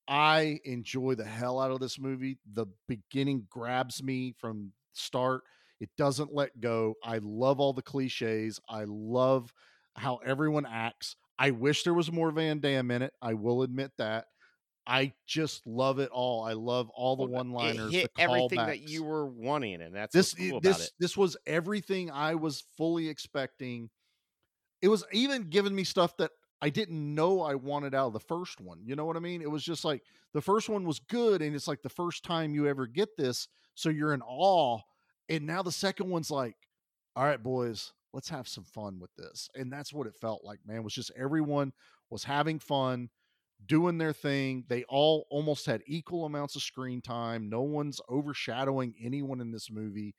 I 0.09 0.61
enjoy 0.65 1.15
the 1.15 1.27
hell 1.27 1.61
out 1.61 1.70
of 1.70 1.81
this 1.81 1.99
movie. 1.99 2.39
The 2.51 2.66
beginning 2.89 3.47
grabs 3.51 4.03
me 4.03 4.35
from 4.39 4.73
start. 4.95 5.43
It 5.78 5.91
doesn't 5.99 6.35
let 6.35 6.59
go. 6.59 6.95
I 7.05 7.20
love 7.23 7.61
all 7.61 7.74
the 7.74 7.82
cliches. 7.82 8.59
I 8.66 8.85
love 8.89 9.53
how 9.95 10.20
everyone 10.24 10.66
acts. 10.66 11.16
I 11.39 11.51
wish 11.51 11.82
there 11.82 11.95
was 11.95 12.11
more 12.11 12.31
Van 12.31 12.61
Damme 12.61 12.91
in 12.91 13.03
it. 13.03 13.12
I 13.20 13.35
will 13.35 13.62
admit 13.62 13.93
that. 13.99 14.24
I 14.86 15.12
just 15.27 15.66
love 15.66 15.98
it 15.98 16.11
all. 16.11 16.43
I 16.43 16.55
love 16.55 16.90
all 16.90 17.16
the 17.16 17.27
one-liners, 17.27 17.93
It 17.94 17.97
hit 17.97 18.11
everything 18.19 18.59
that 18.59 18.89
you 18.89 19.05
were 19.05 19.27
wanting, 19.27 19.82
and 19.82 19.94
that's 19.94 20.12
this 20.12 20.35
what's 20.35 20.51
cool 20.51 20.61
this 20.61 20.77
about 20.77 20.86
it. 20.86 20.93
this 20.98 21.16
was 21.16 21.36
everything 21.47 22.11
I 22.11 22.35
was 22.35 22.65
fully 22.77 23.09
expecting. 23.09 23.90
It 24.82 24.89
was 24.89 25.05
even 25.12 25.51
giving 25.51 25.74
me 25.74 25.85
stuff 25.85 26.16
that 26.16 26.31
I 26.62 26.70
didn't 26.70 27.15
know 27.15 27.43
I 27.43 27.55
wanted 27.55 27.94
out 27.94 28.09
of 28.09 28.12
the 28.12 28.20
first 28.20 28.61
one. 28.61 28.81
You 28.85 28.97
know 28.97 29.05
what 29.05 29.16
I 29.16 29.20
mean? 29.20 29.43
It 29.43 29.51
was 29.51 29.62
just 29.62 29.85
like 29.85 30.02
the 30.35 30.43
first 30.43 30.69
one 30.69 30.85
was 30.85 30.98
good, 30.98 31.43
and 31.43 31.55
it's 31.55 31.69
like 31.69 31.82
the 31.82 31.89
first 31.89 32.24
time 32.24 32.55
you 32.55 32.66
ever 32.66 32.86
get 32.86 33.16
this, 33.16 33.48
so 33.74 33.89
you're 33.90 34.15
in 34.15 34.23
awe. 34.23 34.81
And 35.28 35.47
now 35.47 35.62
the 35.62 35.73
second 35.73 36.11
one's 36.11 36.31
like, 36.31 36.57
all 37.15 37.24
right, 37.24 37.43
boys, 37.43 37.93
let's 38.12 38.28
have 38.31 38.48
some 38.48 38.65
fun 38.65 38.98
with 38.98 39.15
this. 39.16 39.48
And 39.55 39.73
that's 39.73 39.93
what 39.93 40.07
it 40.07 40.16
felt 40.20 40.44
like, 40.44 40.59
man. 40.66 40.82
Was 40.82 40.94
just 40.94 41.12
everyone 41.16 41.73
was 42.11 42.24
having 42.24 42.59
fun, 42.59 43.11
doing 43.66 43.99
their 43.99 44.12
thing. 44.12 44.65
They 44.69 44.85
all 44.85 45.27
almost 45.31 45.66
had 45.66 45.82
equal 45.87 46.24
amounts 46.24 46.57
of 46.57 46.62
screen 46.62 47.01
time. 47.01 47.49
No 47.49 47.62
one's 47.62 48.01
overshadowing 48.09 48.95
anyone 49.03 49.41
in 49.41 49.51
this 49.53 49.70
movie. 49.70 50.15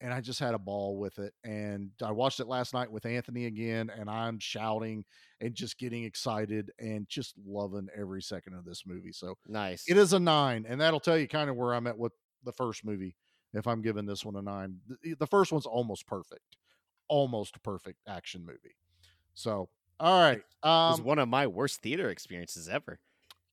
And 0.00 0.12
I 0.12 0.20
just 0.20 0.40
had 0.40 0.54
a 0.54 0.58
ball 0.58 0.98
with 0.98 1.20
it. 1.20 1.32
And 1.44 1.92
I 2.02 2.10
watched 2.10 2.40
it 2.40 2.48
last 2.48 2.74
night 2.74 2.90
with 2.90 3.06
Anthony 3.06 3.46
again, 3.46 3.88
and 3.88 4.10
I'm 4.10 4.40
shouting 4.40 5.04
and 5.40 5.54
just 5.54 5.78
getting 5.78 6.02
excited 6.02 6.72
and 6.80 7.08
just 7.08 7.34
loving 7.46 7.88
every 7.96 8.20
second 8.20 8.54
of 8.54 8.64
this 8.64 8.82
movie. 8.84 9.12
So 9.12 9.36
Nice. 9.46 9.84
it 9.88 9.96
is 9.96 10.12
a 10.12 10.18
nine, 10.18 10.66
and 10.68 10.80
that'll 10.80 10.98
tell 10.98 11.16
you 11.16 11.28
kind 11.28 11.48
of 11.48 11.56
where 11.56 11.72
I'm 11.72 11.86
at 11.86 11.96
with 11.98 12.12
the 12.42 12.52
first 12.52 12.84
movie. 12.84 13.14
If 13.54 13.66
I'm 13.66 13.82
giving 13.82 14.06
this 14.06 14.24
one 14.24 14.34
a 14.34 14.42
nine, 14.42 14.80
the, 15.18 15.26
first 15.26 15.52
one's 15.52 15.66
almost 15.66 16.06
perfect, 16.06 16.56
almost 17.06 17.62
perfect 17.62 18.00
action 18.08 18.44
movie. 18.46 18.76
So, 19.34 19.68
all 20.02 20.20
right, 20.20 20.38
It 20.38 20.44
was 20.64 20.98
um, 20.98 21.04
one 21.06 21.18
of 21.18 21.28
my 21.28 21.46
worst 21.46 21.80
theater 21.80 22.10
experiences 22.10 22.68
ever. 22.68 22.98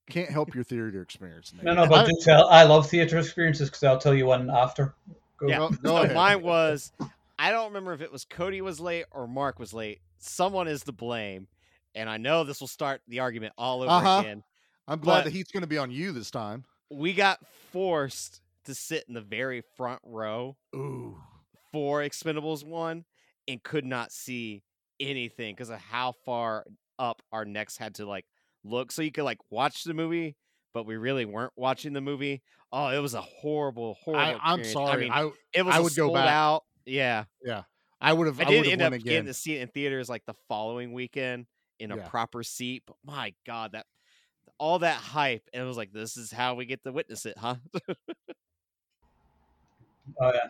can't 0.10 0.30
help 0.30 0.54
your 0.56 0.64
theater 0.64 1.02
experience. 1.02 1.54
Nate. 1.54 1.64
No, 1.64 1.74
no, 1.76 1.88
but 1.88 2.06
I- 2.06 2.08
do 2.10 2.18
tell. 2.22 2.48
I 2.50 2.64
love 2.64 2.90
theater 2.90 3.18
experiences 3.20 3.70
because 3.70 3.84
I'll 3.84 4.00
tell 4.00 4.14
you 4.16 4.26
one 4.26 4.50
after. 4.50 4.96
Go. 5.38 5.48
Yeah. 5.48 5.58
go- 5.60 5.70
go 5.70 5.78
so 5.84 5.98
ahead. 6.04 6.16
mine 6.16 6.42
was 6.42 6.92
I 7.38 7.52
don't 7.52 7.68
remember 7.68 7.94
if 7.94 8.02
it 8.02 8.12
was 8.12 8.26
Cody 8.26 8.60
was 8.62 8.80
late 8.82 9.06
or 9.12 9.28
Mark 9.28 9.60
was 9.60 9.74
late. 9.74 10.02
Someone 10.18 10.68
is 10.68 10.84
to 10.84 10.92
blame. 10.92 11.48
And 11.96 12.10
I 12.10 12.18
know 12.18 12.44
this 12.44 12.60
will 12.60 12.68
start 12.68 13.02
the 13.08 13.20
argument 13.22 13.54
all 13.58 13.82
over 13.82 13.92
Uh-huh. 13.92 14.20
again. 14.20 14.44
I'm 14.88 15.00
glad 15.00 15.24
the 15.26 15.30
heat's 15.30 15.52
going 15.52 15.62
to 15.62 15.68
be 15.68 15.78
on 15.78 15.92
you 15.92 16.12
this 16.12 16.30
time. 16.32 16.66
We 16.90 17.14
got 17.14 17.40
forced 17.72 18.42
to 18.66 18.76
sit 18.76 19.06
in 19.08 19.14
the 19.14 19.22
very 19.22 19.62
front 19.78 20.02
row 20.04 20.58
Ooh, 20.76 21.18
for 21.72 22.02
Expendables 22.02 22.64
1 22.66 23.06
and 23.48 23.64
could 23.64 23.86
not 23.86 24.12
see 24.12 24.64
anything 25.00 25.56
because 25.56 25.70
of 25.70 25.80
how 25.80 26.14
far 26.26 26.66
up 26.98 27.22
our 27.32 27.46
necks 27.46 27.78
had 27.78 27.96
to 27.96 28.06
like 28.06 28.26
look. 28.64 28.92
So 28.92 29.02
you 29.02 29.12
could 29.12 29.24
like 29.24 29.40
watch 29.50 29.84
the 29.84 29.94
movie, 29.94 30.36
but 30.74 30.86
we 30.86 30.98
really 30.98 31.26
weren't 31.26 31.54
watching 31.56 31.94
the 31.94 32.02
movie. 32.02 32.42
Oh, 32.72 32.88
it 32.90 33.00
was 33.00 33.14
a 33.14 33.22
horrible, 33.22 33.96
horrible. 34.04 34.40
I, 34.44 34.54
I'm 34.54 34.64
sorry. 34.64 35.10
I 35.10 35.20
I, 35.20 35.24
mean, 35.24 35.34
it 35.54 35.66
was 35.66 35.76
I 35.76 35.80
a 35.80 35.84
would 35.84 35.96
go 35.96 36.14
back. 36.14 36.28
out. 36.30 36.64
Yeah. 36.86 37.26
yeah, 37.44 37.64
I 38.02 38.14
would 38.14 38.28
have. 38.28 38.40
I 38.40 38.44
I, 38.44 38.46
did 38.48 38.68
end 38.68 38.82
up 38.82 38.92
went 38.92 39.04
getting 39.04 39.20
again. 39.20 39.26
to 39.26 39.34
see 39.34 39.56
it 39.56 39.62
in 39.62 39.68
theaters 39.70 40.10
like 40.10 40.26
the 40.26 40.36
following 40.48 40.94
weekend 40.94 41.46
in 41.80 41.92
a 41.92 41.98
Yeah. 41.98 42.08
proper 42.08 42.44
seat. 42.44 42.84
But 42.86 42.98
my 43.06 43.34
God, 43.46 43.72
that 43.74 43.86
all 44.58 44.80
that 44.80 44.98
hype, 44.98 45.44
and 45.54 45.64
it 45.64 45.66
was 45.66 45.78
like, 45.78 45.92
this 45.94 46.18
is 46.18 46.32
how 46.32 46.56
we 46.56 46.66
get 46.66 46.84
to 46.84 46.92
witness 46.92 47.26
it, 47.26 47.38
huh? 47.38 47.56
Oh 50.20 50.32
yeah. 50.34 50.48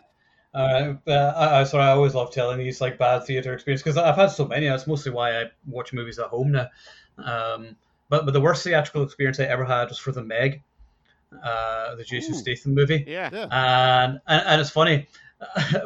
Uh, 0.52 0.94
uh, 1.06 1.32
I, 1.36 1.60
I 1.60 1.64
sorry, 1.64 1.84
I 1.84 1.90
always 1.90 2.14
love 2.14 2.32
telling 2.32 2.58
these 2.58 2.80
like 2.80 2.98
bad 2.98 3.24
theater 3.24 3.54
experience 3.54 3.82
because 3.82 3.96
I've 3.96 4.16
had 4.16 4.28
so 4.28 4.46
many. 4.46 4.66
That's 4.66 4.86
mostly 4.86 5.12
why 5.12 5.40
I 5.40 5.44
watch 5.66 5.92
movies 5.92 6.18
at 6.18 6.26
home 6.26 6.52
now. 6.52 6.68
Um, 7.18 7.76
but 8.08 8.24
but 8.24 8.32
the 8.32 8.40
worst 8.40 8.64
theatrical 8.64 9.02
experience 9.02 9.38
I 9.38 9.44
ever 9.44 9.64
had 9.64 9.88
was 9.88 9.98
for 9.98 10.10
the 10.12 10.22
Meg, 10.22 10.62
uh, 11.44 11.94
the 11.94 12.04
Jason 12.04 12.34
Ooh. 12.34 12.38
Statham 12.38 12.74
movie. 12.74 13.04
yeah. 13.06 13.30
yeah, 13.32 13.46
and 13.50 14.20
and, 14.26 14.46
and 14.46 14.60
it's 14.60 14.70
funny. 14.70 15.06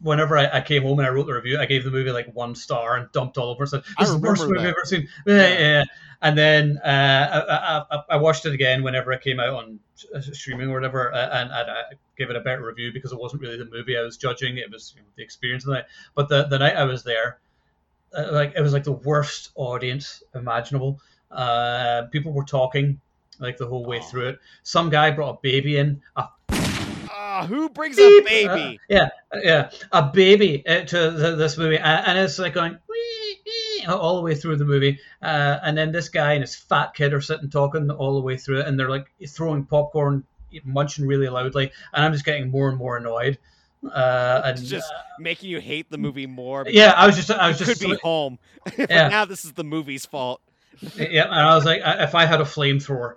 Whenever 0.00 0.38
I, 0.38 0.58
I 0.58 0.60
came 0.62 0.82
home 0.82 0.98
and 0.98 1.06
I 1.06 1.10
wrote 1.10 1.26
the 1.26 1.34
review, 1.34 1.58
I 1.58 1.66
gave 1.66 1.84
the 1.84 1.90
movie 1.90 2.10
like 2.10 2.34
one 2.34 2.54
star 2.54 2.96
and 2.96 3.12
dumped 3.12 3.36
all 3.36 3.50
over. 3.50 3.64
I 3.64 3.78
this 3.98 4.08
is 4.08 4.14
the 4.14 4.18
worst 4.18 4.42
movie 4.42 4.60
I've 4.60 4.66
ever 4.66 4.84
seen. 4.84 5.08
Yeah, 5.26 5.58
Yeah. 5.58 5.84
And 6.22 6.36
then 6.36 6.78
uh, 6.84 7.86
I, 7.90 7.96
I, 7.96 8.02
I 8.10 8.16
watched 8.16 8.44
it 8.44 8.52
again 8.52 8.82
whenever 8.82 9.10
it 9.12 9.22
came 9.22 9.40
out 9.40 9.54
on 9.54 9.80
streaming 10.20 10.68
or 10.68 10.74
whatever, 10.74 11.12
uh, 11.14 11.28
and, 11.32 11.50
and 11.50 11.70
I 11.70 11.82
gave 12.18 12.28
it 12.28 12.36
a 12.36 12.40
better 12.40 12.62
review 12.62 12.92
because 12.92 13.12
it 13.12 13.18
wasn't 13.18 13.40
really 13.40 13.56
the 13.56 13.64
movie 13.64 13.96
I 13.96 14.02
was 14.02 14.18
judging; 14.18 14.58
it 14.58 14.70
was 14.70 14.92
you 14.96 15.02
know, 15.02 15.08
the 15.16 15.22
experience 15.22 15.64
of 15.64 15.68
the 15.68 15.74
night. 15.76 15.84
But 16.14 16.28
the 16.28 16.44
the 16.44 16.58
night 16.58 16.76
I 16.76 16.84
was 16.84 17.04
there, 17.04 17.38
uh, 18.14 18.28
like 18.32 18.52
it 18.54 18.60
was 18.60 18.74
like 18.74 18.84
the 18.84 18.92
worst 18.92 19.50
audience 19.54 20.22
imaginable. 20.34 21.00
Uh, 21.30 22.02
people 22.10 22.32
were 22.32 22.44
talking 22.44 23.00
like 23.38 23.56
the 23.56 23.66
whole 23.66 23.86
way 23.86 24.00
Oh. 24.00 24.02
through 24.02 24.28
it. 24.28 24.38
Some 24.62 24.90
guy 24.90 25.10
brought 25.12 25.36
a 25.36 25.38
baby 25.42 25.78
in, 25.78 26.02
a 26.16 26.24
Who 27.46 27.68
brings 27.68 27.96
beep, 27.96 28.22
a 28.22 28.24
baby? 28.28 28.78
uh, 28.80 28.84
yeah, 28.88 29.08
yeah, 29.42 29.70
a 29.92 30.02
baby 30.10 30.66
uh, 30.66 30.82
to 30.84 31.10
the, 31.10 31.36
this 31.36 31.56
movie, 31.58 31.76
and, 31.78 32.06
and 32.06 32.18
it's 32.18 32.38
like 32.38 32.54
going. 32.54 32.78
"Wee, 32.88 33.86
all 33.88 34.16
the 34.16 34.22
way 34.22 34.34
through 34.34 34.56
the 34.56 34.64
movie, 34.64 34.98
uh, 35.22 35.58
and 35.62 35.76
then 35.76 35.90
this 35.90 36.08
guy 36.10 36.34
and 36.34 36.42
his 36.42 36.54
fat 36.54 36.92
kid 36.94 37.12
are 37.14 37.20
sitting 37.20 37.48
talking 37.48 37.90
all 37.90 38.14
the 38.14 38.20
way 38.20 38.36
through 38.36 38.60
it, 38.60 38.66
and 38.66 38.78
they're 38.78 38.90
like 38.90 39.10
throwing 39.28 39.64
popcorn, 39.64 40.22
munching 40.64 41.06
really 41.06 41.28
loudly, 41.28 41.72
and 41.94 42.04
I'm 42.04 42.12
just 42.12 42.24
getting 42.26 42.50
more 42.50 42.68
and 42.68 42.76
more 42.76 42.98
annoyed. 42.98 43.38
Uh, 43.82 44.42
and 44.44 44.58
It's 44.58 44.68
just 44.68 44.92
making 45.18 45.48
you 45.48 45.58
hate 45.60 45.90
the 45.90 45.96
movie 45.96 46.26
more. 46.26 46.66
Yeah, 46.68 46.92
I 46.94 47.06
was 47.06 47.16
just- 47.16 47.30
I 47.30 47.48
was 47.48 47.58
just 47.58 47.70
could 47.70 47.88
be 47.88 47.94
so- 47.94 48.00
home. 48.02 48.38
but 48.64 48.78
Yeah. 48.90 49.08
now 49.08 49.24
this 49.24 49.46
is 49.46 49.52
the 49.52 49.64
movie's 49.64 50.04
fault. 50.04 50.42
yeah, 50.96 51.24
and 51.24 51.34
I 51.34 51.54
was 51.54 51.64
like, 51.64 51.80
if 51.82 52.14
I 52.14 52.26
had 52.26 52.42
a 52.42 52.44
flamethrower, 52.44 53.14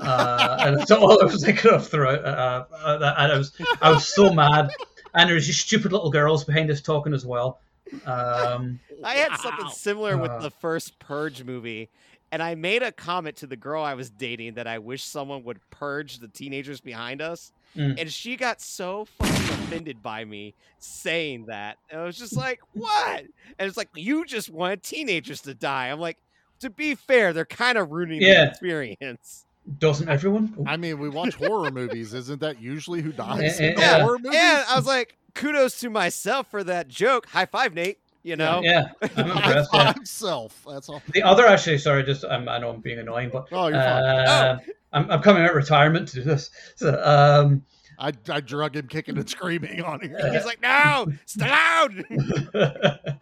uh, 0.00 0.56
and 0.60 0.78
that's 0.78 0.90
all 0.90 1.20
I 1.20 1.24
was 1.24 1.44
thinking 1.44 1.70
of 1.70 1.88
throughout. 1.88 2.24
Uh, 2.24 2.64
uh, 2.72 3.14
and 3.18 3.32
I 3.32 3.38
was, 3.38 3.52
I 3.80 3.90
was 3.90 4.06
so 4.06 4.32
mad. 4.32 4.70
And 5.14 5.30
there's 5.30 5.46
just 5.46 5.60
stupid 5.60 5.92
little 5.92 6.10
girls 6.10 6.44
behind 6.44 6.70
us 6.70 6.82
talking 6.82 7.14
as 7.14 7.24
well. 7.24 7.60
Um, 8.04 8.78
I 9.02 9.14
had 9.14 9.36
something 9.38 9.70
similar 9.70 10.18
with 10.18 10.30
Uh. 10.30 10.40
the 10.40 10.50
first 10.50 10.98
Purge 10.98 11.42
movie, 11.42 11.88
and 12.30 12.42
I 12.42 12.54
made 12.54 12.82
a 12.82 12.92
comment 12.92 13.36
to 13.36 13.46
the 13.46 13.56
girl 13.56 13.82
I 13.82 13.94
was 13.94 14.10
dating 14.10 14.54
that 14.54 14.66
I 14.66 14.78
wish 14.78 15.02
someone 15.02 15.44
would 15.44 15.60
purge 15.70 16.18
the 16.18 16.28
teenagers 16.28 16.82
behind 16.82 17.22
us. 17.22 17.52
Mm. 17.74 17.98
And 17.98 18.12
she 18.12 18.36
got 18.36 18.60
so 18.60 19.06
fucking 19.18 19.34
offended 19.34 20.02
by 20.02 20.26
me 20.26 20.54
saying 20.78 21.46
that. 21.46 21.78
And 21.90 22.02
I 22.02 22.04
was 22.04 22.18
just 22.18 22.36
like, 22.36 22.60
what? 22.74 23.20
And 23.58 23.66
it's 23.66 23.78
like, 23.78 23.88
you 23.94 24.26
just 24.26 24.50
wanted 24.50 24.82
teenagers 24.82 25.40
to 25.42 25.54
die. 25.54 25.88
I'm 25.88 26.00
like, 26.00 26.18
to 26.60 26.68
be 26.68 26.94
fair, 26.94 27.32
they're 27.32 27.46
kind 27.46 27.78
of 27.78 27.90
ruining 27.90 28.20
the 28.20 28.48
experience. 28.48 29.46
Doesn't 29.78 30.08
everyone? 30.08 30.54
I 30.66 30.76
mean, 30.76 30.98
we 30.98 31.08
watch 31.08 31.34
horror 31.34 31.70
movies. 31.70 32.14
Isn't 32.14 32.40
that 32.40 32.60
usually 32.60 33.02
who 33.02 33.12
dies 33.12 33.60
in 33.60 33.74
the 33.74 33.80
Yeah. 33.80 34.00
horror 34.00 34.18
movies? 34.18 34.38
And 34.40 34.64
I 34.68 34.76
was 34.76 34.86
like, 34.86 35.16
kudos 35.34 35.78
to 35.80 35.90
myself 35.90 36.50
for 36.50 36.64
that 36.64 36.88
joke. 36.88 37.26
High 37.26 37.46
five, 37.46 37.74
Nate. 37.74 37.98
You 38.22 38.36
know? 38.36 38.60
Yeah, 38.62 38.88
I'm 39.16 39.30
impressed. 39.30 39.70
yeah. 39.72 39.92
five 39.92 40.06
self. 40.08 40.64
That's 40.68 40.88
all. 40.88 41.02
The 41.12 41.22
other, 41.22 41.46
actually, 41.46 41.78
sorry, 41.78 42.02
just 42.02 42.24
I'm, 42.24 42.48
I 42.48 42.58
know 42.58 42.70
I'm 42.70 42.80
being 42.80 42.98
annoying, 42.98 43.30
but 43.32 43.46
Oh, 43.52 43.68
you're 43.68 43.78
fine. 43.80 44.02
uh, 44.04 44.58
I'm, 44.92 45.10
I'm 45.10 45.22
coming 45.22 45.42
out 45.44 45.50
of 45.50 45.56
retirement 45.56 46.08
to 46.08 46.14
do 46.16 46.22
this. 46.24 46.50
So, 46.76 47.00
um, 47.04 47.62
I, 47.98 48.12
I 48.28 48.40
drug 48.40 48.76
him 48.76 48.86
kicking 48.88 49.16
and 49.18 49.28
screaming 49.28 49.82
on 49.82 50.00
here. 50.00 50.18
He's 50.32 50.44
like, 50.44 50.60
no, 50.62 51.06
stay 51.26 51.48
loud. 51.48 52.04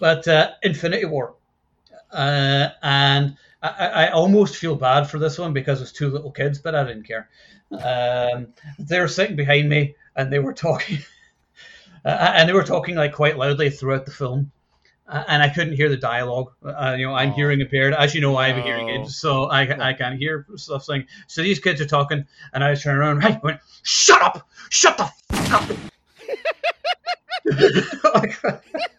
but 0.00 0.26
uh, 0.28 0.50
Infinity 0.62 1.04
War, 1.06 1.34
uh, 2.12 2.68
and 2.82 3.36
I, 3.64 3.86
I 4.06 4.10
almost 4.10 4.56
feel 4.56 4.76
bad 4.76 5.04
for 5.04 5.18
this 5.18 5.38
one 5.38 5.52
because 5.52 5.80
it's 5.80 5.92
two 5.92 6.10
little 6.10 6.30
kids, 6.30 6.58
but 6.58 6.74
I 6.74 6.84
didn't 6.84 7.04
care. 7.04 7.28
Um, 7.72 8.48
they're 8.78 9.08
sitting 9.08 9.36
behind 9.36 9.68
me 9.68 9.94
and 10.16 10.32
they 10.32 10.38
were 10.38 10.52
talking, 10.52 10.98
uh, 12.04 12.32
and 12.34 12.48
they 12.48 12.52
were 12.52 12.62
talking 12.64 12.94
like 12.94 13.14
quite 13.14 13.38
loudly 13.38 13.70
throughout 13.70 14.04
the 14.04 14.12
film. 14.12 14.52
Uh, 15.06 15.22
and 15.28 15.42
I 15.42 15.50
couldn't 15.50 15.74
hear 15.74 15.88
the 15.90 15.96
dialogue. 15.98 16.52
Uh, 16.64 16.94
you 16.98 17.06
know, 17.06 17.14
I'm 17.14 17.32
hearing 17.32 17.60
impaired. 17.60 17.92
As 17.94 18.14
you 18.14 18.20
know, 18.22 18.36
I 18.36 18.48
have 18.48 18.56
a 18.56 18.62
hearing 18.62 18.88
Oh. 18.88 19.02
aid, 19.02 19.08
so 19.08 19.44
I, 19.44 19.62
I 19.90 19.92
can't 19.92 20.18
hear 20.18 20.46
stuff 20.56 20.84
saying. 20.84 21.06
So 21.26 21.42
these 21.42 21.58
kids 21.58 21.80
are 21.82 21.86
talking, 21.86 22.24
and 22.54 22.64
I 22.64 22.70
was 22.70 22.82
turning 22.82 23.00
around. 23.00 23.22
I 23.24 23.38
went, 23.42 23.60
shut 23.82 24.22
up! 24.22 24.48
Shut 24.70 24.96
the 24.96 25.10
fuck 25.36 25.70
up! 28.46 28.62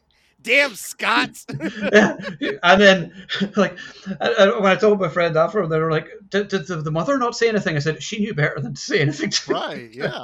Damn 0.45 0.75
Scots. 0.75 1.45
yeah. 1.93 2.17
And 2.63 2.81
then, 2.81 3.27
like, 3.55 3.77
and- 4.07 4.33
and 4.37 4.63
when 4.63 4.71
I 4.71 4.75
told 4.75 4.99
my 5.01 5.09
friend 5.09 5.35
after, 5.35 5.65
they 5.67 5.79
were 5.79 5.91
like, 5.91 6.07
did, 6.29 6.47
did 6.49 6.67
the 6.67 6.77
the 6.77 6.91
mother 6.91 7.17
not 7.17 7.35
say 7.35 7.49
anything? 7.49 7.75
I 7.75 7.79
said, 7.79 8.01
she 8.01 8.19
knew 8.19 8.33
better 8.33 8.59
than 8.61 8.75
to 8.75 8.81
say 8.81 8.99
anything 8.99 9.29
to 9.31 9.51
me. 9.51 9.59
Right, 9.59 9.93
yeah. 9.93 10.23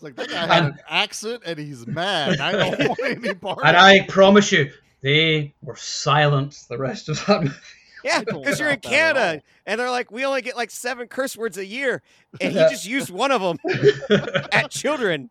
Like 0.00 0.14
that 0.16 0.28
guy 0.28 0.46
had 0.46 0.64
an 0.64 0.78
accent 0.88 1.42
and 1.44 1.58
he's 1.58 1.86
mad. 1.86 2.40
I 2.40 2.52
don't 2.52 2.88
want 2.88 3.00
any 3.04 3.34
part 3.34 3.58
And 3.64 3.76
I 3.76 4.02
promise 4.06 4.52
you, 4.52 4.70
they 5.00 5.54
were 5.62 5.76
silent 5.76 6.64
the 6.68 6.78
rest 6.78 7.08
of 7.08 7.24
that 7.26 7.42
movie. 7.42 7.54
Yeah, 8.04 8.20
because 8.20 8.60
you're 8.60 8.68
in 8.70 8.78
doubt 8.78 8.82
that 8.82 8.92
at 8.92 9.14
Canada, 9.14 9.42
and 9.66 9.80
they're 9.80 9.90
like, 9.90 10.10
we 10.10 10.24
only 10.24 10.42
get 10.42 10.56
like 10.56 10.70
seven 10.70 11.08
curse 11.08 11.36
words 11.36 11.58
a 11.58 11.66
year, 11.66 12.02
and 12.40 12.52
he 12.52 12.58
Yeah. 12.58 12.68
just 12.68 12.86
used 12.86 13.10
one 13.10 13.32
of 13.32 13.40
them 13.40 13.58
at 14.52 14.70
children. 14.70 15.30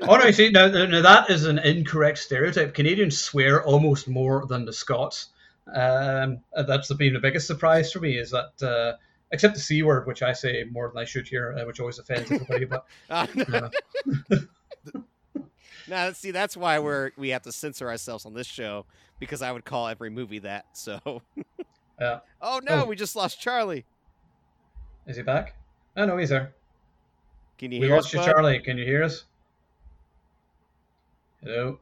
Oh 0.00 0.16
no, 0.16 0.30
see, 0.30 0.50
now, 0.50 0.68
now 0.68 1.02
that 1.02 1.30
is 1.30 1.44
an 1.44 1.58
incorrect 1.58 2.18
stereotype. 2.18 2.74
Canadians 2.74 3.18
swear 3.20 3.62
almost 3.64 4.08
more 4.08 4.46
than 4.46 4.64
the 4.64 4.72
Scots. 4.72 5.26
Um, 5.74 6.40
that's 6.66 6.92
been 6.94 7.12
the 7.12 7.20
biggest 7.20 7.46
surprise 7.46 7.92
for 7.92 8.00
me 8.00 8.16
is 8.16 8.30
that, 8.30 8.62
uh, 8.62 8.96
except 9.30 9.54
the 9.54 9.60
C 9.60 9.82
word, 9.82 10.06
which 10.06 10.22
I 10.22 10.32
say 10.32 10.64
more 10.70 10.88
than 10.88 10.96
I 10.96 11.04
should 11.04 11.28
here, 11.28 11.54
uh, 11.60 11.66
which 11.66 11.78
always 11.78 11.98
offends 11.98 12.30
everybody. 12.32 12.64
But 12.64 12.86
Uh, 13.10 13.26
uh, 14.32 14.38
now, 15.88 16.12
see, 16.12 16.30
that's 16.30 16.56
why 16.56 16.78
we're 16.78 17.10
we 17.16 17.30
have 17.30 17.42
to 17.42 17.52
censor 17.52 17.88
ourselves 17.88 18.24
on 18.26 18.34
this 18.34 18.46
show 18.46 18.86
because 19.18 19.42
I 19.42 19.52
would 19.52 19.64
call 19.64 19.88
every 19.88 20.10
movie 20.10 20.38
that. 20.40 20.66
So, 20.72 21.22
yeah. 22.00 22.20
oh 22.40 22.60
no, 22.62 22.82
Oh. 22.82 22.84
we 22.86 22.96
just 22.96 23.16
lost 23.16 23.40
Charlie. 23.40 23.84
Is 25.06 25.16
he 25.16 25.22
back? 25.22 25.54
Oh 25.96 26.04
no, 26.06 26.16
he's 26.16 26.28
there. 26.30 26.52
Can 27.58 27.72
you 27.72 27.80
we 27.80 27.86
hear 27.86 27.96
lost 27.96 28.14
us, 28.14 28.26
you? 28.26 28.32
Charlie. 28.32 28.60
Can 28.60 28.78
you 28.78 28.84
hear 28.84 29.02
us? 29.02 29.24
Hello. 31.42 31.78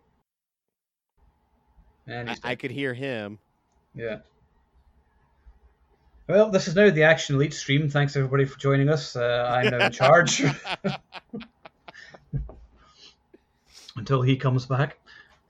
And 2.07 2.31
I, 2.31 2.37
I 2.45 2.55
could 2.55 2.71
hear 2.71 2.95
him. 2.95 3.39
Yeah. 3.95 4.19
Well, 6.29 6.51
this 6.51 6.67
is 6.69 6.75
now 6.75 6.91
the 6.91 7.03
Action 7.05 7.37
Elite 7.37 7.55
stream. 7.55 7.89
Thanks 7.89 8.17
everybody 8.17 8.45
for 8.47 8.59
joining 8.59 8.89
us. 8.89 9.17
Uh, 9.17 9.49
I'm 9.51 9.71
now 9.71 9.87
in 9.87 9.93
charge 10.03 10.43
until 13.97 14.23
he 14.23 14.37
comes 14.37 14.67
back. 14.67 14.99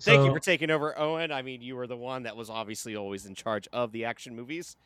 Thank 0.01 0.25
you 0.25 0.33
for 0.33 0.41
taking 0.41 0.71
over, 0.71 0.95
Eoin. 0.99 1.33
I 1.33 1.43
mean, 1.43 1.63
you 1.63 1.77
were 1.77 1.87
the 1.87 1.97
one 1.97 2.25
that 2.25 2.37
was 2.37 2.51
obviously 2.51 2.97
always 2.97 3.27
in 3.27 3.35
charge 3.35 3.67
of 3.73 3.93
the 3.93 4.05
action 4.05 4.37
movies. 4.37 4.77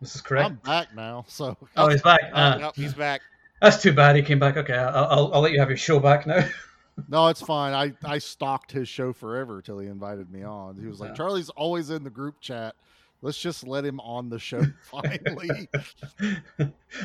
This 0.00 0.14
is 0.14 0.20
correct. 0.20 0.50
I'm 0.50 0.54
back 0.56 0.94
now, 0.94 1.24
so 1.28 1.56
oh, 1.76 1.88
he's 1.88 2.02
back. 2.02 2.20
Oh, 2.26 2.30
Ah, 2.34 2.56
no, 2.58 2.72
he's 2.74 2.94
back. 2.94 3.22
That's 3.60 3.80
too 3.80 3.92
bad. 3.92 4.16
He 4.16 4.22
came 4.22 4.38
back. 4.38 4.56
Okay, 4.56 4.74
I'll, 4.74 5.04
I'll, 5.04 5.34
I'll 5.34 5.40
let 5.40 5.52
you 5.52 5.60
have 5.60 5.68
your 5.68 5.76
show 5.76 6.00
back 6.00 6.26
now. 6.26 6.44
no, 7.08 7.28
it's 7.28 7.40
fine. 7.42 7.72
I 7.72 7.92
I 8.08 8.18
stalked 8.18 8.72
his 8.72 8.88
show 8.88 9.12
forever 9.12 9.62
till 9.62 9.78
he 9.78 9.86
invited 9.86 10.30
me 10.30 10.42
on. 10.42 10.76
He 10.76 10.86
was 10.86 11.00
like, 11.00 11.10
Yeah. 11.10 11.14
Charlie's 11.16 11.50
always 11.50 11.90
in 11.90 12.02
the 12.04 12.10
group 12.10 12.40
chat. 12.40 12.74
Let's 13.24 13.38
just 13.38 13.64
let 13.64 13.84
him 13.84 14.00
on 14.00 14.28
the 14.30 14.40
show 14.40 14.62
finally. 14.82 15.68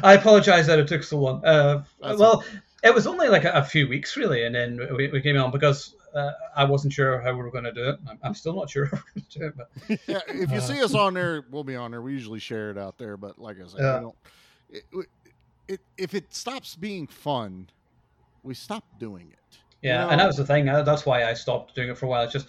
I 0.03 0.13
apologize 0.13 0.65
that 0.65 0.79
it 0.79 0.87
took 0.87 1.03
so 1.03 1.19
long. 1.19 1.45
Uh, 1.45 1.83
That's 2.01 2.17
well, 2.19 2.43
it 2.83 2.93
was 2.93 3.05
only 3.05 3.27
like 3.27 3.43
a, 3.43 3.51
a 3.51 3.63
few 3.63 3.87
weeks, 3.87 4.17
really, 4.17 4.43
and 4.43 4.55
then 4.55 4.79
we, 4.95 5.09
we 5.09 5.21
came 5.21 5.37
on 5.37 5.51
because 5.51 5.93
uh, 6.17 6.33
I 6.55 6.65
wasn't 6.65 6.93
sure 6.93 7.21
how 7.21 7.31
we 7.33 7.39
were 7.43 7.51
going 7.51 7.65
to 7.65 7.73
do 7.73 7.89
it. 7.89 7.99
I'm, 8.09 8.19
I'm 8.23 8.35
still 8.35 8.55
not 8.55 8.69
sure 8.69 8.85
how 8.87 8.97
we're 8.97 9.21
going 9.21 9.27
to 9.29 9.39
do 9.39 9.45
it, 9.47 9.57
but 9.57 9.71
yeah, 10.07 10.21
if 10.27 10.51
you 10.51 10.57
Uh, 10.57 10.61
see 10.61 10.81
us 10.83 10.93
on 10.95 11.13
there, 11.13 11.45
we'll 11.49 11.63
be 11.63 11.75
on 11.75 11.91
there. 11.91 12.01
We 12.01 12.13
usually 12.13 12.39
share 12.39 12.71
it 12.71 12.77
out 12.77 12.97
there, 12.97 13.17
but 13.17 13.39
like 13.39 13.57
I 13.63 13.67
said, 13.67 13.89
don't. 13.99 14.15
It, 14.69 14.85
it, 15.67 15.81
if 15.97 16.13
it 16.13 16.33
stops 16.33 16.75
being 16.75 17.07
fun, 17.07 17.69
we 18.43 18.53
stop 18.53 18.85
doing 18.97 19.31
it. 19.31 19.59
You 19.81 19.89
Yeah, 19.89 19.97
know? 19.97 20.09
and 20.09 20.19
that 20.19 20.27
was 20.27 20.37
the 20.37 20.45
thing. 20.45 20.65
That's 20.65 21.05
why 21.05 21.25
I 21.25 21.33
stopped 21.33 21.75
doing 21.75 21.89
it 21.89 21.97
for 21.97 22.05
a 22.05 22.09
while. 22.09 22.23
It's 22.23 22.33
just 22.33 22.47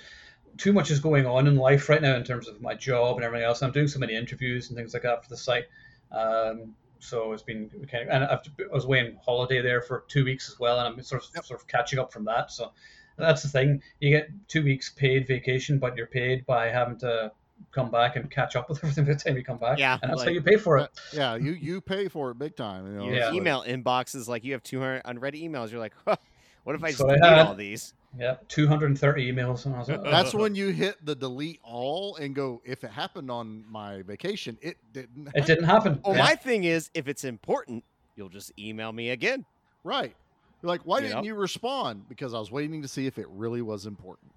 too 0.57 0.73
much 0.73 0.91
is 0.91 1.01
going 1.01 1.27
on 1.27 1.47
in 1.47 1.57
life 1.57 1.89
right 1.89 2.03
now 2.03 2.17
in 2.17 2.25
terms 2.25 2.49
of 2.49 2.61
my 2.61 2.75
job 2.75 3.17
and 3.17 3.25
everything 3.25 3.47
else. 3.47 3.63
I'm 3.63 3.73
doing 3.73 3.89
so 3.89 3.99
many 3.99 4.15
interviews 4.15 4.69
and 4.71 4.77
things 4.77 4.95
like 4.95 5.03
that 5.05 5.23
for 5.23 5.29
the 5.31 5.37
site. 5.37 5.67
Um, 6.13 6.75
so 7.01 7.33
it's 7.33 7.43
been 7.43 7.71
kind 7.91 8.05
of, 8.05 8.15
and 8.15 8.25
I've, 8.25 8.41
I 8.71 8.75
was 8.75 8.85
away 8.85 9.01
on 9.01 9.19
holiday 9.25 9.61
there 9.63 9.83
for 9.83 10.05
two 10.09 10.25
weeks 10.25 10.49
as 10.49 10.59
well, 10.59 10.79
and 10.81 10.89
I'm 10.89 11.03
sort 11.03 11.23
of 11.23 11.45
sort 11.45 11.61
of 11.61 11.67
catching 11.69 11.99
up 11.99 12.13
from 12.13 12.25
that. 12.27 12.51
So 12.51 12.73
that's 13.19 13.43
the 13.43 13.49
thing. 13.49 13.83
You 14.01 14.11
get 14.11 14.29
two 14.49 14.63
weeks 14.63 14.91
paid 14.91 15.27
vacation, 15.27 15.79
but 15.79 15.97
you're 15.97 16.07
paid 16.07 16.47
by 16.47 16.67
having 16.67 16.99
to 16.99 17.33
come 17.73 17.91
back 17.91 18.17
and 18.17 18.31
catch 18.31 18.55
up 18.57 18.69
with 18.69 18.79
everything 18.85 19.05
by 19.05 19.13
the 19.15 19.19
time 19.19 19.37
you 19.37 19.45
come 19.45 19.59
back. 19.59 19.79
Yeah, 19.79 19.99
and 20.03 20.11
that's 20.11 20.23
how 20.23 20.31
you 20.31 20.41
pay 20.43 20.57
for 20.57 20.79
it. 20.79 20.91
Yeah, 21.13 21.35
you 21.37 21.53
you 21.53 21.81
pay 21.81 22.09
for 22.09 22.31
it 22.31 22.39
big 22.39 22.57
time. 22.57 22.87
You 22.87 22.93
know, 22.99 23.05
Your 23.05 23.15
it's 23.15 23.35
email 23.35 23.63
inboxes 23.65 24.29
like 24.29 24.45
you 24.45 24.53
have 24.53 24.63
200 24.63 25.03
unread 25.05 25.35
emails. 25.35 25.71
You're 25.71 25.81
like, 25.81 25.95
huh, 26.07 26.17
what 26.65 26.75
if 26.77 26.83
I 26.85 26.89
just 26.89 26.99
So 26.99 27.09
I 27.11 27.15
delete 27.17 27.25
had- 27.25 27.47
all 27.47 27.55
these? 27.55 27.95
Yeah, 28.19 28.37
230 28.49 29.31
emails, 29.33 29.67
and 29.67 29.75
I 29.75 29.79
was 29.81 29.89
like, 29.91 30.03
That's 30.05 30.33
when 30.33 30.55
you 30.55 30.69
hit 30.71 30.97
the 31.05 31.15
delete 31.15 31.61
all 31.63 32.17
and 32.17 32.35
go. 32.35 32.63
If 32.65 32.83
it 32.83 32.91
happened 32.91 33.31
on 33.31 33.65
my 33.71 34.01
vacation, 34.01 34.57
it 34.63 34.79
didn't. 34.95 35.29
it 35.35 35.45
didn't 35.45 35.65
happen. 35.65 36.01
Well, 36.03 36.17
Yeah. 36.17 36.25
my 36.25 36.35
thing 36.35 36.65
is, 36.65 36.91
if 36.95 37.07
it's 37.07 37.25
important, 37.25 37.85
you'll 38.17 38.31
just 38.31 38.51
email 38.59 38.93
me 38.93 39.11
again. 39.11 39.45
Right. 39.85 40.17
You're 40.63 40.69
like, 40.69 40.83
why 40.83 40.99
You 40.99 41.03
didn't 41.09 41.17
know? 41.19 41.25
you 41.25 41.35
respond? 41.35 42.09
Because 42.09 42.35
I 42.35 42.39
was 42.39 42.51
waiting 42.51 42.83
to 42.83 42.89
see 42.89 43.07
if 43.07 43.19
it 43.19 43.29
really 43.31 43.63
was 43.63 43.87
important. 43.87 44.33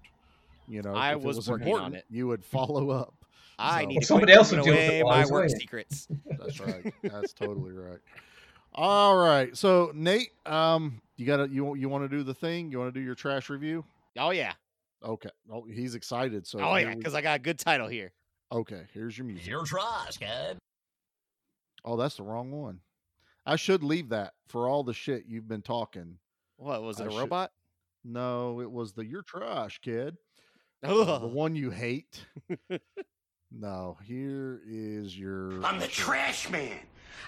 You 0.68 0.82
know, 0.82 0.94
I 0.94 1.14
if 1.16 1.22
was 1.22 1.36
it 1.36 1.40
was 1.40 1.48
working 1.50 1.66
on 1.68 1.72
important, 1.74 1.94
it. 1.96 2.04
you 2.10 2.26
would 2.28 2.44
follow 2.44 2.90
up. 2.90 3.14
I 3.58 3.82
So- 3.82 3.86
need 3.88 3.94
Well, 3.96 4.00
to 4.00 4.06
somebody 4.06 4.32
else 4.32 4.50
giving 4.50 4.64
would 4.64 4.70
deal 4.72 4.74
with 4.82 4.90
it 4.92 5.00
away 5.02 5.20
my 5.22 5.26
work 5.26 5.50
secrets. 5.50 6.08
That's 6.38 6.60
right. 6.60 6.94
That's 7.02 7.32
totally 7.32 7.72
right. 7.72 7.98
All 8.74 9.16
right. 9.16 9.54
So 9.56 9.90
Nate, 9.94 10.30
um, 10.46 11.02
you 11.16 11.26
gotta 11.26 11.48
you 11.48 11.74
you 11.74 11.88
want 11.88 12.04
to 12.04 12.16
do 12.16 12.22
the 12.22 12.32
thing? 12.34 12.70
You 12.70 12.78
want 12.78 12.92
to 12.94 12.98
do 12.98 13.04
your 13.04 13.14
trash 13.14 13.50
review? 13.50 13.84
Oh 14.18 14.30
yeah, 14.30 14.52
Okay. 15.04 15.28
Oh, 15.52 15.64
he's 15.64 15.94
excited. 15.94 16.46
So 16.46 16.60
oh 16.60 16.76
yeah, 16.76 16.94
because 16.94 17.14
I 17.14 17.20
got 17.20 17.36
a 17.36 17.42
good 17.42 17.58
title 17.58 17.88
here. 17.88 18.12
okay. 18.50 18.84
Here's 18.94 19.18
your 19.18 19.26
music. 19.26 19.46
Your 19.46 19.64
trash, 19.66 20.16
kid. 20.18 20.56
Oh, 21.84 21.96
that's 21.96 22.16
the 22.16 22.22
wrong 22.22 22.50
one. 22.52 22.80
I 23.44 23.56
should 23.56 23.82
leave 23.82 24.10
that 24.10 24.34
for 24.48 24.68
all 24.68 24.82
the 24.84 24.94
shit 24.94 25.24
you've 25.26 25.48
been 25.48 25.62
talking. 25.62 26.18
What 26.56 26.82
was 26.82 27.00
it? 27.00 27.04
I 27.04 27.06
A 27.06 27.10
should- 27.10 27.18
robot? 27.20 27.50
No, 28.04 28.60
it 28.60 28.70
was 28.70 28.92
the 28.92 29.04
"You're 29.04 29.22
trash, 29.22 29.78
kid." 29.80 30.16
Uh, 30.82 31.18
the 31.20 31.26
one 31.28 31.54
you 31.54 31.70
hate. 31.70 32.26
no, 33.52 33.96
here 34.04 34.60
is 34.66 35.16
your. 35.16 35.64
I'm 35.64 35.78
the 35.78 35.86
trash 35.86 36.50
man. 36.50 36.78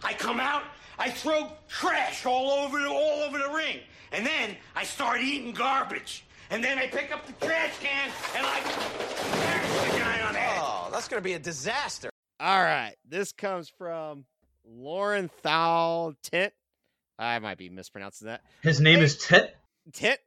I 0.02 0.12
come 0.14 0.40
out, 0.40 0.64
I 0.98 1.10
throw 1.10 1.52
trash 1.68 2.26
all 2.26 2.50
over 2.50 2.80
the, 2.80 2.88
all 2.88 3.22
over 3.22 3.38
the 3.38 3.50
ring, 3.50 3.78
and 4.12 4.26
then 4.26 4.56
I 4.74 4.82
start 4.84 5.20
eating 5.20 5.52
garbage. 5.52 6.24
And 6.50 6.62
then 6.62 6.78
I 6.78 6.86
pick 6.88 7.10
up 7.12 7.26
the 7.26 7.32
trash 7.46 7.72
can 7.80 8.10
and 8.36 8.44
I 8.46 8.60
bash 8.60 9.92
the 9.92 9.98
guy 9.98 10.20
on 10.26 10.32
the 10.34 10.38
head. 10.38 10.60
Oh, 10.62 10.88
that's 10.92 11.08
going 11.08 11.20
to 11.22 11.24
be 11.24 11.32
a 11.32 11.38
disaster. 11.38 12.10
All 12.38 12.62
right. 12.62 12.94
This 13.08 13.32
comes 13.32 13.68
from 13.70 14.26
Lauren 14.66 15.30
Thal 15.42 16.14
Tit. 16.22 16.54
I 17.18 17.38
might 17.38 17.58
be 17.58 17.68
mispronouncing 17.68 18.26
that. 18.26 18.42
His 18.62 18.80
name 18.80 19.00
is 19.00 19.16
Tit. 19.18 19.54
Tit. 19.92 20.20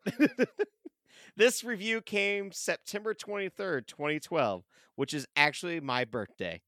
this 1.37 1.63
review 1.63 2.01
came 2.01 2.51
September 2.51 3.13
23rd, 3.13 3.87
2012, 3.87 4.63
which 4.95 5.13
is 5.13 5.27
actually 5.35 5.79
my 5.79 6.05
birthday. 6.05 6.61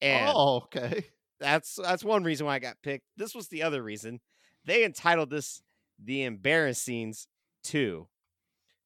And 0.00 0.30
Oh, 0.34 0.62
okay. 0.64 1.04
that's 1.40 1.74
that's 1.76 2.04
one 2.04 2.22
reason 2.24 2.46
why 2.46 2.54
I 2.54 2.58
got 2.58 2.76
picked. 2.82 3.04
This 3.16 3.34
was 3.34 3.48
the 3.48 3.62
other 3.62 3.82
reason. 3.82 4.20
They 4.64 4.84
entitled 4.84 5.30
this 5.30 5.62
The 6.02 6.26
Embarrassings 6.28 7.26
2. 7.64 8.06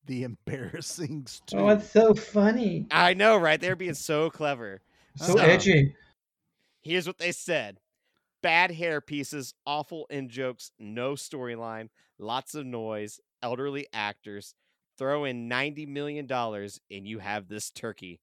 The 0.07 0.23
embarrassing. 0.25 1.27
Oh, 1.55 1.69
it's 1.69 1.91
so 1.91 2.15
funny. 2.15 2.87
I 2.91 3.15
know, 3.15 3.39
right? 3.39 3.59
They're 3.61 3.75
being 3.77 3.95
so 3.95 4.29
clever. 4.29 4.83
So 5.17 5.39
edgy. 5.39 5.95
Here's 6.83 7.07
what 7.07 7.17
they 7.17 7.33
said 7.33 7.79
bad 8.45 8.73
hair 8.73 9.01
pieces, 9.01 9.55
awful 9.65 10.07
in 10.11 10.29
jokes, 10.29 10.71
no 10.79 11.15
storyline, 11.15 11.89
lots 12.19 12.55
of 12.55 12.67
noise, 12.67 13.19
elderly 13.43 13.87
actors. 13.91 14.55
Throw 14.99 15.25
in 15.25 15.49
$90 15.49 15.89
million 15.89 16.31
and 16.31 17.09
you 17.09 17.21
have 17.21 17.49
this 17.49 17.71
turkey. 17.71 18.21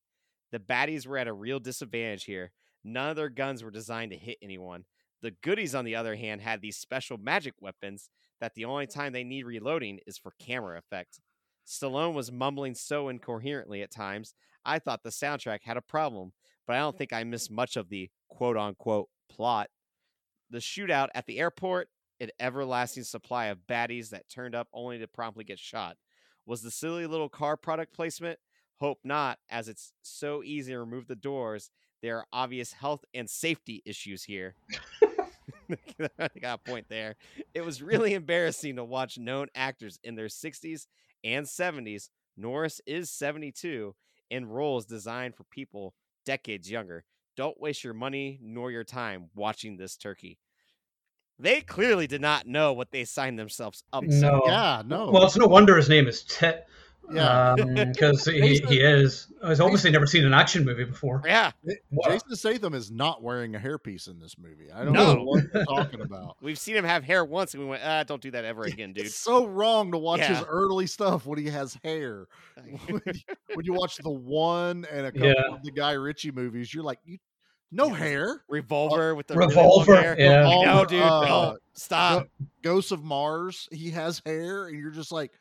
The 0.52 0.60
baddies 0.60 1.07
were 1.07 1.18
at 1.18 1.27
a 1.27 1.34
real 1.34 1.60
disadvantage 1.60 2.26
here. 2.26 2.52
None 2.84 3.10
of 3.10 3.15
their 3.15 3.30
guns 3.30 3.64
were 3.64 3.72
designed 3.72 4.11
to 4.11 4.18
hit 4.18 4.38
anyone. 4.43 4.85
The 5.23 5.31
goodies, 5.31 5.73
on 5.73 5.85
the 5.85 5.95
other 5.95 6.15
hand, 6.15 6.41
had 6.41 6.61
these 6.61 6.77
special 6.77 7.18
magic 7.18 7.56
weapons 7.60 8.11
that 8.39 8.53
the 8.53 8.65
only 8.65 8.85
time 8.85 9.14
they 9.14 9.23
need 9.23 9.48
reloading 9.48 10.02
is 10.06 10.19
for 10.19 10.34
camera 10.39 10.77
effect. 10.77 11.19
Stallone 11.68 12.14
was 12.14 12.31
mumbling 12.31 12.76
so 12.76 13.10
incoherently 13.10 13.81
at 13.81 13.91
times, 13.91 14.35
I 14.64 14.77
thought 14.77 15.02
the 15.02 15.10
soundtrack 15.10 15.64
had 15.64 15.77
a 15.77 15.81
problem, 15.81 16.34
but 16.68 16.76
I 16.76 16.80
don't 16.80 16.95
think 16.95 17.11
I 17.11 17.23
missed 17.23 17.49
much 17.49 17.76
of 17.76 17.89
the 17.89 18.11
quote 18.30 18.57
unquote 18.57 19.10
plot. 19.27 19.69
The 20.52 20.60
shootout 20.60 21.07
at 21.15 21.26
the 21.26 21.40
airport, 21.40 21.88
an 22.19 22.30
everlasting 22.40 23.03
supply 23.03 23.45
of 23.45 23.65
baddies 23.68 24.10
that 24.10 24.30
turned 24.30 24.53
up 24.53 24.68
only 24.73 24.99
to 24.99 25.07
promptly 25.07 25.44
get 25.44 25.57
shot. 25.57 25.98
Was 26.45 26.61
the 26.61 26.72
silly 26.72 27.07
little 27.07 27.30
car 27.30 27.57
product 27.57 27.94
placement? 27.94 28.38
Hope 28.80 28.99
not, 29.03 29.40
as 29.49 29.69
it's 29.69 29.94
so 30.02 30.44
easy 30.44 30.73
to 30.73 30.80
remove 30.80 31.07
the 31.07 31.15
doors. 31.15 31.72
There 32.02 32.18
are 32.18 32.26
obvious 32.34 32.73
health 32.73 33.06
and 33.14 33.30
safety 33.30 33.82
issues 33.86 34.23
here. 34.23 34.56
I 36.19 36.28
got 36.41 36.60
a 36.65 36.69
point 36.69 36.88
there. 36.90 37.15
It 37.53 37.61
was 37.61 37.82
really 37.82 38.14
embarrassing 38.15 38.76
to 38.76 38.84
watch 38.84 39.18
known 39.18 39.48
actors 39.56 39.99
in 40.03 40.15
their 40.15 40.28
60s 40.28 40.88
and 41.23 41.45
70s. 41.45 42.10
Norris 42.36 42.82
is 42.86 43.10
72 43.10 43.95
in 44.30 44.45
roles 44.48 44.86
designed 44.86 45.36
for 45.36 45.44
people 45.45 45.94
decades 46.26 46.69
younger. 46.69 47.03
Don't 47.41 47.59
waste 47.59 47.84
your 47.84 47.95
money 47.95 48.38
nor 48.39 48.69
your 48.69 48.84
time 48.84 49.31
watching 49.34 49.76
this 49.76 49.97
turkey. 49.97 50.38
They 51.39 51.61
clearly 51.61 52.05
did 52.05 52.22
not 52.22 52.45
know 52.45 52.73
what 52.73 52.91
they 52.91 53.03
signed 53.03 53.39
themselves 53.39 53.84
up 53.91 54.03
to. 54.03 54.09
No. 54.11 54.43
Yeah, 54.45 54.84
no. 54.85 55.09
Well, 55.09 55.26
it's 55.26 55.35
no 55.35 55.47
wonder 55.47 55.76
his 55.76 55.89
name 55.89 56.05
is 56.07 56.22
Tit. 56.23 56.68
Yeah. 57.11 57.55
Because 57.91 58.23
he, 58.26 58.57
he 58.69 58.80
is. 58.80 59.27
He's 59.45 59.59
obviously 59.59 59.89
never 59.89 60.05
seen 60.05 60.23
an 60.23 60.34
action 60.35 60.63
movie 60.63 60.84
before. 60.85 61.22
Yeah. 61.26 61.51
Jason 62.05 62.35
Statham 62.35 62.73
is 62.76 62.91
not 62.91 63.23
wearing 63.23 63.55
a 63.55 63.59
hairpiece 63.59 64.07
in 64.07 64.19
this 64.19 64.38
movie. 64.38 64.72
I 64.72 64.85
don't 64.85 64.93
No. 64.93 65.15
know 65.15 65.23
what 65.23 65.43
you're 65.51 65.65
talking 65.65 66.01
about. 66.01 66.38
We've 66.41 66.59
seen 66.59 66.76
him 66.77 66.85
have 66.85 67.03
hair 67.03 67.26
once 67.26 67.53
and 67.55 67.63
we 67.63 67.69
went, 67.69 67.81
ah, 67.84 68.03
don't 68.03 68.22
do 68.22 68.30
that 68.31 68.45
ever 68.45 68.63
again, 68.63 68.93
dude. 68.93 69.07
It's 69.07 69.15
so 69.15 69.47
wrong 69.47 69.91
to 69.93 69.97
watch 69.97 70.22
his 70.22 70.41
early 70.47 70.85
stuff 70.85 71.26
when 71.26 71.39
he 71.39 71.47
has 71.49 71.76
hair. 71.84 72.27
when, 72.88 73.01
you, 73.07 73.13
when 73.55 73.65
you 73.65 73.73
watch 73.73 73.97
the 73.97 74.11
one 74.11 74.85
and 74.91 75.07
a 75.07 75.11
couple 75.11 75.27
Yeah. 75.27 75.55
of 75.55 75.63
the 75.63 75.72
Guy 75.72 75.93
Ritchie 75.93 76.31
movies, 76.31 76.72
you're 76.73 76.84
like, 76.84 76.99
you 77.03 77.18
no 77.72 77.89
hair. 77.89 78.43
Revolver 78.49 79.15
with 79.15 79.27
the 79.27 79.35
Revolver, 79.35 79.93
long 79.93 80.03
hair. 80.03 80.15
yeah. 80.19 80.41
No, 80.65 80.85
dude, 80.85 81.02
uh, 81.02 81.26
no. 81.26 81.57
Stop. 81.73 82.23
Go- 82.23 82.45
Ghosts 82.76 82.91
of 82.91 83.03
Mars, 83.03 83.68
he 83.72 83.89
has 83.91 84.22
hair, 84.26 84.68
and 84.68 84.77
you're 84.80 84.91
just 84.91 85.11
like, 85.11 85.31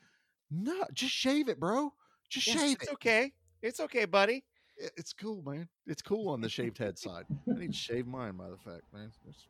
no, 0.51 0.85
just 0.95 1.13
shave 1.13 1.49
it, 1.49 1.61
bro. 1.61 1.93
Just 2.29 2.47
Yes, 2.47 2.59
shave 2.61 2.77
it's 2.81 2.89
it. 2.91 2.95
okay. 2.95 3.33
It's 3.63 3.81
okay, 3.81 4.05
buddy. 4.05 4.45
It's 4.97 5.13
cool, 5.13 5.43
man. 5.43 5.69
It's 5.87 6.01
cool 6.01 6.29
on 6.31 6.41
the 6.41 6.49
shaved 6.49 6.79
head 6.79 6.99
side. 6.99 7.25
I 7.29 7.59
need 7.59 7.73
to 7.73 7.77
shave 7.79 8.07
mine 8.07 8.37
by 8.37 8.49
the 8.49 8.57
fact, 8.57 8.85
man. 8.95 9.13
Let's, 9.27 9.45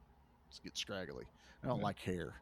let's 0.49 0.59
get 0.59 0.77
scraggly. 0.77 1.25
I 1.63 1.69
don't 1.69 1.81
like 1.83 1.99
hair. 2.01 2.35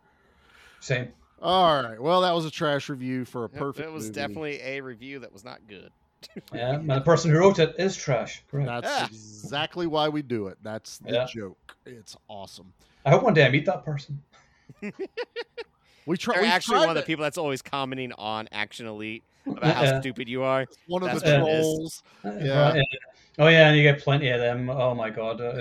Same. 0.81 1.09
All 1.43 1.83
right. 1.83 2.01
Well, 2.01 2.23
that 2.23 2.35
was 2.35 2.47
a 2.47 2.51
trash 2.51 2.89
review 2.89 3.25
for 3.27 3.45
a 3.45 3.49
perfect. 3.49 3.87
It 3.87 3.93
was 3.93 4.05
movie. 4.07 4.15
definitely 4.15 4.61
a 4.63 4.81
review 4.81 5.19
that 5.19 5.33
was 5.33 5.45
not 5.45 5.59
good. 5.69 5.91
Yeah, 6.53 6.75
and 6.75 6.91
the 6.91 7.01
person 7.01 7.31
who 7.31 7.39
wrote 7.39 7.59
it 7.59 7.75
is 7.79 7.95
trash. 7.97 8.43
Correct. 8.51 8.67
That's 8.67 8.87
Ah. 8.89 9.07
exactly 9.07 9.87
why 9.87 10.09
we 10.09 10.23
do 10.23 10.49
it. 10.49 10.59
That's 10.63 10.99
the 10.99 11.13
Yeah. 11.13 11.27
joke. 11.33 11.77
It's 11.87 12.17
awesome. 12.29 12.73
I 13.05 13.11
hope 13.11 13.23
one 13.23 13.35
day 13.35 13.47
I 13.47 13.51
meet 13.51 13.67
that 13.67 13.85
person. 13.85 14.23
We 16.07 16.17
try. 16.17 16.37
They're 16.37 16.43
we 16.45 16.49
actually 16.49 16.77
tried 16.77 16.87
one 16.87 16.97
of 16.97 17.03
the 17.03 17.07
people 17.07 17.23
that's 17.23 17.37
always 17.37 17.61
commenting 17.61 18.13
on 18.17 18.49
Action 18.51 18.87
Elite 18.87 19.23
about 19.47 19.75
how 19.75 20.01
stupid 20.01 20.27
you 20.27 20.43
are. 20.43 20.65
One 20.87 21.03
of 21.03 21.11
That's 21.11 21.23
the 21.23 21.39
what 21.41 21.51
it 21.51 21.53
is. 21.55 21.65
trolls. 21.67 22.03
Yeah. 22.25 22.83
Oh 23.39 23.49
yeah, 23.49 23.69
and 23.69 23.77
you 23.77 23.83
get 23.83 24.01
plenty 24.01 24.31
of 24.31 24.41
them. 24.41 24.71
Oh 24.71 24.95
my 24.95 25.11
god. 25.11 25.39
Uh, 25.43 25.53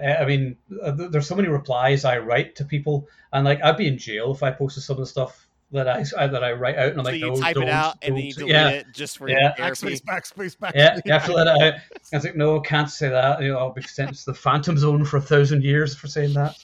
Yeah. 0.00 0.20
I 0.20 0.24
mean, 0.24 0.56
uh, 0.82 0.92
there's 0.92 1.26
so 1.26 1.34
many 1.34 1.48
replies 1.48 2.06
I 2.06 2.16
write 2.18 2.56
to 2.56 2.64
people, 2.64 3.08
and 3.34 3.44
like 3.44 3.62
I'd 3.62 3.76
be 3.76 3.88
in 3.88 3.98
jail 3.98 4.32
if 4.32 4.42
I 4.42 4.50
posted 4.52 4.84
some 4.84 4.94
of 4.94 5.00
the 5.00 5.06
stuff 5.06 5.46
that 5.72 5.88
I, 5.88 6.04
I 6.18 6.26
that 6.26 6.42
I 6.42 6.52
write 6.52 6.76
out, 6.76 6.88
and 6.92 6.98
I'm 6.98 7.04
So 7.04 7.10
like, 7.12 7.20
you 7.20 7.28
no, 7.28 7.36
type 7.36 7.56
it 7.56 7.60
don't, 7.60 7.68
out 7.68 7.96
and 8.02 8.16
then 8.16 8.24
you 8.24 8.32
delete 8.32 8.50
yeah. 8.52 8.68
it 8.70 8.86
just 8.92 9.18
for 9.18 9.28
Yeah. 9.28 9.52
therapy. 9.54 9.86
Backspace, 9.86 10.02
backspace, 10.02 10.56
backspace. 10.58 10.72
Yeah, 10.74 11.00
you 11.04 11.12
have 11.12 11.26
to 11.26 11.32
let 11.32 11.46
it 11.46 11.62
out. 11.62 11.74
I 12.12 12.16
was 12.16 12.24
like, 12.24 12.36
no, 12.36 12.60
can't 12.60 12.90
say 12.90 13.08
that. 13.08 13.40
You 13.42 13.52
know, 13.52 13.58
I'll 13.58 13.72
be 13.72 13.82
sent 13.82 14.14
to 14.16 14.24
the 14.26 14.34
Phantom 14.34 14.76
Zone 14.76 15.04
for 15.04 15.18
a 15.18 15.20
thousand 15.22 15.62
years 15.62 15.94
for 15.94 16.08
saying 16.08 16.32
that. 16.34 16.56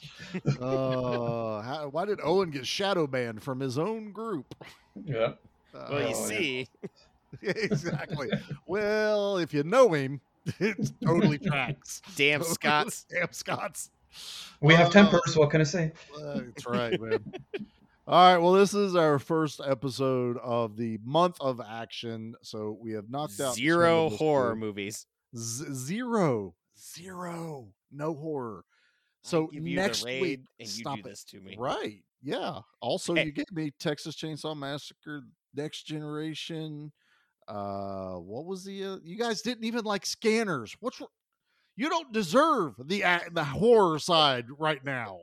Uh, 0.60 1.60
how, 1.62 1.88
why 1.92 2.04
did 2.04 2.18
Eoin 2.18 2.50
get 2.52 2.66
shadow 2.66 3.06
banned 3.06 3.42
from 3.42 3.60
his 3.60 3.78
own 3.78 4.10
group? 4.12 4.54
Yeah. 5.04 5.32
Well, 5.72 5.90
you 6.00 6.06
Oh, 6.06 6.08
yeah. 6.08 6.12
see, 6.14 6.68
exactly. 7.42 8.30
well, 8.66 9.36
if 9.38 9.52
you 9.54 9.62
know 9.62 9.92
him, 9.92 10.20
it 10.58 10.90
totally 11.04 11.38
tracks. 11.38 12.02
damn 12.16 12.42
Scots. 12.42 13.04
Damn 13.10 13.32
Scots. 13.32 13.90
We 14.60 14.72
have 14.74 14.86
Uh, 14.88 14.90
tempers. 14.90 15.36
What 15.36 15.50
can 15.50 15.60
I 15.60 15.64
say? 15.64 15.92
Uh, 16.16 16.40
That's 16.46 16.66
right, 16.66 16.98
man. 17.00 17.22
All 18.06 18.32
right. 18.34 18.38
Well, 18.38 18.52
this 18.52 18.72
is 18.72 18.94
our 18.94 19.18
first 19.18 19.60
episode 19.64 20.36
of 20.42 20.76
the 20.76 20.98
month 21.04 21.36
of 21.40 21.60
action. 21.60 22.34
So 22.42 22.78
we 22.80 22.92
have 22.92 23.10
knocked 23.10 23.40
out 23.40 23.54
Zero 23.56 23.84
some 23.84 24.04
of 24.06 24.10
this 24.12 24.18
horror 24.20 24.52
food. 24.52 24.58
movies. 24.60 25.06
Z- 25.36 25.64
zero, 25.74 26.54
zero, 26.78 27.68
no 27.90 28.14
horror. 28.14 28.64
So 29.24 29.50
next 29.52 30.04
week, 30.04 30.40
and 30.60 30.68
you 30.68 30.82
stop 30.82 30.98
it. 31.00 31.04
this 31.04 31.24
to 31.24 31.40
me. 31.40 31.56
Right? 31.58 32.04
Yeah. 32.22 32.60
Also, 32.80 33.14
Hey. 33.14 33.24
you 33.26 33.32
gave 33.32 33.50
me 33.52 33.72
Texas 33.80 34.14
Chainsaw 34.14 34.56
Massacre, 34.56 35.22
Next 35.52 35.82
Generation. 35.82 36.92
Uh, 37.48 38.14
what 38.14 38.46
was 38.46 38.64
the? 38.64 38.84
Uh, 38.84 38.96
you 39.02 39.16
guys 39.18 39.42
didn't 39.42 39.64
even 39.64 39.84
like 39.84 40.06
Scanners. 40.06 40.76
What's? 40.78 41.02
You 41.76 41.90
don't 41.90 42.12
deserve 42.12 42.74
the 42.82 43.02
a- 43.02 43.28
the 43.32 43.44
horror 43.44 43.98
side 43.98 44.46
right 44.58 44.82
now. 44.84 45.18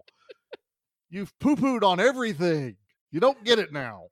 You've 1.14 1.38
poo 1.40 1.56
pooed 1.56 1.84
on 1.84 1.99
everything. 1.99 2.76
You 3.11 3.19
don't 3.19 3.44
get 3.44 3.60
it 3.60 3.72
now. 3.72 4.07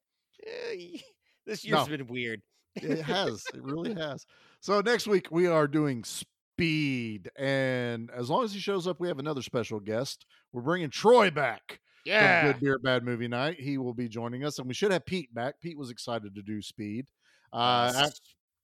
Eh, 0.46 0.98
This 1.48 1.66
year's 1.66 1.88
No. 1.90 1.98
been 1.98 2.06
weird. 2.06 2.42
It 2.76 3.02
has. 3.02 3.44
It 3.54 3.64
really 3.64 3.94
has. 4.00 4.24
So 4.60 4.80
next 4.82 5.08
week 5.08 5.32
we 5.32 5.48
are 5.48 5.68
doing 5.68 6.04
Speed, 6.04 7.30
and 7.36 8.12
as 8.12 8.30
long 8.30 8.44
as 8.44 8.54
he 8.54 8.60
shows 8.60 8.86
up, 8.88 9.00
we 9.00 9.08
have 9.08 9.18
another 9.18 9.42
special 9.42 9.80
guest. 9.80 10.28
We're 10.54 10.62
bringing 10.62 10.92
Troy 10.92 11.32
back. 11.32 11.80
Yeah. 12.06 12.52
Good 12.52 12.60
Beer 12.62 12.78
Bad 12.80 13.04
Movie 13.04 13.28
Night. 13.28 13.60
He 13.60 13.80
will 13.80 13.96
be 13.96 14.08
joining 14.08 14.44
us, 14.46 14.60
and 14.60 14.68
we 14.68 14.76
should 14.76 14.92
have 14.92 15.04
Pete 15.06 15.34
back. 15.34 15.56
Pete 15.62 15.78
was 15.78 15.90
excited 15.90 16.36
to 16.36 16.44
do 16.44 16.62
Speed. 16.62 17.08
Uh, 17.52 17.92
Uh, 17.96 18.10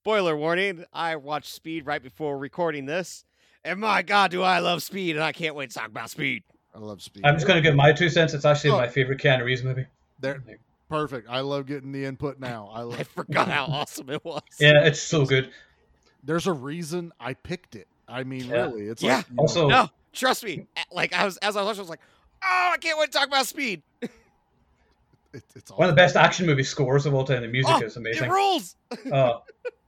spoiler 0.03 0.38
warning: 0.38 0.85
I 0.93 1.15
watched 1.15 1.51
Speed 1.51 1.88
right 1.88 2.01
before 2.03 2.38
recording 2.38 2.85
this, 2.85 3.26
and 3.64 3.80
my 3.80 4.03
God, 4.03 4.30
do 4.30 4.43
I 4.43 4.59
love 4.59 4.84
Speed! 4.84 5.15
And 5.15 5.23
I 5.26 5.31
can't 5.31 5.55
wait 5.55 5.72
to 5.72 5.80
talk 5.80 5.88
about 5.89 6.11
Speed. 6.11 6.43
I 6.77 6.79
love 6.79 7.01
Speed. 7.01 7.25
I'm 7.25 7.33
just 7.35 7.47
going 7.47 7.57
to 7.61 7.67
give 7.67 7.75
my 7.75 7.91
two 7.91 8.07
cents. 8.07 8.35
It's 8.35 8.45
actually 8.45 8.69
Oh. 8.69 8.77
my 8.77 8.87
favorite 8.87 9.19
Keanu 9.19 9.43
Reeves 9.43 9.63
movie. 9.63 9.87
There, 10.19 10.43
perfect. 10.89 11.27
I 11.27 11.39
love 11.39 11.65
getting 11.65 11.91
the 11.91 12.05
input 12.05 12.39
now. 12.39 12.69
I 12.71 12.83
I 12.99 13.03
forgot 13.03 13.47
how 13.49 13.65
awesome 13.69 14.09
it 14.11 14.23
was. 14.23 14.43
Yeah, 14.59 14.85
it's 14.85 15.01
so 15.01 15.25
good. 15.25 15.49
There's 16.23 16.45
a 16.45 16.53
reason 16.53 17.11
I 17.19 17.33
picked 17.33 17.75
it. 17.75 17.87
I 18.07 18.23
mean, 18.23 18.45
Yeah. 18.45 18.67
really, 18.67 18.87
it's 18.87 19.01
Yeah. 19.01 19.17
like 19.17 19.29
you 19.29 19.35
know, 19.35 19.41
Also, 19.41 19.67
No, 19.69 19.89
trust 20.13 20.43
me. 20.45 20.67
Like 20.91 21.13
I 21.13 21.25
was, 21.25 21.37
as 21.37 21.55
I 21.57 21.61
was 21.61 21.67
watching, 21.67 21.79
I 21.79 21.81
was 21.83 21.89
like, 21.89 21.99
"Oh, 22.43 22.69
I 22.73 22.77
can't 22.77 22.99
wait 22.99 23.11
to 23.11 23.17
talk 23.17 23.27
about 23.27 23.47
Speed." 23.47 23.81
it, 24.01 24.11
it's 25.55 25.71
one 25.71 25.89
of 25.89 25.95
the 25.95 25.99
best 25.99 26.15
action 26.15 26.45
movie 26.45 26.63
scores 26.63 27.05
of 27.05 27.13
all 27.13 27.23
time. 27.25 27.41
The 27.41 27.47
music 27.47 27.73
Oh, 27.75 27.81
is 27.83 27.97
amazing. 27.97 28.25
It 28.25 28.31
rules. 28.31 28.75
Uh, 29.11 29.39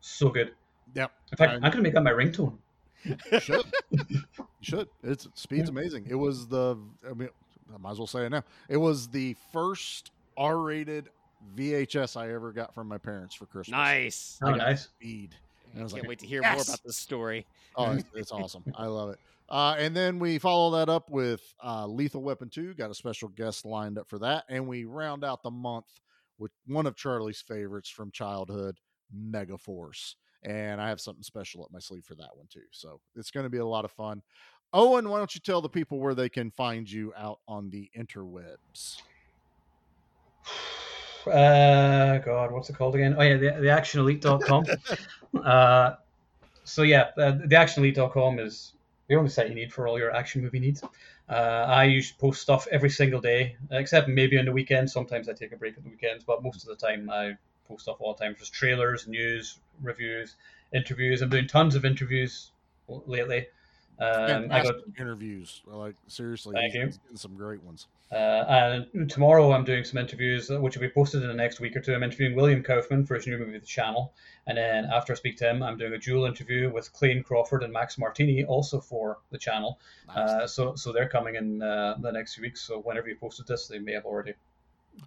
So 0.02 0.30
good. 0.30 0.54
Yep. 0.96 1.12
In 1.32 1.38
fact, 1.38 1.54
And- 1.54 1.64
I'm 1.66 1.72
gonna 1.72 1.84
make 1.84 1.94
that 1.94 2.02
my 2.04 2.12
ringtone. 2.12 2.58
You 3.04 3.40
should. 3.40 3.64
you 4.10 4.22
should. 4.62 4.88
It's 5.04 5.28
speed's 5.34 5.70
amazing. 5.70 6.06
It 6.10 6.16
was 6.16 6.48
the. 6.48 6.78
I 7.10 7.14
mean, 7.14 7.30
I 7.74 7.78
might 7.78 7.92
as 7.92 7.98
well 7.98 8.08
say 8.08 8.26
it 8.26 8.30
now. 8.30 8.44
It 8.68 8.78
was 8.78 9.08
the 9.08 9.36
first 9.54 10.12
R-rated 10.38 11.10
VHS 11.56 12.18
I 12.18 12.34
ever 12.34 12.52
got 12.52 12.74
from 12.74 12.88
my 12.88 12.98
parents 12.98 13.36
for 13.36 13.46
Christmas. 13.46 13.72
Nice. 13.72 14.40
Oh, 14.44 14.52
nice. 14.52 14.84
Speed. 14.84 15.36
And 15.74 15.78
I 15.78 15.82
I 15.82 15.84
was 15.84 15.94
can't 15.94 16.04
like, 16.04 16.10
wait 16.10 16.20
to 16.20 16.28
hear 16.28 16.42
more 16.42 16.54
about 16.54 16.82
this 16.84 16.98
story. 16.98 17.46
Oh, 17.76 17.92
it's, 17.92 18.04
it's 18.16 18.32
awesome. 18.32 18.64
I 18.76 18.88
love 18.88 19.12
it. 19.12 19.20
Uh, 19.50 19.76
and 19.80 19.96
then 19.96 20.20
we 20.20 20.38
follow 20.38 20.78
that 20.78 20.90
up 20.90 21.10
with 21.10 21.42
uh, 21.64 21.88
Lethal 21.88 22.22
Weapon 22.22 22.50
2. 22.50 22.76
Got 22.76 22.92
a 22.92 22.96
special 22.96 23.30
guest 23.30 23.66
lined 23.66 23.98
up 23.98 24.08
for 24.10 24.20
that. 24.20 24.46
And 24.50 24.68
we 24.68 24.86
round 24.86 25.24
out 25.24 25.42
the 25.42 25.52
month 25.52 25.86
with 26.38 26.52
one 26.68 26.86
of 26.86 26.96
Charlie's 26.96 27.42
favorites 27.42 27.90
from 27.90 28.12
childhood, 28.12 28.80
Megaforce. 29.16 30.16
And 30.44 30.80
I 30.82 30.90
have 30.90 31.02
something 31.02 31.24
special 31.24 31.64
up 31.64 31.72
my 31.72 31.80
sleeve 31.80 32.06
for 32.06 32.16
that 32.16 32.36
one 32.36 32.48
too. 32.50 32.62
So 32.72 33.02
it's 33.16 33.32
going 33.32 33.46
to 33.46 33.50
be 33.50 33.58
a 33.58 33.66
lot 33.66 33.86
of 33.86 33.92
fun. 33.92 34.22
Eoin, 34.74 35.10
why 35.10 35.18
don't 35.18 35.34
you 35.34 35.42
tell 35.42 35.62
the 35.62 35.70
people 35.70 36.00
where 36.00 36.14
they 36.14 36.30
can 36.30 36.52
find 36.52 36.90
you 36.90 37.14
out 37.18 37.40
on 37.48 37.70
the 37.70 37.90
interwebs? 37.98 39.02
Uh, 41.28 42.18
God, 42.20 42.50
what's 42.50 42.70
it 42.70 42.78
called 42.78 42.96
again? 42.96 43.14
Oh 43.20 43.22
yeah, 43.22 43.36
the, 43.36 43.68
actionelite.com. 43.68 44.66
uh, 45.44 45.96
so 46.64 46.82
yeah, 46.84 47.10
uh, 47.18 47.32
the 47.32 47.56
actionelite.com 47.56 48.40
is 48.40 48.74
the 49.10 49.16
only 49.16 49.30
site 49.30 49.50
you 49.50 49.54
need 49.54 49.72
for 49.72 49.88
all 49.88 50.00
your 50.00 50.16
action 50.16 50.42
movie 50.42 50.60
needs. 50.60 50.82
Uh, 51.28 51.66
I 51.68 51.84
usually 51.84 52.18
post 52.20 52.42
stuff 52.42 52.68
every 52.72 52.90
single 52.90 53.20
day, 53.20 53.58
except 53.70 54.08
maybe 54.08 54.40
on 54.40 54.46
the 54.46 54.52
weekends. 54.52 54.94
Sometimes 54.94 55.28
I 55.28 55.34
take 55.34 55.52
a 55.52 55.58
break 55.58 55.78
at 55.78 55.84
the 55.84 55.90
weekends, 55.90 56.24
but 56.24 56.42
most 56.42 56.64
of 56.64 56.70
the 56.70 56.76
time 56.76 57.10
I 57.10 57.38
post 57.70 57.84
stuff 57.84 57.98
all 58.00 58.14
the 58.14 58.24
time. 58.24 58.36
Just 58.38 58.54
trailers, 58.54 59.08
news, 59.08 59.60
reviews, 59.82 60.36
interviews. 60.74 61.22
I'm 61.22 61.30
doing 61.30 61.48
tons 61.48 61.76
of 61.76 61.86
interviews 61.86 62.52
lately. 62.88 63.48
Um, 64.00 64.48
I 64.50 64.64
got 64.64 64.76
interviews. 64.98 65.62
Like 65.66 65.96
seriously, 66.08 66.56
Thank 66.56 66.74
you. 66.74 66.92
some 67.16 67.36
great 67.36 67.62
ones. 67.64 67.88
Uh, 68.12 68.82
and 68.94 69.10
tomorrow 69.10 69.52
I'm 69.52 69.66
doing 69.66 69.84
some 69.84 70.00
interviews, 70.00 70.50
uh, 70.50 70.60
which 70.60 70.76
will 70.76 70.82
be 70.82 70.90
posted 70.90 71.22
in 71.22 71.28
the 71.28 71.34
next 71.34 71.60
week 71.60 71.76
or 71.76 71.82
two. 71.82 71.94
I'm 71.94 72.02
interviewing 72.02 72.36
William 72.36 72.64
Kaufman 72.64 73.06
for 73.06 73.16
his 73.16 73.28
new 73.28 73.38
movie, 73.38 73.60
The 73.60 73.66
Channel. 73.66 74.14
And 74.48 74.58
then 74.58 74.86
after 74.86 75.14
I 75.14 75.16
speak 75.16 75.38
to 75.40 75.50
him, 75.50 75.62
I'm 75.62 75.78
doing 75.78 75.94
a 75.94 75.98
dual 76.00 76.26
interview 76.26 76.72
with 76.72 76.92
Clayton 76.94 77.24
Crawford 77.24 77.62
and 77.62 77.72
Max 77.72 78.00
Martini, 78.00 78.46
also 78.46 78.80
for 78.80 79.20
The 79.32 79.38
Channel. 79.38 79.80
Uh, 80.08 80.48
so 80.48 80.76
so 80.76 80.92
they're 80.92 81.10
coming 81.10 81.36
in 81.36 81.62
uh, 81.62 81.98
the 82.00 82.12
next 82.12 82.36
few 82.36 82.44
weeks. 82.44 82.62
So 82.62 82.80
whenever 82.80 83.10
you 83.10 83.16
posted 83.16 83.46
this, 83.48 83.68
they 83.68 83.80
may 83.80 83.94
have 83.94 84.06
already 84.06 84.34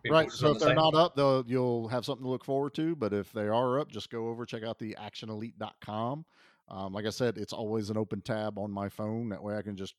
been 0.02 0.12
Right. 0.12 0.31
So 0.31 0.52
if 0.52 0.59
the 0.59 0.66
they're 0.66 0.74
not 0.74 0.94
up, 0.94 1.16
though, 1.16 1.44
you'll 1.47 1.89
have 1.89 2.05
something 2.05 2.24
to 2.24 2.31
look 2.31 2.44
forward 2.44 2.74
to. 2.74 2.97
But 2.97 3.12
if 3.12 3.32
they 3.32 3.48
are 3.48 3.81
up, 3.81 3.90
just 3.90 4.10
go 4.10 4.28
over, 4.28 4.47
check 4.47 4.62
out 4.62 4.78
the 4.78 4.97
actionelite.com. 5.01 6.24
Um, 6.69 6.93
like 6.93 7.06
I 7.06 7.10
said, 7.10 7.39
it's 7.39 7.52
always 7.52 7.90
an 7.90 7.97
open 7.97 8.23
tab 8.23 8.59
on 8.59 8.70
my 8.70 8.89
phone. 8.89 9.28
That 9.28 9.43
way 9.43 9.56
I 9.56 9.62
can 9.62 9.77
just 9.77 9.94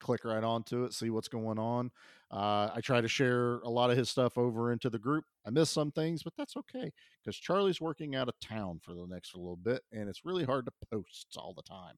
click 0.00 0.24
right 0.24 0.44
onto 0.44 0.84
it, 0.84 0.92
see 0.92 1.10
what's 1.10 1.28
going 1.28 1.58
on. 1.58 1.90
Uh, 2.30 2.70
I 2.74 2.80
try 2.82 3.00
to 3.00 3.08
share 3.08 3.58
a 3.58 3.68
lot 3.68 3.90
of 3.90 3.96
his 3.96 4.10
stuff 4.10 4.36
over 4.36 4.72
into 4.72 4.90
the 4.90 4.98
group. 4.98 5.24
I 5.46 5.50
miss 5.50 5.70
some 5.70 5.92
things, 5.92 6.22
but 6.22 6.32
that's 6.36 6.56
okay 6.56 6.92
because 7.22 7.36
Charlie's 7.36 7.80
working 7.80 8.16
out 8.16 8.28
of 8.28 8.38
town 8.40 8.80
for 8.82 8.94
the 8.94 9.06
next 9.06 9.34
little 9.34 9.56
bit, 9.56 9.82
and 9.92 10.08
it's 10.08 10.24
really 10.24 10.44
hard 10.44 10.66
to 10.66 10.72
post 10.90 11.36
all 11.36 11.54
the 11.54 11.62
time. 11.62 11.94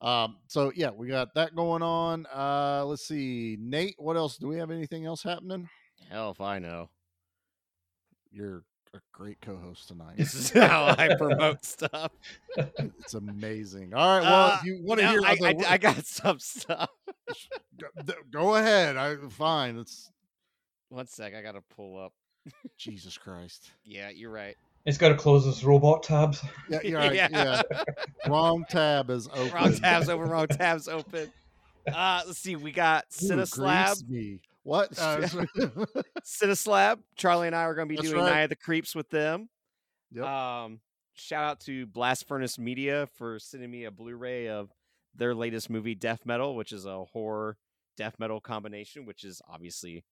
Um, 0.00 0.36
so 0.48 0.70
yeah, 0.74 0.90
we 0.90 1.08
got 1.08 1.34
that 1.34 1.56
going 1.56 1.82
on. 1.82 2.26
Uh, 2.26 2.84
let's 2.84 3.06
see, 3.06 3.56
Nate. 3.58 3.94
What 3.98 4.16
else? 4.16 4.36
Do 4.36 4.48
we 4.48 4.58
have 4.58 4.70
anything 4.70 5.06
else 5.06 5.22
happening? 5.22 5.68
Hell 6.10 6.30
if 6.30 6.40
I 6.40 6.58
know. 6.58 6.88
You're 8.30 8.62
a 8.94 8.98
great 9.12 9.40
co-host 9.40 9.88
tonight. 9.88 10.16
This 10.16 10.34
is 10.34 10.50
how 10.50 10.86
I 10.98 11.14
promote 11.16 11.64
stuff. 11.64 12.12
It's 12.78 13.14
amazing. 13.14 13.94
All 13.94 14.18
right. 14.18 14.22
Well, 14.24 14.50
Uh, 14.52 14.56
if 14.60 14.64
you 14.64 14.80
want 14.82 15.00
to 15.00 15.06
no, 15.06 15.12
hear, 15.12 15.20
I, 15.24 15.32
other 15.32 15.66
I, 15.66 15.72
I 15.74 15.78
got 15.78 16.04
some 16.06 16.38
stuff. 16.38 16.90
go, 17.78 18.14
go 18.30 18.54
ahead. 18.56 18.96
I 18.96 19.16
fine. 19.30 19.78
It's 19.78 20.10
One 20.88 21.06
sec, 21.06 21.34
I 21.34 21.42
gotta 21.42 21.62
pull 21.76 21.98
up. 22.00 22.12
Jesus 22.76 23.16
Christ. 23.18 23.70
Yeah, 23.84 24.10
you're 24.10 24.30
right. 24.30 24.56
It's 24.86 24.98
got 24.98 25.08
to 25.08 25.14
close 25.14 25.44
those 25.46 25.64
robot 25.64 26.02
tabs. 26.02 26.44
Yeah, 26.68 26.80
you're 26.84 26.98
right. 26.98 27.14
Yeah. 27.14 27.28
yeah. 27.32 27.62
Wrong 28.28 28.66
tab 28.68 29.08
is 29.08 29.28
open. 29.28 29.50
Wrong 29.52 29.72
tabs 29.74 30.08
over, 30.10 30.24
wrong 30.26 30.46
tabs 30.46 30.88
open. 30.88 31.32
Uh, 31.90 32.22
let's 32.26 32.38
see, 32.38 32.54
we 32.56 32.70
got 32.70 33.04
Ooh, 33.22 33.28
Cineslab. 33.28 34.38
Grease 34.64 35.34
me. 35.34 35.40
What? 35.50 35.54
Uh, 35.56 35.86
Cineslab. 36.24 36.98
Charlie 37.16 37.46
and 37.46 37.56
I 37.56 37.62
are 37.64 37.74
going 37.74 37.88
to 37.88 37.92
be 37.92 37.96
That's 37.96 38.08
doing 38.10 38.22
right. 38.24 38.30
Night 38.30 38.42
of 38.42 38.50
the 38.50 38.56
Creeps 38.56 38.94
with 38.94 39.10
them. 39.10 39.48
Yep. 40.12 40.24
Um, 40.24 40.80
shout 41.14 41.44
out 41.44 41.60
to 41.60 41.86
Blast 41.86 42.26
Furnace 42.28 42.58
Media 42.58 43.08
for 43.16 43.38
sending 43.38 43.70
me 43.70 43.84
a 43.84 43.90
Blu-ray 43.90 44.48
of 44.48 44.70
their 45.14 45.34
latest 45.34 45.70
movie, 45.70 45.94
Death 45.94 46.24
Metal, 46.24 46.56
which 46.56 46.72
is 46.72 46.86
a 46.86 47.04
horror 47.04 47.56
death 47.96 48.16
metal 48.18 48.40
combination, 48.40 49.06
which 49.06 49.22
is 49.22 49.40
obviously 49.48 50.04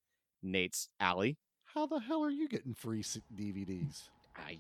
Nate's 0.43 0.89
alley. 1.01 1.37
How 1.75 1.87
the 1.87 1.99
hell 1.99 2.23
are 2.23 2.31
you 2.31 2.49
getting 2.49 2.75
free 2.75 3.01
s- 3.01 3.19
DVDs? 3.35 4.03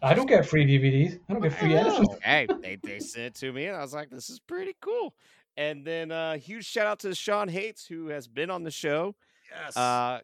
I 0.02 0.14
don't 0.14 0.26
get 0.26 0.46
free 0.46 0.66
DVDs. 0.66 1.18
I 1.28 1.32
don't 1.32 1.42
get 1.42 1.52
free 1.54 1.74
anything. 1.74 2.06
hey, 2.22 2.46
they, 2.60 2.76
they 2.82 2.98
sent 2.98 3.26
it 3.26 3.34
to 3.36 3.52
me, 3.52 3.66
and 3.66 3.76
I 3.76 3.80
was 3.80 3.94
like, 3.94 4.10
this 4.10 4.28
is 4.28 4.38
pretty 4.40 4.74
cool. 4.82 5.14
And 5.56 5.84
then 5.84 6.10
uh 6.10 6.36
huge 6.38 6.64
shout 6.66 6.86
out 6.86 6.98
to 7.00 7.14
Sean 7.14 7.48
Hates, 7.48 7.86
who 7.86 8.08
has 8.08 8.26
been 8.26 8.50
on 8.50 8.64
the 8.64 8.70
show. 8.70 9.14
Yes. 9.54 9.76
Uh 9.76 10.20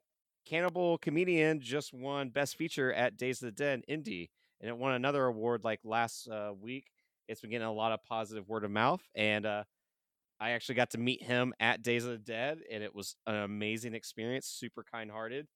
Cannibal 0.48 0.96
Comedian 0.98 1.60
just 1.60 1.92
won 1.92 2.30
Best 2.30 2.56
Feature 2.56 2.92
at 2.94 3.18
Days 3.18 3.42
of 3.42 3.46
the 3.46 3.52
Dead 3.52 3.82
Indie, 3.88 4.30
and 4.60 4.68
it 4.70 4.76
won 4.76 4.94
another 4.94 5.26
award 5.26 5.62
like 5.62 5.80
last 5.84 6.26
uh, 6.26 6.52
week. 6.58 6.86
It's 7.28 7.42
been 7.42 7.50
getting 7.50 7.66
a 7.66 7.72
lot 7.72 7.92
of 7.92 8.02
positive 8.02 8.48
word 8.48 8.64
of 8.64 8.70
mouth, 8.70 9.02
and 9.14 9.44
uh, 9.44 9.64
I 10.40 10.50
actually 10.52 10.76
got 10.76 10.90
to 10.92 10.98
meet 10.98 11.22
him 11.22 11.52
at 11.60 11.82
Days 11.82 12.06
of 12.06 12.12
the 12.12 12.18
Dead, 12.18 12.60
and 12.72 12.82
it 12.82 12.94
was 12.94 13.14
an 13.26 13.34
amazing 13.34 13.94
experience. 13.94 14.46
Super 14.46 14.84
kind 14.90 15.10
hearted. 15.10 15.46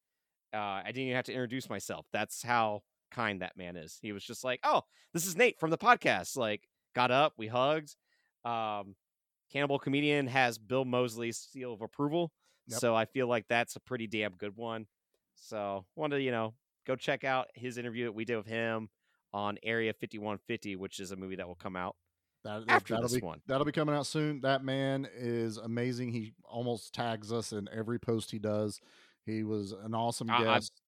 Uh, 0.52 0.58
I 0.58 0.82
didn't 0.86 1.04
even 1.04 1.16
have 1.16 1.24
to 1.26 1.32
introduce 1.32 1.70
myself. 1.70 2.04
That's 2.12 2.42
how 2.42 2.82
kind 3.10 3.40
that 3.40 3.56
man 3.56 3.76
is. 3.76 3.98
He 4.02 4.12
was 4.12 4.22
just 4.22 4.44
like, 4.44 4.60
"Oh, 4.62 4.82
this 5.14 5.26
is 5.26 5.36
Nate 5.36 5.58
from 5.58 5.70
the 5.70 5.78
podcast." 5.78 6.36
Like, 6.36 6.68
got 6.94 7.10
up, 7.10 7.32
we 7.38 7.46
hugged. 7.46 7.96
Um, 8.44 8.94
Cannibal 9.50 9.78
Comedian 9.78 10.26
has 10.26 10.58
Bill 10.58 10.84
Moseley's 10.84 11.38
seal 11.38 11.72
of 11.72 11.80
approval, 11.80 12.30
Yep. 12.68 12.78
so 12.80 12.94
I 12.94 13.04
feel 13.06 13.26
like 13.26 13.46
that's 13.48 13.76
a 13.76 13.80
pretty 13.80 14.06
damn 14.06 14.32
good 14.32 14.56
one. 14.56 14.86
So, 15.34 15.84
wanted 15.96 16.16
to 16.16 16.22
you 16.22 16.30
know 16.30 16.54
go 16.86 16.96
check 16.96 17.24
out 17.24 17.48
his 17.54 17.78
interview 17.78 18.04
that 18.04 18.12
we 18.12 18.24
did 18.24 18.36
with 18.36 18.46
him 18.46 18.88
on 19.32 19.58
Area 19.62 19.92
5150, 19.92 20.76
which 20.76 21.00
is 21.00 21.10
a 21.12 21.16
movie 21.16 21.36
that 21.36 21.48
will 21.48 21.54
come 21.54 21.74
out 21.76 21.96
That, 22.44 22.64
after 22.68 22.94
that'll 22.94 23.08
this 23.08 23.20
be, 23.20 23.24
one. 23.26 23.40
That'll 23.46 23.64
be 23.64 23.72
coming 23.72 23.94
out 23.94 24.06
soon. 24.06 24.40
That 24.42 24.62
man 24.64 25.08
is 25.16 25.56
amazing. 25.56 26.12
He 26.12 26.34
almost 26.44 26.92
tags 26.92 27.32
us 27.32 27.52
in 27.52 27.68
every 27.72 27.98
post 27.98 28.30
he 28.30 28.38
does. 28.38 28.80
He 29.24 29.42
was 29.42 29.72
an 29.72 29.94
awesome 29.94 30.30
I- 30.30 30.42
guest. 30.44 30.80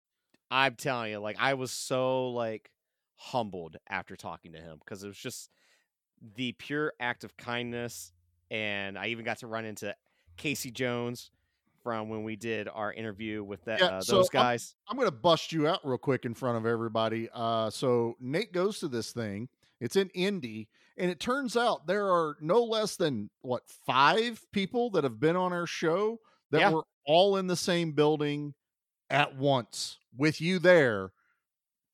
I'm 0.52 0.76
telling 0.76 1.12
you, 1.12 1.20
like 1.20 1.38
I 1.40 1.56
was 1.56 1.72
so 1.72 2.30
like 2.30 2.70
humbled 3.16 3.78
after 3.90 4.16
talking 4.16 4.52
to 4.54 4.60
him 4.60 4.78
because 4.80 5.04
it 5.04 5.08
was 5.08 5.18
just 5.18 5.50
the 6.36 6.52
pure 6.54 6.94
act 7.00 7.24
of 7.24 7.36
kindness, 7.38 8.12
and 8.52 8.98
I 8.98 9.08
even 9.08 9.26
got 9.26 9.40
to 9.40 9.48
run 9.48 9.66
into 9.66 9.96
Casey 10.38 10.70
Jones 10.70 11.32
from 11.84 12.10
when 12.10 12.24
we 12.24 12.36
did 12.36 12.68
our 12.74 12.92
interview 12.94 13.44
with 13.44 13.64
that, 13.66 13.80
Yeah, 13.80 13.86
uh, 13.88 14.02
so 14.02 14.16
those 14.18 14.30
I'm- 14.34 14.44
guys. 14.44 14.76
I'm, 14.88 14.96
going 14.98 15.08
to 15.08 15.12
bust 15.12 15.52
you 15.52 15.68
out 15.68 15.82
real 15.84 15.98
quick 15.98 16.26
in 16.26 16.34
front 16.34 16.58
of 16.58 16.66
everybody. 16.66 17.30
Uh, 17.34 17.70
so 17.70 18.16
Nate 18.20 18.54
goes 18.54 18.80
to 18.80 18.88
this 18.88 19.12
thing. 19.12 19.50
It's 19.80 19.96
in 19.98 20.10
Indy, 20.14 20.70
and 20.98 21.12
it 21.12 21.20
turns 21.20 21.58
out 21.58 21.88
there 21.88 22.08
are 22.08 22.38
no 22.40 22.64
less 22.64 22.96
than 22.96 23.30
what 23.42 23.64
five 23.86 24.42
people 24.54 24.90
that 24.92 25.04
have 25.04 25.20
been 25.20 25.36
on 25.36 25.52
our 25.52 25.68
show 25.68 26.20
that 26.52 26.60
Yeah. 26.62 26.70
were 26.72 26.86
all 27.06 27.36
in 27.36 27.48
the 27.48 27.58
same 27.58 27.92
building 27.92 28.54
at 29.10 29.36
once 29.36 30.00
with 30.16 30.40
you 30.40 30.60
there, 30.60 31.12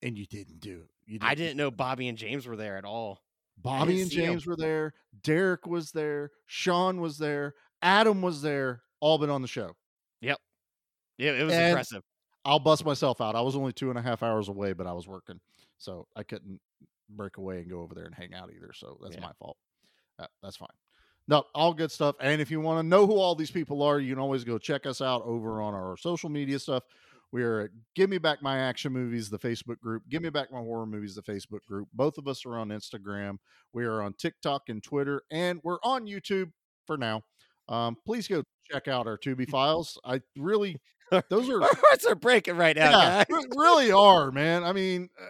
and 0.03 0.17
you 0.17 0.25
didn't 0.27 0.59
do 0.59 0.81
it. 0.81 0.89
You 1.07 1.17
I 1.21 1.33
didn't 1.33 1.57
know 1.57 1.71
Bobby 1.71 2.07
and 2.07 2.17
James 2.17 2.45
were 2.45 2.55
there 2.55 2.77
at 2.77 2.85
all. 2.85 3.23
Bobby 3.57 4.01
and. 4.03 4.11
James 4.11 4.45
were 4.45 4.55
there. 4.55 4.93
Derek 5.23 5.65
was 5.65 5.91
there. 5.91 6.29
Sean 6.45 7.01
was 7.01 7.17
there. 7.17 7.55
Adam 7.81 8.21
was 8.21 8.41
there. 8.43 8.83
All 9.01 9.17
been 9.17 9.29
on 9.29 9.41
the 9.41 9.47
show. 9.47 9.75
Yep. 10.21 10.37
Yeah, 11.17 11.31
it 11.31 11.43
was 11.43 11.53
And 11.53 11.69
impressive. 11.69 12.03
I'll 12.45 12.59
bust 12.59 12.85
myself 12.85 13.21
out. 13.21 13.35
I 13.35 13.41
was 13.41 13.55
only 13.55 13.73
two 13.73 13.89
and 13.89 13.99
a 13.99 14.01
half 14.01 14.23
hours 14.23 14.47
away, 14.49 14.73
but 14.73 14.87
I 14.87 14.93
was 14.93 15.07
working, 15.07 15.39
so 15.77 16.07
I 16.15 16.23
couldn't 16.23 16.59
break 17.09 17.37
away 17.37 17.59
and 17.59 17.69
go 17.69 17.81
over 17.81 17.93
there 17.95 18.05
and 18.05 18.15
hang 18.15 18.33
out 18.33 18.51
either. 18.55 18.71
So 18.73 18.97
that's 19.03 19.15
Yeah. 19.15 19.21
my 19.21 19.33
fault. 19.33 19.57
Uh, 20.17 20.27
that's 20.41 20.57
fine. 20.57 20.69
No, 21.27 21.43
all 21.53 21.73
good 21.73 21.91
stuff. 21.91 22.15
And 22.19 22.41
if 22.41 22.49
you 22.49 22.59
want 22.59 22.83
to 22.83 22.87
know 22.87 23.05
who 23.05 23.17
all 23.19 23.35
these 23.35 23.51
people 23.51 23.83
are, 23.83 23.99
you 23.99 24.13
can 24.13 24.19
always 24.21 24.43
go 24.43 24.57
check 24.57 24.85
us 24.85 25.01
out 25.01 25.21
over 25.23 25.61
on 25.61 25.73
our 25.73 25.95
social 25.97 26.29
media 26.29 26.57
stuff. 26.59 26.83
We 27.31 27.43
are 27.43 27.59
at 27.61 27.71
Give 27.93 28.09
Me 28.09 28.17
Back 28.17 28.41
My 28.41 28.57
Action 28.57 28.91
Movies, 28.91 29.29
the 29.29 29.37
Facebook 29.37 29.79
group. 29.79 30.03
Give 30.09 30.23
Me 30.23 30.29
Back 30.29 30.51
My 30.51 30.57
Horror 30.59 30.87
Movies, 30.87 31.13
the 31.13 31.21
Facebook 31.21 31.63
group. 31.65 31.87
Both 31.93 32.17
of 32.17 32.27
us 32.27 32.43
are 32.45 32.57
on 32.57 32.69
Instagram. 32.69 33.37
We 33.73 33.85
are 33.85 34.01
on 34.01 34.13
TikTok 34.13 34.69
and 34.69 34.81
Twitter, 34.81 35.21
and 35.29 35.59
we're 35.63 35.77
on 35.83 36.07
YouTube 36.07 36.51
for 36.87 36.97
now. 36.97 37.23
Um, 37.69 37.95
please 38.05 38.27
go 38.27 38.43
check 38.71 38.87
out 38.87 39.07
our 39.07 39.17
Tubi 39.17 39.47
files. 39.49 39.97
I 40.03 40.21
really, 40.35 40.77
those 41.29 41.49
are 41.49 41.61
Our 41.61 41.69
hearts 41.83 42.05
are 42.05 42.15
breaking 42.15 42.57
right 42.57 42.75
now, 42.75 42.89
yeah, 42.91 43.23
guys. 43.29 43.45
really 43.55 43.91
are, 43.91 44.31
man. 44.31 44.63
I 44.63 44.73
mean, 44.73 45.09
uh, 45.19 45.25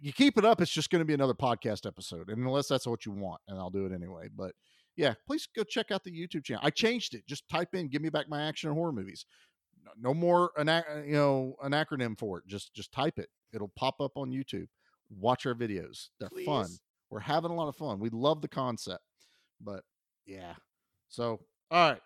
you 0.00 0.12
keep 0.12 0.38
it 0.38 0.44
up, 0.44 0.60
it's 0.60 0.70
just 0.70 0.90
going 0.90 1.00
to 1.00 1.04
be 1.06 1.14
another 1.14 1.34
podcast 1.34 1.86
episode, 1.86 2.28
and 2.28 2.38
unless 2.44 2.68
that's 2.68 2.86
what 2.86 3.04
you 3.06 3.12
want, 3.12 3.40
and 3.48 3.58
I'll 3.58 3.70
do 3.70 3.84
it 3.86 3.92
anyway. 3.92 4.28
But 4.34 4.52
yeah, 4.96 5.14
please 5.26 5.48
go 5.56 5.64
check 5.64 5.90
out 5.90 6.04
the 6.04 6.12
YouTube 6.12 6.44
channel. 6.44 6.62
I 6.64 6.70
changed 6.70 7.14
it. 7.14 7.26
Just 7.26 7.48
type 7.48 7.74
in 7.74 7.88
"Give 7.88 8.02
me 8.02 8.08
back 8.08 8.28
my 8.28 8.42
action 8.46 8.68
and 8.68 8.76
horror 8.78 8.92
movies." 8.92 9.26
No- 9.96 10.14
more 10.14 10.50
an 10.56 10.68
ac- 10.68 10.84
you 11.06 11.14
know 11.14 11.54
an 11.62 11.72
acronym 11.72 12.16
for 12.18 12.38
it. 12.38 12.46
Just 12.46 12.74
just 12.74 12.92
type 12.92 13.18
it. 13.18 13.28
It'll 13.52 13.72
pop 13.76 14.00
up 14.00 14.12
on 14.16 14.30
YouTube. 14.30 14.66
Watch 15.10 15.46
our 15.46 15.54
videos. 15.54 16.08
They're 16.20 16.28
fun. 16.44 16.66
We're 17.10 17.20
having 17.20 17.50
a 17.50 17.54
lot 17.54 17.68
of 17.68 17.76
fun. 17.76 17.98
We 17.98 18.10
love 18.10 18.42
the 18.42 18.48
concept, 18.48 19.02
but 19.60 19.82
yeah. 20.26 20.54
So 21.08 21.40
all 21.70 21.90
right, 21.90 22.00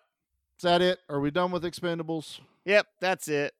is 0.57 0.63
that 0.63 0.81
it? 0.81 0.99
Are 1.09 1.19
we 1.19 1.31
done 1.31 1.51
with 1.51 1.63
Expendables? 1.63 2.39
Yep, 2.65 2.87
that's 2.99 3.27
it. 3.27 3.53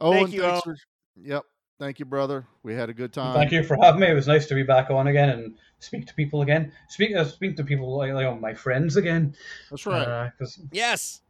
Oh, 0.00 0.12
Thank 0.12 0.26
and 0.26 0.34
you, 0.34 0.40
thanks 0.42 0.60
Eoin. 0.60 0.64
for 0.64 0.76
yep. 1.16 1.42
Thank 1.78 1.98
you, 1.98 2.04
brother. 2.04 2.46
We 2.62 2.74
had 2.74 2.90
a 2.90 2.94
good 2.94 3.10
time. 3.10 3.34
Thank 3.34 3.52
you 3.52 3.62
for 3.64 3.74
having 3.80 4.00
me. 4.02 4.08
It 4.10 4.14
was 4.14 4.26
nice 4.28 4.44
to 4.48 4.54
be 4.54 4.62
back 4.62 4.90
on 4.90 5.06
again 5.06 5.30
and 5.30 5.56
speak 5.78 6.06
to 6.08 6.14
people 6.14 6.42
again. 6.42 6.72
Speak, 6.90 7.16
uh, 7.16 7.24
speak 7.24 7.56
to 7.56 7.64
people 7.64 7.96
like, 7.96 8.12
like 8.12 8.38
my 8.38 8.52
friends 8.52 8.96
again. 8.96 9.34
That's 9.70 9.86
right. 9.86 10.06
Uh, 10.06 10.30
'cause- 10.38 10.60
Yes. 10.72 11.22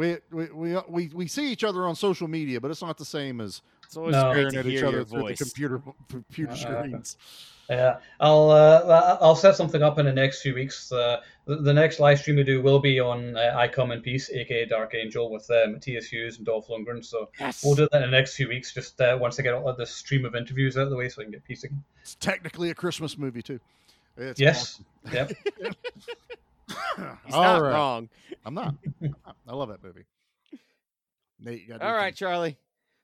We, 0.00 0.16
we 0.30 0.44
we 0.46 0.76
we 0.88 1.02
we 1.12 1.26
see 1.26 1.52
each 1.52 1.62
other 1.62 1.86
on 1.86 1.94
social 1.94 2.26
media, 2.26 2.58
but 2.58 2.70
it's 2.70 2.80
not 2.80 2.96
the 2.96 3.04
same 3.04 3.38
as 3.40 3.60
It's 3.84 3.96
always 3.98 4.12
No. 4.14 4.32
staring 4.32 4.56
at 4.56 4.64
each 4.66 4.82
other 4.82 4.96
your 4.98 5.04
through 5.04 5.20
voice. 5.22 5.38
the 5.38 5.44
computer 5.44 5.82
computer 6.08 6.52
Uh, 6.52 6.56
screens. 6.56 7.16
Yeah, 7.68 7.98
I'll 8.18 8.50
uh, 8.50 9.18
I'll 9.20 9.36
set 9.36 9.56
something 9.56 9.82
up 9.82 9.98
in 9.98 10.06
the 10.06 10.12
next 10.12 10.40
few 10.40 10.54
weeks. 10.54 10.90
Uh, 10.90 11.20
the, 11.44 11.56
the 11.56 11.74
next 11.74 12.00
live 12.00 12.18
stream 12.18 12.36
we 12.36 12.44
do 12.44 12.62
will 12.62 12.78
be 12.80 12.98
on 12.98 13.36
uh, 13.36 13.52
I 13.54 13.68
Come 13.68 13.92
in 13.92 14.00
Peace, 14.00 14.30
aka 14.30 14.64
Dark 14.64 14.94
Angel, 14.94 15.30
with 15.30 15.48
uh, 15.50 15.66
Matthias 15.68 16.06
Hues 16.08 16.38
and 16.38 16.46
Dolph 16.46 16.68
Lundgren. 16.68 17.04
So 17.04 17.28
Yes. 17.38 17.62
we'll 17.62 17.74
do 17.74 17.86
that 17.92 18.02
in 18.02 18.10
the 18.10 18.16
next 18.16 18.34
few 18.36 18.48
weeks. 18.48 18.72
Just 18.72 19.00
uh, 19.02 19.18
once 19.20 19.38
I 19.38 19.42
get 19.42 19.52
all 19.54 19.68
of 19.68 19.76
this 19.76 19.90
stream 19.94 20.24
of 20.24 20.34
interviews 20.34 20.76
out 20.78 20.84
of 20.84 20.90
the 20.90 20.96
way, 20.96 21.08
so 21.10 21.20
I 21.20 21.24
can 21.24 21.32
get 21.32 21.44
peace 21.44 21.62
again. 21.64 21.84
It's 22.02 22.14
technically 22.14 22.70
a 22.70 22.74
Christmas 22.74 23.18
movie 23.18 23.42
too. 23.42 23.60
It's 24.16 24.40
yes. 24.40 24.80
Yep. 25.12 25.32
He's 27.24 27.34
All 27.34 27.42
not 27.42 27.62
right. 27.62 27.72
wrong. 27.72 28.08
I'm 28.44 28.54
not. 28.54 28.74
I'm 29.02 29.14
not. 29.24 29.36
I 29.48 29.54
love 29.54 29.68
that 29.68 29.82
movie. 29.82 30.04
Nate, 31.38 31.62
you 31.62 31.68
got 31.68 31.82
All 31.82 31.94
right, 31.94 32.14
Charlie. 32.14 32.56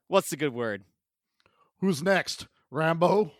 What's 0.08 0.30
the 0.30 0.36
good 0.36 0.52
word? 0.52 0.84
Who's 1.80 2.02
next? 2.02 2.46
Rambo. 2.70 3.32